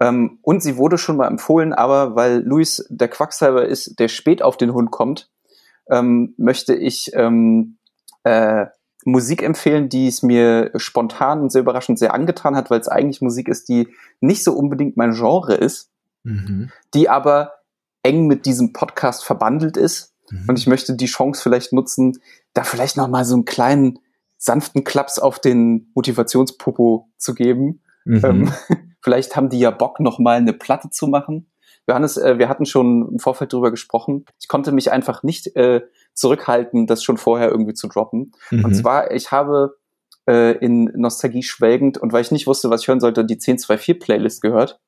Ähm, 0.00 0.38
und 0.42 0.62
sie 0.62 0.76
wurde 0.76 0.98
schon 0.98 1.16
mal 1.16 1.26
empfohlen, 1.26 1.72
aber 1.72 2.14
weil 2.14 2.42
Luis 2.44 2.86
der 2.88 3.08
Quacksalber 3.08 3.66
ist, 3.66 3.98
der 3.98 4.08
spät 4.08 4.42
auf 4.42 4.56
den 4.56 4.72
Hund 4.72 4.92
kommt, 4.92 5.28
ähm, 5.90 6.34
möchte 6.36 6.74
ich 6.74 7.10
ähm, 7.14 7.78
äh, 8.22 8.66
Musik 9.04 9.42
empfehlen, 9.42 9.88
die 9.88 10.06
es 10.06 10.22
mir 10.22 10.70
spontan 10.76 11.40
und 11.40 11.50
sehr 11.50 11.62
überraschend 11.62 11.98
sehr 11.98 12.14
angetan 12.14 12.54
hat, 12.54 12.70
weil 12.70 12.80
es 12.80 12.88
eigentlich 12.88 13.20
Musik 13.22 13.48
ist, 13.48 13.68
die 13.68 13.88
nicht 14.20 14.44
so 14.44 14.52
unbedingt 14.52 14.96
mein 14.96 15.14
Genre 15.14 15.54
ist, 15.54 15.90
Mhm. 16.24 16.70
die 16.94 17.08
aber 17.08 17.54
eng 18.02 18.26
mit 18.26 18.46
diesem 18.46 18.72
Podcast 18.72 19.24
verbandelt 19.24 19.76
ist. 19.76 20.14
Mhm. 20.30 20.46
Und 20.48 20.58
ich 20.58 20.66
möchte 20.66 20.94
die 20.94 21.06
Chance 21.06 21.42
vielleicht 21.42 21.72
nutzen, 21.72 22.18
da 22.52 22.64
vielleicht 22.64 22.96
noch 22.96 23.08
mal 23.08 23.24
so 23.24 23.34
einen 23.34 23.44
kleinen 23.44 23.98
sanften 24.36 24.84
Klaps 24.84 25.18
auf 25.18 25.38
den 25.40 25.90
Motivationspopo 25.94 27.08
zu 27.16 27.34
geben. 27.34 27.82
Mhm. 28.04 28.24
Ähm, 28.24 28.52
vielleicht 29.02 29.36
haben 29.36 29.48
die 29.48 29.60
ja 29.60 29.70
Bock, 29.70 30.00
noch 30.00 30.18
mal 30.18 30.36
eine 30.36 30.52
Platte 30.52 30.90
zu 30.90 31.06
machen. 31.06 31.50
Johannes, 31.88 32.16
äh, 32.16 32.38
wir 32.38 32.48
hatten 32.48 32.66
schon 32.66 33.08
im 33.12 33.18
Vorfeld 33.18 33.52
drüber 33.52 33.70
gesprochen. 33.70 34.26
Ich 34.40 34.48
konnte 34.48 34.72
mich 34.72 34.92
einfach 34.92 35.22
nicht 35.22 35.56
äh, 35.56 35.82
zurückhalten, 36.12 36.86
das 36.86 37.02
schon 37.02 37.16
vorher 37.16 37.48
irgendwie 37.48 37.74
zu 37.74 37.88
droppen. 37.88 38.32
Mhm. 38.50 38.64
Und 38.64 38.74
zwar, 38.74 39.10
ich 39.10 39.32
habe 39.32 39.78
äh, 40.28 40.52
in 40.58 40.84
Nostalgie 40.94 41.42
schwelgend 41.42 41.96
und 41.98 42.12
weil 42.12 42.20
ich 42.20 42.30
nicht 42.30 42.46
wusste, 42.46 42.70
was 42.70 42.82
ich 42.82 42.88
hören 42.88 43.00
sollte, 43.00 43.24
die 43.24 43.34
1024 43.34 43.98
Playlist 43.98 44.42
gehört 44.42 44.78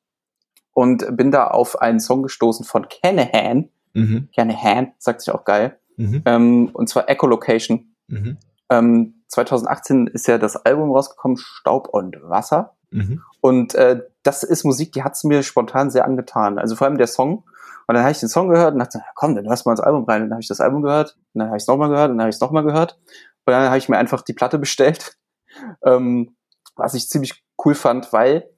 und 0.73 1.17
bin 1.17 1.31
da 1.31 1.47
auf 1.47 1.81
einen 1.81 2.01
Song 2.01 2.23
gestoßen 2.23 2.65
von 2.65 2.87
Canahan. 2.89 3.71
Mhm. 3.95 4.29
Canahan, 4.35 4.93
sagt 4.99 5.21
sich 5.21 5.33
auch 5.33 5.45
geil. 5.45 5.79
Mhm. 5.97 6.23
Ähm, 6.25 6.71
und 6.73 6.89
zwar 6.89 7.09
Echolocation. 7.09 7.95
Mhm. 8.09 8.37
Ähm, 8.71 9.15
2018 9.29 10.07
ist 10.09 10.27
ja 10.27 10.39
das 10.39 10.57
Album 10.57 10.91
rausgekommen, 10.93 11.37
Staub 11.37 11.89
und 11.89 12.17
Wasser. 12.23 12.77
Mhm. 12.91 13.23
Und 13.41 13.75
äh, 13.75 14.03
das 14.23 14.43
ist 14.43 14.65
Musik, 14.65 14.93
die 14.93 15.03
hat's 15.03 15.25
mir 15.25 15.43
spontan 15.43 15.91
sehr 15.91 16.05
angetan. 16.05 16.59
Also 16.59 16.77
vor 16.77 16.87
allem 16.87 16.99
der 16.99 17.07
Song. 17.07 17.45
Und 17.87 17.95
dann 17.95 18.03
habe 18.03 18.13
ich 18.13 18.21
den 18.21 18.29
Song 18.29 18.49
gehört 18.49 18.75
und 18.75 18.79
dachte, 18.79 19.03
komm, 19.15 19.35
dann 19.35 19.49
hörst 19.49 19.65
du 19.65 19.69
mal 19.69 19.73
ins 19.73 19.81
Album 19.81 20.05
rein. 20.05 20.23
Und 20.23 20.29
dann 20.29 20.37
habe 20.37 20.43
ich 20.43 20.49
das 20.49 20.61
Album 20.61 20.83
gehört, 20.83 21.17
und 21.35 21.41
dann 21.41 21.49
habe 21.49 21.57
ich 21.57 21.65
es 21.65 21.67
nochmal 21.67 21.89
gehört, 21.89 22.11
und 22.11 22.19
dann 22.19 22.23
habe 22.23 22.31
ich 22.31 22.37
es 22.37 22.41
nochmal 22.41 22.63
gehört. 22.63 22.99
Und 23.47 23.53
dann 23.53 23.67
habe 23.67 23.79
ich 23.79 23.89
mir 23.89 23.99
einfach 23.99 24.23
die 24.23 24.33
Platte 24.33 24.59
bestellt, 24.59 25.19
ähm, 25.85 26.37
was 26.77 26.95
ich 26.95 27.09
ziemlich 27.09 27.45
cool 27.65 27.75
fand, 27.75 28.13
weil 28.13 28.49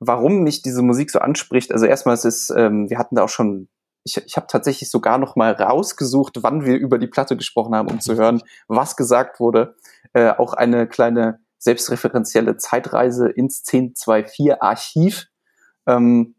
warum 0.00 0.42
mich 0.42 0.62
diese 0.62 0.82
Musik 0.82 1.10
so 1.10 1.18
anspricht, 1.18 1.72
also 1.72 1.86
erstmal 1.86 2.14
es 2.14 2.24
ist, 2.24 2.50
ähm, 2.50 2.88
wir 2.88 2.98
hatten 2.98 3.16
da 3.16 3.24
auch 3.24 3.28
schon, 3.28 3.68
ich, 4.08 4.26
ich 4.26 4.36
habe 4.36 4.46
tatsächlich 4.46 4.90
sogar 4.90 5.18
noch 5.18 5.36
mal 5.36 5.52
rausgesucht, 5.52 6.42
wann 6.42 6.64
wir 6.64 6.76
über 6.76 6.98
die 6.98 7.06
Platte 7.06 7.36
gesprochen 7.36 7.74
haben, 7.74 7.90
um 7.90 8.00
zu 8.00 8.16
hören, 8.16 8.42
was 8.66 8.96
gesagt 8.96 9.40
wurde. 9.40 9.76
Äh, 10.14 10.30
auch 10.30 10.54
eine 10.54 10.88
kleine 10.88 11.40
selbstreferenzielle 11.58 12.56
Zeitreise 12.56 13.28
ins 13.28 13.62
1024 13.66 14.62
Archiv. 14.62 15.26
Ähm, 15.86 16.36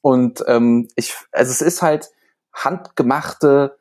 und 0.00 0.44
ähm, 0.46 0.88
ich, 0.94 1.14
also 1.32 1.50
es 1.50 1.60
ist 1.60 1.82
halt 1.82 2.10
handgemachte 2.52 3.78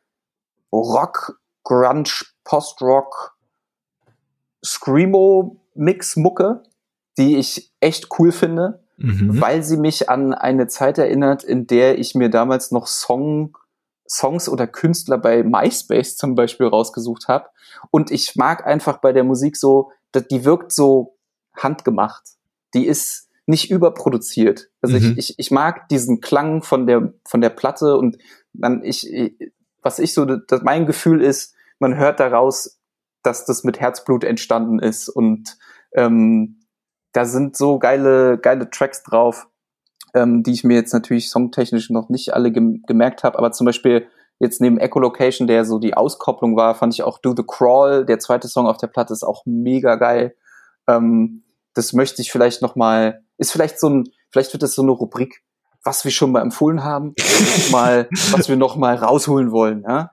Rock, 0.72 1.40
Grunge, 1.64 2.26
Post-Rock, 2.44 3.38
Screamo-Mix-Mucke, 4.64 6.64
die 7.18 7.38
ich 7.38 7.72
echt 7.80 8.08
cool 8.18 8.32
finde, 8.32 8.84
Mhm. 9.02 9.42
weil 9.42 9.64
sie 9.64 9.78
mich 9.78 10.10
an 10.10 10.34
eine 10.34 10.68
Zeit 10.68 10.98
erinnert, 10.98 11.44
in 11.44 11.68
der 11.68 11.98
ich 11.98 12.16
mir 12.16 12.30
damals 12.30 12.72
noch 12.72 12.88
Song, 12.88 13.58
Songs 14.08 14.48
oder 14.50 14.68
Künstler 14.68 15.18
bei 15.18 15.44
MySpace 15.44 16.18
zum 16.18 16.36
Beispiel 16.36 16.68
rausgesucht 16.68 17.28
habe. 17.28 17.50
Und 17.90 18.12
ich 18.12 18.36
mag 18.36 18.66
einfach 18.66 18.98
bei 19.00 19.14
der 19.14 19.24
Musik 19.24 19.58
so, 19.58 19.92
die 20.14 20.46
wirkt 20.46 20.72
so 20.72 21.18
handgemacht. 21.56 22.24
Die 22.74 22.86
ist 22.86 23.30
nicht 23.46 23.72
überproduziert. 23.72 24.70
Also 24.82 24.98
Mhm. 24.98 25.16
ich, 25.18 25.30
ich, 25.32 25.40
ich 25.40 25.52
mag 25.52 25.88
diesen 25.90 26.22
Klang 26.22 26.62
von 26.62 26.86
der, 26.88 27.14
von 27.28 27.42
der 27.42 27.50
Platte 27.50 27.98
und 27.98 28.18
dann 28.54 28.84
ich, 28.84 29.12
ich 29.12 29.52
was 29.82 30.00
ich 30.00 30.14
so, 30.14 30.26
das, 30.26 30.62
mein 30.62 30.86
Gefühl 30.86 31.22
ist, 31.22 31.56
man 31.80 31.96
hört 31.98 32.20
daraus, 32.20 32.80
dass 33.24 33.46
das 33.46 33.64
mit 33.64 33.80
Herzblut 33.80 34.24
entstanden 34.24 34.80
ist 34.80 35.10
und 35.10 35.58
ähm, 35.94 36.61
da 37.14 37.26
sind 37.26 37.58
so 37.58 37.80
geile, 37.80 38.38
geile 38.38 38.70
Tracks 38.70 39.04
drauf, 39.04 39.48
ähm, 40.14 40.44
die 40.44 40.52
ich 40.52 40.64
mir 40.64 40.76
jetzt 40.76 40.94
natürlich 40.94 41.30
songtechnisch 41.30 41.90
noch 41.90 42.10
nicht 42.10 42.34
alle 42.34 42.52
gem 42.52 42.84
gemerkt 42.88 43.24
habe, 43.24 43.38
aber 43.38 43.52
zum 43.52 43.66
Beispiel 43.66 44.08
jetzt 44.40 44.60
neben 44.60 44.80
Echolocation, 44.80 45.48
der 45.48 45.66
so 45.66 45.78
die 45.78 45.94
Auskopplung 45.94 46.56
war, 46.56 46.74
fand 46.76 46.94
ich 46.94 47.04
auch 47.04 47.20
Do 47.20 47.36
the 47.36 47.44
Crawl, 47.48 48.06
der 48.06 48.20
zweite 48.20 48.48
Song 48.48 48.66
auf 48.66 48.78
der 48.78 48.88
Platte 48.88 49.14
ist 49.14 49.24
auch 49.24 49.44
mega 49.46 49.96
geil. 49.96 50.36
Ähm, 50.88 51.44
das 51.74 51.94
möchte 51.94 52.22
ich 52.22 52.32
vielleicht 52.32 52.62
noch 52.62 52.76
mal, 52.76 53.24
ist 53.38 53.52
vielleicht 53.52 53.80
so 53.80 53.90
ein, 53.90 54.06
vielleicht 54.32 54.52
wird 54.54 54.64
das 54.64 54.74
so 54.74 54.82
eine 54.82 54.92
Rubrik, 54.92 55.44
was 55.84 56.04
wir 56.04 56.12
schon 56.12 56.32
mal 56.32 56.42
empfohlen 56.42 56.84
haben, 56.84 57.14
mal, 57.72 58.08
was 58.32 58.50
wir 58.50 58.58
noch 58.58 58.76
mal 58.76 58.96
rausholen 58.96 59.52
wollen, 59.52 59.84
ja? 59.88 60.12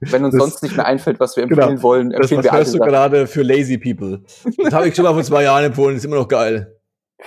Wenn 0.00 0.24
uns 0.24 0.34
Das- 0.34 0.42
sonst 0.42 0.62
nicht 0.62 0.76
mehr 0.76 0.86
einfällt, 0.86 1.18
was 1.20 1.36
wir 1.36 1.46
Genau. 1.46 1.62
empfehlen 1.62 1.82
wollen, 1.82 2.10
Das 2.10 2.20
empfehlen 2.20 2.38
was 2.38 2.44
wir 2.44 2.52
hörst 2.52 2.74
du 2.74 2.78
gerade 2.78 3.26
für 3.26 3.42
lazy 3.42 3.76
people. 3.78 4.22
Das 4.62 4.72
habe 4.72 4.88
ich 4.88 4.94
schon 4.94 5.04
mal 5.04 5.12
vor 5.14 5.22
zwei 5.24 5.42
Jahren 5.44 5.64
empfohlen, 5.64 5.96
ist 5.96 6.04
immer 6.04 6.16
noch 6.16 6.28
geil. 6.28 6.80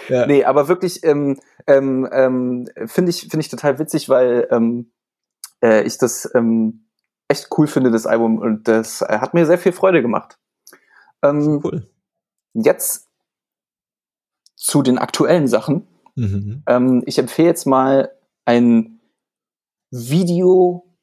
Ja. 0.10 0.26
Nee, 0.26 0.44
aber 0.44 0.68
wirklich 0.68 1.04
ähm, 1.04 1.40
ähm, 1.68 2.08
ähm, 2.12 2.68
finde 2.86 3.10
ich 3.12 3.22
finde 3.22 3.40
ich 3.42 3.50
total 3.50 3.80
witzig, 3.80 4.10
weil 4.10 4.48
ähm, 4.52 4.92
äh, 5.64 5.84
ich 5.84 5.98
das 5.98 6.30
ähm, 6.36 6.86
echt 7.28 7.48
cool 7.58 7.68
finde, 7.68 7.92
das 7.92 8.06
Album 8.06 8.38
und 8.40 8.68
das 8.68 9.02
äh, 9.02 9.20
hat 9.20 9.34
mir 9.34 9.46
sehr 9.46 9.58
viel 9.58 9.72
Freude 9.72 10.02
gemacht. 10.02 10.38
Ähm, 11.24 11.62
Cool. 11.64 11.90
Jetzt 12.54 13.10
zu 14.56 14.82
den 14.82 14.98
aktuellen 14.98 15.48
Sachen. 15.48 15.88
Mhm. 16.16 16.64
Ähm, 16.68 17.04
ich 17.06 17.18
empfehle 17.18 17.50
jetzt 17.50 17.66
mal 17.66 18.12
ein 18.46 19.00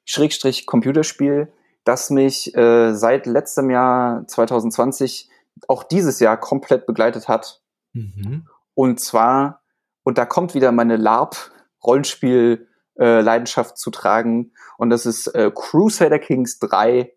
Video-Computerspiel, 0.06 1.52
das 1.84 2.10
mich 2.10 2.54
äh, 2.54 2.94
seit 2.94 3.26
letztem 3.26 3.70
Jahr 3.70 4.24
2020 4.26 5.28
auch 5.68 5.84
dieses 5.84 6.18
Jahr 6.20 6.38
komplett 6.38 6.86
begleitet 6.86 7.28
hat. 7.28 7.62
Mhm. 7.92 8.48
Und 8.74 9.00
zwar, 9.00 9.62
und 10.02 10.18
da 10.18 10.26
kommt 10.26 10.54
wieder 10.54 10.72
meine 10.72 10.96
LARP-Rollenspiel-Leidenschaft 10.96 13.78
zu 13.78 13.90
tragen. 13.90 14.52
Und 14.78 14.90
das 14.90 15.06
ist 15.06 15.28
äh, 15.28 15.50
Crusader 15.54 16.18
Kings 16.18 16.58
3. 16.58 17.12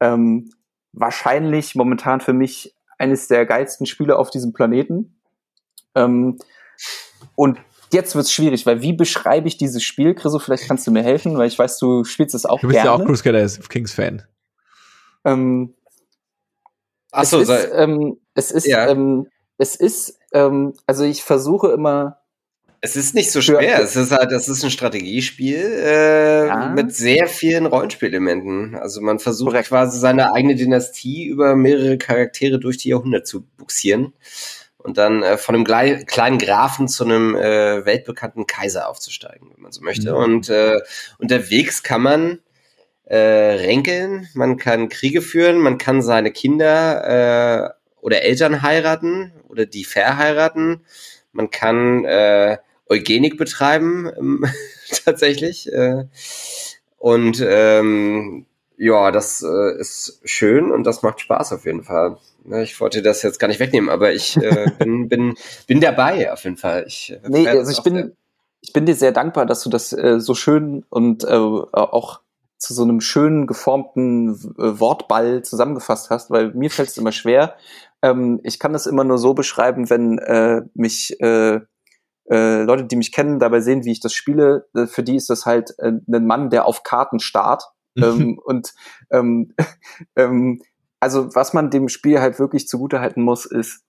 Ähm, 0.00 0.50
wahrscheinlich 0.92 1.74
momentan 1.74 2.20
für 2.20 2.32
mich 2.32 2.76
eines 2.98 3.26
der 3.28 3.46
geilsten 3.46 3.86
Spiele 3.86 4.18
auf 4.18 4.30
diesem 4.30 4.52
Planeten. 4.52 5.20
Ähm, 5.94 6.38
und 7.34 7.58
jetzt 7.92 8.14
wird's 8.14 8.32
schwierig, 8.32 8.66
weil 8.66 8.82
wie 8.82 8.92
beschreibe 8.92 9.48
ich 9.48 9.56
dieses 9.56 9.82
Spiel? 9.82 10.14
Chriso, 10.14 10.38
vielleicht 10.38 10.66
kannst 10.66 10.86
du 10.86 10.90
mir 10.90 11.02
helfen, 11.02 11.36
weil 11.38 11.48
ich 11.48 11.58
weiß, 11.58 11.78
du 11.78 12.04
spielst 12.04 12.34
es 12.34 12.46
auch 12.46 12.60
Du 12.60 12.68
bist 12.68 12.76
ja 12.78 12.84
gerne. 12.84 13.02
auch 13.02 13.06
Crusader 13.06 13.46
Kings 13.68 13.92
Fan. 13.92 14.22
ähm, 15.24 15.74
Ach 17.12 17.22
es 17.22 17.30
so, 17.30 17.40
ist, 17.40 17.48
sei- 17.48 17.68
ähm, 17.72 18.18
es 18.34 18.50
ist, 18.50 18.66
Ja. 18.66 18.88
ähm, 18.88 19.26
es 19.56 19.76
ist, 19.76 20.18
ähm, 20.32 20.74
also 20.86 21.04
ich 21.04 21.22
versuche 21.22 21.68
immer, 21.72 22.18
Es 22.80 22.94
ist 22.94 23.12
nicht 23.16 23.32
so 23.32 23.40
Für- 23.40 23.56
schwer. 23.56 23.80
Es 23.82 23.96
ist 23.96 24.12
halt, 24.12 24.30
das 24.30 24.48
ist 24.48 24.62
ein 24.62 24.70
Strategiespiel 24.70 25.56
äh, 25.58 26.46
Ja. 26.46 26.68
mit 26.68 26.94
sehr 26.94 27.26
vielen 27.26 27.66
Rollenspielelementen. 27.66 28.76
Also 28.76 29.00
man 29.00 29.18
versucht 29.18 29.50
Korrekt. 29.50 29.68
quasi 29.70 29.98
seine 29.98 30.32
eigene 30.32 30.54
Dynastie 30.54 31.24
über 31.26 31.56
mehrere 31.56 31.98
Charaktere 31.98 32.60
durch 32.60 32.76
die 32.76 32.90
Jahrhunderte 32.90 33.24
zu 33.24 33.42
buxieren 33.56 34.12
und 34.78 34.96
dann 34.96 35.22
äh, 35.22 35.36
von 35.36 35.54
einem 35.54 35.64
glei- 35.64 36.04
kleinen 36.04 36.38
Grafen 36.38 36.88
zu 36.88 37.04
einem 37.04 37.34
äh, 37.34 37.84
weltbekannten 37.84 38.46
Kaiser 38.46 38.88
aufzusteigen, 38.88 39.50
wenn 39.54 39.62
man 39.62 39.72
so 39.72 39.82
möchte. 39.82 40.12
Mhm. 40.12 40.16
Und 40.16 40.48
äh, 40.48 40.80
unterwegs 41.18 41.82
kann 41.82 42.02
man 42.02 42.38
äh, 43.04 43.16
ränkeln, 43.16 44.28
man 44.34 44.56
kann 44.56 44.88
Kriege 44.88 45.22
führen, 45.22 45.58
man 45.58 45.78
kann 45.78 46.02
seine 46.02 46.30
Kinder 46.30 47.68
äh, 47.68 47.70
oder 48.00 48.22
Eltern 48.22 48.62
heiraten 48.62 49.32
oder 49.48 49.66
die 49.66 49.84
verheiraten. 49.84 50.84
Man 51.32 51.50
kann 51.50 52.04
äh, 52.04 52.58
Eugenik 52.88 53.36
betreiben, 53.36 54.10
ähm, 54.16 54.44
tatsächlich. 55.04 55.72
Äh, 55.72 56.04
und 56.98 57.44
ähm, 57.46 58.46
ja, 58.78 59.10
das 59.10 59.42
äh, 59.42 59.78
ist 59.78 60.20
schön 60.24 60.70
und 60.70 60.84
das 60.84 61.02
macht 61.02 61.20
Spaß 61.20 61.52
auf 61.52 61.66
jeden 61.66 61.82
Fall. 61.82 62.16
Ne, 62.44 62.62
Ich 62.62 62.80
wollte 62.80 63.02
das 63.02 63.22
jetzt 63.22 63.38
gar 63.38 63.48
nicht 63.48 63.60
wegnehmen, 63.60 63.90
aber 63.90 64.12
ich 64.12 64.36
äh, 64.36 64.66
bin, 64.78 65.08
bin, 65.08 65.34
bin 65.66 65.80
dabei 65.80 66.32
auf 66.32 66.44
jeden 66.44 66.56
Fall. 66.56 66.84
Ich, 66.86 67.12
äh, 67.12 67.28
Nee, 67.28 67.48
also 67.48 67.72
ich 67.72 67.82
bin, 67.82 68.16
ich 68.60 68.72
bin 68.72 68.86
dir 68.86 68.94
sehr 68.94 69.12
dankbar, 69.12 69.46
dass 69.46 69.62
du 69.62 69.70
das 69.70 69.92
äh, 69.92 70.20
so 70.20 70.34
schön 70.34 70.84
und 70.88 71.24
äh, 71.24 71.28
auch 71.28 72.20
zu 72.56 72.72
so 72.72 72.84
einem 72.84 73.00
schönen 73.00 73.46
geformten 73.46 74.34
äh, 74.58 74.80
Wortball 74.80 75.42
zusammengefasst 75.42 76.10
hast, 76.10 76.30
weil 76.30 76.52
mir 76.54 76.70
fällt 76.70 76.88
es 76.88 76.98
immer 76.98 77.12
schwer. 77.12 77.56
Ähm, 78.02 78.40
ich 78.44 78.60
kann 78.60 78.72
das 78.72 78.86
immer 78.86 79.04
nur 79.04 79.18
so 79.18 79.34
beschreiben, 79.34 79.90
wenn 79.90 80.18
äh, 80.18 80.62
mich 80.74 81.20
äh, 81.20 81.60
äh, 82.30 82.62
Leute, 82.62 82.84
die 82.84 82.96
mich 82.96 83.10
kennen, 83.10 83.38
dabei 83.38 83.60
sehen, 83.60 83.84
wie 83.84 83.92
ich 83.92 84.00
das 84.00 84.12
spiele. 84.12 84.66
Äh, 84.74 84.86
für 84.86 85.02
die 85.02 85.16
ist 85.16 85.30
das 85.30 85.46
halt 85.46 85.74
äh, 85.78 85.92
ein 86.08 86.26
Mann, 86.26 86.50
der 86.50 86.66
auf 86.66 86.82
Karten 86.82 87.18
starrt. 87.18 87.64
Ähm, 88.02 88.38
und 88.44 88.74
ähm, 89.10 89.54
ähm, 90.16 90.62
also 91.00 91.34
was 91.34 91.52
man 91.52 91.70
dem 91.70 91.88
Spiel 91.88 92.20
halt 92.20 92.38
wirklich 92.38 92.66
zugutehalten 92.66 93.22
muss, 93.22 93.46
ist, 93.46 93.84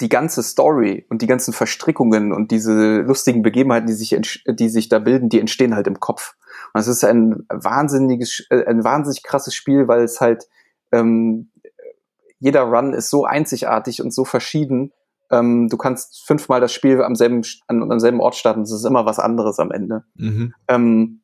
die 0.00 0.08
ganze 0.08 0.42
Story 0.42 1.06
und 1.10 1.20
die 1.20 1.26
ganzen 1.26 1.52
Verstrickungen 1.52 2.32
und 2.32 2.50
diese 2.50 3.00
lustigen 3.02 3.42
Begebenheiten, 3.42 3.86
die 3.86 3.92
sich, 3.92 4.18
die 4.48 4.68
sich 4.70 4.88
da 4.88 4.98
bilden, 4.98 5.28
die 5.28 5.38
entstehen 5.38 5.74
halt 5.74 5.86
im 5.86 6.00
Kopf. 6.00 6.36
Und 6.72 6.80
es 6.80 6.88
ist 6.88 7.04
ein 7.04 7.44
wahnsinniges, 7.50 8.46
äh, 8.50 8.64
ein 8.64 8.82
wahnsinnig 8.82 9.22
krasses 9.22 9.54
Spiel, 9.54 9.88
weil 9.88 10.02
es 10.02 10.20
halt 10.20 10.48
ähm, 10.92 11.50
jeder 12.38 12.62
Run 12.62 12.94
ist 12.94 13.10
so 13.10 13.24
einzigartig 13.24 14.02
und 14.02 14.12
so 14.12 14.24
verschieden. 14.24 14.92
Ähm, 15.30 15.68
du 15.68 15.76
kannst 15.76 16.26
fünfmal 16.26 16.60
das 16.60 16.72
Spiel 16.72 17.02
am 17.02 17.14
selben, 17.14 17.42
an, 17.68 17.92
am 17.92 18.00
selben 18.00 18.20
Ort 18.20 18.34
starten. 18.34 18.62
Es 18.62 18.72
ist 18.72 18.84
immer 18.84 19.04
was 19.04 19.18
anderes 19.18 19.58
am 19.58 19.70
Ende. 19.70 20.04
Mhm. 20.14 20.54
Ähm, 20.66 21.20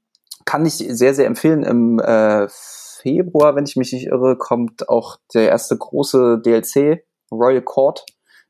kann 0.46 0.64
ich 0.64 0.74
sehr, 0.74 1.12
sehr 1.12 1.26
empfehlen. 1.26 1.62
Im 1.62 1.98
äh, 1.98 2.48
Februar, 2.48 3.54
wenn 3.54 3.64
ich 3.64 3.76
mich 3.76 3.92
nicht 3.92 4.06
irre, 4.06 4.38
kommt 4.38 4.88
auch 4.88 5.18
der 5.34 5.50
erste 5.50 5.76
große 5.76 6.40
DLC, 6.42 7.04
Royal 7.30 7.62
Court 7.62 8.06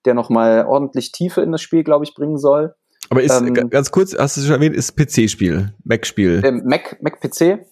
der 0.07 0.15
nochmal 0.15 0.65
ordentlich 0.67 1.13
Tiefe 1.13 1.43
in 1.43 1.53
das 1.53 1.61
Spiel, 1.61 1.85
glaube 1.85 2.05
ich, 2.05 2.15
bringen 2.15 2.39
soll. 2.39 2.75
Aber 3.11 3.23
ist, 3.23 3.39
ähm, 3.39 3.55
ganz 3.71 3.91
kurz, 3.91 4.17
hast 4.17 4.37
du 4.37 4.41
schon 4.41 4.53
erwähnt, 4.53 4.75
ist 4.75 4.97
PC-Spiel, 4.97 5.75
Mac-Spiel. 5.85 6.43
Äh, 6.45 6.53
Mac, 6.53 6.97
Mac-PC, 7.03 7.67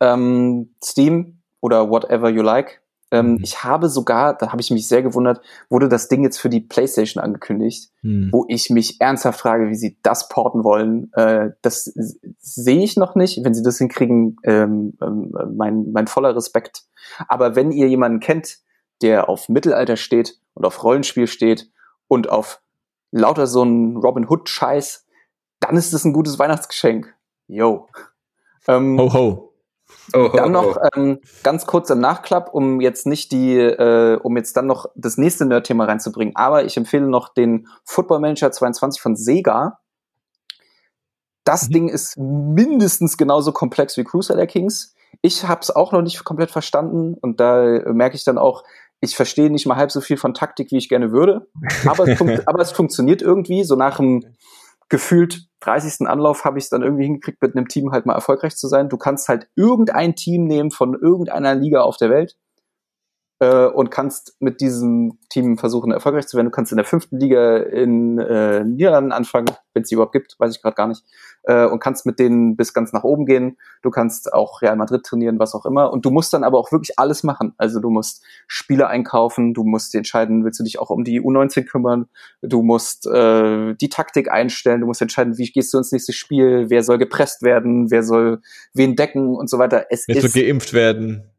ähm, 0.00 0.74
Steam 0.84 1.38
oder 1.60 1.88
whatever 1.88 2.28
you 2.28 2.42
like. 2.42 2.81
Ähm, 3.12 3.34
mhm. 3.34 3.38
Ich 3.42 3.62
habe 3.62 3.90
sogar, 3.90 4.34
da 4.36 4.50
habe 4.50 4.62
ich 4.62 4.70
mich 4.70 4.88
sehr 4.88 5.02
gewundert, 5.02 5.42
wurde 5.68 5.88
das 5.88 6.08
Ding 6.08 6.24
jetzt 6.24 6.38
für 6.38 6.48
die 6.48 6.60
PlayStation 6.60 7.22
angekündigt, 7.22 7.90
mhm. 8.00 8.30
wo 8.32 8.46
ich 8.48 8.70
mich 8.70 9.00
ernsthaft 9.02 9.38
frage, 9.38 9.68
wie 9.68 9.74
sie 9.74 9.98
das 10.02 10.28
porten 10.28 10.64
wollen. 10.64 11.12
Äh, 11.12 11.50
das 11.60 11.92
sehe 12.38 12.82
ich 12.82 12.96
noch 12.96 13.14
nicht. 13.14 13.44
Wenn 13.44 13.52
sie 13.52 13.62
das 13.62 13.76
hinkriegen, 13.76 14.38
ähm, 14.44 14.94
ähm, 15.02 15.34
mein, 15.54 15.92
mein 15.92 16.06
voller 16.06 16.34
Respekt. 16.34 16.84
Aber 17.28 17.54
wenn 17.54 17.70
ihr 17.70 17.86
jemanden 17.86 18.20
kennt, 18.20 18.58
der 19.02 19.28
auf 19.28 19.50
Mittelalter 19.50 19.96
steht 19.96 20.38
und 20.54 20.64
auf 20.64 20.82
Rollenspiel 20.82 21.26
steht 21.26 21.70
und 22.08 22.30
auf 22.30 22.62
lauter 23.10 23.46
so 23.46 23.60
einen 23.60 23.98
Robin 23.98 24.26
Hood 24.26 24.48
Scheiß, 24.48 25.06
dann 25.60 25.76
ist 25.76 25.92
es 25.92 26.04
ein 26.06 26.14
gutes 26.14 26.38
Weihnachtsgeschenk. 26.38 27.14
Yo. 27.46 27.88
Ähm, 28.66 28.98
ho 28.98 29.12
ho. 29.12 29.51
Oh, 30.14 30.28
dann 30.34 30.52
noch 30.52 30.76
ähm, 30.94 31.20
ganz 31.42 31.66
kurz 31.66 31.90
im 31.90 32.00
Nachklapp, 32.00 32.52
um 32.52 32.80
jetzt 32.80 33.06
nicht 33.06 33.32
die, 33.32 33.56
äh, 33.56 34.18
um 34.22 34.36
jetzt 34.36 34.56
dann 34.56 34.66
noch 34.66 34.86
das 34.94 35.16
nächste 35.16 35.46
Nerd-Thema 35.46 35.84
reinzubringen. 35.84 36.36
Aber 36.36 36.64
ich 36.64 36.76
empfehle 36.76 37.06
noch 37.06 37.32
den 37.32 37.68
Football 37.84 38.20
Manager 38.20 38.50
22 38.50 39.00
von 39.00 39.16
Sega. 39.16 39.78
Das 41.44 41.68
mhm. 41.68 41.72
Ding 41.72 41.88
ist 41.88 42.16
mindestens 42.18 43.16
genauso 43.16 43.52
komplex 43.52 43.96
wie 43.96 44.04
Crusader 44.04 44.46
Kings. 44.46 44.94
Ich 45.20 45.46
habe 45.46 45.60
es 45.60 45.70
auch 45.70 45.92
noch 45.92 46.02
nicht 46.02 46.24
komplett 46.24 46.50
verstanden 46.50 47.14
und 47.20 47.38
da 47.38 47.62
merke 47.92 48.16
ich 48.16 48.24
dann 48.24 48.38
auch, 48.38 48.64
ich 49.00 49.16
verstehe 49.16 49.50
nicht 49.50 49.66
mal 49.66 49.76
halb 49.76 49.90
so 49.90 50.00
viel 50.00 50.16
von 50.16 50.32
Taktik, 50.32 50.70
wie 50.70 50.78
ich 50.78 50.88
gerne 50.88 51.12
würde, 51.12 51.48
aber 51.86 52.08
es, 52.08 52.20
aber 52.46 52.60
es 52.60 52.72
funktioniert 52.72 53.20
irgendwie. 53.20 53.64
So 53.64 53.76
nach 53.76 53.98
einem 53.98 54.24
gefühlt 54.92 55.46
30. 55.60 56.06
Anlauf 56.06 56.44
habe 56.44 56.58
ich 56.58 56.64
es 56.64 56.70
dann 56.70 56.82
irgendwie 56.82 57.04
hingekriegt, 57.04 57.40
mit 57.40 57.56
einem 57.56 57.66
Team 57.66 57.92
halt 57.92 58.04
mal 58.04 58.12
erfolgreich 58.12 58.56
zu 58.56 58.68
sein. 58.68 58.90
Du 58.90 58.98
kannst 58.98 59.26
halt 59.26 59.48
irgendein 59.56 60.14
Team 60.14 60.44
nehmen 60.44 60.70
von 60.70 60.92
irgendeiner 60.92 61.54
Liga 61.54 61.80
auf 61.80 61.96
der 61.96 62.10
Welt 62.10 62.36
äh, 63.42 63.66
und 63.66 63.90
kannst 63.90 64.36
mit 64.38 64.60
diesem 64.60 65.18
Team 65.28 65.58
versuchen, 65.58 65.90
erfolgreich 65.90 66.28
zu 66.28 66.36
werden. 66.36 66.46
Du 66.46 66.52
kannst 66.52 66.70
in 66.70 66.76
der 66.76 66.84
fünften 66.84 67.18
Liga 67.18 67.56
in 67.56 68.16
äh, 68.18 68.62
Niederlanden 68.62 69.10
anfangen, 69.10 69.48
wenn 69.74 69.82
es 69.82 69.88
die 69.88 69.96
überhaupt 69.96 70.12
gibt, 70.12 70.38
weiß 70.38 70.54
ich 70.54 70.62
gerade 70.62 70.76
gar 70.76 70.86
nicht, 70.86 71.02
äh, 71.42 71.66
und 71.66 71.80
kannst 71.80 72.06
mit 72.06 72.20
denen 72.20 72.56
bis 72.56 72.72
ganz 72.72 72.92
nach 72.92 73.02
oben 73.02 73.26
gehen. 73.26 73.58
Du 73.82 73.90
kannst 73.90 74.32
auch 74.32 74.62
Real 74.62 74.76
Madrid 74.76 75.02
trainieren, 75.02 75.40
was 75.40 75.56
auch 75.56 75.66
immer. 75.66 75.92
Und 75.92 76.04
du 76.04 76.12
musst 76.12 76.32
dann 76.32 76.44
aber 76.44 76.56
auch 76.56 76.70
wirklich 76.70 77.00
alles 77.00 77.24
machen. 77.24 77.52
Also 77.56 77.80
du 77.80 77.90
musst 77.90 78.22
Spieler 78.46 78.86
einkaufen, 78.86 79.54
du 79.54 79.64
musst 79.64 79.92
entscheiden, 79.96 80.44
willst 80.44 80.60
du 80.60 80.64
dich 80.64 80.78
auch 80.78 80.90
um 80.90 81.02
die 81.02 81.20
U19 81.20 81.64
kümmern, 81.64 82.06
du 82.42 82.62
musst 82.62 83.08
äh, 83.08 83.74
die 83.74 83.88
Taktik 83.88 84.30
einstellen, 84.30 84.82
du 84.82 84.86
musst 84.86 85.02
entscheiden, 85.02 85.36
wie 85.36 85.50
gehst 85.50 85.74
du 85.74 85.78
ins 85.78 85.90
nächste 85.90 86.12
Spiel, 86.12 86.70
wer 86.70 86.84
soll 86.84 86.98
gepresst 86.98 87.42
werden, 87.42 87.90
wer 87.90 88.04
soll 88.04 88.40
wen 88.72 88.94
decken 88.94 89.34
und 89.34 89.50
so 89.50 89.58
weiter. 89.58 89.86
Es 89.90 90.06
Willst 90.06 90.26
ist, 90.26 90.36
du 90.36 90.40
geimpft 90.40 90.74
werden? 90.74 91.31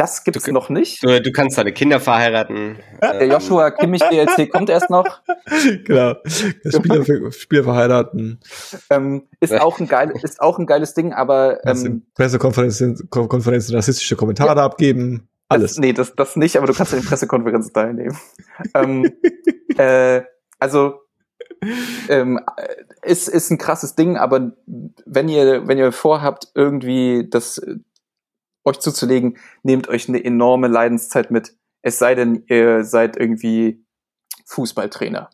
Das 0.00 0.24
gibt's 0.24 0.44
du, 0.44 0.52
noch 0.52 0.70
nicht. 0.70 1.04
Du, 1.04 1.20
du, 1.20 1.30
kannst 1.30 1.58
deine 1.58 1.72
Kinder 1.72 2.00
verheiraten. 2.00 2.78
Der 3.02 3.26
Joshua 3.26 3.70
Kimmich 3.70 4.00
DLC 4.00 4.50
kommt 4.50 4.70
erst 4.70 4.88
noch. 4.88 5.20
Genau. 5.84 6.14
Spieler, 6.24 7.32
Spieler 7.32 7.64
verheiraten. 7.64 8.40
Ähm, 8.88 9.24
ist 9.40 9.52
auch 9.52 9.78
ein 9.78 9.88
geil, 9.88 10.12
ist 10.22 10.40
auch 10.40 10.58
ein 10.58 10.66
geiles 10.66 10.94
Ding, 10.94 11.12
aber 11.12 11.58
ähm, 11.66 12.06
Pressekonferenzen, 12.14 13.10
Konferenzen 13.10 13.74
rassistische 13.74 14.16
Kommentare 14.16 14.56
ja, 14.56 14.64
abgeben. 14.64 15.28
Alles. 15.48 15.72
Das, 15.72 15.78
nee, 15.80 15.92
das, 15.92 16.14
das 16.14 16.36
nicht, 16.36 16.56
aber 16.56 16.66
du 16.66 16.72
kannst 16.72 16.94
an 16.94 17.00
den 17.00 17.06
Pressekonferenzen 17.06 17.72
teilnehmen. 17.74 18.16
ähm, 18.74 19.10
äh, 19.76 20.22
also 20.58 21.00
ähm, 22.08 22.40
ist, 23.02 23.28
ist 23.28 23.50
ein 23.50 23.58
krasses 23.58 23.96
Ding, 23.96 24.16
aber 24.16 24.52
wenn 25.04 25.28
ihr, 25.28 25.66
wenn 25.68 25.76
ihr 25.76 25.92
vorhabt, 25.92 26.48
irgendwie 26.54 27.28
das 27.28 27.60
euch 28.64 28.78
zuzulegen, 28.78 29.38
nehmt 29.62 29.88
euch 29.88 30.08
eine 30.08 30.22
enorme 30.22 30.68
Leidenszeit 30.68 31.30
mit. 31.30 31.54
Es 31.82 31.98
sei 31.98 32.14
denn, 32.14 32.44
ihr 32.48 32.84
seid 32.84 33.16
irgendwie 33.16 33.84
Fußballtrainer. 34.46 35.30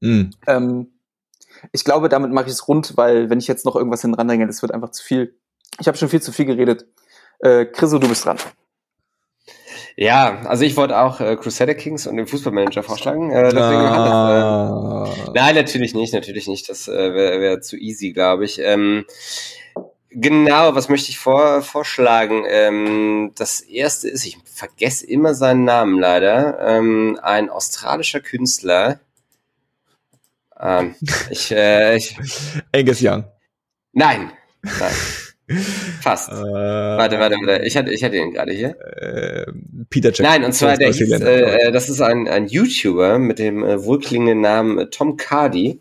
Mhm. 0.00 0.30
Ähm, 0.46 0.94
ich 1.72 1.84
glaube, 1.84 2.08
damit 2.08 2.32
mache 2.32 2.46
ich 2.46 2.52
es 2.52 2.68
rund, 2.68 2.96
weil 2.96 3.30
wenn 3.30 3.38
ich 3.38 3.48
jetzt 3.48 3.64
noch 3.64 3.76
irgendwas 3.76 4.02
hinten 4.02 4.16
ranhänge, 4.16 4.46
das 4.46 4.62
wird 4.62 4.72
einfach 4.72 4.90
zu 4.90 5.02
viel. 5.02 5.38
Ich 5.80 5.86
habe 5.86 5.96
schon 5.96 6.08
viel 6.08 6.22
zu 6.22 6.32
viel 6.32 6.46
geredet. 6.46 6.86
Äh, 7.40 7.66
Chriso, 7.66 7.98
du 7.98 8.08
bist 8.08 8.24
dran. 8.24 8.38
Ja, 9.96 10.40
also 10.46 10.64
ich 10.64 10.76
wollte 10.76 10.98
auch 10.98 11.20
äh, 11.20 11.36
Crusader 11.36 11.74
Kings 11.74 12.06
und 12.06 12.16
den 12.16 12.26
Fußballmanager 12.26 12.82
vorschlagen. 12.82 13.30
Äh, 13.30 13.44
deswegen 13.44 13.62
ah. 13.62 15.04
das, 15.06 15.18
äh, 15.18 15.30
nein, 15.34 15.54
natürlich 15.54 15.94
nicht, 15.94 16.12
natürlich 16.12 16.48
nicht. 16.48 16.68
Das 16.68 16.88
äh, 16.88 17.14
wäre 17.14 17.40
wär 17.40 17.60
zu 17.60 17.76
easy, 17.76 18.12
glaube 18.12 18.44
ich. 18.44 18.58
Ähm, 18.60 19.04
Genau, 20.16 20.76
was 20.76 20.88
möchte 20.88 21.10
ich 21.10 21.18
vor, 21.18 21.62
vorschlagen? 21.62 22.44
Ähm, 22.46 23.32
das 23.36 23.60
erste 23.60 24.08
ist, 24.08 24.24
ich 24.24 24.38
vergesse 24.44 25.06
immer 25.06 25.34
seinen 25.34 25.64
Namen 25.64 25.98
leider, 25.98 26.58
ähm, 26.60 27.18
ein 27.20 27.50
australischer 27.50 28.20
Künstler. 28.20 29.00
Ähm, 30.60 30.94
ich, 31.30 31.50
äh, 31.50 31.96
ich, 31.96 32.16
Angus 32.72 32.98
Young. 33.02 33.24
Nein. 33.92 34.30
nein. 34.62 34.92
Fast. 36.00 36.30
Äh, 36.30 36.34
warte, 36.34 37.18
warte, 37.18 37.36
warte. 37.42 37.66
Ich 37.66 37.76
hatte, 37.76 37.92
ich 37.92 38.02
hatte 38.02 38.16
ihn 38.16 38.32
gerade 38.32 38.52
hier. 38.52 38.80
Äh, 38.80 39.52
Peter 39.90 40.08
Jackson. 40.08 40.26
Nein, 40.26 40.44
und 40.44 40.52
zwar 40.52 40.76
der 40.76 40.92
hieß, 40.92 41.10
äh, 41.10 41.72
das 41.72 41.88
ist 41.88 42.00
ein, 42.00 42.28
ein 42.28 42.46
YouTuber 42.46 43.18
mit 43.18 43.38
dem 43.38 43.62
äh, 43.62 43.84
wohlklingenden 43.84 44.40
Namen 44.40 44.90
Tom 44.90 45.16
Cardi. 45.16 45.80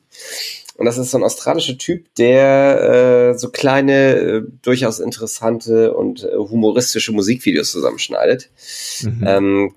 Und 0.84 0.88
das 0.88 0.98
ist 0.98 1.12
so 1.12 1.18
ein 1.18 1.24
australischer 1.24 1.78
Typ, 1.78 2.14
der 2.16 3.32
äh, 3.32 3.38
so 3.38 3.48
kleine, 3.48 4.16
äh, 4.16 4.42
durchaus 4.64 5.00
interessante 5.00 5.94
und 5.94 6.26
äh, 6.26 6.36
humoristische 6.36 7.14
Musikvideos 7.14 7.72
zusammenschneidet. 7.72 8.50
Mhm. 9.02 9.24
Ähm, 9.26 9.76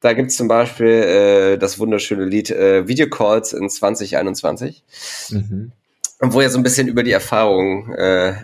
da 0.00 0.14
gibt's 0.14 0.36
zum 0.36 0.48
Beispiel 0.48 0.88
äh, 0.88 1.58
das 1.58 1.78
wunderschöne 1.78 2.24
Lied 2.24 2.50
äh, 2.50 2.88
Video 2.88 3.08
Calls 3.08 3.52
in 3.52 3.70
2021, 3.70 4.82
mhm. 5.30 5.70
wo 6.22 6.40
er 6.40 6.50
so 6.50 6.58
ein 6.58 6.64
bisschen 6.64 6.88
über 6.88 7.04
die 7.04 7.12
Erfahrungen 7.12 7.94
äh, 7.94 8.34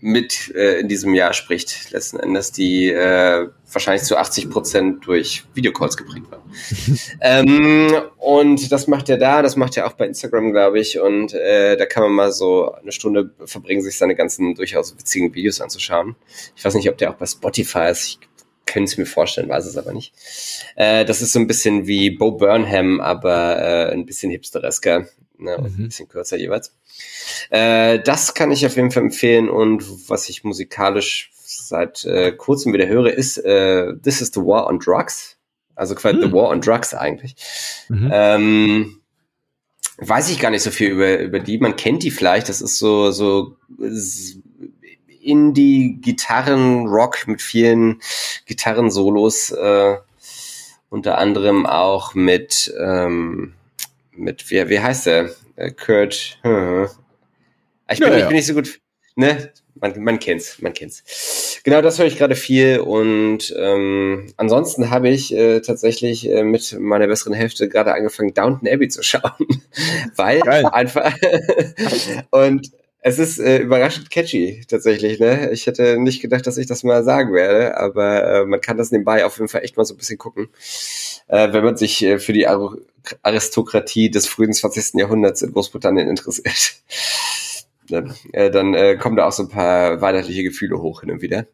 mit 0.00 0.54
äh, 0.54 0.78
in 0.80 0.88
diesem 0.88 1.14
Jahr 1.14 1.32
spricht, 1.32 1.90
letzten 1.90 2.20
Endes, 2.20 2.52
die 2.52 2.90
äh, 2.90 3.48
wahrscheinlich 3.72 4.04
zu 4.04 4.16
80 4.16 4.48
Prozent 4.48 5.06
durch 5.06 5.44
Videocalls 5.54 5.96
geprägt 5.96 6.26
war. 6.30 6.42
ähm, 7.20 7.92
und 8.16 8.70
das 8.70 8.86
macht 8.86 9.08
er 9.08 9.18
da, 9.18 9.42
das 9.42 9.56
macht 9.56 9.76
er 9.76 9.86
auch 9.86 9.92
bei 9.92 10.06
Instagram, 10.06 10.52
glaube 10.52 10.78
ich. 10.78 11.00
Und 11.00 11.34
äh, 11.34 11.76
da 11.76 11.86
kann 11.86 12.04
man 12.04 12.12
mal 12.12 12.32
so 12.32 12.72
eine 12.72 12.92
Stunde 12.92 13.30
verbringen, 13.44 13.82
sich 13.82 13.98
seine 13.98 14.14
ganzen 14.14 14.54
durchaus 14.54 14.96
witzigen 14.96 15.34
Videos 15.34 15.60
anzuschauen. 15.60 16.14
Ich 16.54 16.64
weiß 16.64 16.74
nicht, 16.74 16.88
ob 16.88 16.98
der 16.98 17.10
auch 17.10 17.16
bei 17.16 17.26
Spotify 17.26 17.90
ist. 17.90 18.06
Ich 18.06 18.18
könnte 18.66 18.90
es 18.90 18.98
mir 18.98 19.06
vorstellen, 19.06 19.48
weiß 19.48 19.66
es 19.66 19.76
aber 19.76 19.92
nicht. 19.92 20.12
Äh, 20.76 21.04
das 21.04 21.22
ist 21.22 21.32
so 21.32 21.40
ein 21.40 21.48
bisschen 21.48 21.86
wie 21.88 22.10
Bo 22.10 22.32
Burnham, 22.32 23.00
aber 23.00 23.58
äh, 23.58 23.92
ein 23.92 24.06
bisschen 24.06 24.30
hipsteresker 24.30 25.08
ne, 25.38 25.56
mhm. 25.58 25.64
ein 25.64 25.88
bisschen 25.88 26.08
kürzer 26.08 26.36
jeweils. 26.36 26.74
Äh, 27.50 28.00
das 28.00 28.34
kann 28.34 28.50
ich 28.50 28.64
auf 28.66 28.76
jeden 28.76 28.90
Fall 28.90 29.04
empfehlen 29.04 29.48
und 29.48 29.84
was 30.08 30.28
ich 30.28 30.44
musikalisch 30.44 31.30
seit 31.32 32.04
äh, 32.04 32.32
kurzem 32.32 32.72
wieder 32.72 32.86
höre, 32.86 33.12
ist 33.12 33.38
äh, 33.38 33.94
This 34.02 34.20
is 34.20 34.32
the 34.34 34.40
War 34.40 34.66
on 34.66 34.78
Drugs. 34.78 35.36
Also 35.74 35.94
quasi 35.94 36.16
mhm. 36.16 36.22
The 36.22 36.32
War 36.32 36.48
on 36.48 36.60
Drugs 36.60 36.94
eigentlich. 36.94 37.36
Mhm. 37.88 38.10
Ähm, 38.12 39.00
weiß 39.98 40.30
ich 40.30 40.40
gar 40.40 40.50
nicht 40.50 40.62
so 40.62 40.70
viel 40.70 40.90
über, 40.90 41.18
über 41.18 41.40
die. 41.40 41.58
Man 41.58 41.76
kennt 41.76 42.02
die 42.02 42.10
vielleicht. 42.10 42.48
Das 42.48 42.60
ist 42.60 42.78
so, 42.78 43.10
so 43.10 43.56
Indie-Gitarren-Rock 45.20 47.28
mit 47.28 47.42
vielen 47.42 48.00
Gitarrensolos, 48.46 49.50
äh, 49.50 49.96
unter 50.90 51.18
anderem 51.18 51.66
auch 51.66 52.14
mit, 52.14 52.72
ähm, 52.80 53.54
mit, 54.18 54.50
wie, 54.50 54.68
wie 54.68 54.80
heißt 54.80 55.06
der? 55.06 55.30
Äh, 55.56 55.70
Kurt. 55.70 56.38
Hm. 56.42 56.88
Ich 57.90 57.98
bin, 57.98 58.08
ja, 58.08 58.14
ja. 58.14 58.18
ich 58.20 58.26
bin 58.26 58.36
nicht 58.36 58.46
so 58.46 58.54
gut, 58.54 58.80
ne? 59.16 59.52
Man, 59.80 60.02
man 60.02 60.18
kennt's, 60.18 60.60
man 60.60 60.74
kennt's. 60.74 61.60
Genau, 61.64 61.80
das 61.80 61.98
höre 61.98 62.06
ich 62.06 62.18
gerade 62.18 62.34
viel 62.34 62.80
und 62.80 63.54
ähm, 63.56 64.32
ansonsten 64.36 64.90
habe 64.90 65.08
ich 65.08 65.34
äh, 65.34 65.60
tatsächlich 65.60 66.28
äh, 66.28 66.42
mit 66.42 66.76
meiner 66.80 67.06
besseren 67.06 67.32
Hälfte 67.32 67.68
gerade 67.68 67.94
angefangen, 67.94 68.34
Downton 68.34 68.68
Abbey 68.68 68.88
zu 68.88 69.02
schauen, 69.04 69.46
weil 70.16 70.40
Geil. 70.40 70.66
einfach 70.66 71.14
und 72.30 72.72
es 73.00 73.18
ist 73.18 73.38
äh, 73.38 73.58
überraschend 73.58 74.10
catchy 74.10 74.64
tatsächlich. 74.66 75.20
Ne? 75.20 75.50
Ich 75.52 75.66
hätte 75.66 75.98
nicht 75.98 76.20
gedacht, 76.20 76.46
dass 76.46 76.58
ich 76.58 76.66
das 76.66 76.82
mal 76.82 77.04
sagen 77.04 77.32
werde, 77.32 77.76
aber 77.76 78.24
äh, 78.24 78.44
man 78.44 78.60
kann 78.60 78.76
das 78.76 78.90
nebenbei 78.90 79.24
auf 79.24 79.36
jeden 79.38 79.48
Fall 79.48 79.62
echt 79.62 79.76
mal 79.76 79.84
so 79.84 79.94
ein 79.94 79.98
bisschen 79.98 80.18
gucken, 80.18 80.48
äh, 81.28 81.52
wenn 81.52 81.64
man 81.64 81.76
sich 81.76 82.02
äh, 82.02 82.18
für 82.18 82.32
die 82.32 82.46
Ar 82.46 82.76
Aristokratie 83.22 84.10
des 84.10 84.26
frühen 84.26 84.52
20. 84.52 84.94
Jahrhunderts 84.94 85.42
in 85.42 85.52
Großbritannien 85.52 86.08
interessiert. 86.08 86.74
dann, 87.88 88.14
äh, 88.32 88.50
dann 88.50 88.74
äh, 88.74 88.96
kommen 88.96 89.16
da 89.16 89.26
auch 89.26 89.32
so 89.32 89.44
ein 89.44 89.48
paar 89.48 90.00
weihnachtliche 90.00 90.42
Gefühle 90.42 90.80
hoch 90.80 91.00
hin 91.00 91.10
und 91.10 91.22
wieder. 91.22 91.46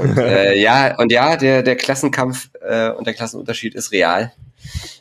Und, 0.00 0.18
äh, 0.18 0.56
ja, 0.58 0.96
und 0.98 1.10
ja, 1.12 1.36
der, 1.36 1.62
der 1.62 1.76
Klassenkampf 1.76 2.50
äh, 2.60 2.90
und 2.90 3.06
der 3.06 3.14
Klassenunterschied 3.14 3.74
ist 3.74 3.92
real. 3.92 4.32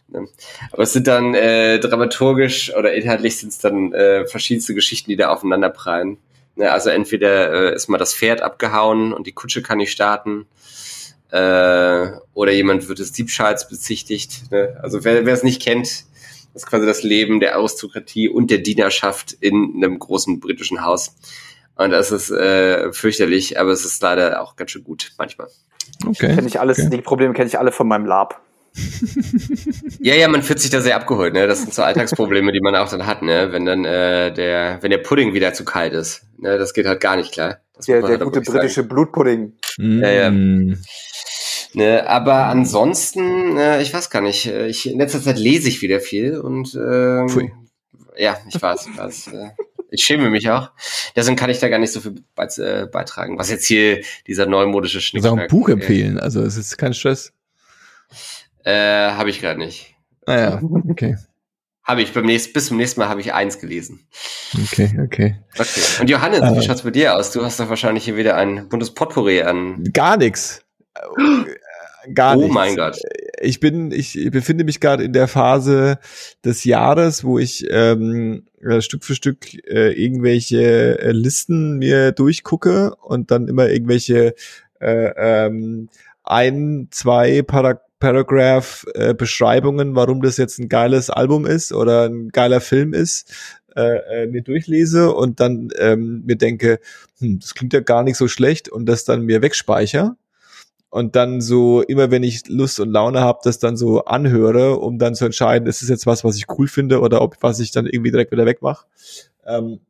Ne? 0.07 0.27
Aber 0.71 0.83
es 0.83 0.93
sind 0.93 1.07
dann 1.07 1.33
äh, 1.33 1.79
dramaturgisch 1.79 2.75
oder 2.75 2.93
inhaltlich 2.93 3.37
sind 3.37 3.49
es 3.49 3.59
dann 3.59 3.93
äh, 3.93 4.25
verschiedenste 4.25 4.73
Geschichten, 4.73 5.09
die 5.09 5.15
da 5.15 5.29
aufeinander 5.29 5.69
prallen. 5.69 6.17
Ne? 6.55 6.71
Also 6.71 6.89
entweder 6.89 7.71
äh, 7.71 7.75
ist 7.75 7.87
mal 7.87 7.97
das 7.97 8.13
Pferd 8.13 8.41
abgehauen 8.41 9.13
und 9.13 9.27
die 9.27 9.33
Kutsche 9.33 9.61
kann 9.61 9.77
nicht 9.77 9.91
starten, 9.91 10.47
äh, 11.31 12.11
oder 12.33 12.51
jemand 12.51 12.87
wird 12.87 12.99
des 12.99 13.11
Diebschahls 13.11 13.67
bezichtigt. 13.67 14.51
Ne? 14.51 14.77
Also 14.81 15.03
wer, 15.03 15.25
wer 15.25 15.33
es 15.33 15.43
nicht 15.43 15.61
kennt, 15.61 16.05
das 16.53 16.63
ist 16.63 16.69
quasi 16.69 16.85
das 16.85 17.03
Leben 17.03 17.39
der 17.39 17.55
Aristokratie 17.55 18.29
und 18.29 18.49
der 18.49 18.59
Dienerschaft 18.59 19.33
in 19.33 19.73
einem 19.75 19.99
großen 19.99 20.39
britischen 20.39 20.83
Haus. 20.83 21.15
Und 21.75 21.91
das 21.91 22.11
ist 22.11 22.31
äh, 22.31 22.93
fürchterlich, 22.93 23.59
aber 23.59 23.71
es 23.71 23.83
ist 23.83 24.01
leider 24.01 24.41
auch 24.41 24.55
ganz 24.55 24.71
schön 24.71 24.83
gut 24.83 25.11
manchmal. 25.17 25.49
Okay. 26.05 26.33
Kenn 26.33 26.47
ich 26.47 26.59
alles, 26.59 26.79
okay. 26.79 26.89
die 26.89 27.01
Probleme 27.01 27.33
kenne 27.33 27.47
ich 27.47 27.59
alle 27.59 27.71
von 27.71 27.87
meinem 27.87 28.05
Lab. 28.05 28.41
ja, 29.99 30.15
ja, 30.15 30.27
man 30.27 30.43
fühlt 30.43 30.59
sich 30.59 30.69
da 30.69 30.81
sehr 30.81 30.95
abgeholt, 30.95 31.33
ne? 31.33 31.47
Das 31.47 31.61
sind 31.61 31.73
so 31.73 31.81
Alltagsprobleme, 31.81 32.51
die 32.51 32.59
man 32.59 32.75
auch 32.75 32.89
dann 32.89 33.05
hat, 33.05 33.21
ne? 33.21 33.51
Wenn 33.51 33.65
dann 33.65 33.85
äh, 33.85 34.33
der, 34.33 34.79
wenn 34.81 34.91
der 34.91 34.97
Pudding 34.97 35.33
wieder 35.33 35.53
zu 35.53 35.63
kalt 35.63 35.93
ist. 35.93 36.23
Ne? 36.37 36.57
Das 36.57 36.73
geht 36.73 36.85
halt 36.85 36.99
gar 36.99 37.15
nicht 37.15 37.31
klar. 37.31 37.59
Das 37.75 37.87
ja, 37.87 38.01
der 38.01 38.09
halt 38.09 38.21
gute 38.21 38.41
britische 38.41 38.75
sagen. 38.75 38.89
Blutpudding. 38.89 39.53
Mm. 39.77 40.03
Ja, 40.03 40.09
ja. 40.09 40.31
Ne, 41.75 42.07
aber 42.07 42.45
ansonsten, 42.45 43.57
äh, 43.57 43.81
ich 43.81 43.93
weiß 43.93 44.09
gar 44.09 44.21
nicht, 44.21 44.45
äh, 44.45 44.67
ich, 44.67 44.89
in 44.89 44.97
letzter 44.97 45.21
Zeit 45.21 45.37
lese 45.37 45.67
ich 45.67 45.81
wieder 45.81 45.99
viel 45.99 46.39
und 46.39 46.73
ähm, 46.75 47.51
ja, 48.17 48.37
ich 48.47 48.61
weiß, 48.61 48.87
ich 48.87 48.97
weiß. 48.97 49.27
Äh, 49.27 49.49
ich 49.91 50.03
schäme 50.03 50.29
mich 50.29 50.49
auch. 50.49 50.71
Deswegen 51.15 51.35
kann 51.35 51.49
ich 51.49 51.59
da 51.59 51.69
gar 51.69 51.79
nicht 51.79 51.91
so 51.91 52.01
viel 52.01 52.15
be 52.35 52.43
äh, 52.57 52.85
beitragen. 52.85 53.37
Was 53.37 53.49
jetzt 53.49 53.65
hier 53.65 54.01
dieser 54.27 54.45
neumodische 54.45 55.01
Schnick. 55.01 55.23
Du 55.23 55.29
auch 55.29 55.37
ein 55.37 55.47
Buch 55.47 55.69
empfehlen, 55.69 56.19
also 56.19 56.41
es 56.41 56.57
ist 56.57 56.77
kein 56.77 56.93
Stress. 56.93 57.33
Äh, 58.63 59.11
habe 59.11 59.29
ich 59.29 59.41
gerade 59.41 59.59
nicht. 59.59 59.95
Ah 60.25 60.37
ja, 60.37 60.61
okay. 60.89 61.17
Habe 61.83 62.01
ich 62.01 62.13
beim 62.13 62.25
nächsten, 62.25 62.53
bis 62.53 62.67
zum 62.67 62.77
nächsten 62.77 62.99
Mal 62.99 63.09
habe 63.09 63.21
ich 63.21 63.33
eins 63.33 63.59
gelesen. 63.59 64.07
Okay, 64.63 64.97
okay. 65.03 65.39
Okay. 65.57 65.81
Und 65.99 66.09
Johannes, 66.09 66.41
äh, 66.41 66.55
wie 66.55 66.65
schaut's 66.65 66.81
bei 66.81 66.89
dir 66.91 67.15
aus? 67.15 67.31
Du 67.31 67.43
hast 67.43 67.59
doch 67.59 67.69
wahrscheinlich 67.69 68.05
hier 68.05 68.17
wieder 68.17 68.35
ein 68.37 68.69
buntes 68.69 68.93
Potpourri 68.93 69.43
an. 69.43 69.83
Gar 69.93 70.17
nichts. 70.17 70.61
Gar 72.13 72.37
oh 72.37 72.41
nichts. 72.41 72.53
mein 72.53 72.75
Gott. 72.75 72.99
Ich 73.41 73.59
bin, 73.59 73.91
ich 73.91 74.29
befinde 74.31 74.63
mich 74.63 74.79
gerade 74.79 75.03
in 75.03 75.13
der 75.13 75.27
Phase 75.27 75.99
des 76.43 76.63
Jahres, 76.63 77.23
wo 77.23 77.39
ich 77.39 77.65
ähm, 77.69 78.45
äh, 78.61 78.81
Stück 78.81 79.03
für 79.03 79.15
Stück 79.15 79.53
äh, 79.67 79.91
irgendwelche 79.91 80.99
äh, 80.99 81.11
Listen 81.11 81.77
mir 81.77 82.11
durchgucke 82.11 82.95
und 82.95 83.31
dann 83.31 83.47
immer 83.47 83.69
irgendwelche 83.69 84.35
äh, 84.79 85.45
ähm, 85.45 85.89
ein, 86.23 86.87
zwei 86.91 87.41
Parag 87.41 87.81
Paragraph 87.97 88.85
äh, 88.93 89.13
Beschreibungen, 89.13 89.95
warum 89.95 90.21
das 90.21 90.37
jetzt 90.37 90.59
ein 90.59 90.67
geiles 90.67 91.09
Album 91.09 91.45
ist 91.45 91.71
oder 91.71 92.03
ein 92.03 92.29
geiler 92.29 92.59
Film 92.59 92.93
ist, 92.93 93.33
äh, 93.75 94.23
äh, 94.23 94.27
mir 94.27 94.41
durchlese 94.41 95.13
und 95.13 95.39
dann 95.39 95.69
ähm, 95.79 96.23
mir 96.25 96.35
denke, 96.35 96.79
hm, 97.19 97.39
das 97.39 97.55
klingt 97.55 97.73
ja 97.73 97.79
gar 97.79 98.03
nicht 98.03 98.17
so 98.17 98.27
schlecht 98.27 98.69
und 98.69 98.85
das 98.85 99.05
dann 99.05 99.23
mir 99.23 99.41
wegspeichere 99.41 100.17
und 100.95 101.17
dann 101.17 101.41
so 101.41 101.81
immer 101.81 102.09
wenn 102.09 102.23
ich 102.23 102.47
Lust 102.47 102.79
und 102.79 102.89
Laune 102.89 103.19
habe, 103.19 103.39
das 103.43 103.59
dann 103.59 103.75
so 103.75 104.05
anhöre, 104.05 104.77
um 104.77 104.97
dann 104.97 105.13
zu 105.13 105.25
entscheiden, 105.25 105.67
ist 105.67 105.81
es 105.81 105.89
jetzt 105.89 106.05
was, 106.05 106.23
was 106.23 106.37
ich 106.37 106.45
cool 106.57 106.69
finde 106.69 107.01
oder 107.01 107.21
ob 107.21 107.35
was 107.41 107.59
ich 107.59 107.71
dann 107.71 107.85
irgendwie 107.85 108.11
direkt 108.11 108.31
wieder 108.31 108.45
wegmache. 108.45 108.85
Ähm, 109.45 109.81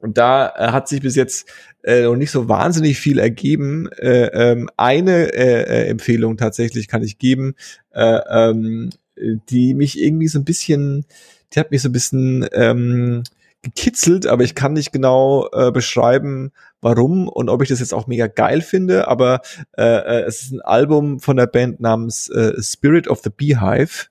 und 0.00 0.18
da 0.18 0.48
äh, 0.50 0.70
hat 0.70 0.86
sich 0.86 1.00
bis 1.00 1.16
jetzt 1.16 1.48
äh, 1.82 2.02
noch 2.02 2.16
nicht 2.16 2.30
so 2.30 2.46
wahnsinnig 2.46 2.98
viel 2.98 3.18
ergeben. 3.18 3.88
Äh, 3.92 4.26
ähm, 4.34 4.68
eine 4.76 5.32
äh, 5.32 5.62
äh, 5.62 5.86
Empfehlung 5.86 6.36
tatsächlich 6.36 6.88
kann 6.88 7.02
ich 7.02 7.16
geben, 7.16 7.54
äh, 7.92 8.20
ähm, 8.28 8.90
die 9.48 9.72
mich 9.72 9.98
irgendwie 9.98 10.28
so 10.28 10.38
ein 10.38 10.44
bisschen, 10.44 11.06
die 11.54 11.60
hat 11.60 11.70
mich 11.70 11.80
so 11.80 11.88
ein 11.88 11.92
bisschen 11.92 12.46
ähm, 12.52 13.22
gekitzelt, 13.64 14.26
aber 14.26 14.44
ich 14.44 14.54
kann 14.54 14.74
nicht 14.74 14.92
genau 14.92 15.48
äh, 15.52 15.72
beschreiben, 15.72 16.52
warum 16.80 17.28
und 17.28 17.48
ob 17.48 17.62
ich 17.62 17.68
das 17.68 17.80
jetzt 17.80 17.94
auch 17.94 18.06
mega 18.06 18.28
geil 18.28 18.60
finde. 18.60 19.08
Aber 19.08 19.40
äh, 19.76 19.82
äh, 19.82 20.22
es 20.22 20.42
ist 20.42 20.52
ein 20.52 20.60
Album 20.60 21.18
von 21.18 21.36
der 21.36 21.46
Band 21.46 21.80
namens 21.80 22.28
äh, 22.28 22.52
Spirit 22.62 23.08
of 23.08 23.22
the 23.24 23.30
Beehive. 23.30 24.06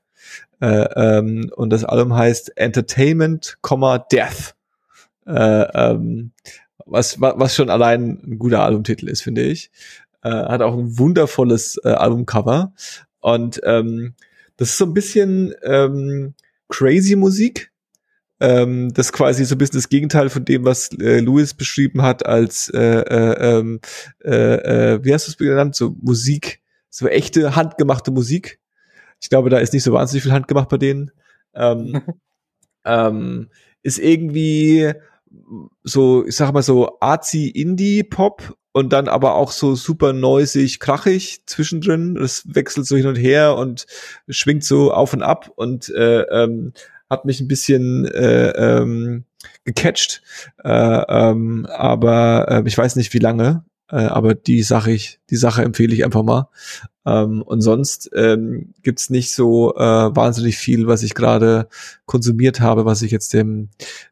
Äh, 0.59 0.87
ähm, 0.95 1.51
und 1.55 1.69
das 1.69 1.85
Album 1.85 2.15
heißt 2.15 2.57
Entertainment, 2.57 3.57
Death. 4.11 4.55
Äh, 5.25 5.31
ähm, 5.33 6.31
was, 6.85 7.21
was 7.21 7.55
schon 7.55 7.69
allein 7.69 8.19
ein 8.25 8.39
guter 8.39 8.63
Albumtitel 8.63 9.07
ist, 9.07 9.21
finde 9.21 9.43
ich. 9.43 9.71
Äh, 10.21 10.29
hat 10.29 10.61
auch 10.61 10.73
ein 10.77 10.97
wundervolles 10.97 11.79
äh, 11.83 11.89
Albumcover. 11.89 12.73
Und 13.19 13.61
ähm, 13.63 14.15
das 14.57 14.69
ist 14.69 14.77
so 14.77 14.85
ein 14.85 14.93
bisschen 14.93 15.53
ähm, 15.63 16.33
crazy 16.69 17.15
Musik. 17.15 17.72
Ähm, 18.43 18.93
das 18.93 19.07
ist 19.07 19.13
quasi 19.13 19.45
so 19.45 19.55
ein 19.55 19.57
bisschen 19.57 19.77
das 19.77 19.87
Gegenteil 19.87 20.29
von 20.29 20.43
dem, 20.43 20.65
was 20.65 20.91
äh, 20.99 21.21
Louis 21.21 21.53
beschrieben 21.53 22.01
hat 22.01 22.25
als 22.25 22.67
äh, 22.67 22.99
äh, 22.99 23.57
ähm, 23.57 23.79
äh, 24.21 24.95
äh, 24.95 24.99
wie 25.01 25.13
hast 25.13 25.27
du 25.27 25.31
es 25.31 25.37
genannt? 25.37 25.75
So 25.75 25.95
Musik, 26.01 26.61
so 26.89 27.07
echte 27.07 27.55
handgemachte 27.55 28.11
Musik. 28.11 28.59
Ich 29.21 29.29
glaube, 29.29 29.49
da 29.49 29.59
ist 29.59 29.71
nicht 29.71 29.83
so 29.83 29.93
wahnsinnig 29.93 30.23
viel 30.23 30.33
handgemacht 30.33 30.67
bei 30.67 30.77
denen. 30.77 31.11
Ähm, 31.53 32.01
ähm, 32.85 33.47
ist 33.81 33.97
irgendwie 33.97 34.91
so, 35.85 36.25
ich 36.25 36.35
sag 36.35 36.51
mal 36.51 36.63
so 36.63 36.97
artsy 36.99 37.47
Indie-Pop 37.47 38.57
und 38.73 38.91
dann 38.91 39.07
aber 39.07 39.35
auch 39.35 39.51
so 39.51 39.75
super 39.75 40.11
noisig, 40.11 40.81
krachig 40.81 41.43
zwischendrin. 41.45 42.15
Das 42.15 42.43
wechselt 42.53 42.87
so 42.87 42.97
hin 42.97 43.07
und 43.07 43.15
her 43.15 43.55
und 43.55 43.85
schwingt 44.27 44.65
so 44.65 44.91
auf 44.91 45.13
und 45.13 45.21
ab 45.21 45.49
und 45.55 45.87
äh, 45.95 46.23
ähm, 46.23 46.73
hat 47.09 47.25
mich 47.25 47.39
ein 47.39 47.47
bisschen 47.47 48.05
äh, 48.05 48.49
ähm, 48.49 49.25
gecatcht. 49.63 50.21
Äh, 50.63 50.69
ähm, 50.69 51.65
aber 51.69 52.47
äh, 52.49 52.63
ich 52.65 52.77
weiß 52.77 52.95
nicht 52.95 53.13
wie 53.13 53.19
lange. 53.19 53.65
Äh, 53.89 54.05
aber 54.05 54.33
die 54.33 54.63
Sache 54.63 54.91
ich, 54.91 55.19
die 55.29 55.35
Sache 55.35 55.63
empfehle 55.63 55.93
ich 55.93 56.03
einfach 56.03 56.23
mal. 56.23 56.49
Ähm, 57.05 57.41
und 57.41 57.61
sonst 57.61 58.09
ähm, 58.15 58.73
gibt's 58.81 59.09
nicht 59.09 59.33
so 59.33 59.75
äh, 59.75 59.79
wahnsinnig 60.15 60.57
viel, 60.57 60.87
was 60.87 61.03
ich 61.03 61.13
gerade 61.13 61.67
konsumiert 62.05 62.59
habe, 62.61 62.85
was 62.85 63.01
ich 63.01 63.11
jetzt 63.11 63.33
dem 63.33 63.69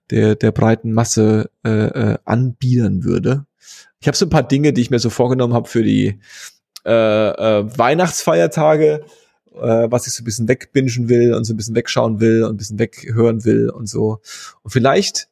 der 0.09 0.35
der 0.35 0.51
breiten 0.51 0.91
Masse 0.93 1.49
äh, 1.65 1.69
äh, 1.69 2.17
anbieten 2.25 3.03
würde. 3.03 3.45
Ich 4.01 4.07
habe 4.07 4.17
so 4.17 4.25
ein 4.25 4.29
paar 4.29 4.43
Dinge, 4.43 4.73
die 4.73 4.81
ich 4.81 4.91
mir 4.91 4.99
so 4.99 5.09
vorgenommen 5.09 5.53
habe 5.53 5.69
für 5.69 5.83
die 5.83 6.19
äh, 6.85 6.89
äh, 6.89 7.77
Weihnachtsfeiertage, 7.77 9.05
äh, 9.55 9.87
was 9.89 10.07
ich 10.07 10.13
so 10.13 10.21
ein 10.21 10.25
bisschen 10.25 10.47
wegbingen 10.47 11.09
will 11.09 11.33
und 11.33 11.45
so 11.45 11.53
ein 11.53 11.57
bisschen 11.57 11.75
wegschauen 11.75 12.19
will 12.19 12.43
und 12.43 12.53
ein 12.53 12.57
bisschen 12.57 12.79
weghören 12.79 13.43
will 13.45 13.69
und 13.69 13.87
so. 13.87 14.21
Und 14.63 14.71
vielleicht 14.71 15.29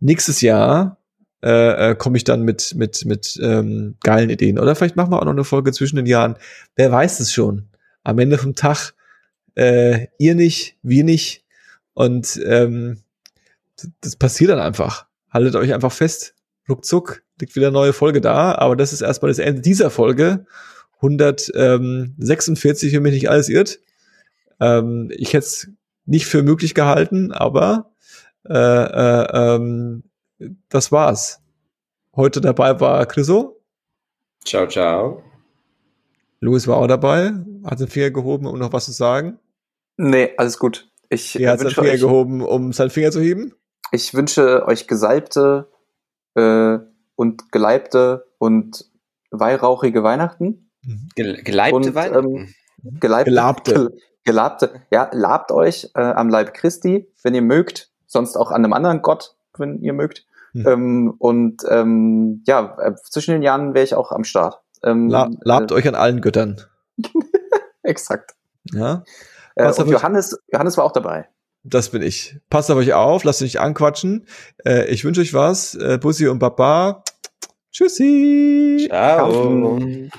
nächstes 0.00 0.40
Jahr 0.40 0.98
äh, 1.42 1.90
äh, 1.90 1.94
komme 1.94 2.16
ich 2.16 2.24
dann 2.24 2.42
mit 2.42 2.74
mit 2.74 3.04
mit 3.04 3.38
ähm, 3.42 3.96
geilen 4.02 4.30
Ideen. 4.30 4.58
Oder 4.58 4.74
vielleicht 4.74 4.96
machen 4.96 5.12
wir 5.12 5.20
auch 5.20 5.24
noch 5.24 5.32
eine 5.32 5.44
Folge 5.44 5.72
zwischen 5.72 5.96
den 5.96 6.06
Jahren. 6.06 6.36
Wer 6.76 6.90
weiß 6.90 7.20
es 7.20 7.32
schon? 7.32 7.68
Am 8.04 8.18
Ende 8.18 8.38
vom 8.38 8.54
Tag 8.54 8.94
äh, 9.54 10.06
ihr 10.18 10.34
nicht, 10.34 10.76
wir 10.82 11.04
nicht 11.04 11.44
und 11.94 12.40
ähm, 12.44 13.02
das 14.00 14.16
passiert 14.16 14.50
dann 14.50 14.60
einfach. 14.60 15.06
Haltet 15.30 15.56
euch 15.56 15.74
einfach 15.74 15.92
fest. 15.92 16.34
Ruckzuck 16.68 17.22
liegt 17.40 17.56
wieder 17.56 17.68
eine 17.68 17.74
neue 17.74 17.92
Folge 17.92 18.20
da. 18.20 18.54
Aber 18.54 18.76
das 18.76 18.92
ist 18.92 19.00
erstmal 19.00 19.30
das 19.30 19.38
Ende 19.38 19.60
dieser 19.60 19.90
Folge. 19.90 20.46
146, 21.00 22.92
wenn 22.92 23.02
mich 23.02 23.14
nicht 23.14 23.30
alles 23.30 23.48
irrt. 23.48 23.80
Ähm, 24.60 25.10
ich 25.14 25.32
hätte 25.32 25.46
es 25.46 25.68
nicht 26.06 26.26
für 26.26 26.42
möglich 26.42 26.74
gehalten, 26.74 27.32
aber 27.32 27.90
äh, 28.48 28.54
äh, 28.54 29.54
ähm, 29.54 30.04
das 30.68 30.90
war's. 30.92 31.40
Heute 32.14 32.40
dabei 32.40 32.80
war 32.80 33.06
Chriso. 33.06 33.60
Ciao, 34.44 34.66
ciao. 34.66 35.22
Louis 36.40 36.66
war 36.66 36.76
auch 36.76 36.86
dabei, 36.86 37.32
hat 37.64 37.80
den 37.80 37.88
Finger 37.88 38.10
gehoben, 38.10 38.46
um 38.46 38.58
noch 38.58 38.72
was 38.72 38.86
zu 38.86 38.92
sagen. 38.92 39.38
Nee, 39.96 40.30
alles 40.36 40.58
gut. 40.58 40.88
Ich 41.10 41.38
Er 41.38 41.52
hat 41.52 41.60
seinen 41.60 41.70
Finger 41.72 41.90
euch, 41.90 42.00
gehoben, 42.00 42.42
um 42.42 42.72
seinen 42.72 42.90
Finger 42.90 43.10
zu 43.10 43.20
heben. 43.20 43.54
ich 43.92 44.14
wünsche 44.14 44.66
euch 44.66 44.86
gesalbte 44.86 45.68
äh, 46.34 46.78
und 47.16 47.50
geleibte 47.50 48.26
und 48.38 48.88
weihrauchige 49.30 50.02
Weihnachten. 50.02 50.67
Gel 51.14 51.42
geleibte 51.42 51.76
Und, 51.76 51.94
Weihnachten. 51.94 52.54
Geleibte, 53.00 53.30
Gelabte. 53.30 53.72
gel- 53.74 53.92
gelabte. 54.24 54.82
Ja, 54.90 55.08
labt 55.12 55.52
euch 55.52 55.90
äh, 55.94 56.00
am 56.00 56.28
Leib 56.28 56.54
Christi, 56.54 57.08
wenn 57.22 57.34
ihr 57.34 57.42
mögt. 57.42 57.90
Sonst 58.06 58.36
auch 58.36 58.50
an 58.50 58.64
einem 58.64 58.72
anderen 58.72 59.02
Gott, 59.02 59.36
wenn 59.58 59.80
ihr 59.82 59.92
mögt. 59.92 60.26
Hm. 60.52 60.66
Ähm, 60.66 61.14
und 61.18 61.62
ähm, 61.68 62.42
ja, 62.46 62.76
äh, 62.80 62.94
zwischen 63.04 63.32
den 63.32 63.42
Jahren 63.42 63.74
wäre 63.74 63.84
ich 63.84 63.94
auch 63.94 64.12
am 64.12 64.24
Start. 64.24 64.60
Ähm, 64.82 65.08
La 65.08 65.28
labt 65.42 65.72
euch 65.72 65.86
an 65.88 65.94
allen 65.94 66.20
Göttern. 66.22 66.60
Äh, 67.02 67.08
exakt. 67.82 68.34
Ja, 68.72 69.04
Äh, 69.56 69.72
und 69.72 69.88
Johannes, 69.88 70.38
Johannes 70.52 70.76
war 70.78 70.84
auch 70.84 70.92
dabei. 70.92 71.28
das 71.64 71.90
bin 71.90 72.00
ich. 72.02 72.38
Passt 72.48 72.70
auf 72.70 72.76
euch 72.78 72.92
auf, 72.94 73.24
lasst 73.24 73.40
euch 73.42 73.46
nicht 73.54 73.60
anquatschen. 73.60 74.26
Äh, 74.64 74.86
ich 74.86 75.04
wünsche 75.04 75.20
euch 75.20 75.34
was. 75.34 75.74
Äh, 75.74 75.98
Bussi 76.00 76.28
und 76.28 76.38
Baba. 76.38 77.02
Tschüssi. 77.72 78.86
Ciao. 78.88 79.26
Kaufen. 79.32 80.10